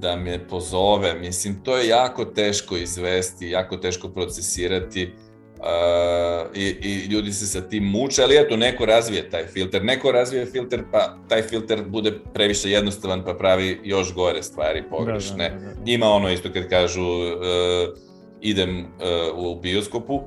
da 0.03 0.15
me 0.15 0.47
pozove, 0.47 1.13
mislim, 1.19 1.63
to 1.63 1.77
je 1.77 1.87
jako 1.87 2.25
teško 2.25 2.77
izvesti, 2.77 3.49
jako 3.49 3.77
teško 3.77 4.09
procesirati 4.09 5.13
uh, 5.59 6.55
i, 6.55 6.65
i 6.81 7.07
ljudi 7.11 7.33
se 7.33 7.47
sa 7.47 7.61
tim 7.61 7.83
muče, 7.83 8.23
ali 8.23 8.37
eto, 8.37 8.57
neko 8.57 8.85
razvije 8.85 9.29
taj 9.29 9.47
filter, 9.47 9.83
neko 9.83 10.11
razvije 10.11 10.45
filter, 10.45 10.83
pa 10.91 11.17
taj 11.29 11.41
filter 11.41 11.83
bude 11.87 12.19
previše 12.33 12.71
jednostavan, 12.71 13.23
pa 13.25 13.33
pravi 13.33 13.79
još 13.83 14.13
gore 14.13 14.43
stvari 14.43 14.83
pogrešne. 14.89 15.49
Da, 15.49 15.55
da, 15.55 15.65
da, 15.65 15.73
da. 15.73 15.91
Ima 15.91 16.05
ono 16.05 16.31
isto 16.31 16.49
kad 16.53 16.69
kažu 16.69 17.03
uh, 17.03 17.37
idem 18.41 18.79
uh, 18.79 18.85
u 19.37 19.61
bioskopu, 19.61 20.21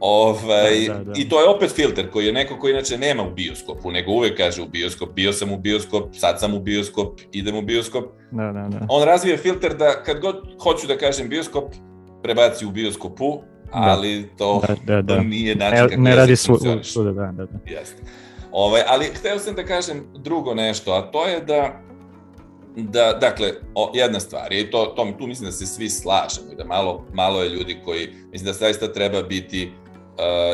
Ovaj, 0.00 0.86
da, 0.88 0.94
da, 0.94 1.04
da. 1.04 1.12
I 1.16 1.28
to 1.28 1.40
je 1.40 1.48
opet 1.48 1.70
filter 1.70 2.10
koji 2.10 2.26
je 2.26 2.32
neko 2.32 2.58
ko 2.58 2.68
inače 2.68 2.98
nema 2.98 3.22
u 3.22 3.30
bioskopu, 3.30 3.90
nego 3.90 4.12
uvek 4.12 4.36
kaže 4.36 4.62
u 4.62 4.66
bioskop, 4.66 5.12
bio 5.14 5.32
sam 5.32 5.52
u 5.52 5.58
bioskop, 5.58 6.04
sad 6.12 6.40
sam 6.40 6.54
u 6.54 6.60
bioskop, 6.60 7.20
idem 7.32 7.56
u 7.56 7.62
bioskop. 7.62 8.04
Da, 8.30 8.52
da, 8.52 8.68
da. 8.68 8.86
On 8.88 9.04
razvije 9.04 9.36
filter 9.36 9.76
da 9.76 10.02
kad 10.02 10.20
god 10.20 10.36
hoću 10.62 10.86
da 10.86 10.96
kažem 10.96 11.28
bioskop, 11.28 11.64
prebaci 12.22 12.66
u 12.66 12.70
bioskopu, 12.70 13.40
da. 13.64 13.70
ali 13.72 14.28
to, 14.38 14.62
da, 14.68 14.74
da, 14.84 15.02
da. 15.02 15.16
to 15.16 15.22
nije 15.22 15.54
način 15.54 15.88
kako 15.88 16.00
ne 16.00 16.16
radi 16.16 16.36
su, 16.36 16.58
su, 16.82 17.04
da, 17.04 17.12
da, 17.12 17.32
da. 17.32 17.46
Jeste. 17.66 18.02
Ovaj, 18.52 18.82
ali 18.86 19.04
hteo 19.04 19.38
sam 19.38 19.54
da 19.54 19.64
kažem 19.64 20.04
drugo 20.14 20.54
nešto, 20.54 20.92
a 20.92 21.10
to 21.10 21.26
je 21.26 21.40
da 21.40 21.80
da, 22.76 23.12
dakle, 23.20 23.52
o, 23.74 23.92
jedna 23.94 24.20
stvar, 24.20 24.52
i 24.52 24.70
to, 24.70 24.84
to, 24.84 25.12
tu 25.18 25.26
mislim 25.26 25.46
da 25.46 25.52
se 25.52 25.66
svi 25.66 25.88
slažemo 25.88 26.52
i 26.52 26.56
da 26.56 26.64
malo, 26.64 27.04
malo 27.14 27.42
je 27.42 27.48
ljudi 27.48 27.76
koji, 27.84 28.08
mislim 28.32 28.46
da 28.46 28.52
zaista 28.52 28.92
treba 28.92 29.22
biti 29.22 29.72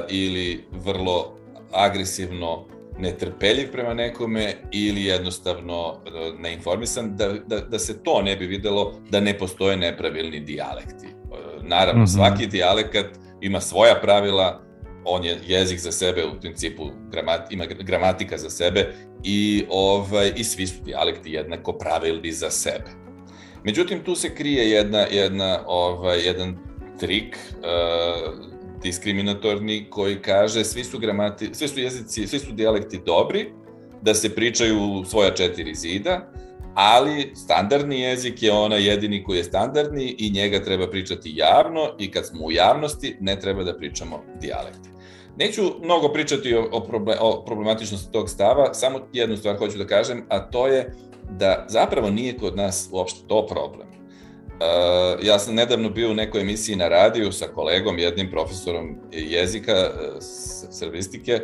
ili 0.09 0.65
vrlo 0.85 1.37
agresivno 1.73 2.67
netrpeljiv 2.99 3.73
prema 3.73 3.95
nekome 3.95 4.55
ili 4.73 5.05
jednostavno 5.05 5.89
uh, 5.89 6.41
neinformisan, 6.41 7.17
da, 7.17 7.33
da, 7.47 7.61
da 7.61 7.79
se 7.79 8.03
to 8.03 8.23
ne 8.23 8.37
bi 8.37 8.47
videlo 8.47 8.95
da 9.11 9.21
ne 9.21 9.39
postoje 9.39 9.77
nepravilni 9.77 10.41
dijalekti. 10.41 11.07
Uh, 11.07 11.65
naravno, 11.65 12.03
mm 12.03 12.07
-hmm. 12.07 12.17
svaki 12.17 12.47
dijalekat 12.47 13.07
ima 13.41 13.61
svoja 13.61 13.95
pravila, 14.03 14.63
on 15.05 15.25
je 15.25 15.39
jezik 15.47 15.79
za 15.79 15.93
sebe, 15.93 16.25
u 16.25 16.41
principu 16.41 16.91
gramat, 17.11 17.53
ima 17.53 17.65
gramatika 17.67 18.39
za 18.39 18.51
sebe 18.51 18.95
i, 19.25 19.65
ovaj, 19.71 20.33
i 20.37 20.45
svi 20.45 20.67
su 20.67 20.83
dijalekti 20.85 21.33
jednako 21.33 21.73
pravilni 21.73 22.33
za 22.33 22.51
sebe. 22.51 22.91
Međutim, 23.65 24.05
tu 24.05 24.15
se 24.15 24.35
krije 24.35 24.71
jedna, 24.71 24.99
jedna, 24.99 25.61
ovaj, 25.67 26.27
jedan 26.27 26.57
trik 27.01 27.37
uh, 27.59 28.56
diskriminatorni 28.87 29.87
koji 29.91 30.23
kaže 30.23 30.65
svi 30.65 30.85
su 30.85 30.99
gramati, 30.99 31.51
svi 31.53 31.69
su 31.69 31.81
jezici, 31.81 32.27
svi 32.27 32.39
su 32.39 32.53
dijalekti 32.53 33.01
dobri, 33.07 33.53
da 34.03 34.15
se 34.15 34.35
pričaju 34.35 35.05
svoja 35.05 35.35
četiri 35.35 35.75
zida, 35.75 36.33
ali 36.75 37.33
standardni 37.35 38.01
jezik 38.01 38.43
je 38.43 38.53
ona 38.53 38.77
jedini 38.77 39.25
koji 39.25 39.39
je 39.39 39.45
standardni 39.45 40.15
i 40.19 40.31
njega 40.31 40.63
treba 40.63 40.91
pričati 40.91 41.33
javno 41.37 41.81
i 41.99 42.11
kad 42.11 42.27
smo 42.27 42.45
u 42.45 42.53
javnosti 42.53 43.17
ne 43.21 43.41
treba 43.41 43.65
da 43.65 43.77
pričamo 43.77 44.23
dijalekte. 44.41 44.89
Neću 45.39 45.63
mnogo 45.83 46.13
pričati 46.13 46.55
o, 46.55 46.69
o, 46.73 46.81
problem, 46.81 47.19
o 47.21 47.45
problematičnosti 47.47 48.13
tog 48.13 48.31
stava, 48.31 48.75
samo 48.75 49.01
jednu 49.13 49.37
stvar 49.37 49.59
hoću 49.59 49.79
da 49.79 49.87
kažem, 49.87 50.25
a 50.29 50.39
to 50.39 50.67
je 50.67 50.95
da 51.31 51.67
zapravo 51.69 52.11
nije 52.11 52.37
kod 52.37 52.57
nas 52.57 52.89
uopšte 52.93 53.21
to 53.29 53.47
problem 53.47 53.96
ja 55.23 55.39
sam 55.39 55.55
nedavno 55.55 55.91
bio 55.91 56.11
u 56.11 56.15
nekoj 56.15 56.41
emisiji 56.41 56.77
na 56.77 56.89
radiju 56.89 57.33
sa 57.33 57.47
kolegom, 57.47 57.99
jednim 57.99 58.31
profesorom 58.31 58.99
jezika, 59.13 59.73
uh, 59.73 60.17
srbistike, 60.71 61.41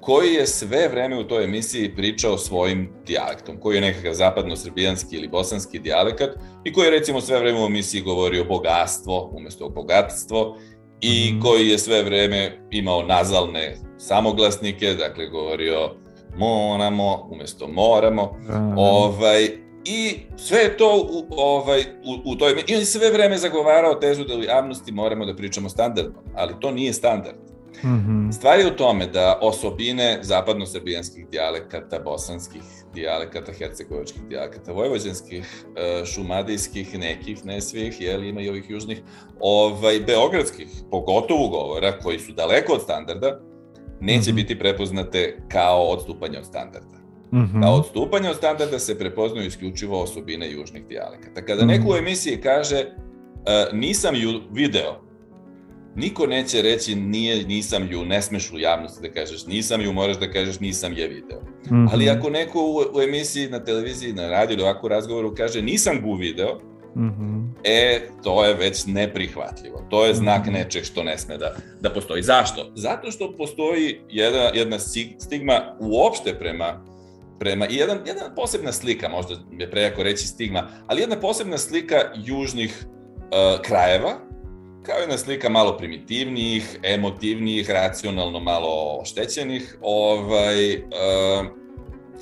koji 0.00 0.34
je 0.34 0.46
sve 0.46 0.88
vreme 0.88 1.18
u 1.18 1.24
toj 1.24 1.44
emisiji 1.44 1.94
pričao 1.96 2.38
svojim 2.38 2.92
dijalektom, 3.06 3.60
koji 3.60 3.74
je 3.74 3.80
nekakav 3.80 4.14
zapadno-srbijanski 4.14 5.16
ili 5.16 5.28
bosanski 5.28 5.78
dijalekat 5.78 6.30
i 6.64 6.72
koji 6.72 6.84
je 6.84 6.90
recimo 6.90 7.20
sve 7.20 7.38
vreme 7.38 7.62
u 7.62 7.66
emisiji 7.66 8.02
govorio 8.02 8.44
bogatstvo 8.44 9.30
umesto 9.32 9.68
bogatstvo 9.68 10.58
i 11.00 11.32
mm. 11.32 11.40
koji 11.40 11.68
je 11.68 11.78
sve 11.78 12.02
vreme 12.02 12.58
imao 12.70 13.02
nazalne 13.02 13.76
samoglasnike, 13.98 14.94
dakle 14.94 15.26
govorio 15.26 15.90
moramo 16.36 17.28
umesto 17.30 17.68
moramo. 17.68 18.38
Mm. 18.42 18.78
Ovaj, 18.78 19.63
I 19.84 20.16
sve 20.36 20.58
je 20.58 20.76
to 20.76 21.08
u, 21.10 21.26
ovaj, 21.30 21.80
u, 21.80 22.32
u 22.32 22.36
toj... 22.36 22.52
I 22.66 22.74
on 22.74 22.80
je 22.80 22.86
sve 22.86 23.10
vreme 23.10 23.38
zagovarao 23.38 23.94
tezu 23.94 24.24
da 24.24 24.34
u 24.34 24.42
javnosti 24.42 24.92
moramo 24.92 25.26
da 25.26 25.36
pričamo 25.36 25.68
standardno, 25.68 26.22
ali 26.34 26.54
to 26.60 26.70
nije 26.70 26.92
standard. 26.92 27.36
Mm 27.82 27.88
-hmm. 27.88 28.32
Stvar 28.32 28.58
je 28.58 28.66
u 28.66 28.76
tome 28.76 29.06
da 29.06 29.38
osobine 29.42 30.18
zapadno-srbijanskih 30.22 31.26
dijalekata, 31.30 31.98
bosanskih 31.98 32.62
dijalekata, 32.94 33.52
hercegovačkih 33.52 34.22
dijalekata, 34.22 34.72
vojvođanskih, 34.72 35.64
e, 35.76 36.04
šumadijskih, 36.04 36.98
nekih, 36.98 37.44
ne 37.44 37.60
svih, 37.60 38.00
jel, 38.00 38.24
ima 38.24 38.40
i 38.40 38.48
ovih 38.48 38.70
južnih, 38.70 39.02
ovaj, 39.40 40.00
beogradskih, 40.00 40.68
pogotovo 40.90 41.48
govora, 41.48 41.98
koji 41.98 42.18
su 42.18 42.32
daleko 42.32 42.72
od 42.72 42.82
standarda, 42.82 43.40
neće 44.00 44.30
mm 44.30 44.32
-hmm. 44.32 44.36
biti 44.36 44.58
prepoznate 44.58 45.38
kao 45.48 45.82
odstupanje 45.82 46.38
od 46.38 46.46
standarda. 46.46 47.03
Mm 47.34 47.50
-hmm. 47.54 47.62
Kao 47.62 47.74
odstupanje 47.74 48.30
od 48.30 48.36
standarda 48.36 48.78
se 48.78 48.98
prepoznaju 48.98 49.46
isključivo 49.46 50.02
osobine 50.02 50.52
južnih 50.52 50.86
dijalekata. 50.86 51.44
Kada 51.44 51.64
mm 51.64 51.68
-hmm. 51.68 51.78
neko 51.78 51.88
u 51.88 51.96
emisiji 51.96 52.40
kaže 52.40 52.84
uh, 52.86 53.78
nisam 53.78 54.14
ju 54.14 54.40
video, 54.52 55.00
niko 55.96 56.26
neće 56.26 56.62
reći 56.62 56.94
nije, 56.94 57.44
nisam 57.44 57.88
ju, 57.90 58.04
ne 58.04 58.22
smeš 58.22 58.52
u 58.52 58.58
javnosti 58.58 59.08
da 59.08 59.14
kažeš 59.14 59.46
nisam 59.46 59.80
ju, 59.80 59.92
moraš 59.92 60.18
da 60.18 60.30
kažeš 60.30 60.60
nisam 60.60 60.92
je 60.92 61.08
video. 61.08 61.40
Mm 61.40 61.74
-hmm. 61.74 61.88
Ali 61.92 62.10
ako 62.10 62.30
neko 62.30 62.60
u, 62.62 62.98
u 62.98 63.02
emisiji, 63.02 63.48
na 63.48 63.64
televiziji, 63.64 64.12
na 64.12 64.28
radiju 64.28 64.54
ili 64.54 64.62
ovakvu 64.62 64.88
razgovoru 64.88 65.34
kaže 65.34 65.62
nisam 65.62 66.00
gu 66.02 66.14
video, 66.14 66.58
Mm 66.96 67.10
-hmm. 67.10 67.50
E, 67.64 68.00
to 68.22 68.44
je 68.44 68.54
već 68.54 68.86
neprihvatljivo. 68.86 69.86
To 69.90 70.06
je 70.06 70.14
znak 70.14 70.46
-hmm. 70.46 70.52
nečeg 70.52 70.84
što 70.84 71.02
ne 71.02 71.18
sme 71.18 71.38
da, 71.38 71.54
da 71.80 71.90
postoji. 71.90 72.22
Zašto? 72.22 72.72
Zato 72.74 73.10
što 73.10 73.34
postoji 73.38 74.00
jedna, 74.08 74.40
jedna 74.40 74.78
stigma 75.18 75.76
uopšte 75.80 76.34
prema 76.38 76.84
prema 77.38 77.68
i 77.68 77.76
jedan, 77.76 77.98
jedna 78.06 78.34
posebna 78.36 78.72
slika, 78.72 79.08
možda 79.08 79.34
je 79.58 79.70
prejako 79.70 80.02
reći 80.02 80.26
stigma, 80.26 80.68
ali 80.86 81.00
jedna 81.00 81.20
posebna 81.20 81.58
slika 81.58 81.96
južnih 82.14 82.86
uh, 82.86 83.60
krajeva, 83.62 84.12
kao 84.82 84.98
jedna 84.98 85.18
slika 85.18 85.48
malo 85.48 85.76
primitivnijih, 85.76 86.78
emotivnijih, 86.82 87.70
racionalno 87.70 88.40
malo 88.40 88.98
oštećenih, 89.00 89.78
ovaj, 89.82 90.74
uh, 90.76 91.46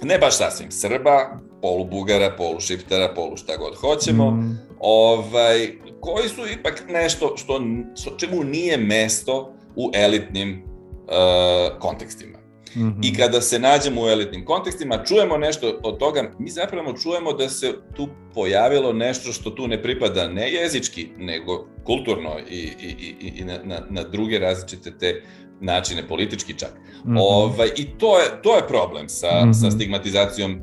ne 0.02 0.18
baš 0.18 0.36
sasvim 0.36 0.70
Srba, 0.70 1.38
polu 1.62 1.84
Bugara, 1.84 2.34
polu 2.36 2.60
Šiptara, 2.60 3.14
polu 3.14 3.36
šta 3.36 3.56
god 3.56 3.74
hoćemo, 3.74 4.30
mm. 4.30 4.58
ovaj, 4.80 5.72
koji 6.00 6.28
su 6.28 6.40
ipak 6.58 6.84
nešto 6.88 7.36
što, 7.36 7.60
što 8.00 8.16
čemu 8.16 8.44
nije 8.44 8.76
mesto 8.76 9.54
u 9.76 9.90
elitnim 9.94 10.62
uh, 10.62 11.78
kontekstima. 11.78 12.41
Mm 12.76 12.80
-hmm. 12.80 12.98
I 13.02 13.14
kada 13.14 13.40
se 13.40 13.58
nađemo 13.58 14.02
u 14.02 14.08
elitnim 14.08 14.44
kontekstima, 14.44 15.04
čujemo 15.04 15.36
nešto 15.36 15.80
od 15.82 15.98
toga, 15.98 16.30
mi 16.38 16.50
zapravo 16.50 16.92
čujemo 16.92 17.32
da 17.32 17.48
se 17.48 17.74
tu 17.96 18.08
pojavilo 18.34 18.92
nešto 18.92 19.32
što 19.32 19.50
tu 19.50 19.68
ne 19.68 19.82
pripada 19.82 20.28
ne 20.28 20.52
jezički, 20.52 21.08
nego 21.18 21.66
kulturno 21.84 22.30
i, 22.50 22.54
i, 22.58 23.14
i, 23.20 23.32
i 23.38 23.44
na, 23.44 23.58
na, 23.64 23.80
na 23.90 24.02
druge 24.02 24.38
različite 24.38 24.98
te 24.98 25.22
načine, 25.60 26.08
politički 26.08 26.58
čak. 26.58 26.72
Mm 27.04 27.10
-hmm. 27.10 27.18
ovaj, 27.20 27.68
I 27.76 27.84
to 27.98 28.18
je, 28.18 28.26
to 28.42 28.56
je 28.56 28.68
problem 28.68 29.08
sa, 29.08 29.44
mm 29.44 29.48
-hmm. 29.48 29.60
sa 29.60 29.70
stigmatizacijom 29.70 30.52
uh, 30.52 30.62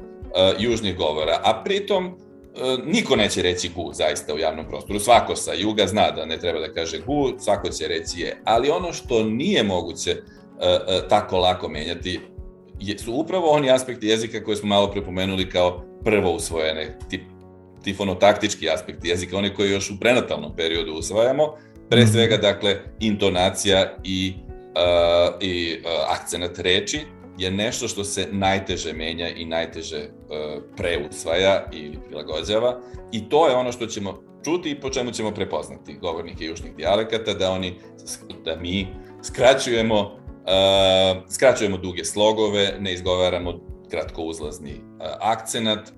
južnih 0.60 0.98
govora. 0.98 1.40
A 1.44 1.64
pritom, 1.64 2.06
uh, 2.06 2.86
niko 2.86 3.15
neće 3.15 3.41
reći 3.41 3.69
gu 3.76 3.91
zaista 3.94 4.34
u 4.34 4.40
javnom 4.40 4.65
prostoru. 4.68 4.99
Svako 4.99 5.36
sa 5.36 5.53
juga 5.53 5.88
zna 5.88 6.11
da 6.11 6.26
ne 6.26 6.38
treba 6.38 6.60
da 6.60 6.73
kaže 6.73 6.99
gu, 6.99 7.31
svako 7.40 7.69
će 7.69 7.88
reći 7.88 8.22
je. 8.22 8.41
Ali 8.45 8.69
ono 8.69 8.94
što 8.94 9.23
nije 9.23 9.64
moguće 9.64 10.11
uh, 10.11 10.39
tako 11.10 11.38
lako 11.38 11.68
menjati. 11.68 12.19
Su 12.98 13.14
upravo 13.14 13.49
oni 13.49 13.72
aspekti 13.72 14.07
jezika 14.07 14.44
koje 14.44 14.57
smo 14.57 14.69
malo 14.69 14.91
prepomenuli 14.91 15.49
kao 15.49 15.86
prvo 16.03 16.31
usvojene, 16.31 16.98
tip, 17.10 17.22
ti 17.84 17.94
fonotaktički 17.94 18.69
aspekti 18.69 19.07
jezika, 19.07 19.38
oni 19.38 19.53
koji 19.53 19.72
još 19.72 19.91
u 19.91 19.99
prenatalnom 19.99 20.56
periodu 20.56 20.94
usvajamo, 20.94 21.56
pre 21.90 22.02
mhm. 22.02 22.11
svega, 22.11 22.38
dakle, 22.38 22.76
intonacija 22.99 23.98
i, 24.03 24.34
uh, 24.38 25.36
i 25.41 25.77
uh, 25.80 25.91
akcenat 26.10 26.60
reči, 26.60 26.99
je 27.38 27.52
nešto 27.52 27.88
što 27.88 28.03
se 28.03 28.27
najteže 28.31 28.94
menja 28.94 29.30
i 29.30 29.45
najteže 29.45 29.98
uh, 29.99 30.64
preusvaja 30.77 31.65
ili 31.72 31.98
prilagođava. 32.07 32.80
I 33.11 33.30
to 33.30 33.48
je 33.48 33.56
ono 33.56 33.72
što 33.72 33.86
ćemo 33.86 34.23
čuti 34.45 34.72
i 34.72 34.80
po 34.80 34.90
čemu 34.90 35.11
ćemo 35.11 35.31
prepoznati 35.31 35.94
govornike 35.94 36.45
južnih 36.45 36.76
dijalekata, 36.76 37.34
da 37.34 37.52
oni, 37.52 37.76
da 38.45 38.56
mi 38.56 38.88
skraćujemo, 39.23 40.19
skraćujemo 41.30 41.77
duge 41.77 42.05
slogove, 42.05 42.73
ne 42.80 42.93
izgovaramo 42.93 43.59
kratko 43.89 44.23
uzlazni 44.23 44.71
uh, 44.71 45.05
akcenat, 45.19 45.91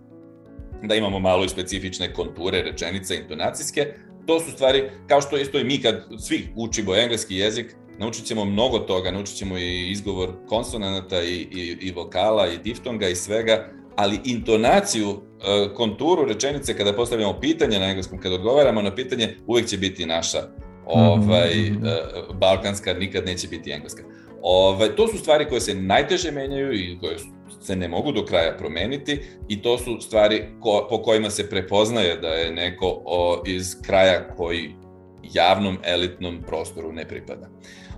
da 0.84 0.96
imamo 0.96 1.20
malo 1.20 1.46
i 1.46 1.50
specifične 1.50 2.14
konture, 2.14 2.62
rečenice, 2.62 3.16
intonacijske, 3.16 3.94
to 4.26 4.40
su 4.40 4.52
stvari, 4.52 4.90
kao 5.08 5.22
što 5.22 5.38
isto 5.38 5.60
i 5.60 5.64
mi 5.64 5.82
kad 5.82 6.04
svi 6.20 6.54
učimo 6.56 6.96
engleski 6.96 7.36
jezik, 7.36 7.76
naučit 7.98 8.26
ćemo 8.26 8.46
mnogo 8.46 8.80
toga, 8.80 9.12
naučit 9.12 9.38
ćemo 9.38 9.58
i 9.58 9.90
izgovor 9.92 10.30
konsonanata 10.48 11.22
i, 11.24 11.48
i, 11.52 11.78
i 11.82 11.92
vokala 11.92 12.48
i 12.48 12.58
diftonga 12.58 13.08
i 13.08 13.16
svega, 13.16 13.68
ali 13.96 14.20
intonaciju, 14.26 15.10
e, 15.10 15.74
konturu 15.74 16.26
rečenice 16.26 16.78
kada 16.78 16.94
postavljamo 16.94 17.40
pitanje 17.40 17.80
na 17.80 17.86
engleskom, 17.86 18.20
kada 18.20 18.36
odgovaramo 18.36 18.82
na 18.82 18.96
pitanje, 18.96 19.36
uvek 19.48 19.66
će 19.66 19.78
biti 19.78 20.06
naša 20.06 20.40
ovaj, 20.86 21.56
mm 21.56 21.82
-hmm. 21.82 22.34
balkanska, 22.34 22.94
nikad 22.94 23.26
neće 23.26 23.48
biti 23.48 23.72
engleska. 23.72 24.04
Ovaj, 24.42 24.96
to 24.96 25.08
su 25.08 25.18
stvari 25.18 25.46
koje 25.50 25.62
se 25.62 25.76
najteže 25.76 26.32
menjaju 26.32 26.74
i 26.74 26.98
koje 27.00 27.18
se 27.62 27.76
ne 27.76 27.88
mogu 27.88 28.12
do 28.12 28.26
kraja 28.26 28.58
promeniti 28.58 29.22
i 29.48 29.62
to 29.62 29.78
su 29.78 29.98
stvari 30.02 30.46
ko, 30.60 30.88
po 30.90 31.02
kojima 31.02 31.30
se 31.30 31.50
prepoznaje 31.50 32.18
da 32.18 32.28
je 32.28 32.52
neko 32.52 33.02
o, 33.06 33.44
iz 33.46 33.82
kraja 33.82 34.36
koji 34.36 34.76
javnom 35.34 35.78
elitnom 35.84 36.42
prostoru 36.48 36.92
ne 36.92 37.08
pripada. 37.08 37.50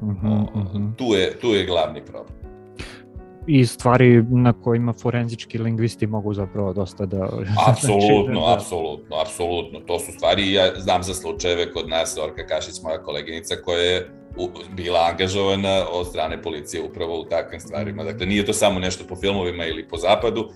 Uh 0.02 0.08
-huh. 0.08 0.96
Tu, 0.98 1.06
je, 1.14 1.40
tu 1.40 1.48
je 1.48 1.66
glavni 1.66 2.06
problem 2.06 2.44
i 3.48 3.66
stvari 3.66 4.24
na 4.30 4.54
kojima 4.54 4.94
forenzički 4.94 5.58
lingvisti 5.58 6.08
mogu 6.08 6.34
zapravo 6.34 6.74
dosta 6.74 7.06
da... 7.06 7.30
Apsolutno, 7.70 8.40
da... 8.40 8.54
apsolutno, 8.54 9.16
apsolutno. 9.16 9.80
To 9.80 10.00
su 10.00 10.12
stvari, 10.12 10.54
ja 10.54 10.72
znam 10.78 11.04
za 11.04 11.14
slučajeve 11.14 11.72
kod 11.72 11.90
nas, 11.90 12.18
Orka 12.24 12.46
Kašić, 12.48 12.82
moja 12.84 13.04
koleginica, 13.04 13.56
koja 13.56 13.80
je 13.80 14.12
bila 14.76 15.00
angažovana 15.12 15.86
od 15.92 16.08
strane 16.08 16.42
policije 16.42 16.84
upravo 16.84 17.20
u 17.20 17.26
takvim 17.26 17.60
stvarima. 17.60 18.04
Dakle, 18.04 18.26
nije 18.26 18.46
to 18.46 18.54
samo 18.54 18.80
nešto 18.80 19.04
po 19.10 19.16
filmovima 19.16 19.66
ili 19.66 19.88
po 19.88 19.98
zapadu, 19.98 20.50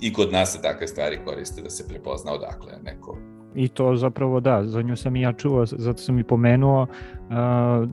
i 0.00 0.12
kod 0.12 0.32
nas 0.32 0.52
se 0.52 0.62
takve 0.62 0.86
stvari 0.86 1.18
koriste 1.24 1.62
da 1.62 1.70
se 1.70 1.88
prepozna 1.88 2.32
odakle 2.32 2.72
neko 2.84 3.16
I 3.54 3.68
to 3.68 3.96
zapravo 3.96 4.40
da, 4.40 4.64
za 4.64 4.82
nju 4.82 4.96
sam 4.96 5.16
i 5.16 5.20
ja 5.20 5.32
čuo, 5.32 5.66
zato 5.66 5.98
sam 5.98 6.18
i 6.18 6.24
pomenuo, 6.24 6.82
uh, 6.82 7.88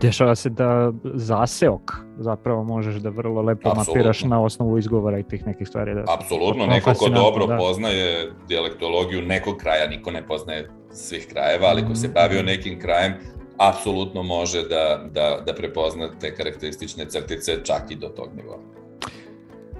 dešava 0.00 0.34
se 0.34 0.50
da 0.50 0.92
zaseok 1.14 1.92
zapravo 2.18 2.64
možeš 2.64 2.94
da 2.94 3.08
vrlo 3.08 3.42
lepo 3.42 3.68
Absolutno. 3.68 3.92
mapiraš 3.92 4.24
na 4.24 4.42
osnovu 4.42 4.78
izgovora 4.78 5.18
i 5.18 5.22
tih 5.22 5.46
nekih 5.46 5.68
stvari. 5.68 5.94
Da, 5.94 6.04
Apsolutno, 6.08 6.66
neko 6.66 6.94
ko 6.94 7.08
dobro 7.08 7.46
da. 7.46 7.56
poznaje 7.56 8.32
dialektologiju 8.48 9.22
nekog 9.22 9.56
kraja, 9.56 9.88
niko 9.88 10.10
ne 10.10 10.26
poznaje 10.26 10.70
svih 10.90 11.26
krajeva, 11.30 11.66
ali 11.66 11.86
ko 11.86 11.94
se 11.94 12.06
mhm. 12.06 12.14
bavio 12.14 12.42
nekim 12.42 12.80
krajem, 12.80 13.12
apsolutno 13.58 14.22
može 14.22 14.62
da, 14.62 15.04
da, 15.12 15.42
da 15.46 15.54
prepozna 15.54 16.08
te 16.20 16.34
karakteristične 16.34 17.04
crtice 17.04 17.64
čak 17.64 17.90
i 17.90 17.96
do 17.96 18.08
tog 18.08 18.28
nivoa. 18.36 18.58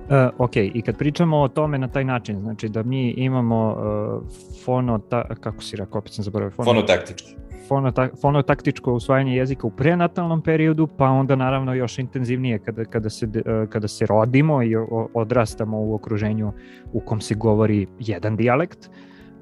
Uh, 0.05 0.11
ok, 0.39 0.57
i 0.57 0.83
kad 0.83 0.99
pričamo 0.99 1.39
o 1.39 1.49
tome 1.49 1.79
na 1.79 1.89
taj 1.89 2.05
način, 2.05 2.41
znači 2.41 2.69
da 2.69 2.83
mi 2.83 3.11
imamo 3.11 3.69
uh, 3.69 4.23
fono, 4.65 4.99
ta, 4.99 5.35
kako 5.41 5.63
si 5.63 5.77
rekao, 5.77 5.99
opet 5.99 6.13
sam 6.13 6.25
zaboravio, 6.25 6.51
fono, 6.51 6.73
fonotaktički. 6.73 7.37
Fonota, 7.69 8.09
fonotaktičko 8.21 8.93
usvajanje 8.93 9.37
jezika 9.37 9.67
u 9.67 9.71
prenatalnom 9.71 10.43
periodu, 10.43 10.89
pa 10.99 11.05
onda 11.05 11.37
naravno 11.37 11.75
još 11.75 11.99
intenzivnije 11.99 12.59
kada, 12.59 12.85
kada, 12.85 13.11
se, 13.11 13.27
uh, 13.27 13.69
kada 13.69 13.89
se 13.89 14.07
rodimo 14.07 14.63
i 14.63 14.77
odrastamo 15.15 15.81
u 15.81 15.95
okruženju 15.95 16.53
u 16.93 17.01
kom 17.01 17.21
se 17.21 17.35
govori 17.35 17.87
jedan 17.99 18.37
dijalekt. 18.37 18.91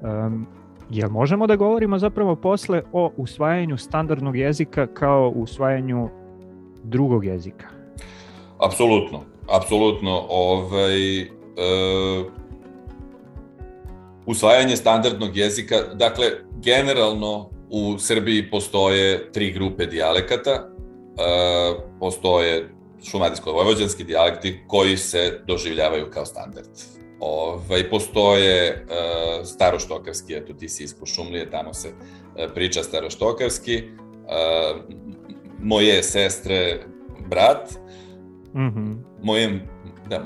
Um, 0.01 0.47
jel 0.89 1.09
možemo 1.09 1.47
da 1.47 1.55
govorimo 1.55 1.99
zapravo 1.99 2.35
posle 2.35 2.81
o 2.91 3.11
usvajanju 3.17 3.77
standardnog 3.77 4.37
jezika 4.37 4.87
kao 4.87 5.33
usvajanju 5.35 6.09
drugog 6.83 7.25
jezika? 7.25 7.67
Apsolutno, 8.59 9.21
apsolutno, 9.49 10.25
ovaj, 10.29 11.21
e, 11.21 11.27
usvajanje 14.25 14.75
standardnog 14.75 15.37
jezika, 15.37 15.75
dakle, 15.93 16.25
generalno 16.63 17.49
u 17.69 17.97
Srbiji 17.99 18.49
postoje 18.49 19.31
tri 19.31 19.51
grupe 19.51 19.85
dijalekata, 19.85 20.51
e, 20.51 20.65
postoje 21.99 22.69
šumadijsko-vojvođanski 23.03 24.03
dijalekti 24.03 24.59
koji 24.67 24.97
se 24.97 25.39
doživljavaju 25.47 26.05
kao 26.13 26.25
standard. 26.25 26.69
Ovaj, 27.25 27.89
postoje 27.89 28.85
uh, 28.85 29.47
staroštokavski, 29.47 30.33
eto 30.35 30.53
ti 30.53 30.69
si 30.69 30.83
ispod 30.83 31.07
Šumlije, 31.07 31.49
tamo 31.49 31.73
se 31.73 31.89
uh, 31.89 32.53
priča 32.53 32.83
staroštokavski, 32.83 33.83
uh, 33.83 34.81
moje 35.59 36.03
sestre, 36.03 36.79
brat, 37.29 37.71
mm 38.53 38.59
-hmm. 38.59 38.97
moje, 39.21 39.67
da, 40.09 40.23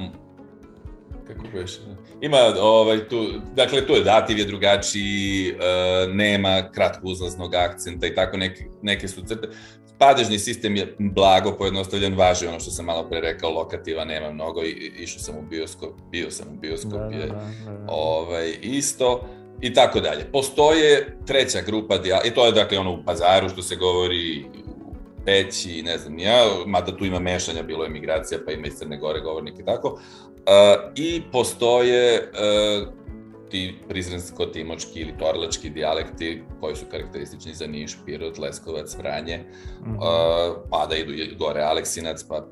kako 1.27 1.43
beš, 1.53 1.79
ima 2.21 2.37
ovaj, 2.61 3.07
tu, 3.07 3.25
dakle 3.55 3.87
tu 3.87 3.93
je 3.93 4.03
dativ 4.03 4.39
je 4.39 4.45
drugačiji, 4.45 5.53
uh, 5.53 6.13
nema 6.13 6.69
kratko 6.71 7.07
uzlaznog 7.07 7.55
akcenta 7.55 8.07
i 8.07 8.15
tako 8.15 8.37
neke, 8.37 8.65
neke 8.81 9.07
su 9.07 9.21
crte. 9.21 9.47
Padežni 9.97 10.39
sistem 10.39 10.75
je 10.75 10.95
blago 10.99 11.51
pojednostavljen, 11.57 12.15
važi 12.15 12.47
ono 12.47 12.59
što 12.59 12.71
sam 12.71 12.85
malo 12.85 13.09
pre 13.09 13.21
rekao, 13.21 13.51
lokativa 13.51 14.05
nema 14.05 14.31
mnogo, 14.31 14.63
I, 14.63 14.91
išao 14.97 15.19
sam 15.19 15.35
u 15.37 15.41
bioskop, 15.41 15.89
bio 16.11 16.31
sam 16.31 16.47
u 16.53 16.59
bioskop, 16.59 16.91
da, 16.91 17.17
je 17.17 17.27
da, 17.27 17.33
da, 17.65 17.71
da. 17.71 17.85
Ovaj, 17.87 18.53
isto 18.61 19.27
i 19.61 19.73
tako 19.73 19.99
dalje. 19.99 20.31
Postoje 20.31 21.17
treća 21.27 21.61
grupa, 21.61 21.95
i 22.25 22.31
to 22.31 22.45
je 22.45 22.51
dakle 22.51 22.77
ono 22.77 22.93
u 22.93 23.03
pazaru 23.05 23.49
što 23.49 23.61
se 23.61 23.75
govori 23.75 24.45
Peći, 25.25 25.81
ne 25.81 25.97
znam 25.97 26.19
ja, 26.19 26.45
mada 26.65 26.97
tu 26.97 27.05
ima 27.05 27.19
mešanja, 27.19 27.63
bilo 27.63 27.83
je 27.83 27.89
migracija, 27.89 28.39
pa 28.45 28.51
ima 28.51 28.67
iz 28.67 28.73
Crne 28.73 28.97
Gore 28.97 29.19
govornike 29.19 29.61
i 29.61 29.65
tako. 29.65 29.87
Uh, 29.89 30.91
I 30.95 31.21
postoje 31.31 32.31
uh, 32.31 32.87
ti 33.49 33.75
prizrensko-timočki 33.89 34.99
ili 34.99 35.17
torlački 35.19 35.69
dijalekti 35.69 36.43
koji 36.59 36.75
su 36.75 36.85
karakteristični 36.91 37.53
za 37.53 37.67
Niš, 37.67 37.97
Pirot, 38.05 38.37
Leskovac, 38.37 38.95
Vranje, 38.97 39.37
mm 39.37 39.91
-hmm. 39.91 39.95
uh, 39.95 40.57
pa 40.69 40.85
da 40.85 40.95
idu 40.95 41.35
gore 41.37 41.61
Aleksinac, 41.61 42.23
pa 42.23 42.47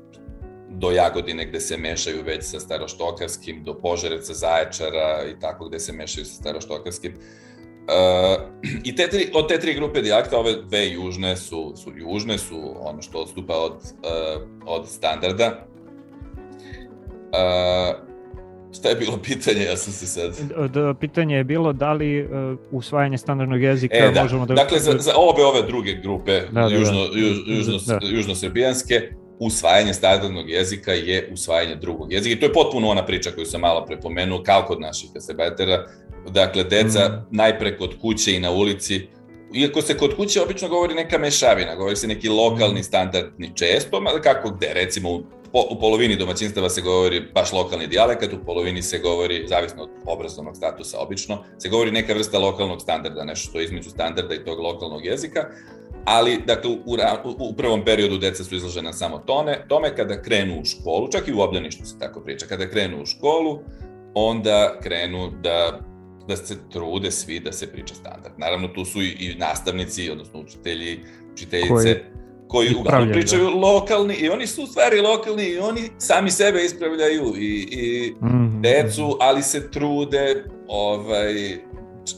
do 0.70 0.90
Jagodine 0.90 1.46
gde 1.46 1.60
se 1.60 1.76
mešaju 1.76 2.22
već 2.24 2.44
sa 2.44 2.60
staroštokavskim, 2.60 3.64
do 3.64 3.74
Požareca, 3.74 4.34
Zaječara 4.34 5.24
i 5.30 5.40
tako 5.40 5.68
gde 5.68 5.78
se 5.78 5.92
mešaju 5.92 6.24
sa 6.24 6.34
staroštokavskim. 6.34 7.12
Uh, 7.12 8.42
I 8.84 8.96
te 8.96 9.08
tri, 9.08 9.30
od 9.34 9.48
te 9.48 9.60
tri 9.60 9.74
grupe 9.74 10.02
dijalekta, 10.02 10.38
ove 10.38 10.52
dve 10.62 10.90
južne 10.90 11.36
su, 11.36 11.72
su 11.76 11.92
južne, 11.96 12.38
su 12.38 12.74
ono 12.80 13.02
što 13.02 13.18
odstupa 13.18 13.54
od, 13.54 13.72
uh, 13.72 14.42
od 14.66 14.88
standarda. 14.88 15.66
Uh, 17.26 18.05
šta 18.72 18.88
je 18.88 18.94
bilo 18.94 19.18
pitanje, 19.22 19.64
ja 19.64 19.76
sam 19.76 19.92
se 19.92 20.06
sad... 20.06 20.36
Da, 20.70 20.94
pitanje 20.94 21.36
je 21.36 21.44
bilo 21.44 21.72
da 21.72 21.92
li 21.92 22.24
uh, 22.24 22.30
usvajanje 22.70 23.18
standardnog 23.18 23.62
jezika 23.62 23.96
e, 23.96 24.10
da. 24.10 24.22
možemo 24.22 24.46
da... 24.46 24.54
Dakle, 24.54 24.78
za, 24.78 24.92
za 24.98 25.12
obe 25.16 25.44
ove 25.44 25.62
druge 25.62 25.92
grupe, 25.92 26.40
da, 26.52 26.60
da, 26.60 26.74
južno, 26.74 27.08
da. 27.08 27.18
Juž, 27.18 27.36
južno, 27.46 27.78
da. 27.86 27.98
južnosrbijanske, 28.02 29.12
usvajanje 29.38 29.94
standardnog 29.94 30.50
jezika 30.50 30.92
je 30.92 31.28
usvajanje 31.32 31.74
drugog 31.76 32.12
jezika. 32.12 32.36
I 32.36 32.40
to 32.40 32.46
je 32.46 32.52
potpuno 32.52 32.88
ona 32.88 33.06
priča 33.06 33.30
koju 33.30 33.46
sam 33.46 33.60
malo 33.60 33.86
prepomenuo, 33.86 34.42
kao 34.42 34.64
kod 34.66 34.80
naših 34.80 35.10
kasebetera, 35.14 35.86
Dakle, 36.30 36.64
deca 36.64 37.08
mm. 37.08 37.36
najpre 37.36 37.78
kod 37.78 37.98
kuće 38.00 38.34
i 38.34 38.40
na 38.40 38.50
ulici 38.50 39.08
iako 39.54 39.82
se 39.82 39.96
kod 39.96 40.16
kuće 40.16 40.42
obično 40.42 40.68
govori 40.68 40.94
neka 40.94 41.18
mešavina, 41.18 41.74
govori 41.74 41.96
se 41.96 42.06
neki 42.06 42.28
lokalni 42.28 42.82
standardni 42.82 43.50
često, 43.54 44.02
kako 44.22 44.50
gde, 44.50 44.74
recimo 44.74 45.10
u, 45.10 45.22
po, 45.56 45.66
u 45.70 45.80
polovini 45.80 46.16
domaćinstava 46.16 46.70
se 46.70 46.80
govori 46.80 47.20
baš 47.34 47.52
lokalni 47.52 47.86
dijalekat, 47.86 48.32
u 48.32 48.44
polovini 48.46 48.82
se 48.82 48.98
govori, 48.98 49.46
zavisno 49.48 49.82
od 49.82 49.90
obrazovnog 50.06 50.56
statusa 50.56 50.98
obično, 50.98 51.38
se 51.58 51.68
govori 51.68 51.90
neka 51.90 52.14
vrsta 52.14 52.38
lokalnog 52.38 52.82
standarda, 52.82 53.24
nešto 53.24 53.48
što 53.48 53.58
je 53.58 53.64
između 53.64 53.90
standarda 53.90 54.34
i 54.34 54.44
tog 54.44 54.58
lokalnog 54.58 55.06
jezika, 55.06 55.48
ali 56.04 56.42
dakle, 56.46 56.70
u, 56.70 56.94
u, 57.24 57.50
u 57.50 57.54
prvom 57.56 57.84
periodu 57.84 58.18
deca 58.18 58.44
su 58.44 58.54
izložena 58.54 58.92
samo 58.92 59.18
tone, 59.18 59.64
tome 59.68 59.96
kada 59.96 60.22
krenu 60.22 60.60
u 60.60 60.64
školu, 60.64 61.08
čak 61.12 61.28
i 61.28 61.32
u 61.32 61.40
obdaništu 61.40 61.84
se 61.84 61.98
tako 61.98 62.20
priča, 62.20 62.46
kada 62.46 62.70
krenu 62.70 63.02
u 63.02 63.06
školu, 63.06 63.58
onda 64.14 64.78
krenu 64.82 65.30
da 65.42 65.80
da 66.28 66.36
se 66.36 66.56
trude 66.72 67.10
svi 67.10 67.40
da 67.40 67.52
se 67.52 67.66
priča 67.72 67.94
standard. 67.94 68.34
Naravno, 68.38 68.68
tu 68.68 68.84
su 68.84 69.02
i, 69.02 69.08
i 69.08 69.34
nastavnici, 69.38 70.10
odnosno 70.10 70.40
učitelji, 70.40 71.00
učiteljice, 71.32 71.68
koji, 71.68 71.94
koji 72.48 72.74
uglavnom 72.74 73.12
pričaju 73.12 73.44
da. 73.44 73.50
lokalni 73.50 74.14
i 74.14 74.28
oni 74.28 74.46
su 74.46 74.62
u 74.62 74.66
stvari 74.66 75.00
lokalni 75.00 75.44
i 75.44 75.58
oni 75.58 75.80
sami 75.98 76.30
sebe 76.30 76.64
ispravljaju 76.64 77.34
i, 77.38 77.68
i 77.70 78.14
mm 78.20 78.26
-hmm. 78.26 78.60
decu, 78.60 79.16
ali 79.20 79.42
se 79.42 79.70
trude 79.70 80.44
ovaj, 80.68 81.58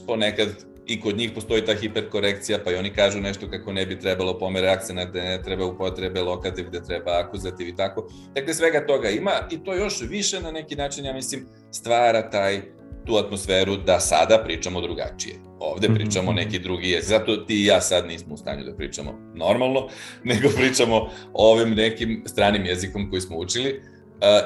ponekad 0.07 0.49
i 0.87 1.01
kod 1.01 1.17
njih 1.17 1.31
postoji 1.35 1.65
ta 1.65 1.75
hiperkorekcija, 1.75 2.59
pa 2.65 2.73
i 2.73 2.77
oni 2.77 2.93
kažu 2.93 3.21
nešto 3.21 3.51
kako 3.51 3.73
ne 3.73 3.87
bi 3.87 3.99
trebalo 3.99 4.39
pomere 4.39 4.69
akcena, 4.69 5.05
gde 5.05 5.23
ne 5.23 5.43
treba 5.43 5.67
upotrebe 5.67 6.23
lokativ, 6.23 6.69
gde 6.69 6.83
treba 6.83 7.21
akuzativ 7.25 7.69
i 7.69 7.77
tako. 7.77 8.09
Dakle, 8.35 8.55
svega 8.55 8.87
toga 8.87 9.09
ima 9.09 9.33
i 9.51 9.65
to 9.65 9.75
još 9.75 10.01
više 10.01 10.41
na 10.41 10.51
neki 10.51 10.77
način, 10.77 11.05
ja 11.05 11.13
mislim, 11.13 11.47
stvara 11.73 12.31
taj 12.31 12.61
tu 13.07 13.17
atmosferu 13.17 13.77
da 13.77 14.01
sada 14.01 14.43
pričamo 14.45 14.81
drugačije. 14.81 15.48
Ovde 15.61 15.89
mhm, 15.89 15.97
pričamo 15.97 16.33
mhm. 16.33 16.37
neki 16.37 16.59
drugi 16.59 16.91
jezik. 16.91 17.09
Zato 17.09 17.37
ti 17.37 17.63
i 17.63 17.65
ja 17.65 17.81
sad 17.81 18.07
nismo 18.07 18.35
u 18.35 18.37
stanju 18.37 18.65
da 18.65 18.75
pričamo 18.77 19.19
normalno, 19.35 19.89
nego 20.25 20.49
pričamo 20.57 21.09
ovim 21.33 21.75
nekim 21.75 22.23
stranim 22.27 22.65
jezikom 22.65 23.11
koji 23.11 23.21
smo 23.21 23.37
učili, 23.39 23.83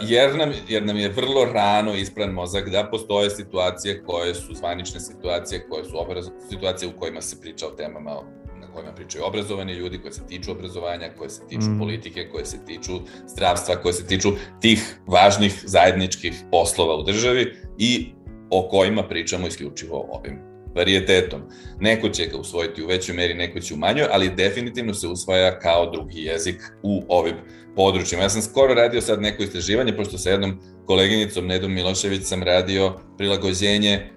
jer 0.03 0.37
nam, 0.37 0.53
jer 0.69 0.87
nam 0.87 0.97
je 0.97 1.09
vrlo 1.09 1.45
rano 1.45 1.95
ispran 1.95 2.31
mozak 2.31 2.71
da 2.71 2.89
postoje 2.91 3.31
situacije 3.31 4.03
koje 4.03 4.35
su 4.35 4.55
zvanične 4.55 5.01
situacije, 5.01 5.67
koje 5.69 5.85
su 5.85 6.01
obraz, 6.01 6.29
situacije 6.51 6.89
u 6.89 7.01
kojima 7.01 7.21
se 7.21 7.41
priča 7.41 7.67
o 7.67 7.71
temama 7.71 8.11
na 8.61 8.67
kojima 8.75 8.93
pričaju 8.93 9.25
obrazovani 9.25 9.73
ljudi, 9.73 9.99
koje 9.99 10.13
se 10.13 10.27
tiču 10.27 10.53
obrazovanja, 10.53 11.11
koje 11.19 11.31
se 11.31 11.43
tiču 11.49 11.71
mm. 11.71 11.79
politike, 11.79 12.29
koje 12.33 12.45
se 12.47 12.65
tiču 12.67 12.93
zdravstva, 13.27 13.77
koje 13.77 13.93
se 13.93 14.07
tiču 14.07 14.29
tih 14.61 14.97
važnih 15.07 15.63
zajedničkih 15.65 16.35
poslova 16.51 16.97
u 16.97 17.03
državi 17.03 17.57
i 17.79 18.13
o 18.51 18.69
kojima 18.69 19.09
pričamo 19.09 19.47
isključivo 19.47 20.09
ovim 20.11 20.52
varijetetom. 20.75 21.41
Neko 21.81 22.09
će 22.09 22.27
ga 22.27 22.37
usvojiti 22.39 22.83
u 22.83 22.87
većoj 22.87 23.15
meri, 23.15 23.35
neko 23.35 23.61
će 23.61 23.75
u 23.75 23.77
manjoj, 23.77 24.07
ali 24.11 24.35
definitivno 24.35 24.95
se 24.95 25.09
usvaja 25.09 25.59
kao 25.59 25.91
drugi 25.91 26.23
jezik 26.23 26.63
u 26.83 27.03
ovim 27.09 27.35
područjima. 27.77 28.23
Ja 28.23 28.31
sam 28.31 28.43
skoro 28.43 28.75
radio 28.75 29.01
sad 29.01 29.23
neko 29.23 29.43
istraživanje, 29.43 29.97
pošto 29.97 30.19
sa 30.19 30.31
jednom 30.31 30.61
koleginicom 30.87 31.47
Nedom 31.47 31.73
Milošević 31.75 32.23
sam 32.23 32.43
radio 32.43 33.01
prilagođenje 33.19 34.11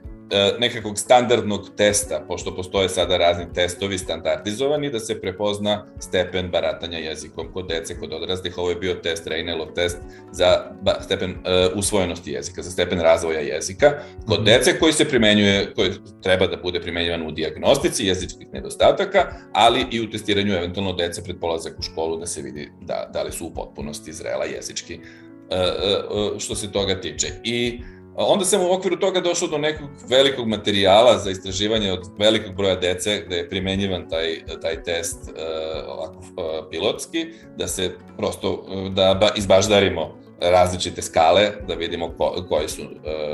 nekakvog 0.60 0.98
standardnog 0.98 1.70
testa, 1.78 2.26
pošto 2.28 2.56
postoje 2.56 2.90
sada 2.90 3.18
razni 3.18 3.46
testovi 3.54 3.98
standardizovani, 3.98 4.90
da 4.90 5.00
se 5.00 5.22
prepozna 5.22 5.86
stepen 6.00 6.50
baratanja 6.52 6.98
jezikom 6.98 7.54
kod 7.54 7.68
dece, 7.68 8.00
kod 8.00 8.14
odraslih. 8.14 8.58
Ovo 8.58 8.70
je 8.70 8.76
bio 8.76 8.94
test, 8.94 9.28
Reinelov 9.28 9.74
test 9.74 9.98
za 10.32 10.72
stepen 11.02 11.32
uh, 11.32 11.78
usvojenosti 11.78 12.32
jezika, 12.32 12.62
za 12.62 12.72
stepen 12.72 13.00
razvoja 13.00 13.40
jezika. 13.40 13.92
Kod 14.28 14.40
mhm. 14.40 14.46
dece 14.46 14.80
koji 14.80 14.94
se 14.94 15.06
primenjuje, 15.06 15.74
koji 15.74 15.92
treba 16.24 16.48
da 16.48 16.58
bude 16.58 16.82
primenjivan 16.82 17.28
u 17.28 17.32
diagnostici 17.32 18.06
jezičkih 18.06 18.48
nedostataka, 18.54 19.28
ali 19.54 19.86
i 19.92 20.02
u 20.02 20.10
testiranju 20.10 20.54
eventualno 20.54 20.94
dece 20.94 21.24
pred 21.24 21.40
polazak 21.40 21.80
u 21.80 21.82
školu 21.82 22.18
da 22.18 22.26
se 22.26 22.42
vidi 22.42 22.72
da, 22.82 23.10
da 23.14 23.24
li 23.24 23.32
su 23.32 23.46
u 23.46 23.54
potpunosti 23.54 24.14
zrela 24.14 24.46
jezički 24.46 24.96
uh, 24.96 25.04
uh, 26.34 26.40
što 26.40 26.56
se 26.56 26.72
toga 26.72 27.02
tiče. 27.02 27.28
I 27.44 27.80
uh, 27.80 27.95
Onda 28.18 28.46
sam 28.46 28.62
u 28.62 28.74
okviru 28.74 28.96
toga 28.96 29.20
došao 29.20 29.48
do 29.48 29.58
nekog 29.58 29.90
velikog 30.10 30.48
materijala 30.48 31.18
za 31.18 31.32
istraživanje 31.32 31.92
od 31.92 32.00
velikog 32.20 32.56
broja 32.56 32.76
dece 32.76 33.24
gde 33.26 33.36
je 33.38 33.50
primenjivan 33.50 34.10
taj, 34.10 34.42
taj 34.62 34.84
test 34.84 35.20
uh, 35.24 35.36
ovako, 35.88 36.18
uh, 36.18 36.70
pilotski, 36.72 37.26
da 37.58 37.68
se 37.68 37.92
prosto, 38.18 38.52
uh, 38.52 38.94
da 38.94 39.14
ba, 39.14 39.30
izbaždarimo 39.36 40.18
različite 40.42 41.02
skale, 41.02 41.52
da 41.68 41.74
vidimo 41.74 42.14
ko, 42.18 42.46
koje 42.50 42.70
su 42.70 42.82
uh, 42.82 42.90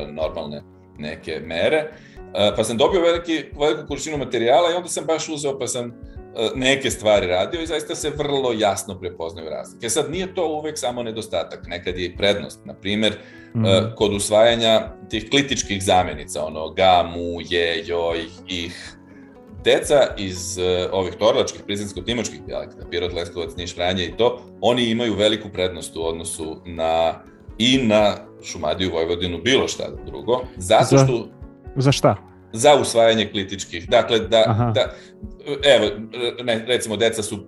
normalne 0.09 0.63
neke 0.97 1.39
mere. 1.45 1.91
Uh, 2.17 2.55
pa 2.55 2.63
sam 2.63 2.77
dobio 2.77 3.01
veliki, 3.01 3.43
veliku 3.59 3.87
količinu 3.87 4.17
materijala 4.17 4.71
i 4.71 4.75
onda 4.75 4.89
sam 4.89 5.05
baš 5.05 5.29
uzeo 5.29 5.59
pa 5.59 5.67
sam 5.67 5.91
E, 5.91 6.20
neke 6.55 6.91
stvari 6.91 7.27
radio 7.27 7.61
i 7.61 7.67
zaista 7.67 7.95
se 7.95 8.09
vrlo 8.09 8.53
jasno 8.53 8.99
prepoznaju 8.99 9.49
razlike. 9.49 9.89
Sad, 9.89 10.11
nije 10.11 10.35
to 10.35 10.47
uvek 10.47 10.77
samo 10.77 11.03
nedostatak, 11.03 11.67
nekad 11.67 11.97
je 11.97 12.05
i 12.05 12.17
prednost. 12.17 12.65
Na 12.65 12.73
primer, 12.73 13.13
mm 13.55 13.59
-hmm. 13.59 13.95
kod 13.95 14.13
usvajanja 14.13 14.93
tih 15.09 15.29
klitičkih 15.29 15.83
zamenica, 15.83 16.45
ono 16.45 16.69
ga, 16.69 17.11
mu, 17.15 17.41
je, 17.49 17.83
joj, 17.85 18.25
ih, 18.47 18.97
deca 19.63 20.07
iz 20.17 20.57
uh, 20.57 20.89
ovih 20.91 21.13
torlačkih, 21.13 21.61
prizinsko-timočkih 21.67 22.45
dijalekta, 22.45 22.85
Pirot, 22.89 23.13
Leskovac, 23.13 23.55
Niš, 23.55 23.75
Vranje 23.75 24.05
i 24.05 24.17
to, 24.17 24.41
oni 24.61 24.89
imaju 24.89 25.15
veliku 25.15 25.49
prednost 25.49 25.97
u 25.97 26.03
odnosu 26.03 26.61
na 26.65 27.13
i 27.57 27.77
na 27.77 28.15
Šumadiju, 28.43 28.91
Vojvodinu, 28.91 29.37
bilo 29.37 29.67
šta 29.67 29.83
drugo, 30.05 30.41
zato 30.57 30.97
što... 30.97 31.27
Za, 31.75 31.81
za 31.81 31.91
šta? 31.91 32.30
Za 32.53 32.75
usvajanje 32.75 33.29
klitičkih. 33.31 33.89
Dakle, 33.89 34.19
da, 34.19 34.71
da 34.75 34.93
evo, 35.63 35.91
ne, 36.43 36.65
recimo, 36.67 36.97
deca 36.97 37.23
su 37.23 37.39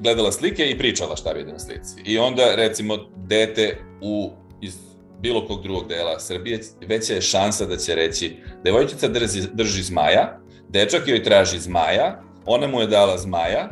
gledala 0.00 0.32
slike 0.32 0.70
i 0.70 0.78
pričala 0.78 1.16
šta 1.16 1.32
vide 1.32 1.52
na 1.52 1.58
slici. 1.58 2.00
I 2.04 2.18
onda, 2.18 2.54
recimo, 2.54 2.98
dete 3.16 3.78
u, 4.00 4.30
iz 4.60 4.76
bilo 5.20 5.46
kog 5.46 5.62
drugog 5.62 5.88
dela 5.88 6.20
Srbije, 6.20 6.60
veća 6.86 7.14
je 7.14 7.20
šansa 7.20 7.66
da 7.66 7.76
će 7.76 7.94
reći 7.94 8.36
devojčica 8.64 9.08
drži, 9.08 9.42
drži 9.52 9.82
zmaja, 9.82 10.38
dečak 10.68 11.08
joj 11.08 11.22
traži 11.22 11.58
zmaja, 11.58 12.22
ona 12.46 12.66
mu 12.66 12.80
je 12.80 12.86
dala 12.86 13.18
zmaja, 13.18 13.70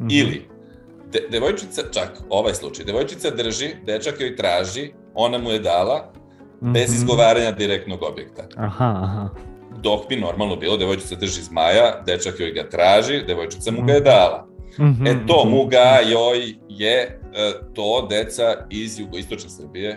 mm 0.00 0.06
-hmm. 0.06 0.20
ili 0.20 0.48
de, 1.12 1.28
devojčica, 1.30 1.82
čak 1.92 2.10
ovaj 2.28 2.54
slučaj, 2.54 2.84
devojčica 2.84 3.30
drži, 3.30 3.74
dečak 3.86 4.20
joj 4.20 4.36
traži, 4.36 4.92
ona 5.14 5.38
mu 5.38 5.50
je 5.50 5.58
dala, 5.58 6.12
mm 6.60 6.66
-hmm. 6.66 6.72
bez 6.72 6.94
izgovaranja 6.94 7.52
direktnog 7.52 8.02
objekta. 8.02 8.42
Aha, 8.56 9.00
aha. 9.02 9.28
Dok 9.82 10.08
bi 10.08 10.16
normalno 10.16 10.56
bilo, 10.56 10.76
devojčica 10.76 11.14
drži 11.14 11.42
zmaja, 11.42 12.02
dečak 12.06 12.40
joj 12.40 12.52
ga 12.52 12.68
traži, 12.68 13.22
devojčica 13.26 13.70
mu 13.70 13.82
ga 13.86 13.92
je 13.92 14.00
dala. 14.00 14.46
Mm 14.78 14.84
-hmm. 14.84 15.08
E 15.08 15.26
to, 15.26 15.44
muga 15.44 15.98
joj 16.10 16.54
je 16.68 17.20
e, 17.34 17.52
to 17.74 18.06
deca 18.10 18.66
iz 18.70 19.00
jugoistočne 19.00 19.50
Srbije 19.50 19.90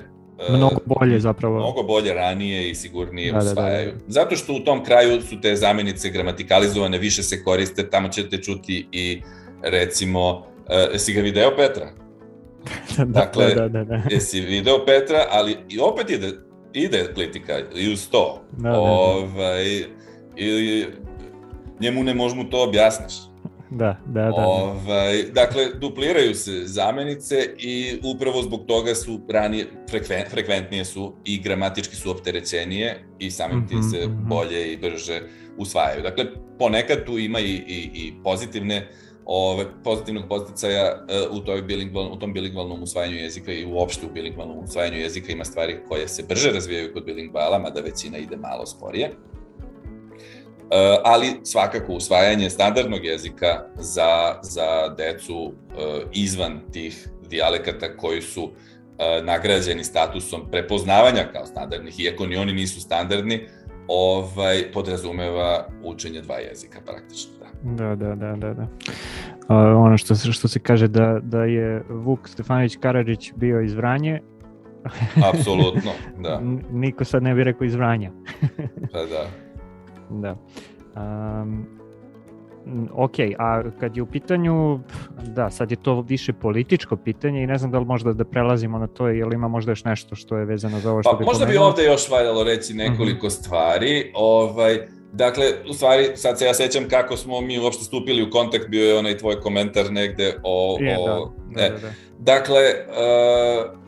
e, 0.50 0.52
mnogo 0.52 0.76
bolje 0.86 1.20
zapravo. 1.20 1.58
Mnogo 1.58 1.84
bolje 1.84 2.14
ranije 2.14 2.70
i 2.70 2.76
sigurnije 2.76 3.32
da, 3.32 3.38
usvajaju. 3.38 3.92
Da, 3.92 3.98
da, 3.98 4.04
da. 4.06 4.12
Zato 4.12 4.36
što 4.36 4.54
u 4.54 4.60
tom 4.60 4.84
kraju 4.84 5.22
su 5.22 5.42
te 5.42 5.56
zamenice 5.56 6.10
gramatikalizovane, 6.10 6.98
više 6.98 7.24
se 7.24 7.44
koriste, 7.44 7.90
tamo 7.90 8.10
ćete 8.10 8.38
čuti 8.38 8.88
i 8.92 9.22
recimo, 9.64 10.38
uh, 10.38 10.94
jesi 10.94 11.14
ga 11.14 11.22
video 11.22 11.52
Petra? 11.58 11.90
da, 12.98 13.06
dakle, 13.06 13.56
da, 13.56 13.68
da, 13.68 13.84
da. 13.84 14.02
jesi 14.10 14.42
video 14.42 14.86
Petra, 14.86 15.26
ali 15.30 15.58
i 15.70 15.80
opet 15.80 16.10
ide, 16.10 16.32
ide 16.74 17.12
kritika 17.16 17.60
i 17.76 17.94
uz 17.94 18.10
to. 18.10 18.42
Da, 18.52 18.70
da, 18.70 18.76
da. 18.76 18.80
Ovaj, 18.80 19.86
i, 20.38 20.86
njemu 21.80 22.04
ne 22.04 22.14
možemo 22.14 22.44
to 22.44 22.64
objasniš. 22.64 23.14
Da, 23.70 23.98
da, 24.06 24.22
da. 24.22 24.32
Ovaj, 24.36 25.24
dakle, 25.24 25.66
dupliraju 25.80 26.36
se 26.36 26.52
zamenice 26.66 27.36
i 27.58 28.00
upravo 28.04 28.42
zbog 28.42 28.66
toga 28.68 28.96
su 28.96 29.20
ranije, 29.30 29.68
frekven, 29.90 30.24
frekventnije 30.30 30.86
su 30.86 31.14
i 31.26 31.42
gramatički 31.42 31.96
su 31.96 32.12
opterećenije 32.12 33.06
i 33.20 33.32
samim 33.32 33.68
tim 33.68 33.84
se 33.84 34.08
mm 34.08 34.12
-hmm. 34.12 34.28
bolje 34.28 34.74
i 34.74 34.78
brže 34.78 35.22
usvajaju. 35.58 36.02
Dakle, 36.04 36.26
ponekad 36.60 37.06
tu 37.06 37.18
ima 37.18 37.40
i, 37.40 37.54
i, 37.54 37.90
i 37.94 38.14
pozitivne 38.24 38.88
ove, 39.26 39.66
pozitivnog 39.84 40.24
posticaja 40.30 41.06
uh, 41.30 41.38
u, 41.38 41.40
toj 41.40 41.62
bilingval, 41.62 42.14
u 42.14 42.20
tom 42.20 42.34
bilingvalnom 42.34 42.84
usvajanju 42.84 43.16
jezika 43.16 43.52
i 43.52 43.66
uopšte 43.66 44.06
u 44.06 44.14
bilingvalnom 44.14 44.58
usvajanju 44.64 44.98
jezika 44.98 45.32
ima 45.32 45.46
stvari 45.46 45.80
koje 45.88 46.08
se 46.08 46.24
brže 46.24 46.52
razvijaju 46.52 46.94
kod 46.94 47.06
bilingvala, 47.06 47.60
mada 47.60 47.82
većina 47.82 48.18
ide 48.18 48.38
malo 48.38 48.66
sporije. 48.66 49.06
Eh, 50.72 50.98
ali 51.04 51.40
svakako 51.44 51.94
usvajanje 51.94 52.50
standardnog 52.50 53.06
jezika 53.06 53.66
za, 53.80 54.40
za 54.42 54.88
decu 54.98 55.54
eh, 55.54 56.02
izvan 56.14 56.60
tih 56.72 57.10
dijalekata 57.30 57.98
koji 57.98 58.22
su 58.22 58.52
nagrađeni 59.24 59.84
statusom 59.84 60.42
prepoznavanja 60.52 61.28
kao 61.34 61.46
standardnih, 61.46 62.00
iako 62.00 62.26
ni 62.26 62.38
oni 62.38 62.54
nisu 62.54 62.82
standardni, 62.82 63.48
ovaj, 63.88 64.72
podrazumeva 64.72 65.68
učenje 65.84 66.22
dva 66.22 66.38
jezika 66.38 66.82
praktično. 66.86 67.41
Da, 67.64 67.96
da, 67.96 68.16
da, 68.16 68.36
da. 68.36 68.54
da. 68.54 68.64
Uh, 68.64 69.84
ono 69.86 69.98
što, 69.98 70.16
što 70.16 70.48
se 70.48 70.60
kaže 70.60 70.88
da, 70.88 71.20
da 71.24 71.44
je 71.44 71.84
Vuk 71.90 72.28
Stefanović 72.28 72.78
Karadžić 72.82 73.34
bio 73.36 73.62
iz 73.62 73.74
Vranje, 73.74 74.22
Apsolutno, 75.34 75.92
da. 76.20 76.42
Niko 76.72 77.06
sad 77.06 77.24
ne 77.24 77.34
bi 77.34 77.44
rekao 77.44 77.66
iz 77.66 77.76
Vranja. 77.76 78.12
pa 78.92 79.00
da. 79.00 79.26
Da. 80.10 80.36
Um, 80.96 81.66
ok, 82.94 83.14
a 83.40 83.64
kad 83.80 83.98
je 83.98 84.04
u 84.04 84.06
pitanju, 84.06 84.80
da, 85.28 85.50
sad 85.50 85.72
je 85.72 85.78
to 85.78 86.02
više 86.02 86.34
političko 86.34 86.96
pitanje 86.96 87.44
i 87.44 87.48
ne 87.48 87.58
znam 87.58 87.72
da 87.72 87.80
li 87.80 87.86
možda 87.86 88.14
da 88.14 88.26
prelazimo 88.26 88.78
na 88.78 88.88
to 88.88 89.10
ili 89.10 89.36
ima 89.36 89.48
možda 89.48 89.72
još 89.72 89.84
nešto 89.84 90.16
što 90.16 90.38
je 90.38 90.46
vezano 90.46 90.80
za 90.80 90.92
ovo 90.92 91.04
što 91.04 91.12
pa, 91.12 91.18
bi 91.18 91.26
Možda 91.26 91.46
pomenuo. 91.46 91.66
bi 91.66 91.72
ovde 91.72 91.84
još 91.84 92.10
valjalo 92.10 92.44
reći 92.44 92.74
nekoliko 92.74 93.26
mm 93.26 93.30
-hmm. 93.30 93.44
stvari. 93.44 94.12
Ovaj, 94.16 94.88
dakle, 95.12 95.46
u 95.70 95.74
stvari, 95.74 96.12
sad 96.16 96.40
se 96.40 96.46
ja 96.46 96.54
sećam 96.54 96.90
kako 96.90 97.18
smo 97.18 97.42
mi 97.42 97.60
uopšte 97.60 97.84
stupili 97.84 98.24
u 98.24 98.30
kontakt, 98.30 98.68
bio 98.68 98.88
je 98.88 98.98
onaj 98.98 99.18
tvoj 99.18 99.42
komentar 99.42 99.92
negde 99.92 100.36
o... 100.44 100.78
Je, 100.82 100.98
o 101.00 101.32
da, 101.50 101.62
da, 101.62 101.70
da, 101.70 101.78
da. 101.78 101.94
Dakle, 102.20 102.62
uh, 102.90 103.81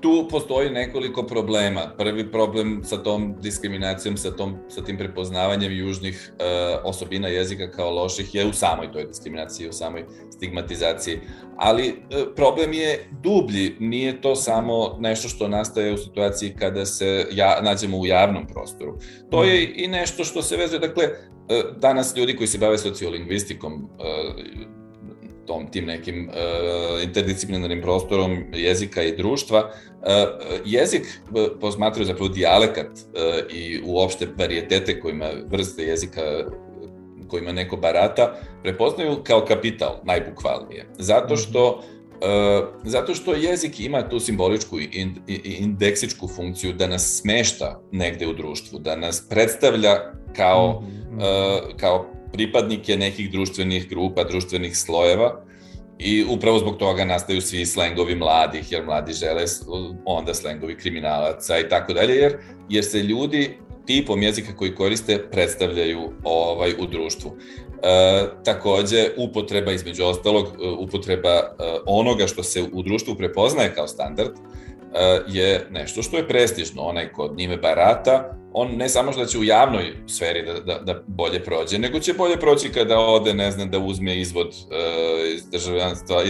tu 0.00 0.28
postoji 0.30 0.70
nekoliko 0.70 1.22
problema. 1.22 1.92
Prvi 1.98 2.32
problem 2.32 2.80
sa 2.84 3.02
tom 3.02 3.34
diskriminacijom, 3.40 4.16
sa, 4.16 4.30
tom, 4.30 4.56
sa 4.68 4.84
tim 4.84 4.98
prepoznavanjem 4.98 5.72
južnih 5.72 6.32
e, 6.38 6.44
osobina 6.84 7.28
jezika 7.28 7.70
kao 7.70 7.90
loših 7.90 8.34
je 8.34 8.46
u 8.46 8.52
samoj 8.52 8.92
toj 8.92 9.04
diskriminaciji, 9.04 9.68
u 9.68 9.72
samoj 9.72 10.04
stigmatizaciji. 10.30 11.20
Ali 11.56 11.88
e, 11.88 11.94
problem 12.36 12.72
je 12.72 13.08
dublji, 13.22 13.76
nije 13.80 14.20
to 14.20 14.36
samo 14.36 14.96
nešto 15.00 15.28
što 15.28 15.48
nastaje 15.48 15.94
u 15.94 15.98
situaciji 15.98 16.54
kada 16.58 16.86
se 16.86 17.26
ja, 17.32 17.60
nađemo 17.62 17.98
u 17.98 18.06
javnom 18.06 18.46
prostoru. 18.46 18.98
To 19.30 19.44
je 19.44 19.72
i 19.76 19.88
nešto 19.88 20.24
što 20.24 20.42
se 20.42 20.56
vezuje, 20.56 20.78
dakle, 20.78 21.04
e, 21.04 21.62
danas 21.76 22.16
ljudi 22.16 22.36
koji 22.36 22.46
se 22.46 22.58
bave 22.58 22.78
sociolingvistikom, 22.78 23.72
e, 23.72 24.68
tom 25.48 25.70
tim 25.70 25.86
nekim 25.86 26.28
uh, 26.28 27.02
interdisciplinarnim 27.02 27.82
prostorom 27.82 28.44
jezika 28.52 29.02
i 29.02 29.16
društva. 29.16 29.58
Uh, 29.58 30.06
jezik 30.64 31.02
posmatraju 31.60 32.06
zapravo 32.06 32.28
dijalekat 32.28 32.86
uh, 32.86 33.54
i 33.56 33.80
uopšte 33.84 34.28
varijetete 34.38 35.00
kojima 35.00 35.30
vrste 35.50 35.82
jezika 35.82 36.22
kojima 37.28 37.52
neko 37.52 37.76
barata, 37.76 38.34
prepoznaju 38.62 39.16
kao 39.24 39.44
kapital, 39.44 40.00
najbukvalnije. 40.04 40.86
Zato 40.98 41.34
mhm. 41.34 41.42
što 41.42 41.82
Uh, 42.18 42.68
zato 42.84 43.14
što 43.14 43.34
jezik 43.34 43.80
ima 43.80 44.08
tu 44.08 44.20
simboličku 44.20 44.80
i 44.80 45.06
indeksičku 45.44 46.28
funkciju 46.28 46.72
da 46.72 46.86
nas 46.86 47.20
smešta 47.20 47.80
negde 47.92 48.26
u 48.26 48.32
društvu, 48.32 48.78
da 48.78 48.96
nas 48.96 49.28
predstavlja 49.28 50.12
kao, 50.36 50.82
uh, 50.82 51.76
kao 51.76 52.06
pripadnike 52.32 52.96
nekih 52.96 53.30
društvenih 53.30 53.88
grupa, 53.88 54.24
društvenih 54.24 54.76
slojeva 54.76 55.44
i 55.98 56.24
upravo 56.28 56.58
zbog 56.58 56.76
toga 56.76 57.04
nastaju 57.04 57.40
svi 57.40 57.66
slengovi 57.66 58.14
mladih, 58.14 58.72
jer 58.72 58.84
mladi 58.84 59.12
žele 59.12 59.44
onda 60.04 60.34
slengovi 60.34 60.76
kriminalaca 60.76 61.58
i 61.58 61.68
tako 61.68 61.92
dalje, 61.92 62.14
jer, 62.14 62.36
jer 62.68 62.84
se 62.84 62.98
ljudi 62.98 63.58
tipom 63.86 64.22
jezika 64.22 64.56
koji 64.56 64.74
koriste 64.74 65.28
predstavljaju 65.30 66.12
ovaj 66.24 66.72
u 66.78 66.86
društvu. 66.86 67.36
E, 67.82 68.24
takođe, 68.44 69.10
upotreba 69.16 69.72
između 69.72 70.04
ostalog, 70.04 70.46
e, 70.46 70.68
upotreba 70.68 71.30
e, 71.30 71.52
onoga 71.86 72.26
što 72.26 72.42
se 72.42 72.62
u 72.72 72.82
društvu 72.82 73.14
prepoznaje 73.14 73.74
kao 73.74 73.88
standard, 73.88 74.30
e, 74.30 75.20
je 75.28 75.66
nešto 75.70 76.02
što 76.02 76.16
je 76.16 76.28
prestižno. 76.28 76.82
Onaj 76.82 77.12
ko 77.12 77.34
njime 77.36 77.56
barata, 77.56 78.37
on 78.60 78.76
ne 78.76 78.88
samo 78.88 79.12
što 79.12 79.20
da 79.20 79.26
će 79.26 79.38
u 79.38 79.44
javnoj 79.44 79.92
sferi 80.06 80.46
da, 80.46 80.52
da, 80.52 80.78
da 80.78 81.02
bolje 81.06 81.44
prođe, 81.44 81.78
nego 81.78 81.98
će 81.98 82.12
bolje 82.12 82.36
proći 82.36 82.68
kada 82.68 82.98
ode, 82.98 83.34
ne 83.34 83.50
znam, 83.50 83.70
da 83.70 83.78
uzme 83.78 84.20
izvod 84.20 84.46
uh, 84.46 85.34
iz 85.34 85.46
državljanstva, 85.46 86.16
uh, 86.16 86.24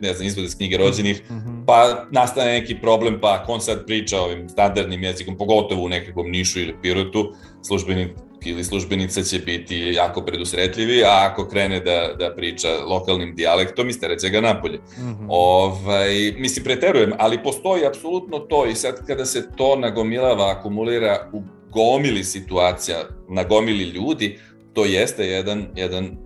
ne 0.00 0.14
znam, 0.14 0.26
izvod 0.26 0.44
iz 0.44 0.56
knjige 0.56 0.76
rođenih, 0.76 1.30
mm 1.30 1.34
-hmm. 1.34 1.66
pa 1.66 2.06
nastane 2.10 2.52
neki 2.52 2.76
problem, 2.80 3.18
pa 3.20 3.38
ako 3.40 3.52
on 3.52 3.60
sad 3.60 3.86
priča 3.86 4.20
ovim 4.20 4.48
standardnim 4.48 5.02
jezikom, 5.02 5.38
pogotovo 5.38 5.84
u 5.84 5.88
nekakvom 5.88 6.30
Nišu 6.30 6.60
ili 6.60 6.76
Pirotu, 6.82 7.32
službeni 7.62 8.14
ili 8.48 8.64
službenica 8.64 9.22
će 9.22 9.38
biti 9.38 9.76
jako 9.76 10.22
predusretljivi, 10.22 11.04
a 11.04 11.28
ako 11.30 11.48
krene 11.48 11.80
da, 11.80 12.14
da 12.18 12.34
priča 12.34 12.68
lokalnim 12.86 13.34
dijalektom, 13.34 13.88
istereće 13.88 14.28
ga 14.28 14.40
napolje. 14.40 14.78
Mm 14.78 15.02
-hmm. 15.02 15.26
ovaj, 15.28 16.32
mislim, 16.38 16.64
preterujem, 16.64 17.12
ali 17.18 17.42
postoji 17.42 17.86
apsolutno 17.86 18.38
to 18.38 18.66
i 18.66 18.74
sad 18.74 19.06
kada 19.06 19.24
se 19.24 19.48
to 19.56 19.76
nagomilava, 19.76 20.50
akumulira 20.50 21.30
u 21.32 21.42
gomili 21.70 22.24
situacija, 22.24 22.96
na 23.28 23.44
gomili 23.44 23.84
ljudi, 23.84 24.38
to 24.72 24.84
jeste 24.84 25.26
jedan, 25.26 25.66
jedan 25.74 26.16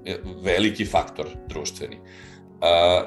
veliki 0.44 0.84
faktor 0.84 1.26
društveni. 1.48 1.96
Uh, 1.96 2.29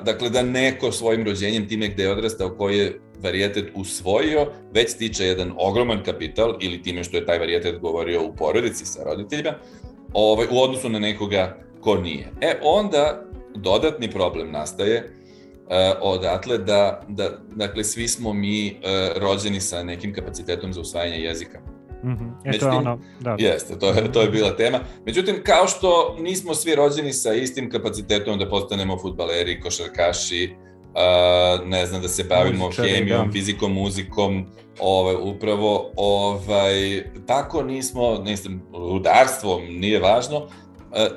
dakle, 0.04 0.30
da 0.30 0.42
neko 0.42 0.92
svojim 0.92 1.26
rođenjem 1.26 1.68
time 1.68 1.88
gde 1.88 2.04
je 2.04 2.12
odrastao, 2.12 2.50
koji 2.50 2.78
je 2.78 3.00
varijetet 3.22 3.72
usvojio, 3.76 4.48
već 4.74 4.90
stiče 4.90 5.26
jedan 5.26 5.54
ogroman 5.58 6.04
kapital 6.04 6.58
ili 6.62 6.82
time 6.82 7.04
što 7.04 7.18
je 7.18 7.26
taj 7.26 7.40
varijetet 7.40 7.80
govorio 7.80 8.24
u 8.24 8.36
porodici 8.36 8.86
sa 8.86 9.04
roditeljima, 9.04 9.54
ovaj, 10.14 10.48
u 10.52 10.62
odnosu 10.62 10.90
na 10.90 11.00
nekoga 11.00 11.58
ko 11.82 11.96
nije. 11.96 12.32
E, 12.42 12.60
onda 12.64 13.24
dodatni 13.56 14.12
problem 14.12 14.52
nastaje 14.52 14.98
uh, 15.64 15.76
odatle 16.02 16.58
da, 16.58 17.02
da, 17.08 17.30
dakle, 17.56 17.84
svi 17.84 18.08
smo 18.08 18.34
mi 18.34 18.72
uh, 18.72 19.22
rođeni 19.22 19.62
sa 19.62 19.84
nekim 19.84 20.14
kapacitetom 20.14 20.74
za 20.74 20.82
usvajanje 20.82 21.18
jezika. 21.18 21.60
Mm 22.04 22.10
-hmm. 22.10 22.56
E, 22.56 22.60
to 22.60 22.66
je 22.66 22.72
ono, 22.72 23.00
da. 23.20 23.36
Jeste, 23.40 23.80
to 23.80 23.88
je, 23.88 24.12
to 24.12 24.22
je 24.22 24.30
bila 24.30 24.56
tema. 24.56 24.80
Međutim, 25.06 25.36
kao 25.44 25.68
što 25.68 26.16
nismo 26.20 26.54
svi 26.54 26.76
rođeni 26.76 27.14
sa 27.14 27.34
istim 27.34 27.70
kapacitetom 27.70 28.40
da 28.40 28.50
postanemo 28.50 28.98
futbaleri, 28.98 29.62
košarkaši, 29.62 30.56
uh, 30.56 31.68
ne 31.68 31.86
znam, 31.86 32.02
da 32.02 32.08
se 32.08 32.24
bavimo 32.24 32.66
Muzičari, 32.66 32.90
hemijom, 32.90 33.28
da. 33.28 33.32
fizikom, 33.32 33.74
muzikom, 33.74 34.46
ovaj, 34.80 35.16
upravo, 35.22 35.92
ovaj, 35.96 37.04
tako 37.28 37.64
nismo, 37.64 38.22
ne 38.26 38.36
znam, 38.36 38.62
rudarstvom, 38.74 39.62
nije 39.70 40.00
važno, 40.00 40.48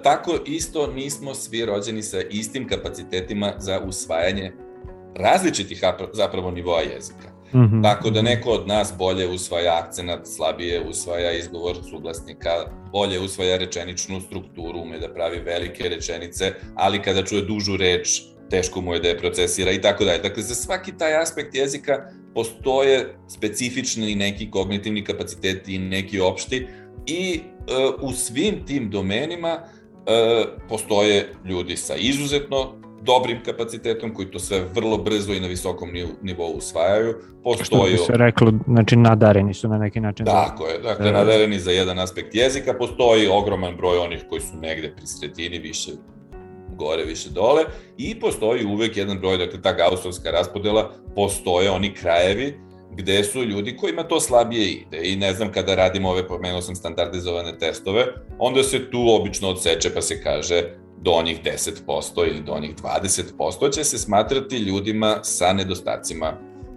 tako 0.03 0.39
isto 0.47 0.87
nismo 0.87 1.35
svi 1.35 1.65
rođeni 1.65 2.03
sa 2.03 2.21
istim 2.31 2.69
kapacitetima 2.69 3.53
za 3.59 3.81
usvajanje 3.81 4.53
različitih 5.15 5.83
zapravo 6.13 6.51
nivoa 6.51 6.81
jezika. 6.81 7.36
Mm 7.55 7.59
-hmm. 7.59 7.83
Tako 7.83 8.11
da 8.11 8.23
neko 8.23 8.51
od 8.51 8.69
nas 8.69 8.95
bolje 8.99 9.29
usvaja 9.29 9.83
akcenat, 9.85 10.27
slabije 10.37 10.89
usvaja 10.89 11.33
izgovor 11.33 11.77
suglasnika, 11.91 12.51
bolje 12.93 13.21
usvaja 13.21 13.57
rečeničnu 13.57 14.21
strukturu, 14.21 14.81
ume 14.81 14.99
da 14.99 15.15
pravi 15.15 15.41
velike 15.41 15.89
rečenice, 15.89 16.53
ali 16.75 17.03
kada 17.03 17.25
čuje 17.25 17.43
dužu 17.43 17.77
reč, 17.77 18.23
teško 18.51 18.81
mu 18.81 18.95
je 18.95 19.01
da 19.01 19.09
je 19.09 19.19
procesira 19.19 19.73
i 19.73 19.81
tako 19.81 20.05
dalje. 20.05 20.19
Dakle, 20.19 20.43
za 20.43 20.55
svaki 20.55 20.99
taj 20.99 21.17
aspekt 21.17 21.55
jezika 21.55 22.11
postoje 22.35 23.17
specifični 23.29 24.15
neki 24.15 24.51
kognitivni 24.51 25.05
kapaciteti 25.05 25.75
i 25.75 25.79
neki 25.79 26.21
opšti 26.21 26.67
i 27.07 27.41
e, 27.41 27.41
u 28.01 28.13
svim 28.13 28.67
tim 28.67 28.91
domenima 28.91 29.59
e, 29.59 30.45
postoje 30.69 31.33
ljudi 31.45 31.77
sa 31.77 31.95
izuzetno 31.97 32.86
dobrim 33.07 33.43
kapacitetom 33.45 34.15
koji 34.15 34.31
to 34.31 34.39
sve 34.39 34.65
vrlo 34.75 34.99
brzo 34.99 35.33
i 35.33 35.41
na 35.41 35.47
visokom 35.47 35.91
nivou 36.23 36.53
usvajaju. 36.53 37.15
Postoji... 37.45 37.97
Što 37.97 38.03
bi 38.03 38.07
se 38.07 38.17
reklo, 38.17 38.53
znači 38.67 38.97
nadareni 38.97 39.55
su 39.55 39.69
na 39.69 39.79
neki 39.79 40.01
način. 40.01 40.27
Tako 40.27 40.67
je, 40.67 40.79
dakle 40.79 41.13
nadareni 41.13 41.59
za 41.59 41.71
jedan 41.71 41.99
aspekt 41.99 42.35
jezika, 42.35 42.75
postoji 42.75 43.29
ogroman 43.29 43.77
broj 43.77 43.99
onih 43.99 44.25
koji 44.29 44.41
su 44.41 44.57
negde 44.57 44.95
pri 44.97 45.07
sredini 45.07 45.59
više 45.59 45.91
gore, 46.77 47.05
više 47.05 47.31
dole 47.31 47.63
i 47.99 48.21
postoji 48.21 48.65
uvek 48.65 48.97
jedan 48.97 49.19
broj, 49.19 49.39
dakle 49.39 49.63
ta 49.63 49.73
gausovska 49.73 50.31
raspodela, 50.31 50.91
postoje 51.15 51.71
oni 51.71 51.95
krajevi 51.95 52.67
gde 52.97 53.25
su 53.25 53.45
ljudi 53.45 53.77
kojima 53.77 54.03
to 54.03 54.21
slabije 54.21 54.71
ide 54.71 55.01
i 55.03 55.17
ne 55.17 55.33
znam 55.33 55.53
kada 55.53 55.75
radimo 55.75 56.11
ove, 56.11 56.29
pomenuo 56.29 56.63
sam 56.63 56.77
standardizovane 56.77 57.59
testove, 57.59 58.07
onda 58.39 58.63
se 58.63 58.91
tu 58.91 59.07
obično 59.21 59.49
odseče 59.49 59.95
pa 59.95 60.01
se 60.01 60.23
kaže 60.23 60.63
do 61.03 61.11
onih 61.11 61.41
10% 61.45 62.29
ili 62.29 62.41
do 62.41 62.53
onih 62.53 62.75
20% 62.77 63.73
će 63.73 63.85
se 63.85 63.99
smatrati 63.99 64.57
ljudima 64.57 65.19
sa 65.23 65.53
nedostacima, 65.53 66.31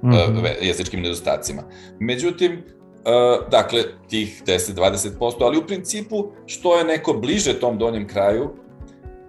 mm 0.04 0.10
-hmm. 0.10 0.48
jezičkim 0.62 1.02
nedostacima. 1.02 1.64
Međutim, 2.00 2.52
uh, 2.54 3.50
dakle, 3.50 3.84
tih 4.10 4.44
10-20%, 4.46 5.34
ali 5.40 5.58
u 5.58 5.68
principu, 5.68 6.32
što 6.46 6.78
je 6.78 6.84
neko 6.84 7.14
bliže 7.14 7.60
tom 7.60 7.78
donjem 7.78 8.08
kraju, 8.08 8.50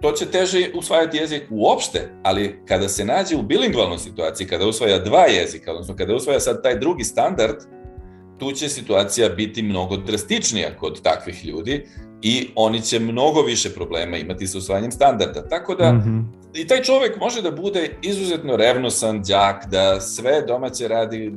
to 0.01 0.11
će 0.11 0.25
teže 0.25 0.71
usvajati 0.75 1.17
jezik 1.17 1.43
uopšte, 1.49 2.09
ali 2.23 2.59
kada 2.67 2.89
se 2.89 3.05
nađe 3.05 3.35
u 3.35 3.41
bilingvalnoj 3.41 3.97
situaciji, 3.97 4.47
kada 4.47 4.67
usvaja 4.67 4.99
dva 4.99 5.25
jezika, 5.25 5.71
odnosno 5.71 5.95
kada 5.95 6.15
usvaja 6.15 6.39
sad 6.39 6.63
taj 6.63 6.79
drugi 6.79 7.03
standard, 7.03 7.55
tu 8.37 8.51
će 8.51 8.69
situacija 8.69 9.29
biti 9.29 9.63
mnogo 9.63 9.97
drastičnija 9.97 10.77
kod 10.77 11.01
takvih 11.01 11.45
ljudi 11.45 11.87
i 12.21 12.49
oni 12.55 12.81
će 12.81 12.99
mnogo 12.99 13.41
više 13.41 13.69
problema 13.69 14.17
imati 14.17 14.47
sa 14.47 14.57
usvajanjem 14.57 14.91
standarda. 14.91 15.47
Tako 15.47 15.75
da 15.75 15.93
mm 15.93 16.01
-hmm. 16.01 16.61
i 16.61 16.67
taj 16.67 16.81
čovek 16.81 17.19
može 17.19 17.41
da 17.41 17.51
bude 17.51 17.97
izuzetno 18.01 18.55
revnosan 18.55 19.21
đak, 19.21 19.65
da 19.71 20.01
sve 20.01 20.41
domaće 20.47 20.87
radi 20.87 21.31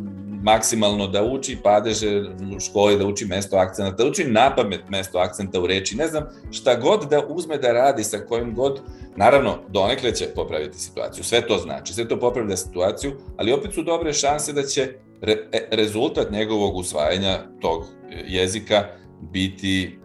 maksimalno 0.44 1.06
da 1.06 1.24
uči 1.24 1.59
padeže 1.62 2.20
u 2.56 2.61
školi, 2.61 2.98
da 2.98 3.06
uči 3.06 3.27
mesto 3.27 3.56
akcenta, 3.56 3.90
da 3.90 4.06
uči 4.06 4.24
napamet 4.24 4.81
mesto 4.89 5.19
akcenta 5.19 5.61
u 5.61 5.66
reči, 5.66 5.97
ne 5.97 6.06
znam, 6.06 6.24
šta 6.51 6.74
god 6.74 7.06
da 7.11 7.27
uzme 7.28 7.59
da 7.59 7.73
radi 7.73 8.05
sa 8.05 8.19
kojim 8.19 8.55
god, 8.55 8.81
naravno, 9.16 9.59
donekle 9.69 10.15
će 10.15 10.27
popraviti 10.35 10.78
situaciju, 10.78 11.24
sve 11.24 11.47
to 11.47 11.59
znači, 11.59 11.94
sve 11.94 12.09
to 12.09 12.20
popravlja 12.20 12.56
situaciju, 12.56 13.12
ali 13.36 13.52
opet 13.52 13.74
su 13.74 13.82
dobre 13.82 14.12
šanse 14.12 14.52
da 14.52 14.62
će 14.62 14.89
re, 15.23 15.36
e, 15.52 15.69
rezultat 15.70 16.31
njegovog 16.31 16.77
usvajanja 16.77 17.39
tog 17.61 17.86
jezika 18.27 18.85
biti, 19.32 19.98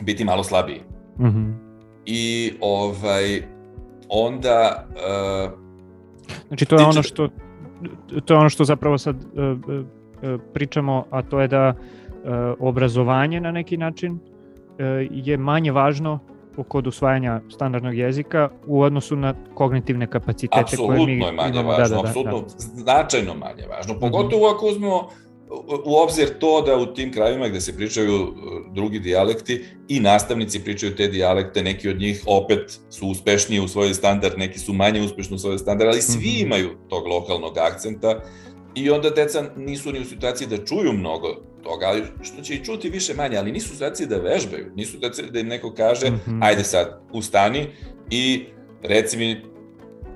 biti 0.00 0.24
malo 0.24 0.44
slabiji. 0.44 0.80
Mm 1.18 1.24
-hmm. 1.24 1.54
I 2.06 2.52
ovaj, 2.60 3.42
onda... 4.08 4.86
Uh, 4.88 5.52
znači 6.48 6.64
to 6.64 6.76
je 6.76 6.84
ono 6.84 7.02
što 7.02 7.28
to 8.24 8.34
je 8.34 8.38
ono 8.38 8.48
što 8.48 8.64
zapravo 8.64 8.98
sad 8.98 9.16
uh, 9.16 9.58
uh, 9.58 10.40
pričamo, 10.54 11.04
a 11.10 11.22
to 11.22 11.40
je 11.40 11.48
da 11.48 11.74
uh, 11.74 12.30
obrazovanje 12.58 13.40
na 13.40 13.50
neki 13.50 13.76
način 13.76 14.12
uh, 14.12 14.18
je 15.10 15.36
manje 15.36 15.72
važno 15.72 16.18
kod 16.68 16.86
usvajanja 16.86 17.40
standardnog 17.48 17.98
jezika 17.98 18.48
u 18.66 18.82
odnosu 18.82 19.16
na 19.16 19.34
kognitivne 19.54 20.06
kapacitete 20.06 20.60
apsolutno 20.60 20.96
koje 20.96 21.06
mi 21.06 21.24
je 21.24 21.32
manje 21.32 21.50
imamo. 21.50 21.68
Važno, 21.68 21.84
da, 21.84 21.96
da, 21.96 22.02
da, 22.02 22.08
apsolutno 22.08 22.40
da. 22.40 22.48
značajno 22.58 23.34
manje 23.34 23.66
važno. 23.70 23.94
Mhm. 23.94 24.00
Pogotovo 24.00 24.48
ako 24.48 24.66
uzmemo 24.66 25.08
u 25.84 25.96
obzir 25.96 26.38
to 26.38 26.62
da 26.62 26.76
u 26.76 26.86
tim 26.94 27.12
krajevima 27.12 27.48
gde 27.48 27.60
se 27.60 27.76
pričaju 27.76 28.34
drugi 28.74 28.98
dijalekti 28.98 29.64
i 29.88 30.00
nastavnici 30.00 30.64
pričaju 30.64 30.96
te 30.96 31.08
dijalekte, 31.08 31.62
neki 31.62 31.88
od 31.88 31.98
njih 31.98 32.22
opet 32.26 32.78
su 32.90 33.06
uspešniji 33.06 33.60
u 33.60 33.68
svoj 33.68 33.94
standard, 33.94 34.38
neki 34.38 34.58
su 34.58 34.72
manje 34.72 35.02
uspešni 35.02 35.36
u 35.36 35.38
svoj 35.38 35.58
standard, 35.58 35.90
ali 35.90 36.02
svi 36.02 36.28
mhm. 36.28 36.46
imaju 36.46 36.70
tog 36.88 37.06
lokalnog 37.06 37.58
akcenta 37.58 38.22
i 38.74 38.90
onda 38.90 39.10
deca 39.10 39.44
nisu 39.56 39.92
ni 39.92 40.00
u 40.00 40.04
situaciji 40.04 40.48
da 40.48 40.64
čuju 40.64 40.92
mnogo 40.92 41.28
toga, 41.62 41.86
ali 41.86 42.02
što 42.22 42.42
će 42.42 42.54
i 42.54 42.64
čuti 42.64 42.90
više 42.90 43.14
manje, 43.14 43.36
ali 43.36 43.52
nisu 43.52 43.66
u 43.70 43.72
situaciji 43.72 44.06
da 44.06 44.16
vežbaju, 44.16 44.66
nisu 44.76 44.98
da, 44.98 45.10
da 45.30 45.40
im 45.40 45.48
neko 45.48 45.74
kaže, 45.74 46.10
mm 46.10 46.20
-hmm. 46.26 46.38
ajde 46.42 46.64
sad, 46.64 47.00
ustani 47.12 47.66
i 48.10 48.44
reci 48.82 49.16
mi 49.16 49.42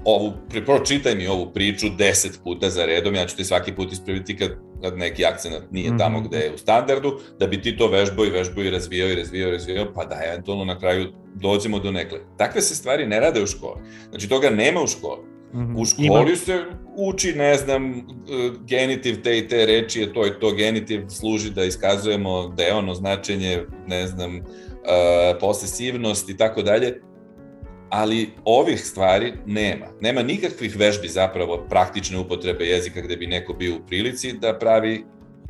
ovu, 0.05 0.33
pročitaj 0.67 1.15
mi 1.15 1.27
ovu 1.27 1.51
priču 1.55 1.87
deset 1.99 2.41
puta 2.45 2.71
za 2.71 2.87
redom, 2.87 3.15
ja 3.15 3.27
ću 3.27 3.37
ti 3.37 3.45
svaki 3.45 3.73
put 3.73 3.93
ispraviti 3.93 4.37
kad, 4.37 4.51
kad 4.83 4.99
neki 4.99 5.25
akcent 5.25 5.55
nije 5.71 5.91
mm 5.91 5.95
-hmm. 5.95 5.99
tamo 5.99 6.21
gde 6.21 6.39
je 6.39 6.55
u 6.55 6.59
standardu, 6.59 7.21
da 7.39 7.47
bi 7.47 7.63
ti 7.63 7.77
to 7.77 7.89
vežbao 7.89 8.27
i 8.27 8.31
vežbao 8.31 8.65
i 8.65 8.71
razvijao 8.71 9.09
i 9.09 9.15
razvijao 9.15 9.49
i 9.49 9.53
razvijao, 9.53 9.93
pa 9.95 10.05
da 10.05 10.21
eventualno 10.27 10.65
na 10.65 10.79
kraju 10.79 11.13
dođemo 11.35 11.79
do 11.79 11.91
nekle. 11.91 12.19
Takve 12.39 12.61
se 12.61 12.75
stvari 12.75 13.07
ne 13.07 13.21
rade 13.21 13.43
u 13.43 13.47
školi. 13.47 13.81
Znači 14.11 14.29
toga 14.29 14.51
nema 14.51 14.83
u 14.83 14.87
školi. 14.87 15.33
-hmm. 15.53 15.81
U 15.81 15.85
školi 15.85 16.07
Ima... 16.07 16.37
se 16.37 16.65
uči, 16.97 17.33
ne 17.33 17.55
znam, 17.55 17.93
e, 17.93 18.03
genitiv 18.67 19.23
te 19.23 19.39
i 19.39 19.49
te 19.49 19.67
reči 19.67 20.01
je 20.01 20.13
to 20.13 20.27
i 20.27 20.31
to, 20.41 20.53
genitiv 20.53 21.09
služi 21.09 21.51
da 21.51 21.65
iskazujemo 21.65 22.49
da 22.49 22.63
je 22.63 22.75
ono 22.75 22.95
značenje, 22.95 23.63
ne 23.87 24.07
znam, 24.07 24.37
uh, 24.37 24.43
posesivnost 25.41 26.29
i 26.29 26.37
tako 26.37 26.63
dalje, 26.63 27.01
ali 27.93 28.31
ovih 28.45 28.85
stvari 28.85 29.33
nema. 29.47 29.87
Nema 30.01 30.23
nikakvih 30.23 30.77
vežbi 30.77 31.09
zapravo 31.09 31.67
praktične 31.69 32.19
upotrebe 32.19 32.65
jezika 32.65 33.01
gde 33.01 33.17
bi 33.17 33.27
neko 33.27 33.53
bio 33.53 33.77
u 33.77 33.87
prilici 33.87 34.33
da 34.33 34.59
pravi 34.59 35.05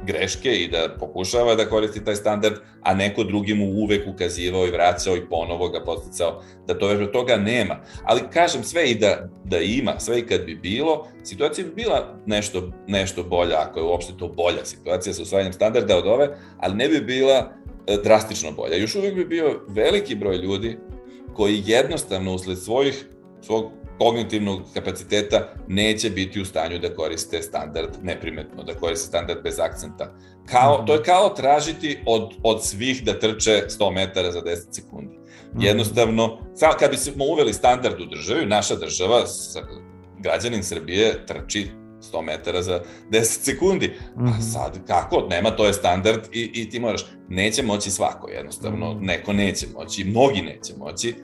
greške 0.07 0.51
i 0.53 0.69
da 0.69 0.97
pokušava 1.01 1.55
da 1.55 1.69
koristi 1.69 2.05
taj 2.05 2.15
standard, 2.15 2.55
a 2.81 2.95
neko 2.95 3.25
drugi 3.25 3.55
mu 3.55 3.67
uvek 3.67 4.09
ukazivao 4.09 4.67
i 4.67 4.71
vraćao 4.71 5.17
i 5.17 5.29
ponovo 5.29 5.69
ga 5.69 5.85
posticao 5.85 6.43
da 6.67 6.79
to 6.79 6.87
vežba 6.87 7.13
toga 7.13 7.37
nema. 7.37 7.81
Ali 8.05 8.21
kažem 8.33 8.63
sve 8.63 8.91
i 8.91 8.95
da, 8.95 9.29
da 9.45 9.59
ima, 9.59 10.01
sve 10.01 10.19
i 10.19 10.27
kad 10.27 10.45
bi 10.45 10.55
bilo, 10.55 11.09
situacija 11.25 11.67
bi 11.67 11.75
bila 11.75 12.19
nešto, 12.27 12.71
nešto 12.87 13.23
bolja, 13.23 13.57
ako 13.61 13.79
je 13.79 13.85
uopšte 13.85 14.13
to 14.19 14.29
bolja 14.29 14.65
situacija 14.65 15.15
sa 15.15 15.23
usvajanjem 15.23 15.53
standarda 15.53 15.97
od 15.99 16.07
ove, 16.07 16.29
ali 16.59 16.75
ne 16.75 16.89
bi 16.89 17.01
bila 17.01 17.53
e, 17.87 17.97
drastično 18.05 18.53
bolja. 18.53 18.77
Još 18.77 18.95
uvek 18.95 19.15
bi 19.15 19.25
bio 19.25 19.61
veliki 19.69 20.15
broj 20.15 20.37
ljudi 20.37 20.79
koji 21.35 21.63
jednostavno 21.67 22.35
usled 22.35 22.59
svojih, 22.59 23.07
svog 23.43 23.73
kognitivnog 23.99 24.63
kapaciteta 24.75 25.55
neće 25.69 26.11
biti 26.11 26.41
u 26.41 26.45
stanju 26.45 26.79
da 26.79 26.95
koriste 26.95 27.43
standard 27.43 27.91
neprimetno, 28.03 28.63
da 28.63 28.75
koriste 28.75 29.07
standard 29.07 29.43
bez 29.43 29.61
akcenta. 29.61 30.15
Kao, 30.47 30.85
to 30.87 30.95
je 30.95 31.03
kao 31.03 31.29
tražiti 31.29 31.99
od, 32.07 32.33
od 32.43 32.65
svih 32.65 33.05
da 33.05 33.19
trče 33.19 33.63
100 33.69 33.95
metara 33.95 34.33
za 34.33 34.41
10 34.41 34.57
sekundi. 34.71 35.19
Mhm. 35.55 35.63
Jednostavno, 35.63 36.39
kad 36.79 36.91
bi 36.91 36.97
se 36.97 37.13
uveli 37.33 37.53
standard 37.53 38.01
u 38.01 38.07
državi, 38.07 38.47
naša 38.47 38.75
država, 38.75 39.25
građanin 40.19 40.63
Srbije 40.63 41.27
trči 41.27 41.71
100 42.03 42.23
metara 42.23 42.63
za 42.63 42.81
10 43.11 43.23
sekundi. 43.23 43.93
A 44.17 44.23
mhm. 44.23 44.41
sad, 44.41 44.87
kako? 44.87 45.27
Nema, 45.31 45.51
to 45.51 45.67
je 45.67 45.73
standard 45.73 46.21
i, 46.33 46.51
i 46.55 46.71
ti 46.71 46.81
moraš. 46.81 47.07
Neće 47.29 47.63
moći 47.63 47.91
svako, 47.91 48.29
jednostavno. 48.29 48.95
Mhm. 48.95 49.05
Neko 49.05 49.33
neće 49.33 49.67
moći, 49.75 50.05
mnogi 50.05 50.43
neće 50.43 50.73
moći. 50.79 51.15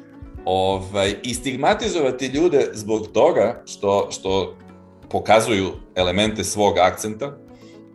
Ovaj, 0.45 1.15
I 1.23 1.35
stigmatizovati 1.35 2.27
ljude 2.27 2.71
zbog 2.73 3.07
toga 3.13 3.63
što, 3.67 4.09
što 4.11 4.57
pokazuju 5.11 5.73
elemente 5.95 6.45
svog 6.45 6.79
akcenta, 6.79 7.39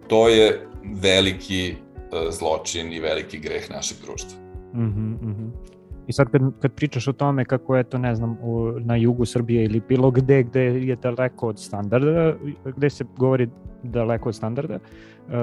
to 0.07 0.27
je 0.27 0.67
veliki 1.01 1.75
uh, 1.75 2.33
zločin 2.33 2.93
i 2.93 2.99
veliki 2.99 3.37
greh 3.37 3.71
našeg 3.71 3.97
društva. 4.05 4.39
Mm 4.73 4.79
-hmm, 4.79 5.25
mm 5.25 5.35
-hmm. 5.35 5.72
I 6.07 6.13
sad 6.13 6.29
kad, 6.29 6.41
kad 6.61 6.71
pričaš 6.71 7.07
o 7.07 7.13
tome 7.13 7.45
kako 7.45 7.75
je 7.75 7.83
to, 7.83 7.97
ne 7.97 8.15
znam, 8.15 8.37
u, 8.41 8.71
na 8.79 8.95
jugu 8.95 9.25
Srbije 9.25 9.65
ili 9.65 9.81
bilo 9.89 10.11
gde 10.11 10.43
gde 10.43 10.61
je 10.63 10.95
daleko 10.95 11.47
od 11.47 11.59
standarda, 11.59 12.33
gde 12.77 12.89
se 12.89 13.05
govori 13.17 13.49
daleko 13.83 14.29
od 14.29 14.35
standarda, 14.35 14.75
uh, 14.75 15.33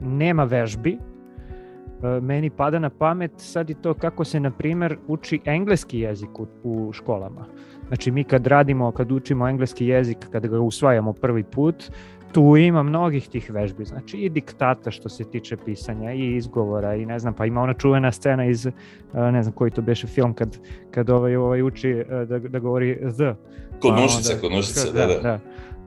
nema 0.00 0.44
vežbi, 0.44 0.98
uh, 0.98 2.22
meni 2.22 2.50
pada 2.50 2.78
na 2.78 2.90
pamet 2.90 3.32
sad 3.36 3.70
i 3.70 3.74
to 3.74 3.94
kako 3.94 4.24
se, 4.24 4.40
na 4.40 4.50
primer, 4.50 4.96
uči 5.06 5.40
engleski 5.44 5.98
jezik 5.98 6.40
u, 6.40 6.46
u 6.62 6.92
školama. 6.92 7.46
Znači 7.88 8.10
mi 8.10 8.24
kad 8.24 8.46
radimo, 8.46 8.92
kad 8.92 9.12
učimo 9.12 9.48
engleski 9.48 9.86
jezik, 9.86 10.18
kada 10.32 10.48
ga 10.48 10.60
usvajamo 10.60 11.12
prvi 11.12 11.42
put, 11.42 11.90
tu 12.32 12.56
ima 12.56 12.82
mnogih 12.82 13.28
tih 13.28 13.50
vežbi, 13.50 13.84
znači 13.84 14.16
i 14.16 14.28
diktata 14.28 14.90
što 14.90 15.08
se 15.08 15.24
tiče 15.24 15.56
pisanja 15.56 16.12
i 16.12 16.36
izgovora 16.36 16.94
i 16.94 17.06
ne 17.06 17.18
znam, 17.18 17.34
pa 17.34 17.46
ima 17.46 17.62
ona 17.62 17.74
čuvena 17.74 18.12
scena 18.12 18.46
iz, 18.46 18.68
ne 19.14 19.42
znam 19.42 19.54
koji 19.54 19.70
to 19.70 19.82
beše 19.82 20.06
film 20.06 20.34
kad, 20.34 20.58
kad 20.90 21.10
ovaj, 21.10 21.36
ovaj 21.36 21.62
uči 21.62 22.04
da, 22.28 22.38
da 22.38 22.58
govori 22.58 22.96
the. 22.96 23.34
Kod 23.80 23.94
pa, 23.96 24.40
kod 24.40 24.52
nušice, 24.52 24.92
da, 24.92 25.06
da. 25.06 25.18
da. 25.22 25.40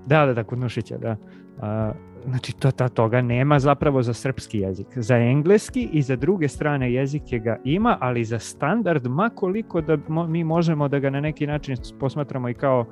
Da, 0.06 0.26
da, 0.26 0.34
da, 0.34 0.44
kod 0.44 0.60
Nušića, 0.60 0.98
da. 0.98 1.16
A, 1.62 1.92
znači, 2.26 2.54
to, 2.60 2.72
to, 2.72 2.90
toga 2.90 3.22
nema 3.22 3.60
zapravo 3.60 4.04
za 4.04 4.14
srpski 4.14 4.60
jezik. 4.60 4.88
Za 4.96 5.18
engleski 5.18 5.90
i 5.94 6.02
za 6.02 6.16
druge 6.16 6.48
strane 6.48 6.94
jezike 6.94 7.40
ga 7.40 7.58
ima, 7.64 7.98
ali 8.02 8.26
za 8.26 8.40
standard, 8.40 9.08
makoliko 9.08 9.82
da 9.82 9.98
mo, 10.08 10.28
mi 10.28 10.44
možemo 10.44 10.88
da 10.88 11.00
ga 11.00 11.10
na 11.10 11.22
neki 11.22 11.48
način 11.48 11.78
posmatramo 12.00 12.50
i 12.50 12.54
kao 12.54 12.86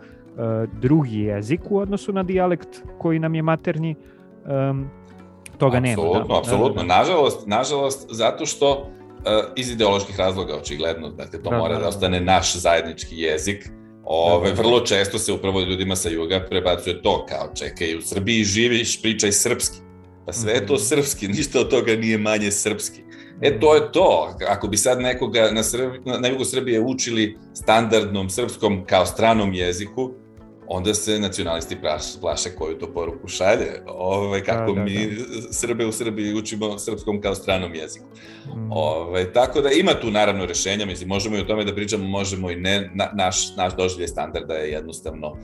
drugi 0.73 1.19
jezik 1.19 1.61
u 1.69 1.77
odnosu 1.77 2.13
na 2.13 2.23
dijalekt 2.23 2.69
koji 2.97 3.19
nam 3.19 3.35
je 3.35 3.41
maternji, 3.41 3.95
um, 4.69 4.89
toga 5.57 5.77
apsolutno, 5.77 6.13
nema. 6.13 6.27
Da, 6.27 6.37
apsolutno. 6.39 6.81
Da, 6.81 6.87
da. 6.87 6.97
Nažalost, 6.97 7.47
nažalost, 7.47 8.07
zato 8.09 8.45
što 8.45 8.71
uh, 8.71 8.87
iz 9.55 9.71
ideoloških 9.71 10.19
razloga, 10.19 10.55
očigledno, 10.55 11.09
dakle, 11.09 11.41
to 11.41 11.49
Da, 11.49 11.57
mora 11.57 11.73
da, 11.73 11.75
da, 11.75 11.81
da. 11.81 11.87
ostane 11.87 12.21
naš 12.21 12.55
zajednički 12.55 13.15
jezik. 13.17 13.69
Ove, 14.03 14.49
Da, 14.49 14.55
da. 14.55 14.61
vrlo 14.61 14.79
često 14.79 15.19
se 15.19 15.33
upravo 15.33 15.61
ljudima 15.61 15.95
sa 15.95 16.09
juga 16.09 16.45
prebacuje 16.49 17.01
to, 17.01 17.25
kao 17.25 17.49
čekaj, 17.55 17.97
u 17.97 18.01
Srbiji 18.01 18.43
živiš, 18.43 19.01
pričaj 19.01 19.31
srpski. 19.31 19.77
Pa 20.25 20.33
sve 20.33 20.53
je 20.53 20.65
to 20.65 20.73
Mhm. 20.73 20.81
srpski, 20.81 21.27
ništa 21.37 21.59
od 21.59 21.69
toga 21.69 21.91
nije 21.91 22.17
manje 22.17 22.51
srpski. 22.51 23.01
E, 23.41 23.59
to 23.59 23.75
je 23.75 23.91
to. 23.91 24.33
Ako 24.47 24.67
bi 24.67 24.77
sad 24.77 25.01
nekoga 25.01 25.51
na, 25.51 25.63
Srb, 25.63 25.91
na 26.05 26.27
jugu 26.27 26.45
Srbije 26.45 26.81
učili 26.81 27.37
standardnom 27.53 28.29
srpskom 28.29 28.85
kao 28.85 29.05
stranom 29.05 29.53
jeziku, 29.53 30.11
onda 30.71 30.93
se 30.93 31.19
nacionalisti 31.19 31.77
plaše, 32.21 32.49
koju 32.57 32.77
to 32.77 32.93
poruku 32.93 33.27
šalje. 33.27 33.81
Ove, 33.87 34.43
kako 34.43 34.71
Da, 34.71 34.79
da, 34.79 34.83
mi 34.83 35.17
Srbe 35.51 35.85
u 35.85 35.91
Srbiji 35.91 36.33
učimo 36.33 36.79
srpskom 36.79 37.21
kao 37.21 37.35
stranom 37.35 37.75
jeziku. 37.75 38.05
Mm. 38.55 38.71
Ove, 38.71 39.33
tako 39.33 39.61
da 39.61 39.69
ima 39.69 39.91
tu 40.01 40.11
naravno 40.11 40.45
rešenja, 40.45 40.85
mislim, 40.85 41.09
možemo 41.09 41.37
i 41.37 41.39
o 41.39 41.43
tome 41.43 41.65
da 41.65 41.75
pričamo, 41.75 42.03
možemo 42.03 42.51
i 42.51 42.55
ne, 42.55 42.91
na, 42.93 43.09
naš, 43.13 43.55
naš 43.55 43.75
doživljaj 43.75 44.07
standarda 44.07 44.53
je 44.53 44.71
jednostavno 44.71 45.27
uh, 45.27 45.39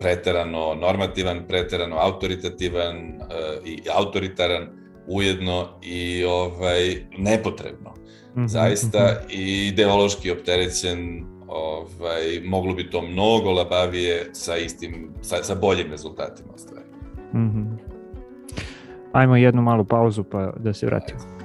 preterano 0.00 0.74
normativan, 0.74 1.44
preterano 1.48 1.96
autoritativan 1.96 2.96
uh, 2.96 3.66
i 3.66 3.82
autoritaran, 3.94 4.68
ujedno 5.06 5.68
i 5.82 6.24
ovaj, 6.24 6.96
nepotrebno. 7.18 7.94
Mhm, 8.36 8.46
Zaista 8.46 9.20
i 9.30 9.66
ideološki 9.66 10.30
opterećen 10.30 11.24
ovaj, 11.48 12.40
moglo 12.44 12.74
bi 12.74 12.90
to 12.90 13.02
mnogo 13.02 13.52
labavije 13.52 14.30
sa 14.32 14.56
istim, 14.56 15.10
sa, 15.22 15.42
sa 15.42 15.54
boljim 15.54 15.90
rezultatima 15.90 16.48
ostvariti. 16.54 16.96
mhm, 17.34 17.46
mhm. 17.46 17.74
Ajmo 19.12 19.36
jednu 19.36 19.62
malu 19.62 19.84
pauzu 19.84 20.24
pa 20.24 20.52
da 20.56 20.72
se 20.72 20.86
vratimo. 20.86 21.20
When 21.20 21.35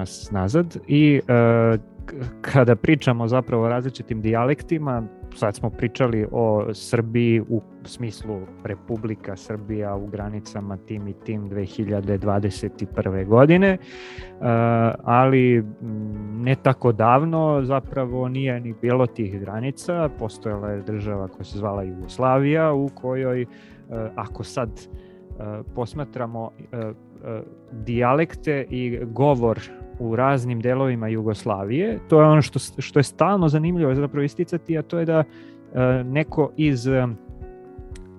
nas 0.00 0.30
nazad 0.30 0.76
i 0.88 1.20
e, 1.28 1.78
kada 2.40 2.76
pričamo 2.76 3.28
zapravo 3.28 3.64
o 3.64 3.68
različitim 3.68 4.20
dijalektima, 4.20 5.02
sad 5.34 5.56
smo 5.56 5.70
pričali 5.70 6.26
o 6.32 6.74
Srbiji 6.74 7.40
u 7.40 7.62
smislu 7.84 8.40
Republika 8.64 9.36
Srbija 9.36 9.96
u 9.96 10.06
granicama 10.06 10.76
tim 10.76 11.08
i 11.08 11.12
tim 11.12 11.50
2021. 11.50 13.26
godine, 13.26 13.68
e, 13.68 13.78
ali 15.04 15.64
ne 16.36 16.54
tako 16.62 16.92
davno 16.92 17.60
zapravo 17.64 18.28
nije 18.28 18.60
ni 18.60 18.74
bilo 18.82 19.06
tih 19.06 19.40
granica, 19.40 20.08
postojala 20.18 20.70
je 20.70 20.82
država 20.82 21.28
koja 21.28 21.44
se 21.44 21.58
zvala 21.58 21.82
Jugoslavija 21.82 22.72
u 22.72 22.88
kojoj, 22.88 23.42
e, 23.42 23.46
ako 24.16 24.44
sad 24.44 24.70
posmatramo 25.74 26.50
dijalekte 27.72 28.66
i 28.70 28.98
govor 29.04 29.60
u 30.00 30.16
raznim 30.16 30.60
delovima 30.60 31.08
Jugoslavije, 31.08 31.98
to 32.08 32.20
je 32.20 32.26
ono 32.26 32.42
što, 32.42 32.58
što 32.58 32.98
je 32.98 33.02
stalno 33.02 33.48
zanimljivo 33.48 33.94
zapravo 33.94 34.24
isticati, 34.24 34.78
a 34.78 34.82
to 34.82 34.98
je 34.98 35.04
da 35.04 35.24
e, 35.24 36.04
neko 36.04 36.52
iz 36.56 36.86
e, 36.86 37.06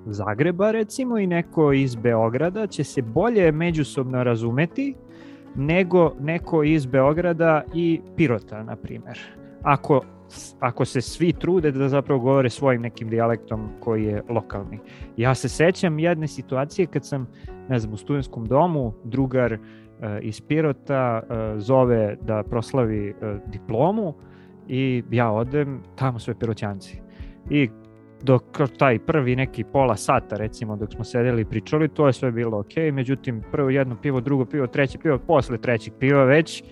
Zagreba 0.05 0.71
recimo 0.71 1.17
i 1.17 1.27
neko 1.27 1.73
iz 1.73 1.95
Beograda 1.95 2.67
će 2.67 2.83
se 2.83 3.01
bolje 3.01 3.51
međusobno 3.51 4.23
razumeti 4.23 4.95
nego 5.55 6.13
neko 6.19 6.63
iz 6.63 6.85
Beograda 6.85 7.63
i 7.73 8.01
Pirota, 8.15 8.63
na 8.63 8.75
primer. 8.75 9.19
Ako, 9.61 10.01
ako 10.59 10.85
se 10.85 11.01
svi 11.01 11.33
trude 11.33 11.71
da 11.71 11.89
zapravo 11.89 12.19
govore 12.19 12.49
svojim 12.49 12.81
nekim 12.81 13.09
dijalektom 13.09 13.69
koji 13.79 14.03
je 14.03 14.23
lokalni. 14.29 14.79
Ja 15.17 15.35
se 15.35 15.49
sećam 15.49 15.99
jedne 15.99 16.27
situacije 16.27 16.87
kad 16.87 17.05
sam, 17.05 17.27
ne 17.69 17.79
znam, 17.79 17.93
u 17.93 17.97
studentskom 17.97 18.45
domu, 18.45 18.93
drugar 19.03 19.53
e, 19.53 19.59
iz 20.21 20.41
Pirota 20.41 21.21
e, 21.21 21.33
zove 21.59 22.15
da 22.21 22.43
proslavi 22.43 23.09
e, 23.09 23.13
diplomu 23.47 24.13
i 24.67 25.03
ja 25.11 25.31
odem, 25.31 25.81
tamo 25.95 26.19
sve 26.19 26.33
piroćanci. 26.35 27.01
I 27.49 27.69
dok 28.23 28.43
taj 28.77 28.99
prvi 28.99 29.35
neki 29.35 29.63
pola 29.63 29.95
sata 29.95 30.37
recimo 30.37 30.75
dok 30.75 30.91
smo 30.93 31.03
sedeli 31.03 31.41
i 31.41 31.45
pričali, 31.45 31.87
to 31.89 32.07
je 32.07 32.13
sve 32.13 32.31
bilo 32.31 32.59
ok, 32.59 32.75
međutim 32.93 33.43
prvo 33.51 33.69
jedno 33.69 33.95
pivo, 33.95 34.21
drugo 34.21 34.45
pivo, 34.45 34.67
treće 34.67 34.97
pivo, 34.97 35.17
posle 35.17 35.57
trećeg 35.57 35.93
piva 35.99 36.23
već 36.23 36.63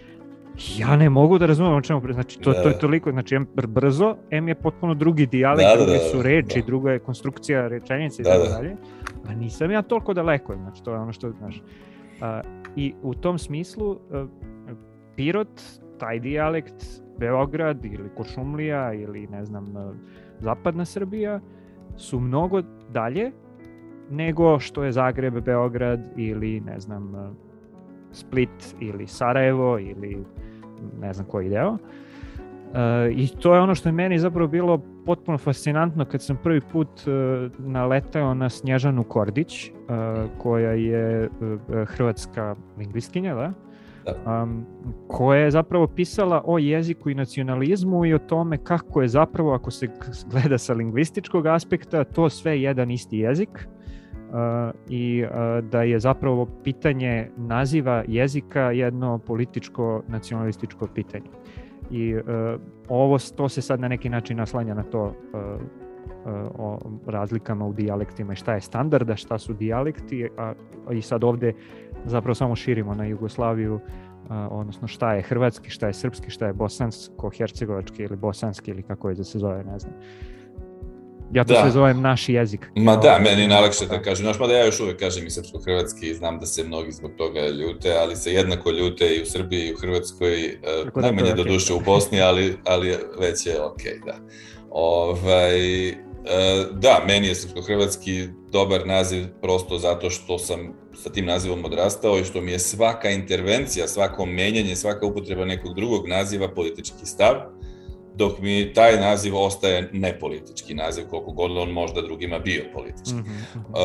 ja 0.77 0.95
ne 0.95 1.09
mogu 1.09 1.37
da 1.37 1.45
razumem 1.45 1.73
o 1.73 1.81
čemu, 1.81 2.01
znači 2.13 2.39
to, 2.39 2.51
Da, 2.51 2.61
to 2.61 2.67
je 2.67 2.73
da. 2.73 2.79
toliko, 2.79 3.11
znači 3.11 3.35
br- 3.35 3.67
brzo, 3.67 4.15
em 4.29 4.47
je 4.47 4.55
potpuno 4.55 4.93
drugi 4.93 5.25
dijalekt, 5.25 5.63
Da, 5.63 5.69
da, 5.69 5.83
druge 5.83 5.97
da, 5.97 6.03
su 6.03 6.17
da, 6.17 6.23
reči, 6.23 6.59
da. 6.59 6.65
druga 6.65 6.91
je 6.91 6.99
konstrukcija 6.99 7.67
rečenice 7.67 8.21
i 8.21 8.25
Da, 8.25 8.29
tako 8.31 8.43
da. 8.43 8.53
dalje, 8.53 8.75
a 9.27 9.33
nisam 9.33 9.71
ja 9.71 9.81
toliko 9.81 10.13
daleko, 10.13 10.55
znači 10.55 10.83
to 10.83 10.91
je 10.91 10.97
ono 10.99 11.13
što, 11.13 11.31
znaš, 11.31 11.61
a, 12.21 12.41
i 12.75 12.93
u 13.01 13.13
tom 13.13 13.37
smislu 13.37 13.99
a, 14.11 14.27
Pirot, 15.15 15.61
taj 15.97 16.19
dijalekt, 16.19 16.85
Beograd 17.17 17.85
ili 17.85 18.09
Košumlija 18.17 18.93
ili 18.93 19.27
ne 19.27 19.45
znam, 19.45 19.77
a, 19.77 19.93
zapadna 20.39 20.85
Srbija 20.85 21.39
su 21.97 22.19
mnogo 22.19 22.61
dalje 22.91 23.31
nego 24.09 24.59
što 24.59 24.83
je 24.83 24.91
Zagreb, 24.91 25.39
Beograd 25.39 25.99
ili 26.17 26.59
ne 26.61 26.79
znam 26.79 27.15
a, 27.15 27.31
Split 28.11 28.75
ili 28.79 29.07
Sarajevo 29.07 29.79
ili 29.79 30.23
ne 31.01 31.13
znam 31.13 31.27
koji 31.27 31.49
deo. 31.49 31.73
E, 31.73 32.08
I 33.11 33.27
to 33.27 33.53
je 33.55 33.61
ono 33.61 33.75
što 33.75 33.89
je 33.89 33.93
meni 33.93 34.19
zapravo 34.19 34.47
bilo 34.47 34.81
potpuno 35.05 35.37
fascinantno 35.37 36.05
kad 36.05 36.21
sam 36.23 36.37
prvi 36.43 36.61
put 36.61 36.87
e, 37.07 37.11
naletao 37.57 38.33
na 38.33 38.49
Snježanu 38.49 39.03
Kordić, 39.03 39.67
e, 39.67 39.71
koja 40.37 40.71
je 40.71 41.23
e, 41.23 41.29
hrvatska 41.85 42.55
lingvistkinja, 42.77 43.35
da? 43.35 43.53
Um, 44.25 44.65
koja 45.07 45.39
je 45.39 45.51
zapravo 45.51 45.87
pisala 45.87 46.41
o 46.45 46.57
jeziku 46.57 47.09
i 47.09 47.15
nacionalizmu 47.15 48.05
i 48.05 48.13
o 48.13 48.19
tome 48.19 48.57
kako 48.57 49.01
je 49.01 49.07
zapravo, 49.07 49.53
ako 49.53 49.71
se 49.71 49.87
gleda 50.31 50.57
sa 50.57 50.73
lingvističkog 50.73 51.45
aspekta, 51.45 52.03
to 52.03 52.29
sve 52.29 52.61
jedan 52.61 52.91
isti 52.91 53.17
jezik 53.17 53.49
uh, 53.49 54.75
i 54.89 55.23
uh, 55.23 55.29
da 55.69 55.83
je 55.83 55.99
zapravo 55.99 56.45
pitanje 56.63 57.29
naziva 57.37 58.03
jezika 58.07 58.71
jedno 58.71 59.17
političko 59.17 60.03
nacionalističko 60.07 60.87
pitanje. 60.87 61.29
I 61.91 62.15
uh, 62.15 62.21
ovo 62.87 63.17
to 63.35 63.49
se 63.49 63.61
sad 63.61 63.79
na 63.79 63.87
neki 63.87 64.09
način 64.09 64.37
naslanja 64.37 64.73
na 64.73 64.83
to 64.83 65.03
uh, 65.03 65.13
uh, 65.13 66.51
o 66.57 66.79
razlikama 67.07 67.65
u 67.65 67.73
dijalektima 67.73 68.33
i 68.33 68.35
šta 68.35 68.53
je 68.53 68.61
standarda, 68.61 69.15
šta 69.15 69.37
su 69.37 69.53
dijalekti, 69.53 70.29
a 70.37 70.53
i 70.91 71.01
sad 71.01 71.23
ovde 71.23 71.53
zapravo 72.05 72.35
samo 72.35 72.55
širimo 72.55 72.95
na 72.95 73.05
Jugoslaviju, 73.05 73.79
a, 74.29 74.47
odnosno 74.51 74.87
šta 74.87 75.13
je 75.13 75.21
hrvatski, 75.21 75.69
šta 75.69 75.87
je 75.87 75.93
srpski, 75.93 76.29
šta 76.29 76.47
je 76.47 76.53
bosansko-hercegovački 76.53 78.03
ili 78.03 78.15
bosanski 78.15 78.71
ili 78.71 78.83
kako 78.83 79.09
je 79.09 79.15
da 79.15 79.23
se 79.23 79.39
zove, 79.39 79.63
ne 79.63 79.79
znam. 79.79 79.93
Ja 81.33 81.43
to 81.43 81.53
Da. 81.53 81.61
sve 81.61 81.71
zovem 81.71 82.01
naš 82.01 82.29
jezik. 82.29 82.71
Ma 82.75 82.95
da, 82.95 83.09
Ovaj, 83.09 83.21
meni 83.21 83.41
je 83.41 83.47
najlakše 83.47 83.85
da 83.85 84.01
kažem, 84.01 84.23
znaš, 84.23 84.39
mada 84.39 84.53
ja 84.53 84.65
još 84.65 84.79
uvek 84.79 84.99
kažem 84.99 85.27
i 85.27 85.29
srpsko-hrvatski 85.29 86.13
znam 86.13 86.39
da 86.39 86.45
se 86.45 86.63
mnogi 86.63 86.91
zbog 86.91 87.11
toga 87.17 87.47
ljute, 87.47 87.93
ali 88.01 88.15
se 88.15 88.33
jednako 88.33 88.71
ljute 88.71 89.15
i 89.15 89.21
u 89.21 89.25
Srbiji 89.25 89.67
i 89.67 89.73
u 89.73 89.77
Hrvatskoj, 89.77 90.45
e, 90.45 90.59
Tako 90.85 91.01
da 91.01 91.07
najmanje 91.07 91.29
je 91.29 91.35
do 91.35 91.43
duše 91.43 91.73
u 91.73 91.79
Bosni, 91.79 92.21
ali, 92.21 92.57
ali 92.65 92.97
već 93.19 93.45
je 93.45 93.61
okej, 93.61 93.99
da. 94.05 94.15
Ovaj, 94.69 95.89
e, 95.89 95.95
da, 96.71 97.03
meni 97.07 97.27
je 97.27 97.35
srpsko-hrvatski 97.35 98.27
dobar 98.51 98.87
naziv 98.87 99.25
prosto 99.41 99.77
zato 99.77 100.09
što 100.09 100.39
sam 100.39 100.73
sa 101.03 101.09
tim 101.09 101.25
nazivom 101.25 101.65
odrastao 101.65 102.19
i 102.19 102.23
što 102.23 102.41
mi 102.41 102.51
je 102.51 102.59
svaka 102.59 103.09
intervencija, 103.09 103.87
svako 103.87 104.25
menjanje, 104.25 104.75
svaka 104.75 105.05
upotreba 105.05 105.45
nekog 105.45 105.75
drugog 105.75 106.07
naziva 106.07 106.53
politički 106.53 107.05
stav, 107.05 107.35
dok 108.19 108.39
mi 108.39 108.73
taj 108.73 108.99
naziv 108.99 109.37
ostaje 109.37 109.89
nepolitički 109.93 110.73
naziv, 110.73 111.03
koliko 111.09 111.31
god 111.31 111.57
on 111.57 111.69
možda 111.69 112.01
drugima 112.01 112.39
bio 112.39 112.63
politički. 112.73 113.15
Mhm. 113.15 113.31
Uh, 113.57 113.75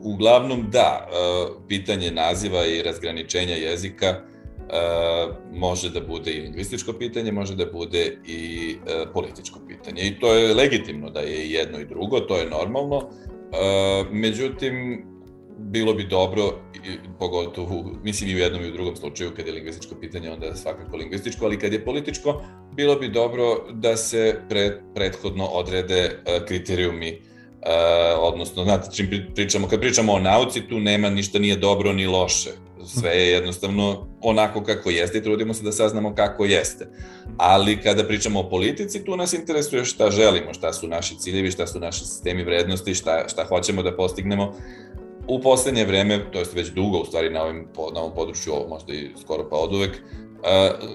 uglavnom 0.00 0.66
da, 0.70 1.08
uh, 1.08 1.62
pitanje 1.68 2.10
naziva 2.10 2.66
i 2.66 2.82
razgraničenja 2.82 3.54
jezika 3.54 4.16
uh, 4.16 5.36
može 5.52 5.90
da 5.90 6.00
bude 6.00 6.30
i 6.30 6.40
lingvističko 6.40 6.92
pitanje, 6.92 7.32
može 7.32 7.56
da 7.56 7.66
bude 7.72 8.18
i 8.26 8.76
političko 9.14 9.58
pitanje. 9.68 10.02
I 10.02 10.18
to 10.20 10.34
je 10.34 10.54
legitimno 10.54 11.10
da 11.10 11.20
je 11.20 11.50
jedno 11.50 11.80
i 11.80 11.86
drugo, 11.86 12.20
to 12.20 12.36
je 12.36 12.50
normalno. 12.50 13.10
Međutim, 14.10 15.04
bilo 15.60 15.94
bi 15.94 16.04
dobro, 16.04 16.42
i- 16.74 16.98
pogotovo, 17.18 17.84
mislim 18.02 18.30
i 18.30 18.34
u 18.34 18.38
jednom 18.38 18.64
i 18.64 18.68
u 18.68 18.72
drugom 18.72 18.96
slučaju, 18.96 19.30
kad 19.36 19.46
je 19.46 19.52
lingvističko 19.52 19.94
pitanje, 19.94 20.30
onda 20.30 20.46
je 20.46 20.56
svakako 20.56 20.96
lingvističko, 20.96 21.44
ali 21.44 21.58
kad 21.58 21.72
je 21.72 21.84
političko, 21.84 22.42
bilo 22.72 22.96
bi 22.96 23.08
dobro 23.08 23.44
da 23.72 23.96
se 23.96 24.40
pre, 24.48 24.80
prethodno 24.94 25.44
odrede 25.44 26.10
uh, 26.16 26.46
kriterijumi 26.46 27.30
Uh, 27.60 27.66
odnosno, 28.18 28.64
znate, 28.64 28.88
čim 28.96 29.06
pri- 29.06 29.34
pričamo, 29.34 29.68
kad 29.68 29.80
pričamo 29.80 30.12
o 30.12 30.18
nauci, 30.18 30.62
tu 30.68 30.78
nema 30.78 31.10
ništa 31.10 31.38
nije 31.38 31.56
dobro 31.56 31.92
ni 31.92 32.06
loše. 32.06 32.50
Sve 32.86 33.10
je 33.10 33.28
jednostavno 33.28 34.06
onako 34.20 34.62
kako 34.64 34.90
jeste 34.90 35.18
i 35.18 35.22
trudimo 35.22 35.54
se 35.54 35.62
da 35.62 35.72
saznamo 35.72 36.14
kako 36.14 36.44
jeste. 36.44 36.88
Ali 37.36 37.80
kada 37.82 38.04
pričamo 38.04 38.40
o 38.40 38.48
politici, 38.50 39.04
tu 39.04 39.16
nas 39.16 39.32
interesuje 39.32 39.84
šta 39.84 40.10
želimo, 40.10 40.54
šta 40.54 40.72
su 40.72 40.88
naši 40.88 41.18
ciljevi, 41.18 41.50
šta 41.50 41.66
su 41.66 41.80
naši 41.80 42.00
sistemi 42.00 42.44
vrednosti, 42.44 42.94
šta, 42.94 43.28
šta 43.28 43.44
hoćemo 43.44 43.82
da 43.82 43.96
postignemo. 43.96 44.54
U 45.30 45.40
poslednje 45.40 45.84
vreme, 45.84 46.20
to 46.32 46.38
jest 46.38 46.54
već 46.54 46.68
dugo 46.68 46.98
u 46.98 47.04
stvari 47.04 47.30
na, 47.30 47.42
ovim, 47.42 47.68
na 47.94 48.00
ovom 48.00 48.14
području, 48.14 48.52
ovo 48.52 48.68
možda 48.68 48.94
i 48.94 49.10
skoro 49.20 49.48
pa 49.50 49.56
od 49.56 49.74
uvek, 49.74 49.90
uh, 49.90 50.88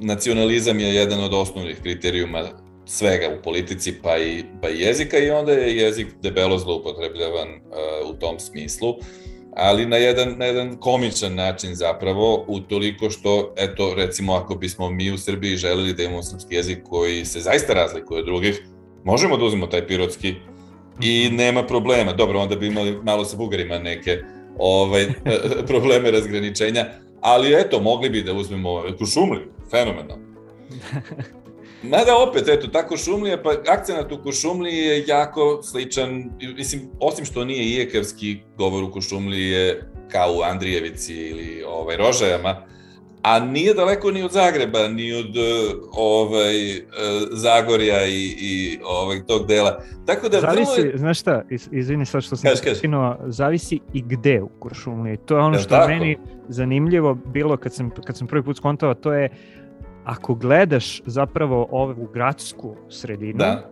nacionalizam 0.00 0.80
je 0.80 0.94
jedan 0.94 1.24
od 1.24 1.34
osnovnih 1.34 1.80
kriterijuma 1.82 2.42
svega 2.86 3.28
u 3.38 3.42
politici, 3.42 3.94
pa 4.02 4.18
i, 4.18 4.44
pa 4.62 4.68
i 4.68 4.80
jezika 4.80 5.18
i 5.18 5.30
onda 5.30 5.52
je 5.52 5.76
jezik 5.76 6.06
debelo 6.22 6.58
zloupotrebljavan 6.58 7.48
u 8.10 8.12
tom 8.12 8.38
smislu, 8.38 8.94
ali 9.56 9.86
na 9.86 9.96
jedan, 9.96 10.34
na 10.38 10.44
jedan 10.44 10.76
komičan 10.76 11.34
način 11.34 11.74
zapravo, 11.74 12.44
utoliko 12.48 13.10
što, 13.10 13.54
eto, 13.56 13.94
recimo, 13.94 14.34
ako 14.34 14.54
bismo 14.54 14.90
mi 14.90 15.12
u 15.12 15.18
Srbiji 15.18 15.56
želeli 15.56 15.92
da 15.92 16.02
imamo 16.02 16.22
srpski 16.22 16.54
jezik 16.54 16.78
koji 16.88 17.24
se 17.24 17.40
zaista 17.40 17.74
razlikuje 17.74 18.20
od 18.20 18.26
drugih, 18.26 18.62
možemo 19.04 19.36
da 19.36 19.44
uzmemo 19.44 19.66
taj 19.66 19.86
pirotski 19.86 20.34
i 21.00 21.30
nema 21.32 21.66
problema. 21.66 22.12
Dobro, 22.12 22.40
onda 22.40 22.56
bi 22.56 22.66
imali 22.66 22.98
malo 23.02 23.24
sa 23.24 23.36
bugarima 23.36 23.78
neke 23.78 24.22
ovaj, 24.58 25.06
probleme 25.70 26.10
razgraničenja, 26.10 26.86
ali 27.20 27.54
eto, 27.54 27.80
mogli 27.80 28.10
bi 28.10 28.22
da 28.22 28.32
uzmemo 28.32 28.82
Kušumliju, 28.98 29.52
fenomenalno. 29.70 30.26
Mada 31.82 32.16
opet, 32.28 32.48
eto, 32.48 32.66
ta 32.66 32.86
Košumlija, 32.86 33.42
pa 33.42 33.52
akcenat 33.68 34.12
u 34.12 34.22
Košumliji 34.22 34.76
je 34.76 35.04
jako 35.06 35.62
sličan, 35.62 36.30
mislim, 36.56 36.90
osim 37.00 37.24
što 37.24 37.44
nije 37.44 37.64
ijekavski 37.64 38.36
govor 38.56 38.84
u 38.84 38.92
Košumliji 38.92 39.50
je 39.50 39.90
kao 40.08 40.32
u 40.32 40.42
Andrijevici 40.42 41.14
ili 41.14 41.62
ovaj, 41.66 41.96
Rožajama, 41.96 42.66
a 43.26 43.40
nije 43.40 43.74
daleko 43.74 44.10
ni 44.10 44.22
od 44.22 44.32
Zagreba, 44.32 44.88
ni 44.88 45.12
od 45.14 45.36
e, 45.36 45.74
ovaj, 45.92 46.76
e, 46.76 46.82
Zagorja 47.32 48.06
i, 48.06 48.36
i 48.40 48.78
ovaj, 48.84 49.26
tog 49.26 49.46
dela. 49.46 49.78
Tako 50.06 50.28
da 50.28 50.38
vrlo 50.38 50.52
Zavisi, 50.54 50.80
je... 50.80 50.98
znaš 50.98 51.20
šta, 51.20 51.42
iz, 51.50 51.68
izvini 51.72 52.06
sad 52.06 52.22
što 52.22 52.36
sam 52.36 52.50
prekinuo, 52.62 53.16
zavisi 53.26 53.80
i 53.92 54.02
gde 54.02 54.42
u 54.42 54.48
Kuršumliji. 54.48 55.16
To 55.16 55.36
je 55.36 55.42
ono 55.42 55.58
što 55.58 55.74
je 55.74 55.80
tako? 55.80 55.88
meni 55.88 56.18
zanimljivo 56.48 57.14
bilo 57.14 57.56
kad 57.56 57.74
sam, 57.74 57.90
kad 57.90 58.16
sam 58.16 58.26
prvi 58.26 58.42
put 58.42 58.56
skontao, 58.56 58.94
to 58.94 59.12
je 59.12 59.28
ako 60.04 60.34
gledaš 60.34 61.02
zapravo 61.06 61.68
ovu 61.70 62.08
gradsku 62.12 62.76
sredinu, 62.88 63.38
Da, 63.38 63.70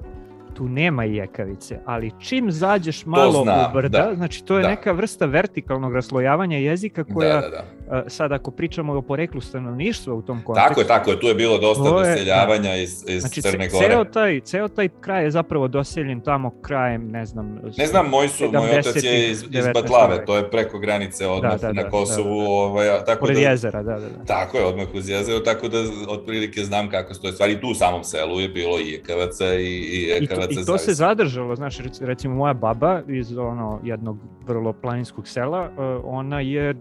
tu 0.55 0.69
nema 0.69 1.05
jekavice, 1.05 1.79
ali 1.85 2.13
čim 2.21 2.51
zađeš 2.51 3.07
malo 3.07 3.43
znam, 3.43 3.71
u 3.71 3.75
brda, 3.75 3.99
da, 3.99 4.15
znači 4.15 4.45
to 4.45 4.57
je 4.57 4.63
da. 4.63 4.69
neka 4.69 4.93
vrsta 4.93 5.27
vertikalnog 5.27 5.95
raslojavanja 5.95 6.59
jezika 6.59 7.05
koja, 7.05 7.35
da, 7.35 7.41
da, 7.41 7.49
da. 7.49 7.65
A, 7.86 8.02
sad 8.06 8.32
ako 8.32 8.51
pričamo 8.51 8.93
o 8.94 9.02
poreklu 9.02 9.40
stanovništva 9.40 10.15
u 10.15 10.23
tom 10.23 10.43
kontekstu, 10.43 10.69
Tako 10.69 10.81
je, 10.81 10.86
tako 10.86 11.11
je, 11.11 11.20
tu 11.20 11.27
je 11.27 11.35
bilo 11.35 11.59
dosta 11.59 11.85
je- 11.85 11.90
doseljavanja 11.93 12.77
iz, 12.77 13.05
iz 13.09 13.20
Znači, 13.20 13.43
Crne 13.43 13.69
Gore. 13.69 13.89
ceo 13.89 14.05
taj, 14.05 14.40
ceo 14.40 14.69
taj 14.69 14.89
kraj 14.90 15.24
je 15.24 15.31
zapravo 15.31 15.69
doseljen 15.69 16.20
tamo 16.20 16.51
krajem, 16.52 17.09
ne 17.09 17.27
znam... 17.27 17.59
Ne 17.78 17.86
znam, 17.86 18.09
moj 18.09 18.28
su, 18.28 18.44
moj 18.44 18.70
otac 18.70 18.97
je 18.97 19.31
iz, 19.31 19.43
iz 19.43 19.44
19. 19.44 19.73
Batlave, 19.74 20.24
to 20.24 20.36
je 20.36 20.51
preko 20.51 20.78
granice 20.78 21.27
odmah 21.27 21.52
Da, 21.52 21.59
da, 21.59 21.73
na 21.73 21.82
da, 21.82 21.90
Kosovu, 21.90 22.28
da, 22.31 22.44
da. 22.44 22.51
ovaj, 22.51 22.89
a, 22.90 23.05
tako 23.05 23.20
Pored 23.20 23.36
da... 23.36 23.43
jezera, 23.43 23.82
da, 23.82 23.93
da, 23.93 24.01
da. 24.01 24.24
Tako 24.27 24.56
je, 24.59 24.65
odmah 24.65 24.86
uz 24.94 25.09
jezero, 25.09 25.40
tako 25.40 25.69
da 25.69 25.78
otprilike 26.09 26.61
znam 26.62 26.90
kako 26.90 27.15
stoje 27.15 27.32
stvari. 27.32 27.61
Tu 27.61 27.69
u 27.69 27.74
samom 27.74 28.05
selu 28.05 28.40
je 28.40 28.48
bilo 28.48 28.78
i 28.81 28.94
ekavaca 28.94 29.55
i, 29.55 29.65
i 29.65 30.02
I 30.12 30.19
to, 30.19 30.24
ekavaca. 30.24 30.52
I 30.52 30.65
to 30.65 30.78
se 30.78 30.94
zadržalo, 30.94 31.56
znaš, 31.56 31.78
rec- 31.78 32.05
recimo 32.05 32.35
moja 32.35 32.55
baba 32.55 33.02
iz 33.09 33.36
ono 33.39 33.81
jednog 33.85 34.19
vrlo 34.47 34.73
planinskog 34.73 35.29
sela, 35.29 35.71
uh, 35.71 36.05
ona 36.05 36.41
je 36.41 36.71
uh, 36.71 36.77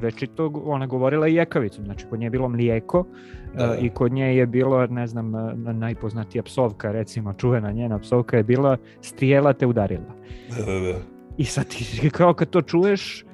večito, 0.00 0.52
ona 0.64 0.86
govorila 0.86 1.28
i 1.28 1.34
jekavicom, 1.34 1.84
znači 1.84 2.06
kod 2.10 2.18
nje 2.18 2.26
je 2.26 2.30
bilo 2.30 2.48
mlijeko 2.48 3.04
Da, 3.54 3.66
da. 3.66 3.72
uh, 3.72 3.84
i 3.84 3.90
kod 3.90 4.12
nje 4.12 4.36
je 4.36 4.46
bilo, 4.46 4.86
ne 4.86 5.06
znam, 5.06 5.32
najpoznatija 5.78 6.42
psovka, 6.42 6.92
recimo 6.92 7.32
čuvena 7.32 7.72
njena 7.72 7.98
psovka 7.98 8.36
je 8.36 8.42
bila 8.42 8.76
strijela 9.00 9.52
te 9.52 9.66
udarila. 9.66 10.14
Da, 10.56 10.64
da, 10.64 10.80
da. 10.80 10.98
I 11.36 11.44
sad 11.44 11.66
ti 11.68 12.10
kao 12.18 12.34
kad 12.34 12.50
to 12.50 12.62
čuješ, 12.62 13.24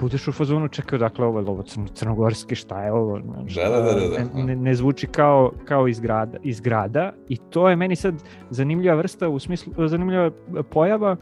budeš 0.00 0.28
u 0.28 0.32
fazonu, 0.32 0.68
čekaj, 0.68 0.98
dakle, 0.98 1.24
ovo 1.26 1.40
je 1.40 1.46
ovo 1.46 1.62
crno, 1.62 1.86
crnogorski, 1.88 2.54
šta 2.54 2.82
je 2.82 2.92
ovo? 2.92 3.20
Znaš, 3.20 3.54
Da, 3.54 3.68
da, 3.68 3.80
da, 3.80 3.92
da, 3.92 4.08
da. 4.08 4.34
Ne, 4.34 4.44
ne, 4.44 4.56
ne 4.56 4.74
zvuči 4.74 5.06
kao, 5.06 5.52
kao 5.64 5.88
iz, 5.88 6.00
grada, 6.00 6.38
iz 6.42 6.60
grada 6.60 7.12
i 7.28 7.36
to 7.36 7.68
je 7.68 7.76
meni 7.76 7.96
sad 7.96 8.14
zanimljiva 8.50 8.94
vrsta, 8.94 9.28
u 9.28 9.38
smislu, 9.38 9.88
zanimljiva 9.88 10.30
pojava, 10.70 11.16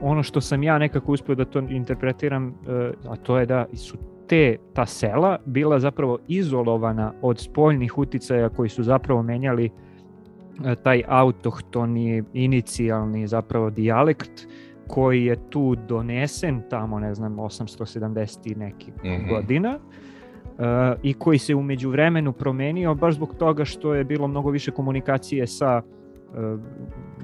ono 0.00 0.22
što 0.22 0.40
sam 0.40 0.62
ja 0.62 0.78
nekako 0.78 1.12
uspio 1.12 1.34
da 1.34 1.44
to 1.44 1.58
interpretiram, 1.58 2.48
eh, 2.48 2.90
a 3.08 3.16
to 3.16 3.38
je 3.38 3.46
da 3.46 3.66
su 3.74 3.96
te, 4.28 4.56
ta 4.72 4.86
sela 4.86 5.38
bila 5.46 5.80
zapravo 5.80 6.18
izolovana 6.28 7.12
od 7.22 7.38
spoljnih 7.38 7.98
uticaja 7.98 8.48
koji 8.48 8.68
su 8.68 8.82
zapravo 8.82 9.22
menjali 9.22 9.64
eh, 10.64 10.74
taj 10.74 11.02
autohtoni, 11.08 12.22
inicijalni 12.32 13.26
zapravo 13.26 13.70
dijalekt 13.70 14.46
koji 14.88 15.24
je 15.24 15.36
tu 15.50 15.74
donesen 15.88 16.62
tamo, 16.70 16.98
ne 17.00 17.14
znam, 17.14 17.36
870 17.36 18.52
i 18.52 18.54
nekih 18.54 18.94
Mhm. 19.04 19.28
godina 19.28 19.78
e, 20.58 20.94
i 21.02 21.14
koji 21.14 21.38
se 21.38 21.54
umeđu 21.54 21.90
vremenu 21.90 22.32
promenio 22.32 22.94
baš 22.94 23.14
zbog 23.14 23.34
toga 23.34 23.64
što 23.64 23.94
je 23.94 24.04
bilo 24.04 24.28
mnogo 24.28 24.50
više 24.50 24.70
komunikacije 24.70 25.46
sa 25.46 25.82
e, 25.82 26.56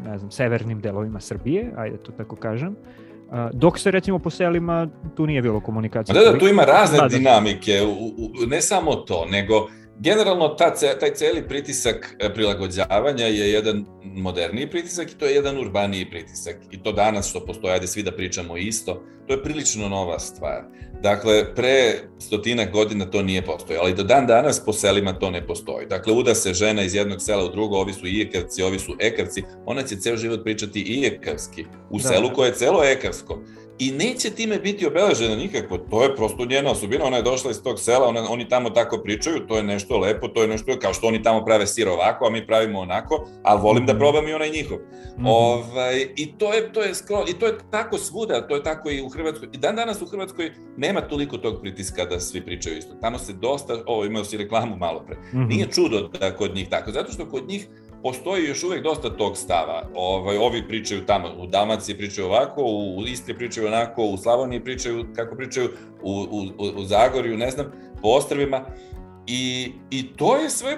ne 0.05 0.19
znam, 0.19 0.31
severnim 0.31 0.81
delovima 0.81 1.21
Srbije, 1.21 1.73
ajde 1.77 1.97
to 1.97 2.13
tako 2.13 2.37
kažem, 2.37 2.77
dok 3.53 3.79
se 3.79 3.91
recimo 3.91 4.19
po 4.19 4.31
selima 4.31 4.89
tu 5.17 5.27
nije 5.27 5.43
bilo 5.43 5.61
komunikacije. 5.61 6.15
Da, 6.25 6.33
da, 6.33 6.39
tu 6.39 6.49
ima 6.49 6.65
razne 6.65 6.99
Da, 6.99 7.09
da. 7.09 7.17
dinamike, 7.19 7.83
u, 7.83 8.07
u, 8.07 8.47
ne 8.47 8.61
samo 8.61 8.95
to, 8.95 9.27
nego 9.31 9.69
generalno 9.99 10.49
ta, 10.49 10.75
taj 11.01 11.15
celi 11.15 11.49
pritisak 11.49 12.17
e, 12.19 12.35
prilagođavanja 12.35 13.27
je 13.27 13.53
jedan 13.53 13.85
moderniji 14.05 14.71
pritisak 14.71 15.13
i 15.13 15.19
to 15.19 15.27
je 15.27 15.35
jedan 15.35 15.59
urbaniji 15.59 16.11
pritisak. 16.11 16.57
I 16.71 16.83
to 16.83 16.93
danas 16.93 17.31
što 17.31 17.47
postoje, 17.47 17.75
ajde 17.75 17.87
svi 17.87 18.03
da 18.03 18.13
pričamo 18.13 18.57
isto, 18.57 19.03
to 19.27 19.35
je 19.35 19.43
prilično 19.43 19.89
nova 19.89 20.19
stvar. 20.19 20.65
Dakle, 21.03 21.55
pre 21.55 21.95
stotina 22.19 22.65
godina 22.65 23.05
to 23.05 23.23
nije 23.23 23.43
postojalo, 23.45 23.85
ali 23.85 23.95
do 23.95 24.03
dan 24.03 24.27
danas 24.27 24.65
po 24.65 24.73
selima 24.73 25.13
to 25.13 25.31
ne 25.31 25.47
postoji. 25.47 25.87
Dakle, 25.87 26.13
uda 26.13 26.35
se 26.35 26.55
žena 26.55 26.83
iz 26.83 26.95
jednog 26.95 27.23
sela 27.23 27.45
u 27.45 27.49
drugo, 27.49 27.77
ovi 27.77 27.93
su 27.93 28.07
ijekavci, 28.07 28.63
ovi 28.63 28.79
su 28.79 28.97
ekavci, 28.99 29.43
ona 29.67 29.83
će 29.83 29.97
ceo 29.97 30.17
život 30.17 30.45
pričati 30.45 30.81
ijekavski 30.81 31.65
u 31.91 31.99
Da, 31.99 32.09
selu 32.09 32.31
koje 32.35 32.49
je 32.49 32.55
celo 32.55 32.85
ekavsko. 32.85 33.41
I 33.79 33.91
neće 33.93 34.31
time 34.31 34.59
biti 34.59 34.87
obeležena 34.87 35.37
nikako, 35.37 35.79
to 35.81 36.03
je 36.03 36.17
prosto 36.17 36.45
njena 36.45 36.71
osobina, 36.71 37.05
ona 37.05 37.17
je 37.17 37.23
došla 37.23 37.51
iz 37.51 37.63
tog 37.63 37.81
sela, 37.81 38.09
ona, 38.09 38.31
oni 38.31 38.49
tamo 38.49 38.71
tako 38.71 38.99
pričaju, 38.99 39.47
to 39.49 39.57
je 39.57 39.63
nešto 39.63 39.99
lepo, 39.99 40.29
to 40.29 40.43
je 40.43 40.49
nešto, 40.49 40.79
kao 40.79 40.95
što 40.95 41.07
oni 41.07 41.23
tamo 41.23 41.45
prave 41.45 41.67
sir 41.67 41.89
ovako, 41.89 42.27
a 42.27 42.31
mi 42.31 42.47
pravimo 42.47 42.81
onako, 42.81 43.29
ali 43.43 43.61
volim 43.63 43.87
da 43.87 43.93
Mhm. 43.93 43.99
probam 44.01 44.29
i 44.29 44.35
onaj 44.35 44.51
njihov. 44.51 44.79
Mhm. 45.17 45.27
Ovaj, 45.27 46.09
I 46.17 46.33
to 46.33 46.53
je, 46.53 46.73
to 46.73 46.83
je 46.83 46.95
skoro, 46.95 47.25
i 47.29 47.33
to 47.33 47.47
je 47.47 47.59
tako 47.71 47.99
svuda, 47.99 48.49
to 48.49 48.55
je 48.55 48.63
tako 48.63 48.91
i 48.91 49.03
u 49.03 49.09
Hrvatskoj. 49.09 49.49
I 49.53 49.59
dan 49.59 49.77
danas 49.77 50.03
u 50.03 50.07
Hrvatskoj 50.07 50.53
nema 50.77 51.01
toliko 51.01 51.39
tog 51.39 51.61
pritiska 51.61 52.05
da 52.05 52.21
svi 52.21 52.41
pričaju 52.41 52.79
isto. 52.79 52.95
Tamo 52.95 53.19
se 53.19 53.33
dosta, 53.33 53.83
ovo 53.87 54.05
imao 54.05 54.25
si 54.25 54.37
reklamu 54.37 54.77
malo 54.77 55.05
pre, 55.07 55.17
Mhm. 55.29 55.49
nije 55.49 55.67
čudo 55.67 56.09
da 56.11 56.31
kod 56.33 56.55
njih 56.55 56.69
tako, 56.69 56.93
zato 56.93 57.13
što 57.13 57.27
kod 57.27 57.49
njih 57.49 57.69
postoji 58.05 58.45
još 58.45 58.65
uvek 58.65 58.83
dosta 58.83 59.17
tog 59.17 59.37
stava. 59.37 59.89
Ovaj, 59.95 60.37
ovi 60.37 60.69
pričaju 60.69 61.07
tamo, 61.07 61.29
u 61.39 61.47
Dalmaciji 61.47 61.97
pričaju 61.97 62.27
ovako, 62.27 62.63
u 62.65 63.03
Istri 63.07 63.35
pričaju 63.35 63.67
onako, 63.67 64.05
u 64.05 64.17
Slavoniji 64.17 64.65
pričaju 64.65 65.07
kako 65.17 65.37
pričaju, 65.37 65.69
u, 66.03 66.11
u, 66.13 66.65
u, 66.77 66.85
Zagorju, 66.85 67.37
ne 67.37 67.51
znam, 67.51 67.73
po 68.03 68.09
ostrvima. 68.09 68.65
I, 69.27 69.73
I 69.91 70.17
to 70.17 70.37
je 70.37 70.51
sve, 70.51 70.73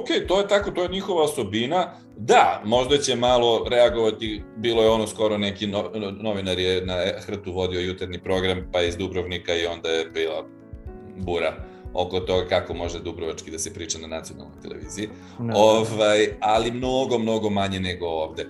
ok, 0.00 0.28
to 0.28 0.40
je 0.40 0.48
tako, 0.48 0.70
to 0.70 0.82
je 0.82 0.88
njihova 0.88 1.22
osobina. 1.22 1.92
Da, 2.16 2.62
možda 2.64 2.98
će 2.98 3.16
malo 3.16 3.66
reagovati, 3.70 4.42
bilo 4.56 4.82
je 4.82 4.90
ono 4.90 5.06
skoro 5.06 5.38
neki 5.38 5.66
no- 5.66 5.90
novinar 6.20 6.58
je 6.58 6.86
na 6.86 6.96
hrtu 7.26 7.52
vodio 7.52 7.80
jutarnji 7.80 8.18
program, 8.18 8.70
pa 8.72 8.82
iz 8.82 8.96
Dubrovnika 8.96 9.54
i 9.54 9.66
onda 9.66 9.88
je 9.88 10.10
bila 10.10 10.44
bura 11.16 11.75
oko 11.94 12.20
toga 12.20 12.48
kako 12.48 12.74
može 12.74 13.00
dubrovački 13.00 13.50
da 13.50 13.58
se 13.58 13.74
priča 13.74 13.98
na 13.98 14.06
nacionalnoj 14.06 14.60
televiziji. 14.62 15.08
Da. 15.38 15.52
Ovaj, 15.56 16.28
ali 16.40 16.70
mnogo, 16.70 17.18
mnogo 17.18 17.50
manje 17.50 17.80
nego 17.80 18.06
ovde. 18.06 18.46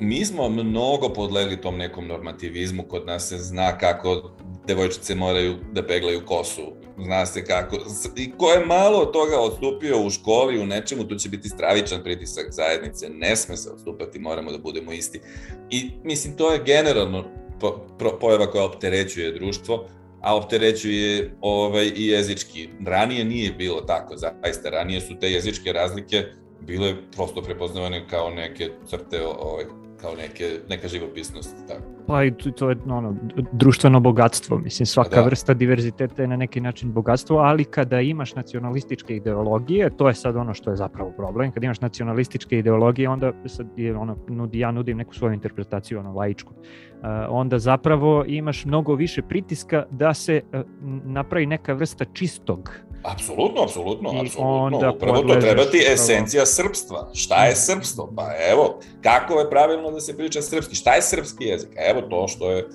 Mi 0.00 0.24
smo 0.24 0.48
mnogo 0.48 1.08
podlegli 1.08 1.60
tom 1.60 1.76
nekom 1.76 2.06
normativizmu, 2.06 2.82
kod 2.82 3.06
nas 3.06 3.28
se 3.28 3.38
zna 3.38 3.78
kako 3.78 4.30
devojčice 4.66 5.14
moraju 5.14 5.56
da 5.72 5.86
peglaju 5.86 6.26
kosu, 6.26 6.62
zna 7.04 7.26
se 7.26 7.44
kako, 7.44 7.76
i 8.16 8.32
ko 8.38 8.50
je 8.50 8.66
malo 8.66 8.98
od 8.98 9.12
toga 9.12 9.40
odstupio 9.40 10.02
u 10.02 10.10
školi, 10.10 10.60
u 10.60 10.66
nečemu, 10.66 11.04
tu 11.04 11.14
će 11.14 11.28
biti 11.28 11.48
stravičan 11.48 12.02
pritisak 12.02 12.46
zajednice, 12.50 13.08
ne 13.08 13.36
sme 13.36 13.56
se 13.56 13.70
odstupati, 13.70 14.18
moramo 14.18 14.52
da 14.52 14.58
budemo 14.58 14.92
isti. 14.92 15.20
I 15.70 15.90
mislim, 16.04 16.36
to 16.36 16.52
je 16.52 16.62
generalno 16.64 17.24
pojava 18.20 18.50
koja 18.50 18.64
opterećuje 18.64 19.32
društvo, 19.32 19.86
a 20.20 20.36
opterećuje 20.36 21.36
ovaj, 21.40 21.92
i 21.96 22.06
jezički. 22.06 22.68
Ranije 22.86 23.24
nije 23.24 23.52
bilo 23.52 23.80
tako, 23.80 24.16
zaista. 24.16 24.70
Ranije 24.70 25.00
su 25.00 25.18
te 25.20 25.30
jezičke 25.30 25.72
razlike 25.72 26.24
bile 26.60 26.94
prosto 27.16 27.42
prepoznavane 27.42 28.08
kao 28.08 28.30
neke 28.30 28.70
crte, 28.86 29.26
ovaj, 29.26 29.64
kao 30.00 30.14
neke, 30.14 30.44
neka 30.68 30.88
živopisnost. 30.88 31.56
Tako. 31.68 31.82
Pa 32.06 32.24
i 32.24 32.30
to, 32.34 32.50
to 32.50 32.70
je 32.70 32.76
ono, 32.88 33.16
društveno 33.52 34.00
bogatstvo, 34.00 34.58
mislim 34.58 34.86
svaka 34.86 35.16
Da. 35.16 35.22
vrsta 35.22 35.54
diverziteta 35.54 36.22
je 36.22 36.28
na 36.28 36.36
neki 36.36 36.60
način 36.60 36.92
bogatstvo, 36.92 37.38
ali 37.38 37.64
kada 37.64 38.00
imaš 38.00 38.34
nacionalističke 38.34 39.16
ideologije, 39.16 39.90
to 39.96 40.08
je 40.08 40.14
sad 40.14 40.36
ono 40.36 40.54
što 40.54 40.70
je 40.70 40.76
zapravo 40.76 41.10
problem, 41.16 41.52
kada 41.52 41.64
imaš 41.64 41.80
nacionalističke 41.80 42.58
ideologije, 42.58 43.08
onda 43.08 43.32
sad 43.46 43.66
je 43.76 43.96
ono, 43.96 44.16
nudi, 44.28 44.58
ja 44.58 44.70
nudim 44.70 44.96
neku 44.96 45.14
svoju 45.14 45.32
interpretaciju, 45.34 45.98
ono, 45.98 46.12
laičku, 46.12 46.52
Uh, 46.96 47.02
onda 47.28 47.58
zapravo 47.58 48.24
imaš 48.26 48.64
mnogo 48.64 48.94
više 48.94 49.22
pritiska 49.22 49.84
da 49.90 50.14
se 50.14 50.40
n- 50.52 50.64
napravi 51.04 51.46
neka 51.46 51.72
vrsta 51.72 52.04
čistog. 52.04 52.70
Apsolutno, 53.02 53.62
apsolutno, 53.62 54.12
I 54.12 54.26
apsolutno. 54.26 54.64
onda 54.64 54.90
Upravo 54.90 55.22
to 55.22 55.40
treba 55.40 55.64
ti 55.64 55.84
esencija 55.92 56.46
srpstva. 56.46 57.10
Šta 57.14 57.44
je 57.44 57.56
srpstvo? 57.56 58.12
Pa 58.16 58.30
evo, 58.50 58.80
kako 59.02 59.40
je 59.40 59.50
pravilno 59.50 59.90
da 59.90 60.00
se 60.00 60.16
priča 60.16 60.42
srpski? 60.42 60.74
Šta 60.74 60.94
je 60.94 61.02
srpski 61.02 61.44
jezik? 61.44 61.70
Evo 61.90 62.00
to 62.00 62.28
što 62.28 62.50
je... 62.50 62.68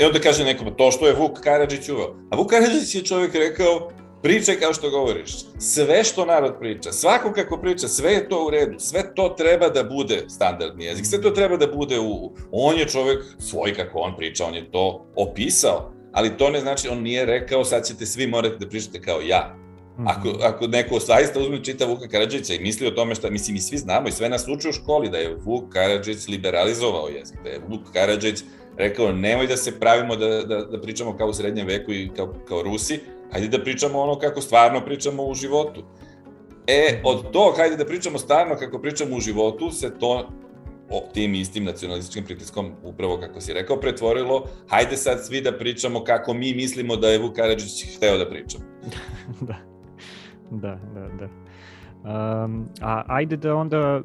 I 0.00 0.04
onda 0.04 0.20
kaže 0.20 0.44
neko, 0.44 0.64
pa 0.64 0.70
to 0.70 0.90
što 0.90 1.06
je 1.06 1.14
Vuk 1.14 1.40
Karadžić 1.40 1.88
uveo. 1.88 2.14
A 2.30 2.36
Vuk 2.36 2.50
Karadžić 2.50 2.94
je 2.94 3.04
čovjek 3.04 3.34
rekao, 3.34 3.90
pričaj 4.22 4.60
kao 4.60 4.74
što 4.74 4.90
govoriš. 4.90 5.32
Sve 5.58 6.04
što 6.04 6.24
narod 6.24 6.54
priča, 6.60 6.92
svako 6.92 7.32
kako 7.32 7.56
priča, 7.56 7.88
sve 7.88 8.12
je 8.12 8.28
to 8.28 8.46
u 8.46 8.50
redu. 8.50 8.78
Sve 8.78 9.14
to 9.14 9.28
treba 9.28 9.68
da 9.68 9.84
bude 9.84 10.24
standardni 10.28 10.84
jezik. 10.84 11.06
Sve 11.06 11.22
to 11.22 11.30
treba 11.30 11.56
da 11.56 11.66
bude 11.66 12.00
u... 12.00 12.32
On 12.52 12.78
je 12.78 12.88
čovjek 12.88 13.24
svoj 13.38 13.74
kako 13.74 13.98
on 13.98 14.16
priča, 14.16 14.44
on 14.44 14.54
je 14.54 14.70
to 14.70 15.06
opisao. 15.16 15.92
Ali 16.12 16.36
to 16.36 16.50
ne 16.50 16.60
znači, 16.60 16.88
on 16.88 17.02
nije 17.02 17.24
rekao, 17.24 17.64
sad 17.64 17.86
ćete 17.86 18.06
svi 18.06 18.26
morati 18.26 18.56
da 18.58 18.68
pričate 18.68 19.00
kao 19.00 19.20
ja. 19.20 19.56
Ako, 20.06 20.28
ako 20.42 20.66
neko 20.66 20.98
zaista 20.98 21.40
uzme 21.40 21.64
čita 21.64 21.86
Vuka 21.86 22.08
Karadžića 22.08 22.54
i 22.54 22.58
misli 22.58 22.86
o 22.86 22.90
tome 22.90 23.14
šta, 23.14 23.30
mislim, 23.30 23.54
mi 23.54 23.60
svi 23.60 23.78
znamo 23.78 24.08
i 24.08 24.12
sve 24.12 24.28
nas 24.28 24.48
uče 24.48 24.68
u 24.68 24.72
školi 24.72 25.08
da 25.08 25.18
je 25.18 25.36
Vuk 25.44 25.72
Karadžić 25.72 26.28
liberalizovao 26.28 27.08
jezik, 27.08 27.38
da 27.44 27.50
je 27.50 27.60
Vuk 27.68 27.80
Karadžić 27.92 28.42
rekao 28.76 29.12
nemoj 29.12 29.46
da 29.46 29.56
se 29.56 29.80
pravimo 29.80 30.16
da, 30.16 30.28
da, 30.42 30.64
da 30.64 30.80
pričamo 30.80 31.16
kao 31.16 31.28
u 31.28 31.32
srednjem 31.32 31.66
veku 31.66 31.92
i 31.92 32.10
kao, 32.16 32.34
kao 32.48 32.62
Rusi, 32.62 33.00
hajde 33.32 33.58
da 33.58 33.64
pričamo 33.64 34.00
ono 34.00 34.18
kako 34.18 34.40
stvarno 34.40 34.84
pričamo 34.84 35.22
u 35.22 35.34
životu. 35.34 35.84
E, 36.66 37.00
od 37.04 37.30
tog, 37.30 37.56
hajde 37.56 37.76
da 37.76 37.84
pričamo 37.84 38.18
stvarno 38.18 38.56
kako 38.56 38.78
pričamo 38.78 39.16
u 39.16 39.20
životu, 39.20 39.70
se 39.70 39.98
to 39.98 40.28
o, 40.90 41.08
tim 41.14 41.34
istim 41.34 41.64
nacionalističkim 41.64 42.24
pritiskom, 42.24 42.72
upravo 42.82 43.20
kako 43.20 43.40
si 43.40 43.52
rekao, 43.52 43.80
pretvorilo, 43.80 44.44
hajde 44.68 44.96
sad 44.96 45.26
svi 45.26 45.40
da 45.40 45.52
pričamo 45.52 46.04
kako 46.04 46.34
mi 46.34 46.54
mislimo 46.54 46.96
da 46.96 47.08
je 47.08 47.18
Vuk 47.18 47.36
Karadžić 47.36 47.96
hteo 47.96 48.18
da 48.18 48.30
pričamo. 48.30 48.64
da. 49.48 49.70
Da, 50.50 50.78
da, 50.94 51.08
da. 51.18 51.28
Um, 52.04 52.68
a 52.80 53.04
ajde 53.06 53.36
da 53.36 53.54
onda 53.54 54.02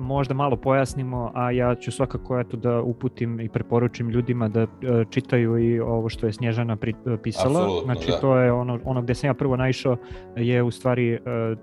možda 0.00 0.34
malo 0.34 0.56
pojasnimo, 0.56 1.30
a 1.34 1.50
ja 1.50 1.74
ću 1.74 1.92
svakako 1.92 2.40
eto 2.40 2.56
da 2.56 2.80
uputim 2.80 3.40
i 3.40 3.48
preporučim 3.48 4.08
ljudima 4.08 4.48
da 4.48 4.62
e, 4.62 4.66
čitaju 5.10 5.58
i 5.58 5.80
ovo 5.80 6.08
što 6.08 6.26
je 6.26 6.32
Snježana 6.32 6.76
pri, 6.76 6.94
e, 7.06 7.16
pisala. 7.22 7.60
Apsolutno, 7.60 7.94
znači 7.94 8.10
da. 8.10 8.20
to 8.20 8.38
je 8.38 8.52
ono, 8.52 8.78
ono 8.84 9.02
gde 9.02 9.14
sam 9.14 9.28
ja 9.28 9.34
prvo 9.34 9.56
naišao 9.56 9.96
je 10.36 10.62
u 10.62 10.70
stvari 10.70 11.12
e, 11.12 11.18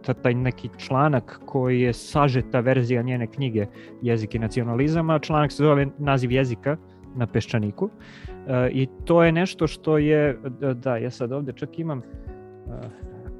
ta- 0.06 0.14
taj 0.14 0.34
neki 0.34 0.70
članak 0.78 1.42
koji 1.46 1.82
je 1.82 1.94
sažeta 1.94 2.60
verzija 2.60 3.02
njene 3.02 3.28
knjige 3.28 3.66
Jezik 4.02 4.36
i 4.36 4.40
nacionalizam, 4.40 5.10
a 5.10 5.20
članak 5.20 5.52
se 5.52 5.64
zove 5.64 5.88
Naziv 5.98 6.32
jezika 6.32 6.78
na 7.16 7.28
peščaniku. 7.28 7.90
I 8.72 8.88
to 9.06 9.24
je 9.24 9.32
nešto 9.32 9.68
što 9.68 9.98
je, 9.98 10.40
da, 10.60 10.74
da 10.74 10.98
ja 10.98 11.12
sad 11.12 11.32
ovde 11.32 11.54
čak 11.54 11.80
imam, 11.80 12.02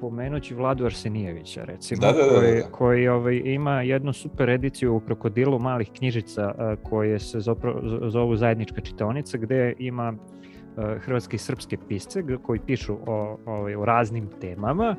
pomenući 0.02 0.56
Vladu 0.56 0.86
Arsenijevića 0.86 1.64
recimo, 1.64 2.02
Da, 2.02 2.12
da, 2.12 2.14
da, 2.14 2.30
da, 2.30 2.40
koji, 2.40 2.56
da. 2.56 2.68
koji 2.72 3.08
ovaj, 3.08 3.42
ima 3.46 3.82
jednu 3.82 4.14
super 4.14 4.50
ediciju 4.50 4.96
u 4.96 5.00
Krokodilu 5.00 5.60
malih 5.60 5.92
knjižica 5.98 6.76
koje 6.84 7.20
se 7.20 7.40
zopro, 7.40 7.82
zovu 8.10 8.36
zajednička 8.36 8.82
čitaonica 8.82 9.38
gde 9.38 9.74
ima 9.80 10.14
hrvatske 11.00 11.36
i 11.36 11.40
srpske 11.40 11.78
pisce 11.88 12.24
koji 12.44 12.60
pišu 12.60 12.98
o, 13.06 13.38
ovaj, 13.46 13.76
o 13.76 13.86
raznim 13.86 14.30
temama 14.42 14.96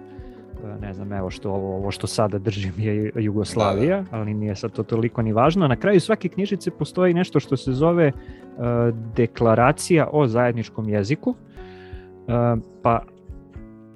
ne 0.80 0.94
znam, 0.94 1.12
evo 1.12 1.30
što 1.30 1.50
ovo, 1.50 1.76
ovo 1.76 1.90
što 1.90 2.06
sada 2.06 2.38
držim 2.38 2.72
je 2.76 3.12
Jugoslavija, 3.14 4.04
ali 4.10 4.34
nije 4.34 4.56
sad 4.56 4.72
to 4.72 4.82
toliko 4.82 5.22
ni 5.22 5.32
važno. 5.32 5.68
Na 5.68 5.76
kraju 5.76 6.00
svake 6.00 6.28
knjižice 6.28 6.70
postoji 6.70 7.14
nešto 7.14 7.40
što 7.40 7.56
se 7.56 7.72
zove 7.72 8.12
a, 8.58 8.90
deklaracija 9.16 10.08
o 10.12 10.26
zajedničkom 10.26 10.88
jeziku. 10.88 11.34
A, 12.28 12.56
pa 12.82 13.02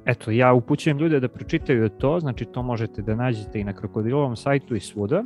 Eto, 0.07 0.31
ja 0.31 0.53
upućujem 0.53 0.99
ljude 0.99 1.21
da 1.21 1.29
pročitaju 1.29 1.89
to, 1.89 2.21
znači 2.21 2.45
to 2.45 2.63
možete 2.63 3.03
da 3.03 3.15
nađete 3.15 3.61
i 3.61 3.65
na 3.65 3.73
Krokodilovom 3.73 4.37
sajtu 4.37 4.75
i 4.75 4.81
svuda. 4.81 5.25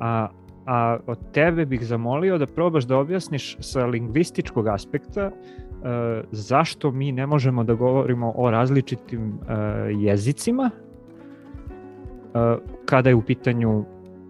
A, 0.00 0.28
a 0.66 0.98
od 1.06 1.18
tebe 1.32 1.66
bih 1.66 1.86
zamolio 1.86 2.38
da 2.38 2.46
probaš 2.46 2.84
da 2.84 2.98
objasniš 2.98 3.56
sa 3.60 3.86
lingvističkog 3.86 4.66
aspekta 4.68 5.20
e, 5.20 5.30
zašto 6.30 6.90
mi 6.90 7.12
ne 7.12 7.26
možemo 7.26 7.64
da 7.64 7.74
govorimo 7.74 8.32
o 8.36 8.50
različitim 8.50 9.32
e, 9.32 9.54
jezicima 9.92 10.70
e, 10.70 12.56
kada 12.84 13.08
je 13.08 13.14
u 13.14 13.22
pitanju 13.22 13.84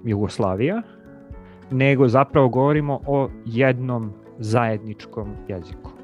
Jugoslavija, 0.04 0.82
nego 1.70 2.08
zapravo 2.08 2.48
govorimo 2.48 3.00
o 3.06 3.28
jednom 3.44 4.12
zajedničkom 4.38 5.28
jeziku. 5.48 5.95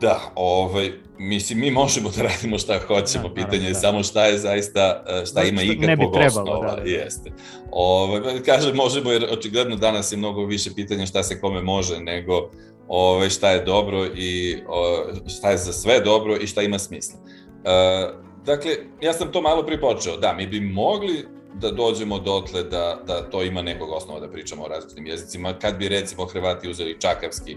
Da, 0.00 0.20
ovaj, 0.34 0.92
mislim, 1.18 1.60
mi 1.60 1.70
možemo 1.70 2.10
da 2.16 2.22
radimo 2.22 2.58
šta 2.58 2.78
hoćemo, 2.86 3.28
Da, 3.28 3.34
pitanje 3.34 3.58
naravno, 3.58 3.68
je 3.68 3.72
da. 3.72 3.78
samo 3.78 4.02
šta 4.02 4.26
je 4.26 4.38
zaista, 4.38 5.04
e, 5.08 5.26
šta 5.26 5.40
Da, 5.40 5.48
ima 5.48 5.62
ikakvog 5.62 5.84
ne 5.84 5.96
bi 5.96 6.06
trebalo, 6.12 6.52
osnova, 6.52 6.70
da, 6.70 6.76
da, 6.76 6.82
da. 6.82 6.90
jeste. 6.90 7.32
Ovaj, 7.70 8.20
kažem, 8.46 8.76
možemo, 8.76 9.12
jer 9.12 9.26
očigledno 9.30 9.76
danas 9.76 10.12
je 10.12 10.18
mnogo 10.18 10.44
više 10.44 10.70
pitanja 10.74 11.06
šta 11.06 11.22
se 11.22 11.40
kome 11.40 11.62
može, 11.62 12.00
nego 12.00 12.50
ovaj, 12.88 13.30
šta 13.30 13.50
je 13.50 13.64
dobro 13.64 14.06
i 14.16 14.56
o, 14.68 15.04
šta 15.28 15.50
je 15.50 15.56
za 15.56 15.72
sve 15.72 16.00
dobro 16.00 16.36
i 16.36 16.46
šta 16.46 16.62
ima 16.62 16.78
smisla. 16.78 17.18
E, 17.64 18.08
dakle, 18.44 18.70
ja 19.00 19.12
sam 19.12 19.32
to 19.32 19.42
malo 19.42 19.66
pripočeo, 19.66 20.16
da, 20.16 20.32
mi 20.32 20.46
bi 20.46 20.60
mogli 20.60 21.24
da 21.54 21.70
dođemo 21.70 22.18
dotle 22.18 22.62
da, 22.62 23.00
da 23.06 23.30
to 23.30 23.42
ima 23.42 23.62
nekog 23.62 23.90
osnova 23.90 24.20
da 24.20 24.28
pričamo 24.28 24.62
o 24.62 24.68
različitim 24.68 25.06
jezicima, 25.06 25.58
kad 25.58 25.76
bi 25.78 25.88
recimo 25.88 26.26
Hrvati 26.26 26.70
uzeli 26.70 27.00
čakavski 27.00 27.56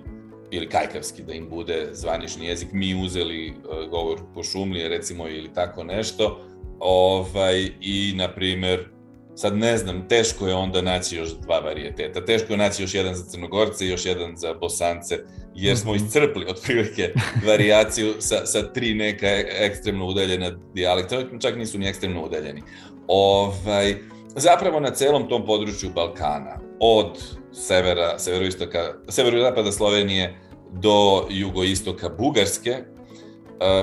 ili 0.55 0.69
kajkavski 0.69 1.23
da 1.23 1.33
im 1.33 1.49
bude 1.49 1.89
zvanični 1.91 2.45
jezik, 2.45 2.67
mi 2.71 3.05
uzeli 3.05 3.49
uh, 3.49 3.89
govor 3.89 4.19
košumlije 4.33 4.89
recimo 4.89 5.27
ili 5.27 5.53
tako 5.53 5.83
nešto, 5.83 6.39
ovaj, 6.79 7.69
i 7.81 8.13
na 8.15 8.33
primer, 8.33 8.89
sad 9.35 9.57
ne 9.57 9.77
znam, 9.77 10.07
teško 10.07 10.47
je 10.47 10.55
onda 10.55 10.81
naći 10.81 11.15
još 11.15 11.29
dva 11.29 11.59
varijeteta, 11.59 12.25
teško 12.25 12.53
je 12.53 12.57
naći 12.57 12.83
još 12.83 12.93
jedan 12.93 13.15
za 13.15 13.23
Crnogorce 13.25 13.85
i 13.85 13.89
još 13.89 14.05
jedan 14.05 14.35
za 14.37 14.53
Bosance, 14.53 15.17
jer 15.55 15.77
smo 15.77 15.93
Mhm. 15.93 16.05
iscrpli 16.05 16.45
otprilike 16.49 17.13
varijaciju 17.47 18.13
sa, 18.19 18.45
sa 18.45 18.73
tri 18.73 18.93
neka 18.93 19.27
e- 19.27 19.45
ekstremno 19.59 20.05
udaljena 20.05 20.51
dijalekta, 20.73 21.23
čak 21.39 21.57
nisu 21.57 21.79
ni 21.79 21.87
ekstremno 21.87 22.25
udaljeni. 22.25 22.61
Ovaj, 23.07 23.95
zapravo 24.35 24.79
na 24.79 24.91
celom 24.91 25.29
tom 25.29 25.45
području 25.45 25.89
Balkana, 25.95 26.59
od 26.79 27.42
severa, 27.53 28.19
severoistoka, 28.19 28.93
severozapada 29.09 29.71
Slovenije 29.71 30.35
do 30.71 31.27
jugoistoka 31.29 32.09
Bugarske, 32.09 32.69
e, 32.69 32.83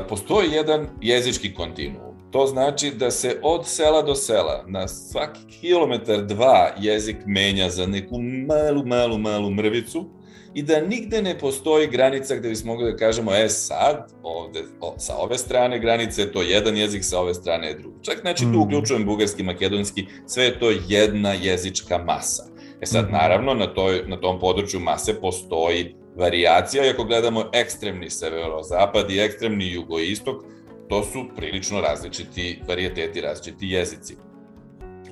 postoji 0.09 0.51
jedan 0.51 0.87
jezički 1.01 1.55
kontinuum. 1.55 2.11
To 2.31 2.47
znači 2.47 2.91
da 2.91 3.11
se 3.11 3.39
od 3.43 3.67
sela 3.67 4.03
do 4.03 4.15
sela, 4.15 4.65
na 4.69 4.89
svaki 4.89 5.41
kilometar 5.61 6.23
dva 6.23 6.75
jezik 6.81 7.17
menja 7.27 7.71
za 7.71 7.87
neku 7.87 8.19
malu, 8.49 8.87
malu, 8.87 9.19
malu 9.19 9.51
mrvicu 9.51 10.11
i 10.55 10.63
da 10.63 10.81
nigde 10.81 11.23
ne 11.23 11.39
postoji 11.39 11.87
granica 11.87 12.37
gde 12.37 12.49
bismo 12.49 12.73
mogli 12.73 12.93
da 12.93 12.97
kažemo, 12.97 13.35
e 13.35 13.49
sad, 13.49 14.13
ovde, 14.23 14.63
o, 14.81 14.95
sa 14.99 15.17
ove 15.17 15.39
strane 15.39 15.79
granice 15.79 16.23
je 16.23 16.33
to 16.33 16.43
jedan 16.43 16.77
jezik, 16.77 17.05
sa 17.05 17.21
ove 17.21 17.35
strane 17.35 17.69
je 17.69 17.75
drugi. 17.75 17.97
Čak 18.03 18.21
znači 18.21 18.43
tu 18.45 18.49
Mm. 18.51 18.63
uključujem 18.63 19.05
bugarski, 19.05 19.43
makedonski, 19.43 20.07
sve 20.27 20.45
je 20.45 20.59
to 20.59 20.73
jedna 20.89 21.33
jezička 21.33 21.99
masa. 21.99 22.45
E 22.81 22.86
sad, 22.86 23.05
Mhm. 23.05 23.12
naravno, 23.12 23.55
na, 23.55 23.74
toj, 23.74 24.02
na 24.07 24.16
tom 24.16 24.39
području 24.40 24.81
mase 24.81 25.20
postoji 25.20 25.94
varijacija 26.16 26.86
i 26.86 26.90
ako 26.90 27.05
gledamo 27.05 27.44
ekstremni 27.52 28.11
severozapad 28.11 29.11
i 29.11 29.20
ekstremni 29.20 29.73
jugoistok, 29.73 30.43
to 30.89 31.05
su 31.05 31.24
prilično 31.36 31.81
različiti 31.81 32.62
varijeteti, 32.69 33.20
različiti 33.20 33.69
jezici. 33.69 34.15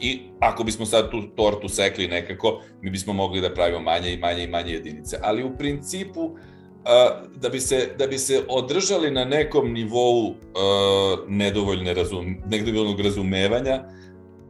I 0.01 0.21
ako 0.41 0.65
bismo 0.65 0.87
sad 0.87 1.11
tu 1.11 1.23
tortu 1.37 1.69
sekli 1.69 2.09
nekako, 2.09 2.61
mi 2.83 2.91
bismo 2.91 3.13
mogli 3.13 3.41
da 3.41 3.55
pravimo 3.55 3.81
manje 3.81 4.13
i 4.13 4.19
manje 4.19 4.45
i 4.45 4.49
manje 4.49 4.73
jedinice. 4.73 5.17
Ali 5.23 5.45
u 5.45 5.57
principu, 5.59 6.31
da 7.37 7.49
bi 7.49 7.61
se, 7.61 7.89
da 7.99 8.07
bi 8.07 8.19
se 8.19 8.43
održali 8.49 9.11
na 9.11 9.25
nekom 9.25 9.73
nivou 9.73 10.35
nedovoljne 11.29 11.95
razum, 11.95 12.37
nedovoljnog 12.51 13.01
razumevanja, 13.01 13.85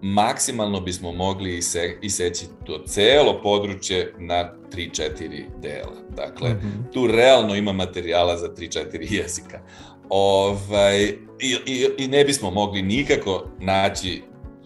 maksimalno 0.03 0.81
bismo 0.81 1.13
mogli 1.13 1.57
ise, 1.57 1.97
iseći 2.03 2.45
to 2.67 2.79
celo 2.79 3.41
područje 3.43 4.15
na 4.19 4.53
3-4 4.73 5.45
dela. 5.59 5.97
Dakle, 6.17 6.51
Mhm. 6.51 6.69
tu 6.93 7.07
realno 7.07 7.55
ima 7.55 7.73
materijala 7.73 8.37
za 8.37 8.49
3-4 8.49 8.79
jezika. 9.11 9.61
Ovaj, 10.11 11.05
i, 11.41 11.57
i, 11.67 11.87
I 11.99 12.09
ne 12.09 12.25
bismo 12.25 12.51
mogli 12.51 12.83
nikako 12.83 13.45
naći 13.61 14.23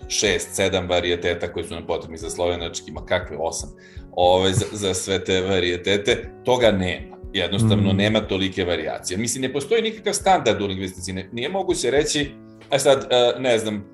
6-7 0.06 0.88
varijeteta 0.88 1.52
koji 1.52 1.64
su 1.66 1.74
nam 1.74 1.86
potrebni 1.86 2.18
za 2.18 2.30
slovenački, 2.30 2.92
ma 2.92 3.06
kakve 3.06 3.36
8, 3.36 3.64
ovaj, 4.12 4.52
za, 4.52 4.64
za 4.72 4.94
sve 4.94 5.24
te 5.24 5.40
varijetete, 5.40 6.30
toga 6.44 6.70
nema. 6.70 7.12
Jednostavno 7.32 7.92
Mm. 7.92 7.96
nema 7.96 8.20
tolike 8.20 8.64
varijacije. 8.64 9.18
Mislim, 9.18 9.42
ne 9.42 9.52
postoji 9.52 9.82
nikakav 9.82 10.12
standard 10.12 10.62
u 10.62 10.66
lingvistici. 10.66 11.12
Ne, 11.12 11.28
nije 11.32 11.48
moguće 11.48 11.90
reći, 11.90 12.30
a 12.70 12.78
sad, 12.78 13.06
e, 13.10 13.40
ne 13.40 13.58
znam, 13.58 13.84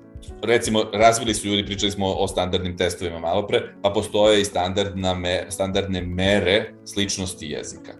recimo, 0.43 0.83
razvili 0.93 1.33
su 1.33 1.47
ljudi, 1.47 1.65
pričali 1.65 1.91
smo 1.91 2.07
o 2.07 2.27
standardnim 2.27 2.77
testovima 2.77 3.19
malo 3.19 3.47
pre, 3.47 3.61
pa 3.81 3.89
postoje 3.89 4.41
i 4.41 4.45
standardna 4.45 5.13
me, 5.13 5.45
standardne 5.49 6.01
mere 6.01 6.73
sličnosti 6.85 7.45
jezika. 7.47 7.91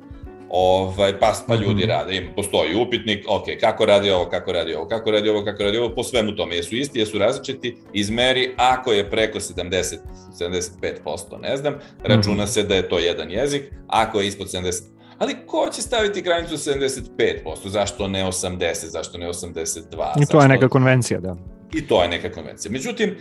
Ovaj, 0.52 1.20
pa, 1.20 1.34
pa 1.48 1.56
ljudi 1.56 1.74
Mhm. 1.76 1.90
rade, 1.90 2.16
ima, 2.16 2.34
postoji 2.34 2.76
upitnik, 2.78 3.26
ok, 3.28 3.44
kako 3.60 3.86
radi 3.86 4.12
ovo, 4.12 4.26
kako 4.26 4.52
radi 4.52 4.74
ovo, 4.74 4.88
kako 4.88 5.12
radi 5.12 5.30
ovo, 5.30 5.46
kako 5.46 5.64
radi 5.64 5.78
ovo, 5.78 5.96
po 5.96 6.04
svemu 6.04 6.36
tome, 6.36 6.56
jesu 6.56 6.76
isti, 6.76 7.00
jesu 7.00 7.18
različiti, 7.18 7.78
izmeri, 7.94 8.54
ako 8.58 8.92
je 8.92 9.10
preko 9.10 9.40
70, 9.40 9.98
75%, 10.34 11.12
ne 11.40 11.58
znam, 11.58 11.74
računa 12.04 12.36
Mhm. 12.36 12.46
se 12.46 12.64
da 12.64 12.76
je 12.76 12.90
to 12.90 13.00
jedan 13.00 13.32
jezik, 13.32 13.62
ako 13.88 14.20
je 14.20 14.28
ispod 14.28 14.48
70, 14.48 14.84
ali 15.18 15.36
ko 15.46 15.70
će 15.70 15.82
staviti 15.82 16.22
granicu 16.22 16.58
75%, 16.58 17.06
zašto 17.66 18.08
ne 18.08 18.26
80, 18.26 18.60
zašto 18.84 19.18
ne 19.18 19.28
82? 19.28 20.12
I 20.12 20.26
to 20.26 20.38
je 20.38 20.42
zašto- 20.42 20.48
neka 20.48 20.70
konvencija, 20.70 21.20
da. 21.20 21.36
I 21.74 21.88
to 21.88 22.04
je 22.04 22.10
neka 22.10 22.32
konvencija. 22.32 22.72
Međutim, 22.72 23.16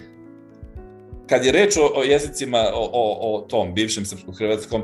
kad 1.29 1.45
je 1.45 1.53
reč 1.53 1.77
o, 1.77 1.93
o 1.95 2.03
jezicima, 2.03 2.70
o, 2.75 2.91
o, 2.93 3.37
o 3.37 3.41
tom 3.41 3.75
bivšem 3.75 4.05
srpsko-hrvatskom, 4.05 4.83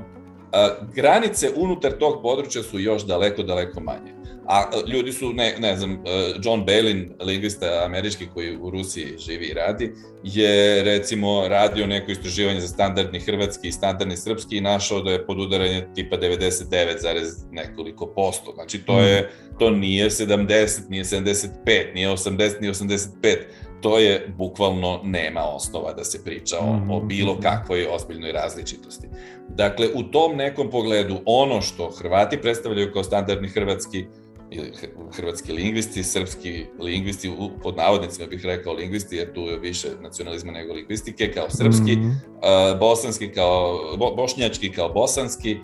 granice 0.94 1.50
unutar 1.56 1.92
tog 1.98 2.22
područja 2.22 2.62
su 2.62 2.80
još 2.80 3.06
daleko, 3.06 3.42
daleko 3.42 3.80
manje. 3.80 4.23
A 4.46 4.60
e, 4.60 4.90
ljudi 4.90 5.12
su, 5.12 5.32
ne, 5.32 5.54
ne 5.58 5.76
znam, 5.76 5.92
e, 5.92 5.98
John 6.42 6.64
Balin, 6.64 7.12
lingvista 7.20 7.82
američki 7.84 8.26
koji 8.34 8.56
u 8.56 8.70
Rusiji 8.70 9.18
živi 9.18 9.46
i 9.46 9.54
radi, 9.54 9.92
je 10.24 10.84
recimo 10.84 11.48
radio 11.48 11.86
neko 11.86 12.10
istraživanje 12.10 12.60
za 12.60 12.68
standardni 12.68 13.20
hrvatski 13.20 13.68
i 13.68 13.72
standardni 13.72 14.16
srpski 14.16 14.56
i 14.56 14.60
našao 14.60 15.00
da 15.00 15.10
je 15.10 15.26
podudaranje 15.26 15.86
tipa 15.94 16.16
99, 16.16 17.26
nekoliko 17.50 18.06
posto. 18.06 18.52
Znači 18.54 18.78
to 18.78 19.00
je, 19.00 19.30
to 19.58 19.70
nije 19.70 20.10
70, 20.10 20.80
nije 20.88 21.04
75, 21.04 21.94
nije 21.94 22.08
80, 22.08 22.60
nije 22.60 22.72
85 22.72 23.36
to 23.84 23.98
je 23.98 24.26
bukvalno 24.36 25.00
nema 25.04 25.40
osnova 25.40 25.92
da 25.92 26.04
se 26.04 26.24
priča 26.24 26.56
o, 26.60 26.96
o 26.96 27.00
bilo 27.00 27.40
kakvoj 27.40 27.86
ozbiljnoj 27.90 28.32
različitosti. 28.32 29.08
Dakle, 29.48 29.88
u 29.94 30.02
tom 30.02 30.36
nekom 30.36 30.70
pogledu, 30.70 31.20
ono 31.26 31.60
što 31.60 31.90
Hrvati 31.90 32.40
predstavljaju 32.40 32.92
kao 32.92 33.04
standardni 33.04 33.48
hrvatski, 33.48 34.06
ili 34.54 34.72
hrvatski 35.16 35.52
lingvisti, 35.52 36.04
srpski 36.04 36.66
lingvisti, 36.80 37.32
pod 37.62 37.76
navodnicima 37.76 38.26
bih 38.28 38.44
rekao 38.44 38.72
lingvisti, 38.72 39.16
jer 39.16 39.32
tu 39.32 39.40
je 39.40 39.58
više 39.58 39.88
nacionalizma 40.02 40.52
nego 40.52 40.72
lingvistike, 40.72 41.32
kao 41.32 41.50
srpski, 41.50 41.96
mm 41.96 42.22
-hmm. 42.42 42.78
bosanski 42.78 43.32
kao, 43.32 43.78
bo, 43.98 44.14
bošnjački 44.14 44.72
kao 44.72 44.88
bosanski, 44.88 45.56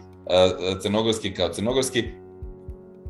crnogorski 0.82 1.34
kao 1.34 1.48
crnogorski. 1.48 2.04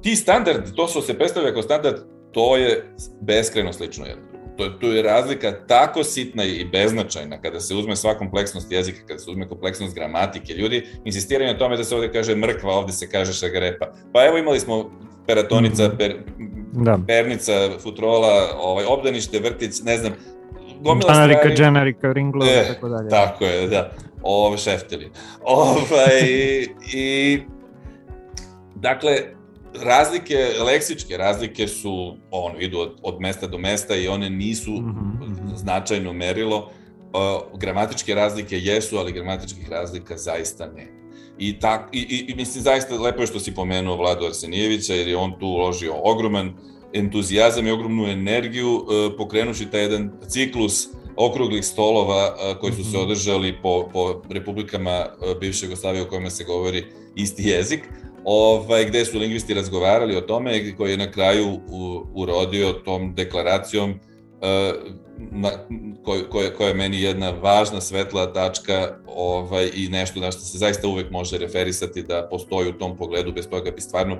Ti 0.02 0.16
standardi, 0.16 0.74
to 0.76 0.86
što 0.86 1.02
se 1.02 1.18
predstavlja 1.18 1.52
kao 1.52 1.62
standard, 1.62 1.96
to 2.32 2.56
je 2.56 2.94
beskreno 3.20 3.72
slično 3.72 4.06
jedno 4.06 4.30
to, 4.60 4.68
to 4.68 4.92
je 4.92 5.02
razlika 5.02 5.66
tako 5.66 6.04
sitna 6.04 6.44
i 6.44 6.64
beznačajna 6.64 7.40
kada 7.40 7.60
se 7.60 7.74
uzme 7.74 7.96
sva 7.96 8.18
kompleksnost 8.18 8.72
jezika, 8.72 9.06
kada 9.06 9.18
se 9.18 9.30
uzme 9.30 9.48
kompleksnost 9.48 9.94
gramatike. 9.94 10.54
Ljudi 10.54 10.86
insistiraju 11.04 11.52
na 11.52 11.58
tome 11.58 11.76
da 11.76 11.84
se 11.84 11.94
ovde 11.94 12.12
kaže 12.12 12.34
mrkva, 12.34 12.74
ovde 12.74 12.92
se 12.92 13.10
kaže 13.10 13.32
šagarepa. 13.32 13.92
Pa 14.12 14.26
evo 14.26 14.38
imali 14.38 14.60
smo 14.60 14.90
peratonica, 15.34 15.88
mhm. 15.88 15.96
per, 15.96 16.16
da. 16.72 16.98
pernica, 17.06 17.52
futrola, 17.82 18.56
ovaj, 18.58 18.84
obdanište, 18.88 19.40
vrtić, 19.40 19.82
ne 19.82 19.96
znam, 19.96 20.12
gomila 20.80 21.12
Anarika, 21.12 21.40
stvari. 21.40 21.56
Džanarika, 21.56 22.12
Ringlo, 22.12 22.46
e, 22.46 22.64
tako 22.74 22.88
dalje. 22.88 23.08
Tako 23.08 23.44
je, 23.44 23.66
da. 23.68 23.90
Ove 24.22 24.58
šeftili. 24.58 25.10
Ovaj, 25.42 26.20
i, 26.92 27.40
dakle, 28.74 29.16
razlike, 29.84 30.36
leksičke 30.66 31.16
razlike 31.16 31.68
su, 31.68 32.16
ono, 32.30 32.58
idu 32.58 32.78
od, 32.78 32.96
od 33.02 33.20
mesta 33.20 33.46
do 33.46 33.58
mesta 33.58 33.96
i 33.96 34.08
one 34.08 34.30
nisu 34.30 34.70
mm 34.70 35.20
-hmm. 35.20 35.56
značajno 35.56 36.12
merilo. 36.12 36.70
Uh, 37.12 37.58
gramatičke 37.60 38.14
razlike 38.14 38.58
jesu, 38.58 38.96
ali 38.96 39.12
gramatičkih 39.12 39.70
razlika 39.70 40.16
zaista 40.16 40.66
ne. 40.66 40.99
I, 41.40 41.58
tak, 41.58 41.88
i, 41.92 41.98
i, 41.98 42.32
i 42.32 42.34
mislim, 42.34 42.62
zaista 42.62 42.94
lepo 42.94 43.20
je 43.20 43.26
što 43.26 43.40
si 43.40 43.54
pomenuo 43.54 43.96
Vladu 43.96 44.26
Arsenijevića, 44.26 44.94
jer 44.94 45.08
je 45.08 45.16
on 45.16 45.32
tu 45.38 45.46
uložio 45.46 45.94
ogroman 46.02 46.52
entuzijazam 46.92 47.66
i 47.66 47.70
ogromnu 47.70 48.06
energiju, 48.06 48.74
uh, 48.74 48.84
pokrenuši 49.18 49.70
taj 49.70 49.80
jedan 49.80 50.10
ciklus 50.28 50.88
okruglih 51.16 51.64
stolova 51.64 52.34
uh, 52.34 52.60
koji 52.60 52.72
su 52.72 52.84
se 52.84 52.96
mhm. 52.96 53.00
održali 53.00 53.54
po, 53.62 53.88
po 53.92 54.22
republikama 54.30 55.06
uh, 55.06 55.40
bivše 55.40 55.66
Jugoslavije 55.66 56.02
u 56.02 56.08
kojima 56.08 56.30
se 56.30 56.44
govori 56.44 56.84
isti 57.16 57.42
jezik, 57.48 57.80
ovaj, 58.24 58.84
gde 58.84 59.04
su 59.04 59.18
lingvisti 59.18 59.54
razgovarali 59.54 60.16
o 60.16 60.20
tome, 60.20 60.76
koji 60.76 60.90
je 60.90 60.96
na 60.96 61.10
kraju 61.10 61.60
u, 61.68 62.02
urodio 62.14 62.72
tom 62.72 63.14
deklaracijom 63.14 63.94
na, 65.30 65.50
koj, 66.04 66.28
koja, 66.30 66.54
koja 66.54 66.68
je 66.68 66.74
meni 66.74 67.02
jedna 67.02 67.30
važna 67.30 67.80
svetla 67.80 68.32
tačka 68.32 68.98
ovaj, 69.06 69.70
i 69.74 69.88
nešto 69.88 70.20
na 70.20 70.30
što 70.30 70.40
se 70.40 70.58
zaista 70.58 70.88
uvek 70.88 71.10
može 71.10 71.38
referisati 71.38 72.02
da 72.02 72.28
postoji 72.30 72.68
u 72.68 72.78
tom 72.78 72.96
pogledu, 72.96 73.32
bez 73.32 73.48
toga 73.48 73.70
bi 73.70 73.80
stvarno 73.80 74.18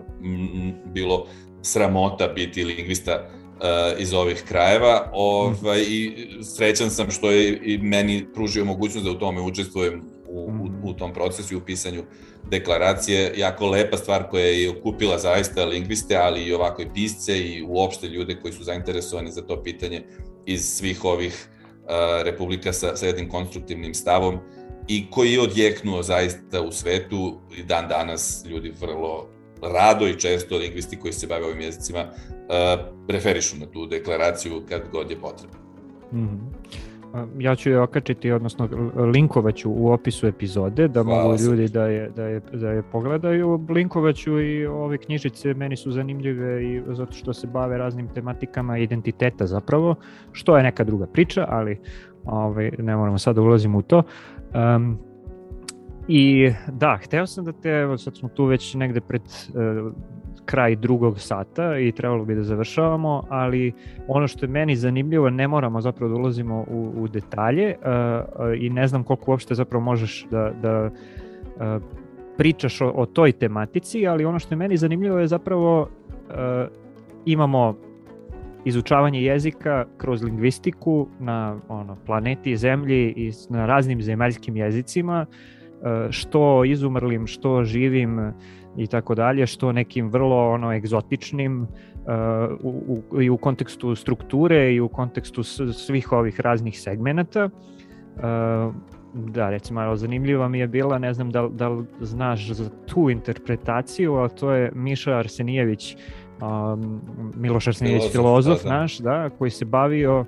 bilo 0.85 1.27
sramota 1.63 2.29
biti 2.29 2.65
lingvista 2.65 3.29
uh, 3.29 4.01
iz 4.01 4.15
ovih 4.15 4.45
krajeva 4.49 5.11
ovaj, 5.13 5.81
i 5.81 6.29
srećan 6.57 6.91
sam 6.91 7.11
što 7.11 7.31
je 7.31 7.61
i 7.63 7.79
meni 7.79 8.27
pružio 8.35 8.65
mogućnost 8.65 9.07
da 9.07 9.13
u 9.13 9.19
tome 9.19 9.41
učestvujem 9.41 10.03
u, 10.29 10.41
u, 10.41 10.91
u 10.91 10.93
tom 10.93 11.13
procesu 11.13 11.55
i 11.55 11.57
u 11.57 11.65
pisanju 11.65 12.03
deklaracije. 12.51 13.33
Jako 13.37 13.67
lepa 13.67 13.97
stvar 13.97 14.31
koja 14.31 14.45
je 14.45 14.71
okupila 14.71 15.19
zaista 15.19 15.65
lingviste, 15.65 16.17
ali 16.17 16.43
i 16.43 16.53
ovako 16.53 16.83
i 16.83 16.89
pisce 16.95 17.39
i 17.39 17.63
uopšte 17.69 18.09
ljude 18.09 18.37
koji 18.43 18.53
su 18.53 18.65
zainteresovani 18.65 19.31
za 19.31 19.43
to 19.43 19.63
pitanje 19.63 20.03
iz 20.47 20.65
svih 20.65 21.05
ovih 21.05 21.49
uh, 21.49 22.23
republika 22.25 22.73
sa, 22.73 22.97
sa 22.97 23.07
jednim 23.07 23.29
konstruktivnim 23.29 23.95
stavom 23.95 24.39
i 24.89 25.11
koji 25.11 25.33
je 25.33 25.41
odjeknuo 25.41 26.03
zaista 26.03 26.61
u 26.61 26.73
svetu 26.73 27.41
i 27.59 27.63
dan 27.63 27.89
danas 27.89 28.45
ljudi 28.47 28.73
vrlo 28.81 29.29
rado 29.63 30.07
i 30.07 30.19
često 30.19 30.57
lingvisti 30.57 30.99
koji 31.01 31.13
se 31.13 31.27
bave 31.27 31.45
ovim 31.45 31.61
jezicima 31.61 32.01
uh, 32.01 32.81
referišu 33.09 33.57
na 33.57 33.67
tu 33.67 33.87
deklaraciju 33.87 34.63
kad 34.69 34.83
god 34.93 35.11
je 35.11 35.21
potrebno. 35.21 35.59
Mm 36.13 36.19
-hmm. 36.19 36.60
Ja 37.39 37.57
ću 37.57 37.71
je 37.71 37.81
okačiti, 37.81 38.33
odnosno 38.33 38.69
linkovaću 39.15 39.71
u 39.71 39.93
opisu 39.93 40.27
epizode 40.27 40.89
da 40.89 41.03
Hvala 41.03 41.23
mogu 41.25 41.43
ljudi 41.43 41.69
da 41.69 41.87
je, 41.87 42.11
da, 42.17 42.25
je, 42.25 42.41
da 42.53 42.71
je 42.71 42.83
pogledaju. 42.83 43.67
Linkovaću 43.69 44.41
i 44.41 44.67
ove 44.67 44.99
knjižice 44.99 45.55
meni 45.55 45.77
su 45.77 45.91
zanimljive 45.91 46.65
i 46.65 46.83
zato 46.87 47.13
što 47.13 47.33
se 47.33 47.47
bave 47.47 47.79
raznim 47.79 48.09
tematikama 48.09 48.79
identiteta 48.79 49.47
zapravo, 49.47 49.95
što 50.33 50.57
je 50.57 50.63
neka 50.63 50.85
druga 50.85 51.07
priča, 51.07 51.47
ali 51.49 51.79
ovaj, 52.25 52.71
ne 52.79 52.97
moramo 52.97 53.19
sad 53.19 53.35
da 53.35 53.43
ulazimo 53.43 53.79
u 53.79 53.83
to. 53.83 54.03
Um, 54.77 54.99
I 56.09 56.53
da, 56.73 56.99
hteo 57.03 57.27
sam 57.27 57.45
da 57.45 57.53
te, 57.53 57.69
evo 57.71 57.99
sad 57.99 58.17
smo 58.17 58.29
tu 58.29 58.45
već 58.45 58.75
negde 58.75 59.01
pred 59.01 59.23
uh, 59.23 59.93
kraj 60.45 60.77
drugog 60.77 61.21
sata 61.21 61.79
i 61.79 61.93
trebalo 61.93 62.25
bi 62.25 62.35
da 62.35 62.43
završavamo, 62.43 63.23
ali 63.29 63.73
ono 64.09 64.29
što 64.29 64.47
je 64.47 64.51
meni 64.51 64.77
zanimljivo, 64.77 65.31
ne 65.31 65.49
moramo 65.49 65.81
zapravo 65.81 66.13
da 66.13 66.21
ulazimo 66.21 66.65
u, 66.69 66.93
u 66.97 67.09
detalje 67.09 67.75
uh, 67.77 67.85
i 68.59 68.71
ne 68.71 68.87
znam 68.87 69.05
koliko 69.05 69.31
uopšte 69.31 69.55
zapravo 69.55 69.85
možeš 69.85 70.27
da, 70.31 70.53
da 70.63 70.91
uh, 70.91 71.83
pričaš 72.37 72.81
o, 72.81 72.89
o 72.89 73.07
toj 73.07 73.33
tematici, 73.33 74.07
ali 74.07 74.25
ono 74.25 74.39
što 74.39 74.55
je 74.55 74.59
meni 74.59 74.77
zanimljivo 74.77 75.19
je 75.19 75.27
zapravo 75.27 75.81
uh, 75.81 75.87
imamo 77.25 77.75
izučavanje 78.65 79.23
jezika 79.23 79.85
kroz 79.97 80.23
lingvistiku 80.23 81.09
na 81.19 81.57
ono, 81.69 81.97
planeti 82.07 82.57
Zemlji 82.57 83.15
i 83.17 83.33
na 83.49 83.67
raznim 83.67 84.03
zemaljskim 84.03 84.57
jezicima, 84.57 85.27
što 86.11 86.65
izumrlim, 86.65 87.27
što 87.27 87.65
živim, 87.65 88.33
i 88.83 88.87
tako 88.87 89.15
dalje, 89.15 89.47
što 89.47 89.73
nekim 89.73 90.09
vrlo 90.09 90.51
ono 90.51 90.73
egzotičnim 90.73 91.63
uh, 91.63 91.69
u, 92.61 93.03
u, 93.11 93.23
i 93.23 93.31
u 93.31 93.37
kontekstu 93.37 93.95
strukture 93.95 94.75
i 94.75 94.81
u 94.81 94.89
kontekstu 94.89 95.43
svih 95.73 96.13
ovih 96.13 96.41
raznih 96.41 96.81
segmenata. 96.81 97.45
Uh, 98.17 98.75
da, 99.15 99.51
recimo, 99.51 99.81
malo 99.81 99.97
zanimljiva 99.97 100.49
mi 100.49 100.59
je 100.59 100.67
bila, 100.67 100.99
ne 100.99 101.15
znam 101.15 101.31
da, 101.31 101.49
da 101.49 101.69
li 101.69 101.85
znaš 102.01 102.53
za 102.53 102.71
tu 102.87 103.11
interpretaciju, 103.11 104.15
ali 104.15 104.31
to 104.31 104.51
je 104.51 104.73
Miša 104.75 105.17
Arsenijević, 105.17 105.97
um, 106.41 107.01
Miloš 107.37 107.67
Arsenijević, 107.67 108.13
filozof, 108.13 108.13
filozof 108.13 108.63
da, 108.63 108.69
da. 108.69 108.81
naš, 108.81 108.99
da, 108.99 109.31
koji 109.39 109.51
se 109.51 109.65
bavio 109.65 110.21
uh, 110.21 110.27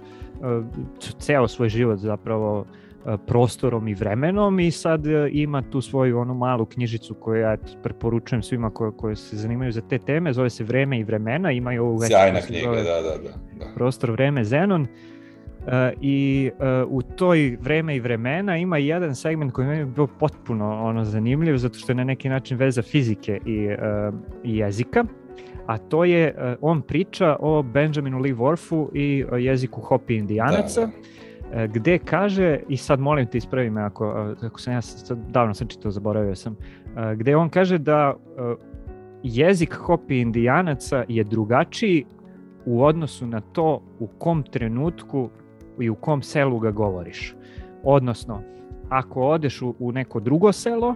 ceo 1.19 1.49
svoj 1.49 1.69
život 1.69 1.99
zapravo 1.99 2.65
prostorom 3.27 3.89
i 3.89 3.95
vremenom 3.95 4.61
i 4.61 4.71
sad 4.71 5.07
e, 5.07 5.29
ima 5.33 5.63
tu 5.71 5.81
svoju 5.81 6.19
onu 6.19 6.35
malu 6.35 6.65
knjižicu 6.65 7.15
koju 7.15 7.41
ja 7.41 7.57
preporučujem 7.83 8.43
svima 8.43 8.71
koji, 8.71 8.93
koji 8.97 9.17
se 9.17 9.37
zanimaju 9.37 9.73
za 9.73 9.81
te 9.81 9.99
teme, 9.99 10.33
zove 10.33 10.51
se 10.51 10.65
Vreme 10.65 10.99
i 10.99 11.05
vremena, 11.05 11.53
imaju 11.53 11.85
ovu 11.85 11.97
već... 11.97 12.11
Sjajna 12.11 12.41
knjiga, 12.41 12.71
da, 12.71 12.83
da, 12.83 13.01
da, 13.03 13.19
da. 13.59 13.67
Prostor, 13.75 14.11
vreme, 14.11 14.45
Zenon. 14.45 14.83
Uh, 14.83 15.73
I 16.01 16.51
uh, 16.85 16.93
u 16.93 17.03
toj 17.03 17.57
vreme 17.61 17.97
i 17.97 18.01
vremena 18.01 18.57
ima 18.57 18.79
jedan 18.79 19.15
segment 19.15 19.53
koji 19.53 19.69
mi 19.69 19.77
je 19.77 19.87
bio 19.87 20.07
potpuno 20.07 20.85
ono 20.85 21.05
zanimljiv 21.05 21.57
zato 21.57 21.79
što 21.79 21.93
je 21.93 21.97
na 21.97 22.05
neki 22.05 22.29
način 22.29 22.57
veza 22.57 22.83
fizike 22.83 23.41
i, 23.47 23.67
uh, 23.67 24.15
i 24.45 24.57
jezika 24.57 25.05
a 25.67 25.79
to 25.79 26.05
je, 26.05 26.57
on 26.61 26.83
priča 26.83 27.37
o 27.41 27.63
Benjaminu 27.63 28.19
Lee 28.19 28.35
Worfu 28.35 28.89
i 28.95 29.25
jeziku 29.45 29.81
Hopi 29.81 30.17
indijanaca 30.17 30.81
da, 30.81 30.87
da 30.87 30.93
E, 30.93 31.22
gde 31.69 31.99
kaže, 31.99 32.61
i 32.69 32.77
sad 32.77 33.01
molim 33.01 33.27
te 33.27 33.39
ispravi 33.39 33.71
me 33.71 33.83
ako, 33.83 34.35
ako 34.43 34.61
sam 34.61 34.73
ja 34.73 34.81
sad, 34.81 35.19
davno 35.29 35.55
sam 35.55 35.69
čitao, 35.69 35.91
zaboravio 35.91 36.35
sam, 36.35 36.57
e, 36.97 37.17
gde 37.17 37.37
on 37.37 37.49
kaže 37.49 37.79
da 37.79 38.15
e, 38.15 38.55
jezik 39.23 39.75
Hopi 39.75 40.21
indijanaca 40.21 41.05
je 41.09 41.25
drugačiji 41.25 42.05
u 42.67 42.85
odnosu 42.85 43.27
na 43.27 43.41
to 43.41 43.83
u 43.99 44.07
kom 44.07 44.43
trenutku 44.43 45.29
i 45.81 45.91
u 45.91 45.95
kom 45.95 46.23
selu 46.23 46.59
ga 46.59 46.71
govoriš. 46.71 47.35
Odnosno, 47.83 48.43
ako 48.89 49.21
odeš 49.21 49.63
u, 49.63 49.75
u 49.79 49.93
neko 49.93 50.21
drugo 50.21 50.53
selo 50.53 50.95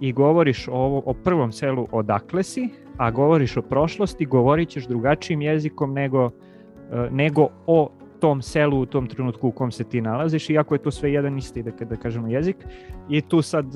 i 0.00 0.12
govoriš 0.12 0.68
o, 0.68 1.02
o 1.06 1.14
prvom 1.14 1.52
selu 1.52 1.86
odakle 1.92 2.42
si, 2.42 2.68
a 2.96 3.10
govoriš 3.10 3.56
o 3.56 3.62
prošlosti, 3.62 4.26
govorit 4.26 4.68
ćeš 4.68 4.86
drugačijim 4.86 5.42
jezikom 5.42 5.92
nego, 5.92 6.30
nego 7.10 7.48
o 7.66 7.90
tom 8.20 8.42
selu 8.42 8.80
u 8.80 8.86
tom 8.86 9.06
trenutku 9.06 9.48
u 9.48 9.52
kom 9.52 9.70
se 9.70 9.84
ti 9.84 10.00
nalaziš, 10.00 10.50
iako 10.50 10.74
je 10.74 10.82
to 10.82 10.90
sve 10.90 11.12
jedan 11.12 11.38
isti, 11.38 11.62
da, 11.62 11.70
da 11.70 11.96
kažemo, 11.96 12.28
jezik. 12.28 12.56
I 13.08 13.20
tu 13.20 13.42
sad 13.42 13.66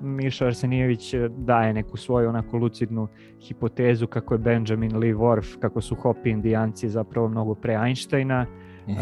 Miša 0.00 0.46
Arsenijević 0.46 1.14
eh, 1.14 1.28
daje 1.28 1.72
neku 1.74 1.96
svoju 1.96 2.28
onako 2.28 2.56
lucidnu 2.56 3.08
hipotezu 3.40 4.06
kako 4.06 4.34
je 4.34 4.38
Benjamin 4.38 4.96
Lee 4.96 5.14
Worf, 5.14 5.58
kako 5.60 5.80
su 5.80 5.94
Hopi 5.94 6.30
indijanci 6.30 6.88
zapravo 6.88 7.28
mnogo 7.28 7.54
pre 7.54 7.74
Einsteina 7.74 8.46
uh, 8.86 8.94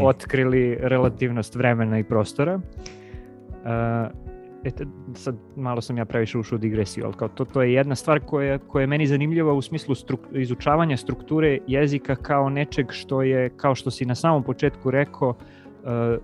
otkrili 0.08 0.78
relativnost 0.80 1.54
vremena 1.54 1.98
i 1.98 2.04
prostora. 2.04 2.54
Uh, 2.54 4.25
eto, 4.66 4.84
sad 5.14 5.36
malo 5.56 5.80
sam 5.80 5.98
ja 5.98 6.04
previše 6.04 6.38
ušao 6.38 6.56
u 6.56 6.58
digresiju, 6.58 7.04
ali 7.04 7.14
kao 7.14 7.28
to, 7.28 7.44
to 7.44 7.62
je 7.62 7.72
jedna 7.72 7.94
stvar 7.94 8.20
koja, 8.20 8.58
koja 8.58 8.80
je 8.80 8.86
meni 8.86 9.06
zanimljiva 9.06 9.52
u 9.52 9.62
smislu 9.62 9.94
struk, 9.94 10.20
izučavanja 10.32 10.96
strukture 10.96 11.58
jezika 11.66 12.16
kao 12.16 12.48
nečeg 12.50 12.86
što 12.90 13.22
je, 13.22 13.50
kao 13.56 13.74
što 13.74 13.90
si 13.90 14.04
na 14.04 14.14
samom 14.14 14.42
početku 14.42 14.90
rekao, 14.90 15.28
uh, 15.28 15.36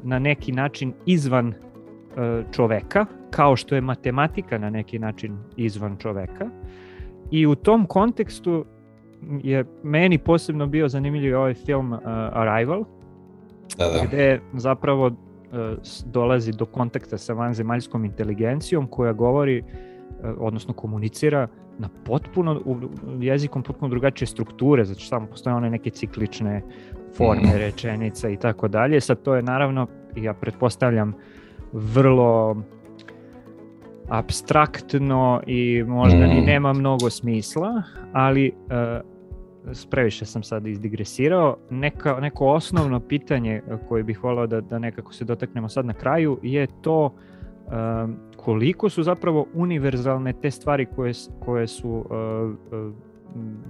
na 0.02 0.18
neki 0.18 0.52
način 0.52 0.92
izvan 1.06 1.48
uh, 1.48 1.54
čoveka, 2.52 3.06
kao 3.30 3.56
što 3.56 3.74
je 3.74 3.80
matematika 3.80 4.58
na 4.58 4.70
neki 4.70 4.98
način 4.98 5.38
izvan 5.56 5.96
čoveka. 5.96 6.50
I 7.30 7.46
u 7.46 7.54
tom 7.54 7.86
kontekstu 7.86 8.64
je 9.42 9.64
meni 9.82 10.18
posebno 10.18 10.66
bio 10.66 10.88
zanimljiv 10.88 11.36
ovaj 11.36 11.54
film 11.54 11.92
uh, 11.92 12.00
Arrival, 12.32 12.84
Da, 13.78 13.84
da. 13.84 14.06
gde 14.06 14.40
zapravo 14.52 15.10
dolazi 16.04 16.52
do 16.52 16.66
kontakta 16.66 17.18
sa 17.18 17.32
vanzemaljskom 17.32 18.04
inteligencijom 18.04 18.86
koja 18.86 19.12
govori, 19.12 19.60
uh, 19.60 19.66
odnosno 20.38 20.74
komunicira 20.74 21.48
na 21.78 21.88
potpuno, 22.04 22.60
jezikom 23.20 23.62
potpuno 23.62 23.88
drugačije 23.88 24.26
strukture, 24.28 24.84
znači 24.84 25.10
tamo 25.10 25.26
postoje 25.26 25.56
one 25.56 25.70
neke 25.70 25.90
ciklične 25.90 26.62
forme 27.16 27.42
Mhm. 27.48 27.56
rečenica 27.56 28.28
i 28.28 28.36
tako 28.36 28.68
dalje. 28.68 29.00
Sad 29.00 29.22
to 29.22 29.34
je 29.34 29.42
naravno, 29.42 29.86
ja 30.16 30.34
pretpostavljam, 30.34 31.14
vrlo 31.72 32.56
abstraktno 34.08 35.42
i 35.46 35.84
možda 35.86 36.26
ni 36.26 36.40
Mm. 36.40 36.44
nema 36.44 36.72
mnogo 36.72 37.10
smisla, 37.10 37.82
ali 38.12 38.52
uh, 38.56 39.11
previše 39.90 40.24
sam 40.24 40.42
sad 40.42 40.66
izdigresirao. 40.66 41.56
Neka, 41.70 42.20
neko 42.20 42.46
osnovno 42.46 43.00
pitanje 43.00 43.54
eh, 43.54 43.76
koje 43.88 44.02
bih 44.02 44.24
volao 44.24 44.46
da, 44.46 44.60
da 44.60 44.78
nekako 44.78 45.12
se 45.12 45.24
dotaknemo 45.24 45.68
sad 45.68 45.86
na 45.86 45.94
kraju 45.94 46.38
je 46.42 46.66
to 46.82 47.14
um, 47.66 48.16
koliko 48.36 48.88
su 48.88 49.02
zapravo 49.02 49.46
univerzalne 49.54 50.32
te 50.32 50.50
stvari 50.50 50.86
koje, 50.96 51.12
koje 51.44 51.66
su 51.66 51.90
uh, 51.90 52.04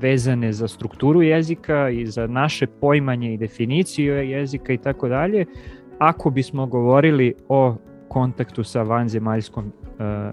vezane 0.01 0.53
za 0.53 0.69
strukturu 0.69 1.23
jezika 1.23 1.91
i 1.91 2.07
za 2.07 2.27
naše 2.27 2.67
poimanje 2.67 3.35
i 3.35 3.37
definiciju 3.37 4.15
jezika 4.15 4.73
i 4.73 4.79
tako 4.79 5.09
dalje, 5.09 5.45
ako 5.99 6.31
bismo 6.31 6.67
govorili 6.67 7.35
o 7.49 7.75
kontaktu 8.09 8.65
sa 8.65 8.83
vanzemaljskom 8.83 9.65
uh, 9.65 9.73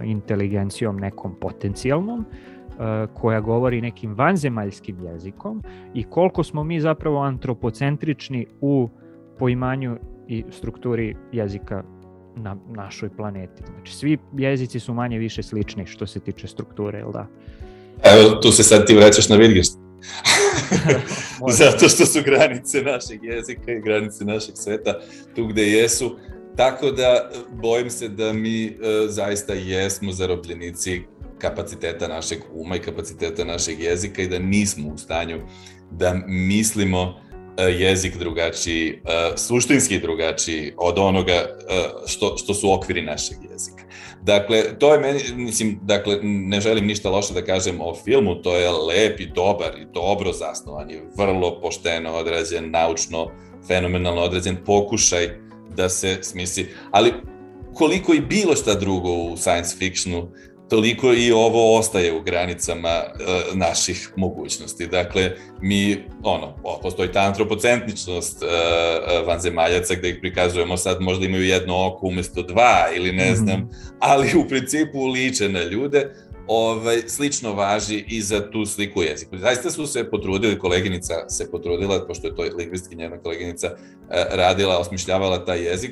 inteligencijom 0.03 0.98
nekom 0.98 1.36
potencijalnom, 1.41 2.19
uh, 2.19 2.59
koja 3.14 3.39
govori 3.41 3.81
nekim 3.81 4.14
vanzemaljskim 4.14 4.99
jezikom 5.03 5.64
i 5.93 6.03
koliko 6.03 6.43
smo 6.43 6.64
mi 6.64 6.81
zapravo 6.81 7.22
antropocentrični 7.22 8.45
u 8.61 8.89
poimanju 9.39 9.97
i 10.27 10.43
strukturi 10.51 11.15
jezika 11.31 11.84
na 12.35 12.57
našoj 12.69 13.10
planeti. 13.18 13.64
Znači, 13.73 13.95
svi 13.95 14.18
jezici 14.38 14.80
su 14.80 14.93
manje 14.93 15.18
više 15.18 15.43
slični 15.43 15.85
što 15.85 16.07
se 16.07 16.19
tiče 16.19 16.47
strukture, 16.47 16.97
jel 16.97 17.11
da? 17.11 17.27
Evo, 18.03 18.35
tu 18.41 18.51
se 18.51 18.64
sad 18.64 18.85
ti 18.85 18.95
vraćaš 18.95 19.30
na 19.30 19.38
Wittgenstein. 19.38 19.89
Zato 21.60 21.89
što 21.89 22.06
su 22.06 22.19
granice 22.26 22.81
našeg 22.81 23.23
jezika 23.23 23.72
i 23.72 23.81
granice 23.81 24.26
našeg 24.26 24.56
sveta 24.57 24.99
tu 25.35 25.45
gde 25.45 25.64
jesu. 25.64 26.15
Tako 26.56 26.91
da 26.91 27.30
bojim 27.61 27.89
se 27.89 28.10
da 28.10 28.34
mi 28.34 28.65
e, 28.65 28.72
zaista 29.07 29.53
jesmo 29.53 30.11
zarobljenici 30.11 31.01
kapaciteta 31.40 32.07
našeg 32.07 32.40
uma 32.53 32.76
i 32.76 32.80
kapaciteta 32.80 33.45
našeg 33.45 33.80
jezika 33.80 34.22
i 34.22 34.28
da 34.28 34.40
nismo 34.40 34.94
u 34.94 34.98
stanju 34.98 35.41
da 35.91 36.14
mislimo 36.28 37.22
e, 37.57 37.64
jezik 37.64 38.18
drugačiji, 38.18 38.90
e, 38.90 39.38
suštinski 39.38 39.99
drugačiji 39.99 40.74
od 40.78 40.99
onoga 40.99 41.34
e, 41.34 41.48
što, 42.07 42.38
što 42.38 42.53
su 42.53 42.74
okviri 42.74 43.02
našeg 43.02 43.38
jezika. 43.52 43.84
Dakle, 44.22 44.80
to 44.80 44.94
je 44.94 44.99
meni, 44.99 45.20
mislim, 45.36 45.80
dakle, 45.82 46.20
ne 46.24 46.61
želim 46.61 46.86
ništa 46.86 47.10
loše 47.10 47.34
da 47.34 47.41
kažem 47.41 47.82
o 47.82 47.95
filmu, 47.95 48.36
to 48.36 48.56
je 48.56 48.70
lep 48.72 49.20
i 49.20 49.32
dobar 49.36 49.80
i 49.80 49.86
dobro 49.94 50.34
zasnovan 50.34 50.91
i 50.91 51.02
vrlo 51.18 51.61
pošteno 51.61 52.14
odrađen, 52.14 52.72
naučno, 52.72 53.32
fenomenalno 53.68 54.22
odrađen 54.22 54.57
pokušaj 54.66 55.30
da 55.76 55.90
se 55.90 56.18
smisli, 56.22 56.70
ali 56.91 57.14
koliko 57.74 58.14
i 58.14 58.20
bilo 58.20 58.56
šta 58.56 58.76
drugo 58.76 59.14
u 59.14 59.38
science 59.38 59.76
fictionu, 59.78 60.32
toliko 60.70 61.14
i 61.14 61.32
ovo 61.32 61.78
ostaje 61.78 62.14
u 62.14 62.22
granicama 62.22 62.90
e, 62.90 63.04
naših 63.54 64.12
mogućnosti. 64.16 64.88
Dakle, 64.88 65.32
mi, 65.62 66.04
ono, 66.24 66.56
postoji 66.82 67.12
ta 67.12 67.20
antropocentničnost 67.22 68.44
e, 68.44 68.46
e, 68.46 69.22
vanzemaljaca 69.26 69.96
gde 69.96 70.10
ih 70.10 70.18
prikazujemo 70.22 70.78
sad 70.78 71.02
možda 71.02 71.26
imaju 71.26 71.44
jedno 71.44 71.88
oko 71.88 72.08
umesto 72.08 72.41
dva 72.41 72.88
ili 72.96 73.12
ne 73.12 73.26
Mhm. 73.26 73.36
znam, 73.36 73.70
ali 74.00 74.38
u 74.38 74.48
principu 74.48 75.08
liče 75.08 75.50
na 75.50 75.64
ljude, 75.64 76.14
ovaj, 76.48 77.02
slično 77.08 77.54
važi 77.54 78.06
i 78.08 78.22
za 78.22 78.52
tu 78.52 78.66
sliku 78.66 79.04
jeziku. 79.04 79.38
Zaista 79.38 79.72
su 79.72 79.88
se 79.88 80.10
potrudili, 80.10 80.60
koleginica 80.60 81.30
se 81.30 81.52
potrudila, 81.52 82.08
pošto 82.08 82.28
je 82.28 82.36
to 82.36 82.41
lingvistki 82.58 82.96
njena 82.96 83.18
koleginica 83.18 83.68
e, 83.68 83.76
radila, 84.32 84.78
osmišljavala 84.80 85.46
taj 85.46 85.64
jezik, 85.64 85.91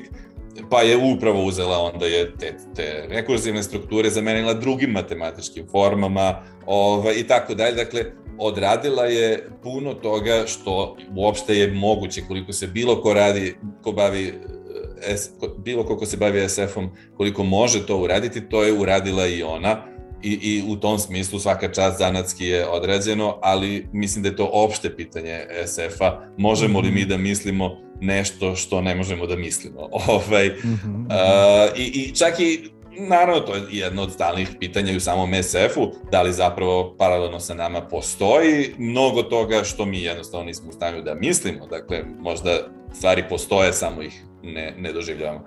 pa 0.70 0.80
je 0.80 0.96
upravo 0.96 1.44
uzela 1.44 1.78
onda 1.78 2.06
je 2.06 2.36
te, 2.36 2.56
te 2.74 3.06
rekurzivne 3.08 3.62
strukture 3.62 4.10
zamenila 4.10 4.54
drugim 4.54 4.90
matematičkim 4.90 5.66
formama 5.70 6.42
ovaj, 6.66 7.14
i 7.14 7.26
tako 7.26 7.54
dalje. 7.54 7.74
Dakle, 7.74 8.04
odradila 8.38 9.04
je 9.04 9.48
puno 9.62 9.94
toga 9.94 10.44
što 10.46 10.96
uopšte 11.16 11.56
je 11.56 11.72
moguće 11.72 12.22
koliko 12.28 12.52
se 12.52 12.66
bilo 12.66 13.02
ko 13.02 13.14
radi, 13.14 13.56
ko 13.82 13.92
bavi 13.92 14.28
eh, 14.28 15.16
S, 15.16 15.30
bilo 15.58 15.84
ko 15.84 15.96
ko 15.96 16.06
se 16.06 16.16
bavi 16.16 16.48
SF-om, 16.48 16.90
koliko 17.16 17.44
može 17.44 17.86
to 17.86 17.98
uraditi, 17.98 18.48
to 18.48 18.62
je 18.62 18.72
uradila 18.72 19.26
i 19.26 19.42
ona 19.42 19.82
i, 20.22 20.32
i 20.32 20.62
u 20.68 20.76
tom 20.76 20.98
smislu 20.98 21.38
svaka 21.38 21.72
čast 21.72 21.98
zanatski 21.98 22.46
je 22.46 22.68
odrađeno, 22.68 23.38
ali 23.42 23.88
mislim 23.92 24.22
da 24.22 24.28
je 24.28 24.36
to 24.36 24.50
opšte 24.52 24.96
pitanje 24.96 25.46
SF-a. 25.66 26.20
Možemo 26.36 26.80
li 26.80 26.90
mi 26.90 27.04
da 27.04 27.16
mislimo 27.16 27.87
nešto 28.00 28.56
što 28.56 28.80
ne 28.80 28.94
možemo 28.94 29.26
da 29.26 29.36
mislimo? 29.36 29.88
Ovaj, 30.08 30.48
Mhm. 30.48 31.04
A, 31.10 31.66
i, 31.76 31.82
I 31.82 32.14
čak 32.14 32.40
i, 32.40 32.70
naravno, 33.08 33.40
to 33.40 33.54
je 33.54 33.62
jedno 33.70 34.02
od 34.02 34.12
stalnih 34.12 34.48
pitanja 34.60 34.96
u 34.96 35.00
samom 35.00 35.30
SF-u, 35.42 35.92
da 36.12 36.22
li 36.22 36.32
zapravo 36.32 36.94
paralelno 36.98 37.40
sa 37.40 37.54
nama 37.54 37.80
postoji 37.80 38.74
mnogo 38.78 39.22
toga 39.22 39.64
što 39.64 39.84
mi 39.84 40.02
jednostavno 40.02 40.46
nismo 40.46 40.68
u 40.68 40.72
stanju 40.72 41.02
da 41.02 41.14
mislimo, 41.14 41.66
dakle, 41.66 42.04
možda 42.20 42.50
stvari 42.92 43.24
postoje, 43.28 43.72
samo 43.72 44.02
ih 44.02 44.22
ne, 44.42 44.74
ne 44.78 44.92
doživljavamo. 44.92 45.44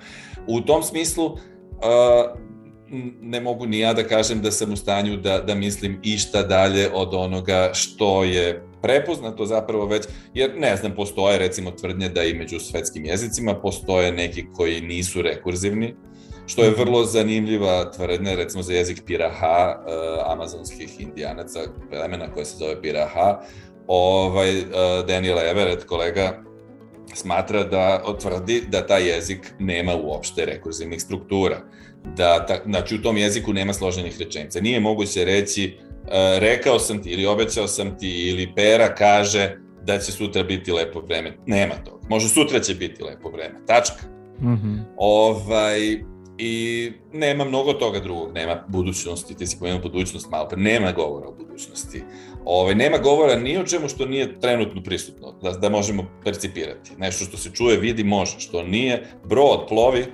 U 0.48 0.62
tom 0.62 0.84
smislu, 0.84 1.38
a, 1.82 2.34
ne 3.22 3.42
mogu 3.42 3.66
ni 3.66 3.80
ja 3.80 3.94
da 3.94 4.04
kažem 4.04 4.42
da 4.42 4.52
sam 4.52 4.74
u 4.74 4.76
stanju 4.76 5.18
da, 5.18 5.40
da 5.40 5.56
mislim 5.56 6.00
išta 6.04 6.44
dalje 6.44 6.90
od 6.94 7.14
onoga 7.14 7.70
što 7.74 8.24
je 8.24 8.64
prepoznato 8.82 9.46
zapravo 9.46 9.86
već, 9.86 10.04
jer 10.34 10.52
ne 10.58 10.76
znam, 10.76 10.96
postoje 10.96 11.38
recimo 11.38 11.72
tvrdnje 11.72 12.10
da 12.10 12.24
i 12.24 12.34
među 12.34 12.60
svetskim 12.60 13.06
jezicima 13.06 13.56
postoje 13.56 14.12
neki 14.12 14.46
koji 14.54 14.82
nisu 14.82 15.22
rekurzivni, 15.22 15.96
što 16.46 16.64
je 16.64 16.76
vrlo 16.78 17.06
zanimljiva 17.06 17.92
tvrdnja 17.92 18.36
recimo 18.36 18.64
za 18.64 18.74
jezik 18.74 19.04
Piraha, 19.06 19.76
uh, 19.80 20.32
amazonskih 20.32 21.02
indijanaca, 21.02 21.60
plemena 21.90 22.34
koje 22.34 22.46
se 22.46 22.58
zove 22.58 22.82
Piraha, 22.82 23.40
ovaj, 23.88 24.60
uh, 24.60 24.66
Daniel 25.08 25.40
Everett, 25.40 25.86
kolega, 25.86 26.44
smatra 27.14 27.64
da 27.64 28.02
otvrdi 28.06 28.64
da 28.68 28.88
taj 28.88 29.08
jezik 29.08 29.54
nema 29.60 29.96
uopšte 29.96 30.46
rekurzivnih 30.46 31.02
struktura. 31.02 31.62
Da, 32.18 32.46
ta, 32.46 32.60
znači 32.66 32.96
u 32.96 33.02
tom 33.02 33.18
jeziku 33.18 33.54
nema 33.54 33.74
složenih 33.74 34.20
rečenica. 34.20 34.62
Nije 34.62 34.80
moguće 34.80 35.26
reći 35.26 35.78
rekao 36.40 36.80
sam 36.80 37.04
ti 37.04 37.10
ili 37.10 37.26
obećao 37.26 37.68
sam 37.68 37.98
ti 37.98 38.30
ili 38.30 38.54
Pera 38.56 38.96
kaže 38.96 39.58
da 39.84 40.00
će 40.00 40.12
sutra 40.12 40.44
biti 40.44 40.72
lepo 40.72 41.00
vreme. 41.00 41.38
Nema 41.46 41.76
toga. 41.86 42.08
Može 42.10 42.30
sutra 42.30 42.60
će 42.60 42.76
biti 42.76 43.04
lepo 43.04 43.30
vreme. 43.30 43.60
Tačka. 43.68 44.04
Mhm. 44.42 44.76
Ovaj, 44.98 45.80
I 46.38 46.92
nema 47.14 47.46
mnogo 47.46 47.74
toga 47.74 48.00
drugog, 48.00 48.34
nema 48.34 48.64
budućnosti, 48.68 49.36
ti 49.36 49.48
si 49.48 49.60
pomenuo 49.60 49.82
budućnost 49.82 50.30
malo 50.32 50.50
pre, 50.50 50.62
nema 50.62 50.92
govora 50.92 51.28
o 51.28 51.34
budućnosti. 51.34 52.04
Ovaj, 52.46 52.76
nema 52.76 52.98
govora 52.98 53.36
ni 53.36 53.58
o 53.58 53.64
čemu 53.64 53.90
što 53.90 54.06
nije 54.06 54.40
trenutno 54.40 54.84
prisutno, 54.84 55.32
da, 55.42 55.52
da 55.52 55.70
možemo 55.70 56.06
percipirati. 56.24 56.92
Nešto 56.98 57.26
što 57.26 57.38
se 57.38 57.50
čuje, 57.54 57.78
vidi, 57.78 58.04
može, 58.04 58.40
što 58.40 58.64
nije, 58.64 59.08
brod 59.30 59.66
plovi 59.68 60.06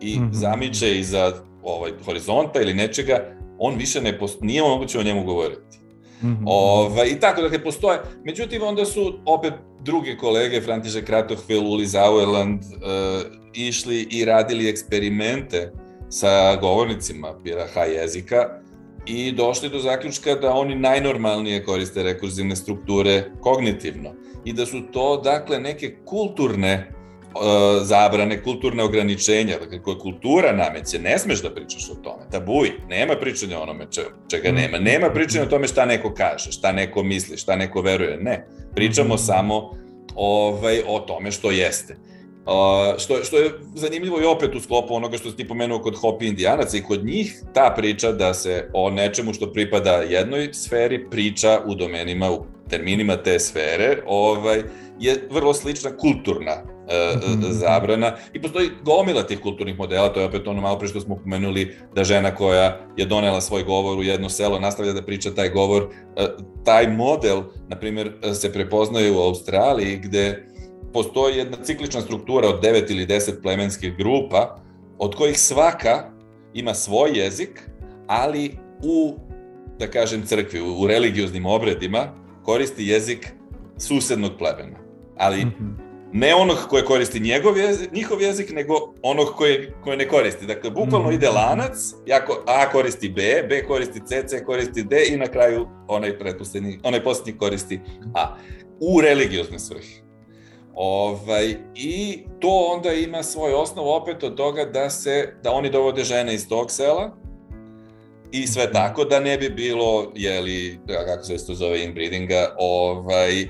i 0.00 0.18
mm. 0.18 0.22
-hmm. 0.22 0.32
zamiče 0.32 0.98
iza 0.98 1.32
ovaj, 1.62 1.92
horizonta 2.04 2.60
ili 2.60 2.74
nečega, 2.74 3.39
on 3.60 3.76
više 3.76 4.00
ne 4.00 4.18
post... 4.18 4.40
nije 4.40 4.62
moguće 4.62 4.98
o 4.98 5.02
njemu 5.02 5.24
govoriti. 5.24 5.78
Mhm. 6.22 6.44
Ovaj, 6.46 7.08
I 7.08 7.20
tako, 7.20 7.42
dakle, 7.42 7.64
postoje. 7.64 8.00
Međutim, 8.24 8.62
onda 8.62 8.84
su 8.84 9.18
opet 9.26 9.52
druge 9.80 10.16
kolege, 10.16 10.60
František 10.60 11.06
Kratohvel, 11.06 11.66
Uli 11.66 11.86
Zauerland, 11.86 12.60
uh, 12.60 13.40
išli 13.54 14.08
i 14.10 14.24
radili 14.24 14.68
eksperimente 14.68 15.72
sa 16.08 16.56
govornicima 16.56 17.32
BRH 17.32 17.92
jezika 17.94 18.48
i 19.06 19.32
došli 19.32 19.68
do 19.68 19.78
zaključka 19.78 20.34
da 20.34 20.52
oni 20.52 20.74
najnormalnije 20.74 21.64
koriste 21.64 22.02
rekurzivne 22.02 22.56
strukture 22.56 23.30
kognitivno 23.40 24.10
i 24.44 24.52
da 24.52 24.66
su 24.66 24.80
to, 24.92 25.20
dakle, 25.24 25.60
neke 25.60 25.96
kulturne 26.04 26.99
zabrane, 27.82 28.42
kulturne 28.42 28.82
ograničenja, 28.82 29.58
dakle, 29.58 29.82
koje 29.82 29.98
kultura 29.98 30.52
nameće, 30.52 30.98
ne 30.98 31.18
smeš 31.18 31.42
da 31.42 31.54
pričaš 31.54 31.90
o 31.90 31.94
tome, 31.94 32.24
tabuj, 32.30 32.72
nema 32.88 33.16
pričanja 33.16 33.58
o 33.58 33.62
onome 33.62 33.86
če, 33.90 34.02
čega 34.30 34.52
nema, 34.52 34.78
nema 34.78 35.10
pričanja 35.10 35.44
o 35.44 35.48
tome 35.48 35.68
šta 35.68 35.86
neko 35.86 36.14
kaže, 36.14 36.52
šta 36.52 36.72
neko 36.72 37.02
misli, 37.02 37.36
šta 37.36 37.56
neko 37.56 37.82
veruje, 37.82 38.16
ne, 38.16 38.46
pričamo 38.74 39.18
samo 39.18 39.70
ovaj, 40.14 40.82
o 40.86 40.98
tome 41.00 41.30
što 41.30 41.50
jeste. 41.50 41.96
Uh, 42.40 42.98
što, 42.98 43.24
što 43.24 43.36
je 43.36 43.50
zanimljivo 43.74 44.20
i 44.20 44.24
opet 44.24 44.54
u 44.54 44.60
sklopu 44.60 44.94
onoga 44.94 45.18
što 45.18 45.32
ti 45.32 45.48
pomenuo 45.48 45.78
kod 45.78 45.96
Hopi 45.96 46.26
Indijanaca 46.26 46.76
i 46.76 46.82
kod 46.82 47.04
njih 47.04 47.42
ta 47.54 47.74
priča 47.76 48.12
da 48.12 48.34
se 48.34 48.70
o 48.72 48.90
nečemu 48.90 49.32
što 49.32 49.52
pripada 49.52 49.90
jednoj 49.90 50.52
sferi 50.52 51.10
priča 51.10 51.60
u 51.66 51.74
domenima, 51.74 52.30
u 52.30 52.44
terminima 52.68 53.16
te 53.16 53.38
sfere, 53.38 54.02
ovaj, 54.06 54.62
je 55.00 55.28
vrlo 55.30 55.54
slična 55.54 55.96
kulturna 55.96 56.62
zabrana. 57.50 58.12
I 58.32 58.42
postoji 58.42 58.70
gomila 58.84 59.22
tih 59.22 59.40
kulturnih 59.40 59.78
modela, 59.78 60.12
to 60.12 60.20
je 60.20 60.26
opet 60.26 60.48
ono 60.48 60.60
malo 60.60 60.78
pre 60.78 60.88
što 60.88 61.00
smo 61.00 61.16
pomenuli 61.16 61.76
da 61.94 62.04
žena 62.04 62.34
koja 62.34 62.80
je 62.96 63.06
donela 63.06 63.40
svoj 63.40 63.62
govor 63.64 63.98
u 63.98 64.02
jedno 64.02 64.28
selo 64.28 64.58
nastavlja 64.58 64.92
da 64.92 65.02
priča 65.02 65.30
taj 65.30 65.48
govor, 65.48 65.82
uh, 65.82 66.24
taj 66.64 66.88
model, 66.88 67.42
na 67.68 67.76
primjer, 67.76 68.12
se 68.34 68.52
prepoznaje 68.52 69.12
u 69.12 69.18
Australiji 69.18 69.96
gde 69.96 70.46
postoji 70.92 71.36
jedna 71.36 71.56
ciklična 71.62 72.00
struktura 72.00 72.48
od 72.48 72.62
9 72.62 72.90
ili 72.90 73.06
10 73.06 73.42
plemenskih 73.42 73.96
grupa, 73.96 74.56
od 74.98 75.14
kojih 75.14 75.38
svaka 75.38 76.10
ima 76.54 76.74
svoj 76.74 77.10
jezik, 77.14 77.70
ali 78.06 78.58
u, 78.82 79.14
da 79.78 79.86
kažem, 79.86 80.26
crkvi, 80.26 80.60
u 80.60 80.86
religioznim 80.86 81.46
obredima 81.46 82.14
koristi 82.44 82.86
jezik 82.86 83.32
susednog 83.78 84.32
plemena. 84.38 84.78
Ali 85.16 85.46
ne 86.12 86.34
onog 86.34 86.56
koje 86.68 86.84
koristi 86.84 87.20
njegov 87.20 87.58
jezik, 87.58 87.92
njihov 87.92 88.22
jezik, 88.22 88.50
nego 88.50 88.74
onog 89.02 89.28
koje, 89.36 89.74
koje 89.84 89.96
ne 89.96 90.08
koristi. 90.08 90.46
Dakle, 90.46 90.70
bukvalno 90.70 91.10
ide 91.10 91.28
lanac, 91.28 91.76
jako, 92.06 92.42
A 92.46 92.70
koristi 92.72 93.08
B, 93.08 93.22
B 93.48 93.64
koristi 93.66 94.00
C, 94.06 94.24
C 94.26 94.44
koristi 94.44 94.82
D 94.82 95.04
i 95.08 95.16
na 95.16 95.26
kraju 95.26 95.68
onaj, 95.88 96.18
pretposlednji, 96.18 96.78
onaj 96.82 97.04
posljednji 97.04 97.38
koristi 97.38 97.80
A. 98.14 98.36
U 98.80 99.00
religiozne 99.00 99.58
svrhe. 99.58 100.10
Ovaj, 100.74 101.54
I 101.74 102.22
to 102.40 102.72
onda 102.74 102.92
ima 102.92 103.22
svoj 103.22 103.52
osnov 103.52 103.88
opet 103.88 104.22
od 104.22 104.36
toga 104.36 104.64
da 104.64 104.90
se, 104.90 105.34
da 105.42 105.52
oni 105.52 105.70
dovode 105.70 106.04
žene 106.04 106.34
iz 106.34 106.48
tog 106.48 106.70
sela 106.70 107.16
i 108.32 108.46
sve 108.46 108.72
tako 108.72 109.04
da 109.04 109.20
ne 109.20 109.38
bi 109.38 109.48
bilo, 109.48 110.12
jeli, 110.14 110.78
kako 111.06 111.24
se 111.24 111.46
to 111.46 111.54
zove, 111.54 111.84
inbreedinga, 111.84 112.54
ovaj, 112.58 113.48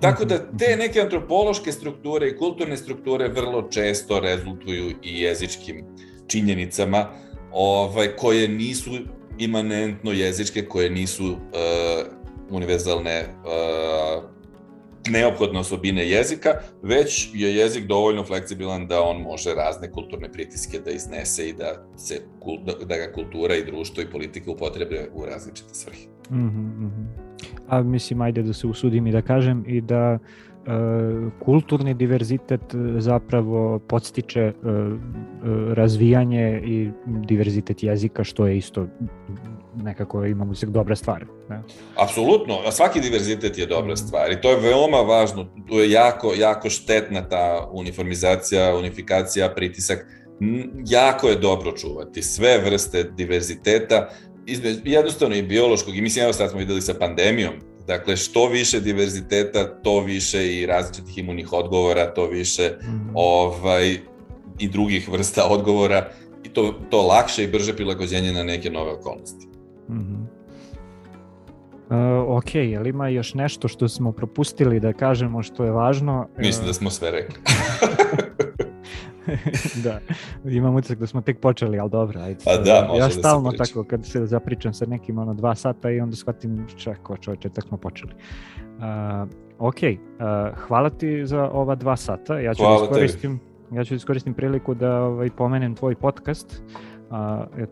Tako 0.00 0.24
da 0.24 0.38
te 0.58 0.76
neke 0.76 1.00
antropološke 1.00 1.72
strukture 1.72 2.28
i 2.28 2.36
kulturne 2.36 2.76
strukture 2.76 3.28
vrlo 3.28 3.68
često 3.70 4.20
rezultuju 4.20 4.90
i 5.02 5.20
jezičkim 5.20 5.84
činjenicama 6.26 7.06
ovaj, 7.52 8.16
koje 8.16 8.48
nisu 8.48 8.90
imanentno 9.38 10.12
jezičke, 10.12 10.66
koje 10.66 10.90
nisu 10.90 11.26
uh, 11.26 11.38
univerzalne 12.50 13.20
uh, 13.20 14.35
neophodne 15.10 15.60
osobine 15.60 16.08
jezika, 16.08 16.50
već 16.82 17.30
je 17.34 17.56
jezik 17.56 17.86
dovoljno 17.86 18.24
fleksibilan 18.24 18.86
da 18.86 19.02
on 19.02 19.22
može 19.22 19.54
razne 19.54 19.90
kulturne 19.90 20.32
pritiske 20.32 20.78
da 20.78 20.90
iznese 20.90 21.48
i 21.48 21.52
da, 21.52 21.86
se, 21.96 22.20
da, 22.66 22.72
da 22.84 22.96
ga 22.96 23.12
kultura 23.12 23.54
i 23.54 23.64
društvo 23.64 24.02
i 24.02 24.10
politika 24.10 24.50
upotrebe 24.50 25.08
u 25.14 25.24
različite 25.26 25.74
svrhe. 25.74 26.06
Mm 26.30 26.36
-hmm. 26.36 27.26
A 27.68 27.82
mislim, 27.82 28.20
ajde 28.20 28.42
da 28.42 28.52
se 28.52 28.66
usudim 28.66 29.06
i 29.06 29.12
da 29.12 29.22
kažem 29.22 29.64
i 29.66 29.80
da 29.80 30.18
e, 30.18 30.18
kulturni 31.44 31.94
diverzitet 31.94 32.74
zapravo 32.98 33.78
podstiče 33.78 34.40
e, 34.40 34.52
razvijanje 35.74 36.62
i 36.64 36.90
diverzitet 37.06 37.82
jezika, 37.82 38.24
što 38.24 38.46
je 38.46 38.56
isto 38.56 38.86
nekako 39.76 40.24
imamo 40.24 40.54
se 40.54 40.66
dobra 40.66 40.96
stvar. 40.96 41.24
Ne? 41.48 41.62
Apsolutno, 41.96 42.58
a 42.66 42.72
svaki 42.72 43.00
diverzitet 43.00 43.58
je 43.58 43.66
dobra 43.66 43.96
stvar 43.96 44.32
i 44.32 44.40
to 44.40 44.50
je 44.50 44.60
veoma 44.60 44.96
važno, 44.96 45.46
tu 45.68 45.74
je 45.74 45.90
jako, 45.90 46.32
jako 46.34 46.70
štetna 46.70 47.28
ta 47.28 47.68
uniformizacija, 47.72 48.76
unifikacija, 48.76 49.54
pritisak, 49.54 50.06
jako 50.86 51.28
je 51.28 51.36
dobro 51.36 51.72
čuvati 51.72 52.22
sve 52.22 52.58
vrste 52.58 53.02
diverziteta, 53.02 54.08
izme, 54.46 54.74
jednostavno 54.84 55.36
i 55.36 55.42
biološkog, 55.42 55.96
i 55.96 56.00
mislim, 56.00 56.24
evo 56.24 56.32
sad 56.32 56.50
smo 56.50 56.58
videli 56.58 56.82
sa 56.82 56.94
pandemijom, 56.94 57.54
Dakle, 57.86 58.16
što 58.16 58.48
više 58.48 58.80
diverziteta, 58.80 59.82
to 59.82 60.00
više 60.00 60.56
i 60.56 60.66
različitih 60.66 61.18
imunih 61.18 61.52
odgovora, 61.52 62.14
to 62.14 62.26
više 62.26 62.70
mm. 62.82 63.10
ovaj, 63.14 63.98
i 64.58 64.68
drugih 64.68 65.08
vrsta 65.08 65.46
odgovora 65.46 66.10
i 66.44 66.48
to, 66.48 66.74
to 66.90 67.02
lakše 67.02 67.44
i 67.44 67.46
brže 67.46 67.76
prilagođenje 67.76 68.32
na 68.32 68.42
neke 68.42 68.70
nove 68.70 68.92
okolnosti. 68.92 69.46
Mm 69.88 69.98
-hmm. 69.98 70.26
Uh, 71.90 72.36
ok, 72.36 72.54
je 72.54 72.80
li 72.80 72.90
ima 72.90 73.08
još 73.08 73.34
nešto 73.34 73.68
što 73.68 73.88
smo 73.88 74.12
propustili 74.12 74.80
da 74.80 74.92
kažemo 74.92 75.42
što 75.42 75.64
je 75.64 75.70
važno? 75.70 76.28
Mislim 76.38 76.66
da 76.66 76.72
smo 76.72 76.90
sve 76.90 77.10
rekli. 77.10 77.36
da, 79.84 79.98
imam 80.44 80.74
utisak 80.74 80.98
da 80.98 81.06
smo 81.06 81.20
tek 81.20 81.40
počeli, 81.40 81.78
ali 81.78 81.90
dobro, 81.90 82.20
ajde. 82.20 82.40
Pa 82.44 82.56
da, 82.56 82.86
može 82.88 83.00
ja 83.00 83.06
da 83.06 83.10
se 83.10 83.18
stalno 83.18 83.50
priča. 83.50 83.64
tako, 83.64 83.84
kad 83.84 84.06
se 84.06 84.26
zapričam 84.26 84.74
sa 84.74 84.86
nekim 84.86 85.18
ono 85.18 85.34
dva 85.34 85.54
sata 85.54 85.90
i 85.90 86.00
onda 86.00 86.16
shvatim 86.16 86.66
čako 86.76 87.16
čovječe, 87.16 87.48
tek 87.48 87.64
smo 87.64 87.76
počeli. 87.76 88.12
Uh, 88.78 89.28
ok, 89.58 89.76
uh, 89.82 90.58
hvala 90.58 90.90
ti 90.90 91.26
za 91.26 91.50
ova 91.50 91.74
dva 91.74 91.96
sata, 91.96 92.38
ja 92.38 92.54
ću 92.54 92.62
Hvala 92.62 92.78
da 92.78 92.84
iskoristim, 92.84 93.40
ja 93.72 93.84
ću 93.84 93.94
da 93.94 93.96
iskoristim 93.96 94.34
priliku 94.34 94.74
da 94.74 95.02
ovaj, 95.02 95.30
pomenem 95.30 95.74
tvoj 95.74 95.94
podcast, 95.94 96.62
uh, 96.66 96.95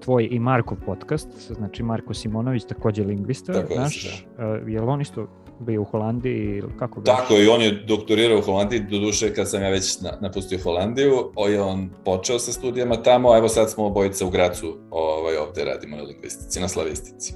tvoj 0.00 0.28
i 0.30 0.38
Markov 0.38 0.78
podcast, 0.86 1.52
znači 1.52 1.82
Marko 1.82 2.14
Simonović, 2.14 2.64
takođe 2.64 3.04
lingvista, 3.04 3.52
Tako 3.52 3.72
je, 3.72 3.80
naš, 3.80 4.26
uh, 4.38 4.72
je 4.72 4.80
li 4.80 4.86
on 4.86 5.00
isto 5.00 5.26
bio 5.60 5.82
u 5.82 5.84
Holandiji 5.84 6.58
ili 6.58 6.72
kako 6.78 7.00
bi? 7.00 7.06
Tako 7.06 7.34
i 7.34 7.48
on 7.48 7.62
je 7.62 7.84
doktorirao 7.88 8.38
u 8.38 8.42
Holandiji, 8.42 8.80
do 8.80 8.98
duše 8.98 9.34
kad 9.34 9.50
sam 9.50 9.62
ja 9.62 9.68
već 9.68 10.00
na, 10.00 10.10
napustio 10.20 10.58
Holandiju, 10.62 11.30
o, 11.36 11.48
je 11.48 11.62
on 11.62 11.90
počeo 12.04 12.38
sa 12.38 12.52
studijama 12.52 12.96
tamo, 12.96 13.30
a 13.30 13.38
evo 13.38 13.48
sad 13.48 13.70
smo 13.70 13.86
obojica 13.86 14.26
u 14.26 14.30
Gracu, 14.30 14.78
ovaj, 14.90 15.36
ovde 15.36 15.64
radimo 15.64 15.96
na 15.96 16.02
lingvistici, 16.02 16.60
na 16.60 16.68
slavistici. 16.68 17.34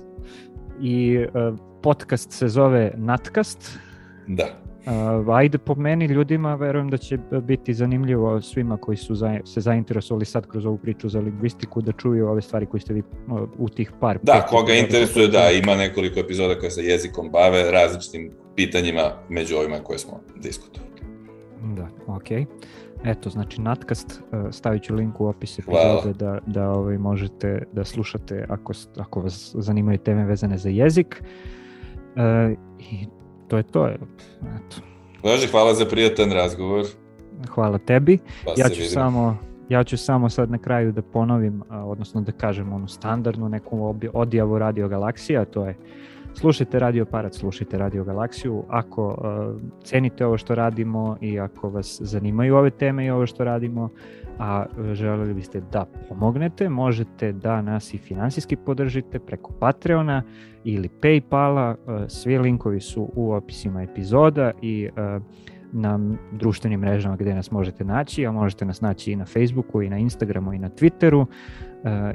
I 0.80 1.18
uh, 1.18 1.58
podcast 1.82 2.32
se 2.32 2.48
zove 2.48 2.92
Natkast. 2.96 3.78
Da. 4.26 4.67
Uh, 4.88 5.34
ajde 5.34 5.58
po 5.58 5.74
meni 5.74 6.04
ljudima, 6.04 6.54
verujem 6.54 6.90
da 6.90 6.96
će 6.96 7.18
biti 7.42 7.74
zanimljivo 7.74 8.40
svima 8.40 8.76
koji 8.76 8.96
su 8.96 9.14
za, 9.14 9.40
se 9.44 9.60
zainteresovali 9.60 10.24
sad 10.24 10.46
kroz 10.46 10.66
ovu 10.66 10.78
priču 10.78 11.08
za 11.08 11.20
lingvistiku 11.20 11.80
da 11.80 11.92
čuju 11.92 12.28
ove 12.28 12.42
stvari 12.42 12.66
koje 12.66 12.80
ste 12.80 12.94
vi 12.94 13.02
uh, 13.26 13.40
u 13.58 13.68
tih 13.68 13.92
par... 14.00 14.18
Da, 14.22 14.32
pet 14.32 14.50
koga 14.50 14.72
interesuje, 14.72 15.28
da, 15.28 15.50
ima 15.50 15.74
nekoliko 15.74 16.20
epizoda 16.20 16.58
koje 16.58 16.70
se 16.70 16.84
jezikom 16.84 17.30
bave, 17.30 17.70
različitim 17.70 18.30
pitanjima 18.56 19.12
među 19.28 19.56
ovima 19.56 19.78
koje 19.78 19.98
smo 19.98 20.20
diskutovali. 20.36 20.92
Da, 21.62 21.88
okej. 22.06 22.46
Eto, 23.04 23.30
znači 23.30 23.60
Natkast, 23.60 24.20
uh, 24.32 24.38
stavit 24.50 24.82
ću 24.82 24.94
link 24.94 25.20
u 25.20 25.26
opis 25.26 25.58
epizode 25.58 26.12
da, 26.18 26.38
da 26.46 26.70
ovaj, 26.70 26.98
možete 26.98 27.62
da 27.72 27.84
slušate 27.84 28.46
ako, 28.48 28.72
ako 28.96 29.20
vas 29.20 29.54
zanimaju 29.58 29.98
teme 29.98 30.24
vezane 30.24 30.58
za 30.58 30.68
jezik. 30.68 31.22
Uh, 32.16 32.58
I 32.78 33.17
to 33.48 33.56
je 33.56 33.62
to. 33.62 33.88
Eto, 33.88 34.76
Bože, 35.22 35.48
hvala 35.50 35.74
za 35.74 35.84
prijatan 35.84 36.32
razgovor. 36.32 36.84
hvala 37.54 37.78
tebi. 37.78 38.18
Pa 38.44 38.50
ja 38.56 38.68
ću 38.68 38.80
vidimo. 38.80 38.90
samo 38.90 39.38
ja 39.68 39.84
ću 39.84 39.96
samo 39.96 40.28
sad 40.28 40.50
na 40.50 40.58
kraju 40.58 40.92
da 40.92 41.02
ponovim, 41.02 41.62
a, 41.68 41.84
odnosno 41.84 42.20
da 42.20 42.32
kažem 42.32 42.72
onu 42.72 42.88
standardnu 42.88 43.48
neku 43.48 43.94
odjavu 44.12 44.58
Radio 44.58 44.88
Galaksija, 44.88 45.44
to 45.44 45.66
je 45.66 45.76
slušajte 46.34 46.78
Radio 46.78 47.04
Parat, 47.04 47.34
slušajte 47.34 47.78
Radio 47.78 48.04
Galaksiju. 48.04 48.64
Ako 48.68 49.18
a, 49.22 49.54
cenite 49.84 50.26
ovo 50.26 50.38
što 50.38 50.54
radimo 50.54 51.16
i 51.20 51.40
ako 51.40 51.70
vas 51.70 52.00
zanimaju 52.02 52.56
ove 52.56 52.70
teme 52.70 53.06
i 53.06 53.10
ovo 53.10 53.26
što 53.26 53.44
radimo, 53.44 53.88
a 54.38 54.66
e, 54.90 54.94
želeli 54.94 55.34
biste 55.34 55.60
da 55.72 55.86
pomognete, 56.08 56.68
možete 56.68 57.32
da 57.32 57.62
nas 57.62 57.94
i 57.94 57.98
finansijski 57.98 58.56
podržite 58.56 59.18
preko 59.18 59.52
Patreona 59.60 60.22
ili 60.64 60.88
Paypala, 61.02 61.74
e, 61.74 62.08
svi 62.08 62.38
linkovi 62.38 62.80
su 62.80 63.10
u 63.14 63.32
opisima 63.32 63.82
epizoda 63.82 64.52
i 64.62 64.88
e, 64.96 65.20
na 65.72 66.00
društvenim 66.32 66.80
mrežama 66.80 67.16
gde 67.16 67.34
nas 67.34 67.50
možete 67.50 67.84
naći, 67.84 68.26
a 68.26 68.32
možete 68.32 68.64
nas 68.64 68.80
naći 68.80 69.12
i 69.12 69.16
na 69.16 69.24
Facebooku 69.24 69.82
i 69.82 69.90
na 69.90 69.98
Instagramu 69.98 70.52
i 70.52 70.58
na 70.58 70.68
Twitteru 70.68 71.26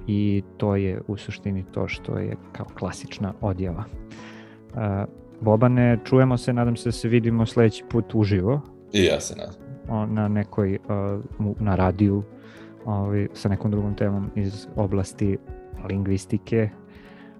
i 0.07 0.43
to 0.57 0.75
je 0.75 1.01
u 1.07 1.17
suštini 1.17 1.63
to 1.71 1.87
što 1.87 2.17
je 2.17 2.35
kao 2.51 2.65
klasična 2.65 3.33
odjava. 3.41 3.83
Bobane, 5.41 5.99
čujemo 6.03 6.37
se, 6.37 6.53
nadam 6.53 6.75
se 6.75 6.87
da 6.87 6.91
se 6.91 7.07
vidimo 7.07 7.45
sledeći 7.45 7.83
put 7.89 8.15
uživo 8.15 8.61
I 8.93 9.03
ja 9.03 9.19
se 9.19 9.35
nadam. 9.35 9.62
Na 10.05 10.27
nekoj, 10.27 10.79
na 11.59 11.75
radiju 11.75 12.23
ovaj, 12.85 13.27
sa 13.33 13.49
nekom 13.49 13.71
drugom 13.71 13.95
temom 13.95 14.29
iz 14.35 14.67
oblasti 14.75 15.37
lingvistike, 15.89 16.69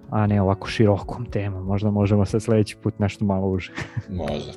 a 0.09 0.27
ne 0.27 0.41
ovako 0.41 0.67
širokom 0.67 1.25
temom. 1.25 1.65
Možda 1.65 1.91
možemo 1.91 2.25
sa 2.25 2.39
sledeći 2.39 2.77
put 2.84 2.99
nešto 2.99 3.25
malo 3.25 3.47
uže. 3.47 3.71
Može. 4.09 4.51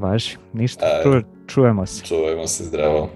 Važi, 0.00 0.36
ništa, 0.52 0.86
ču, 1.02 1.10
čujemo 1.46 1.86
se. 1.86 2.04
Čuvajmo 2.04 2.46
se 2.46 2.64
zdravo. 2.64 3.08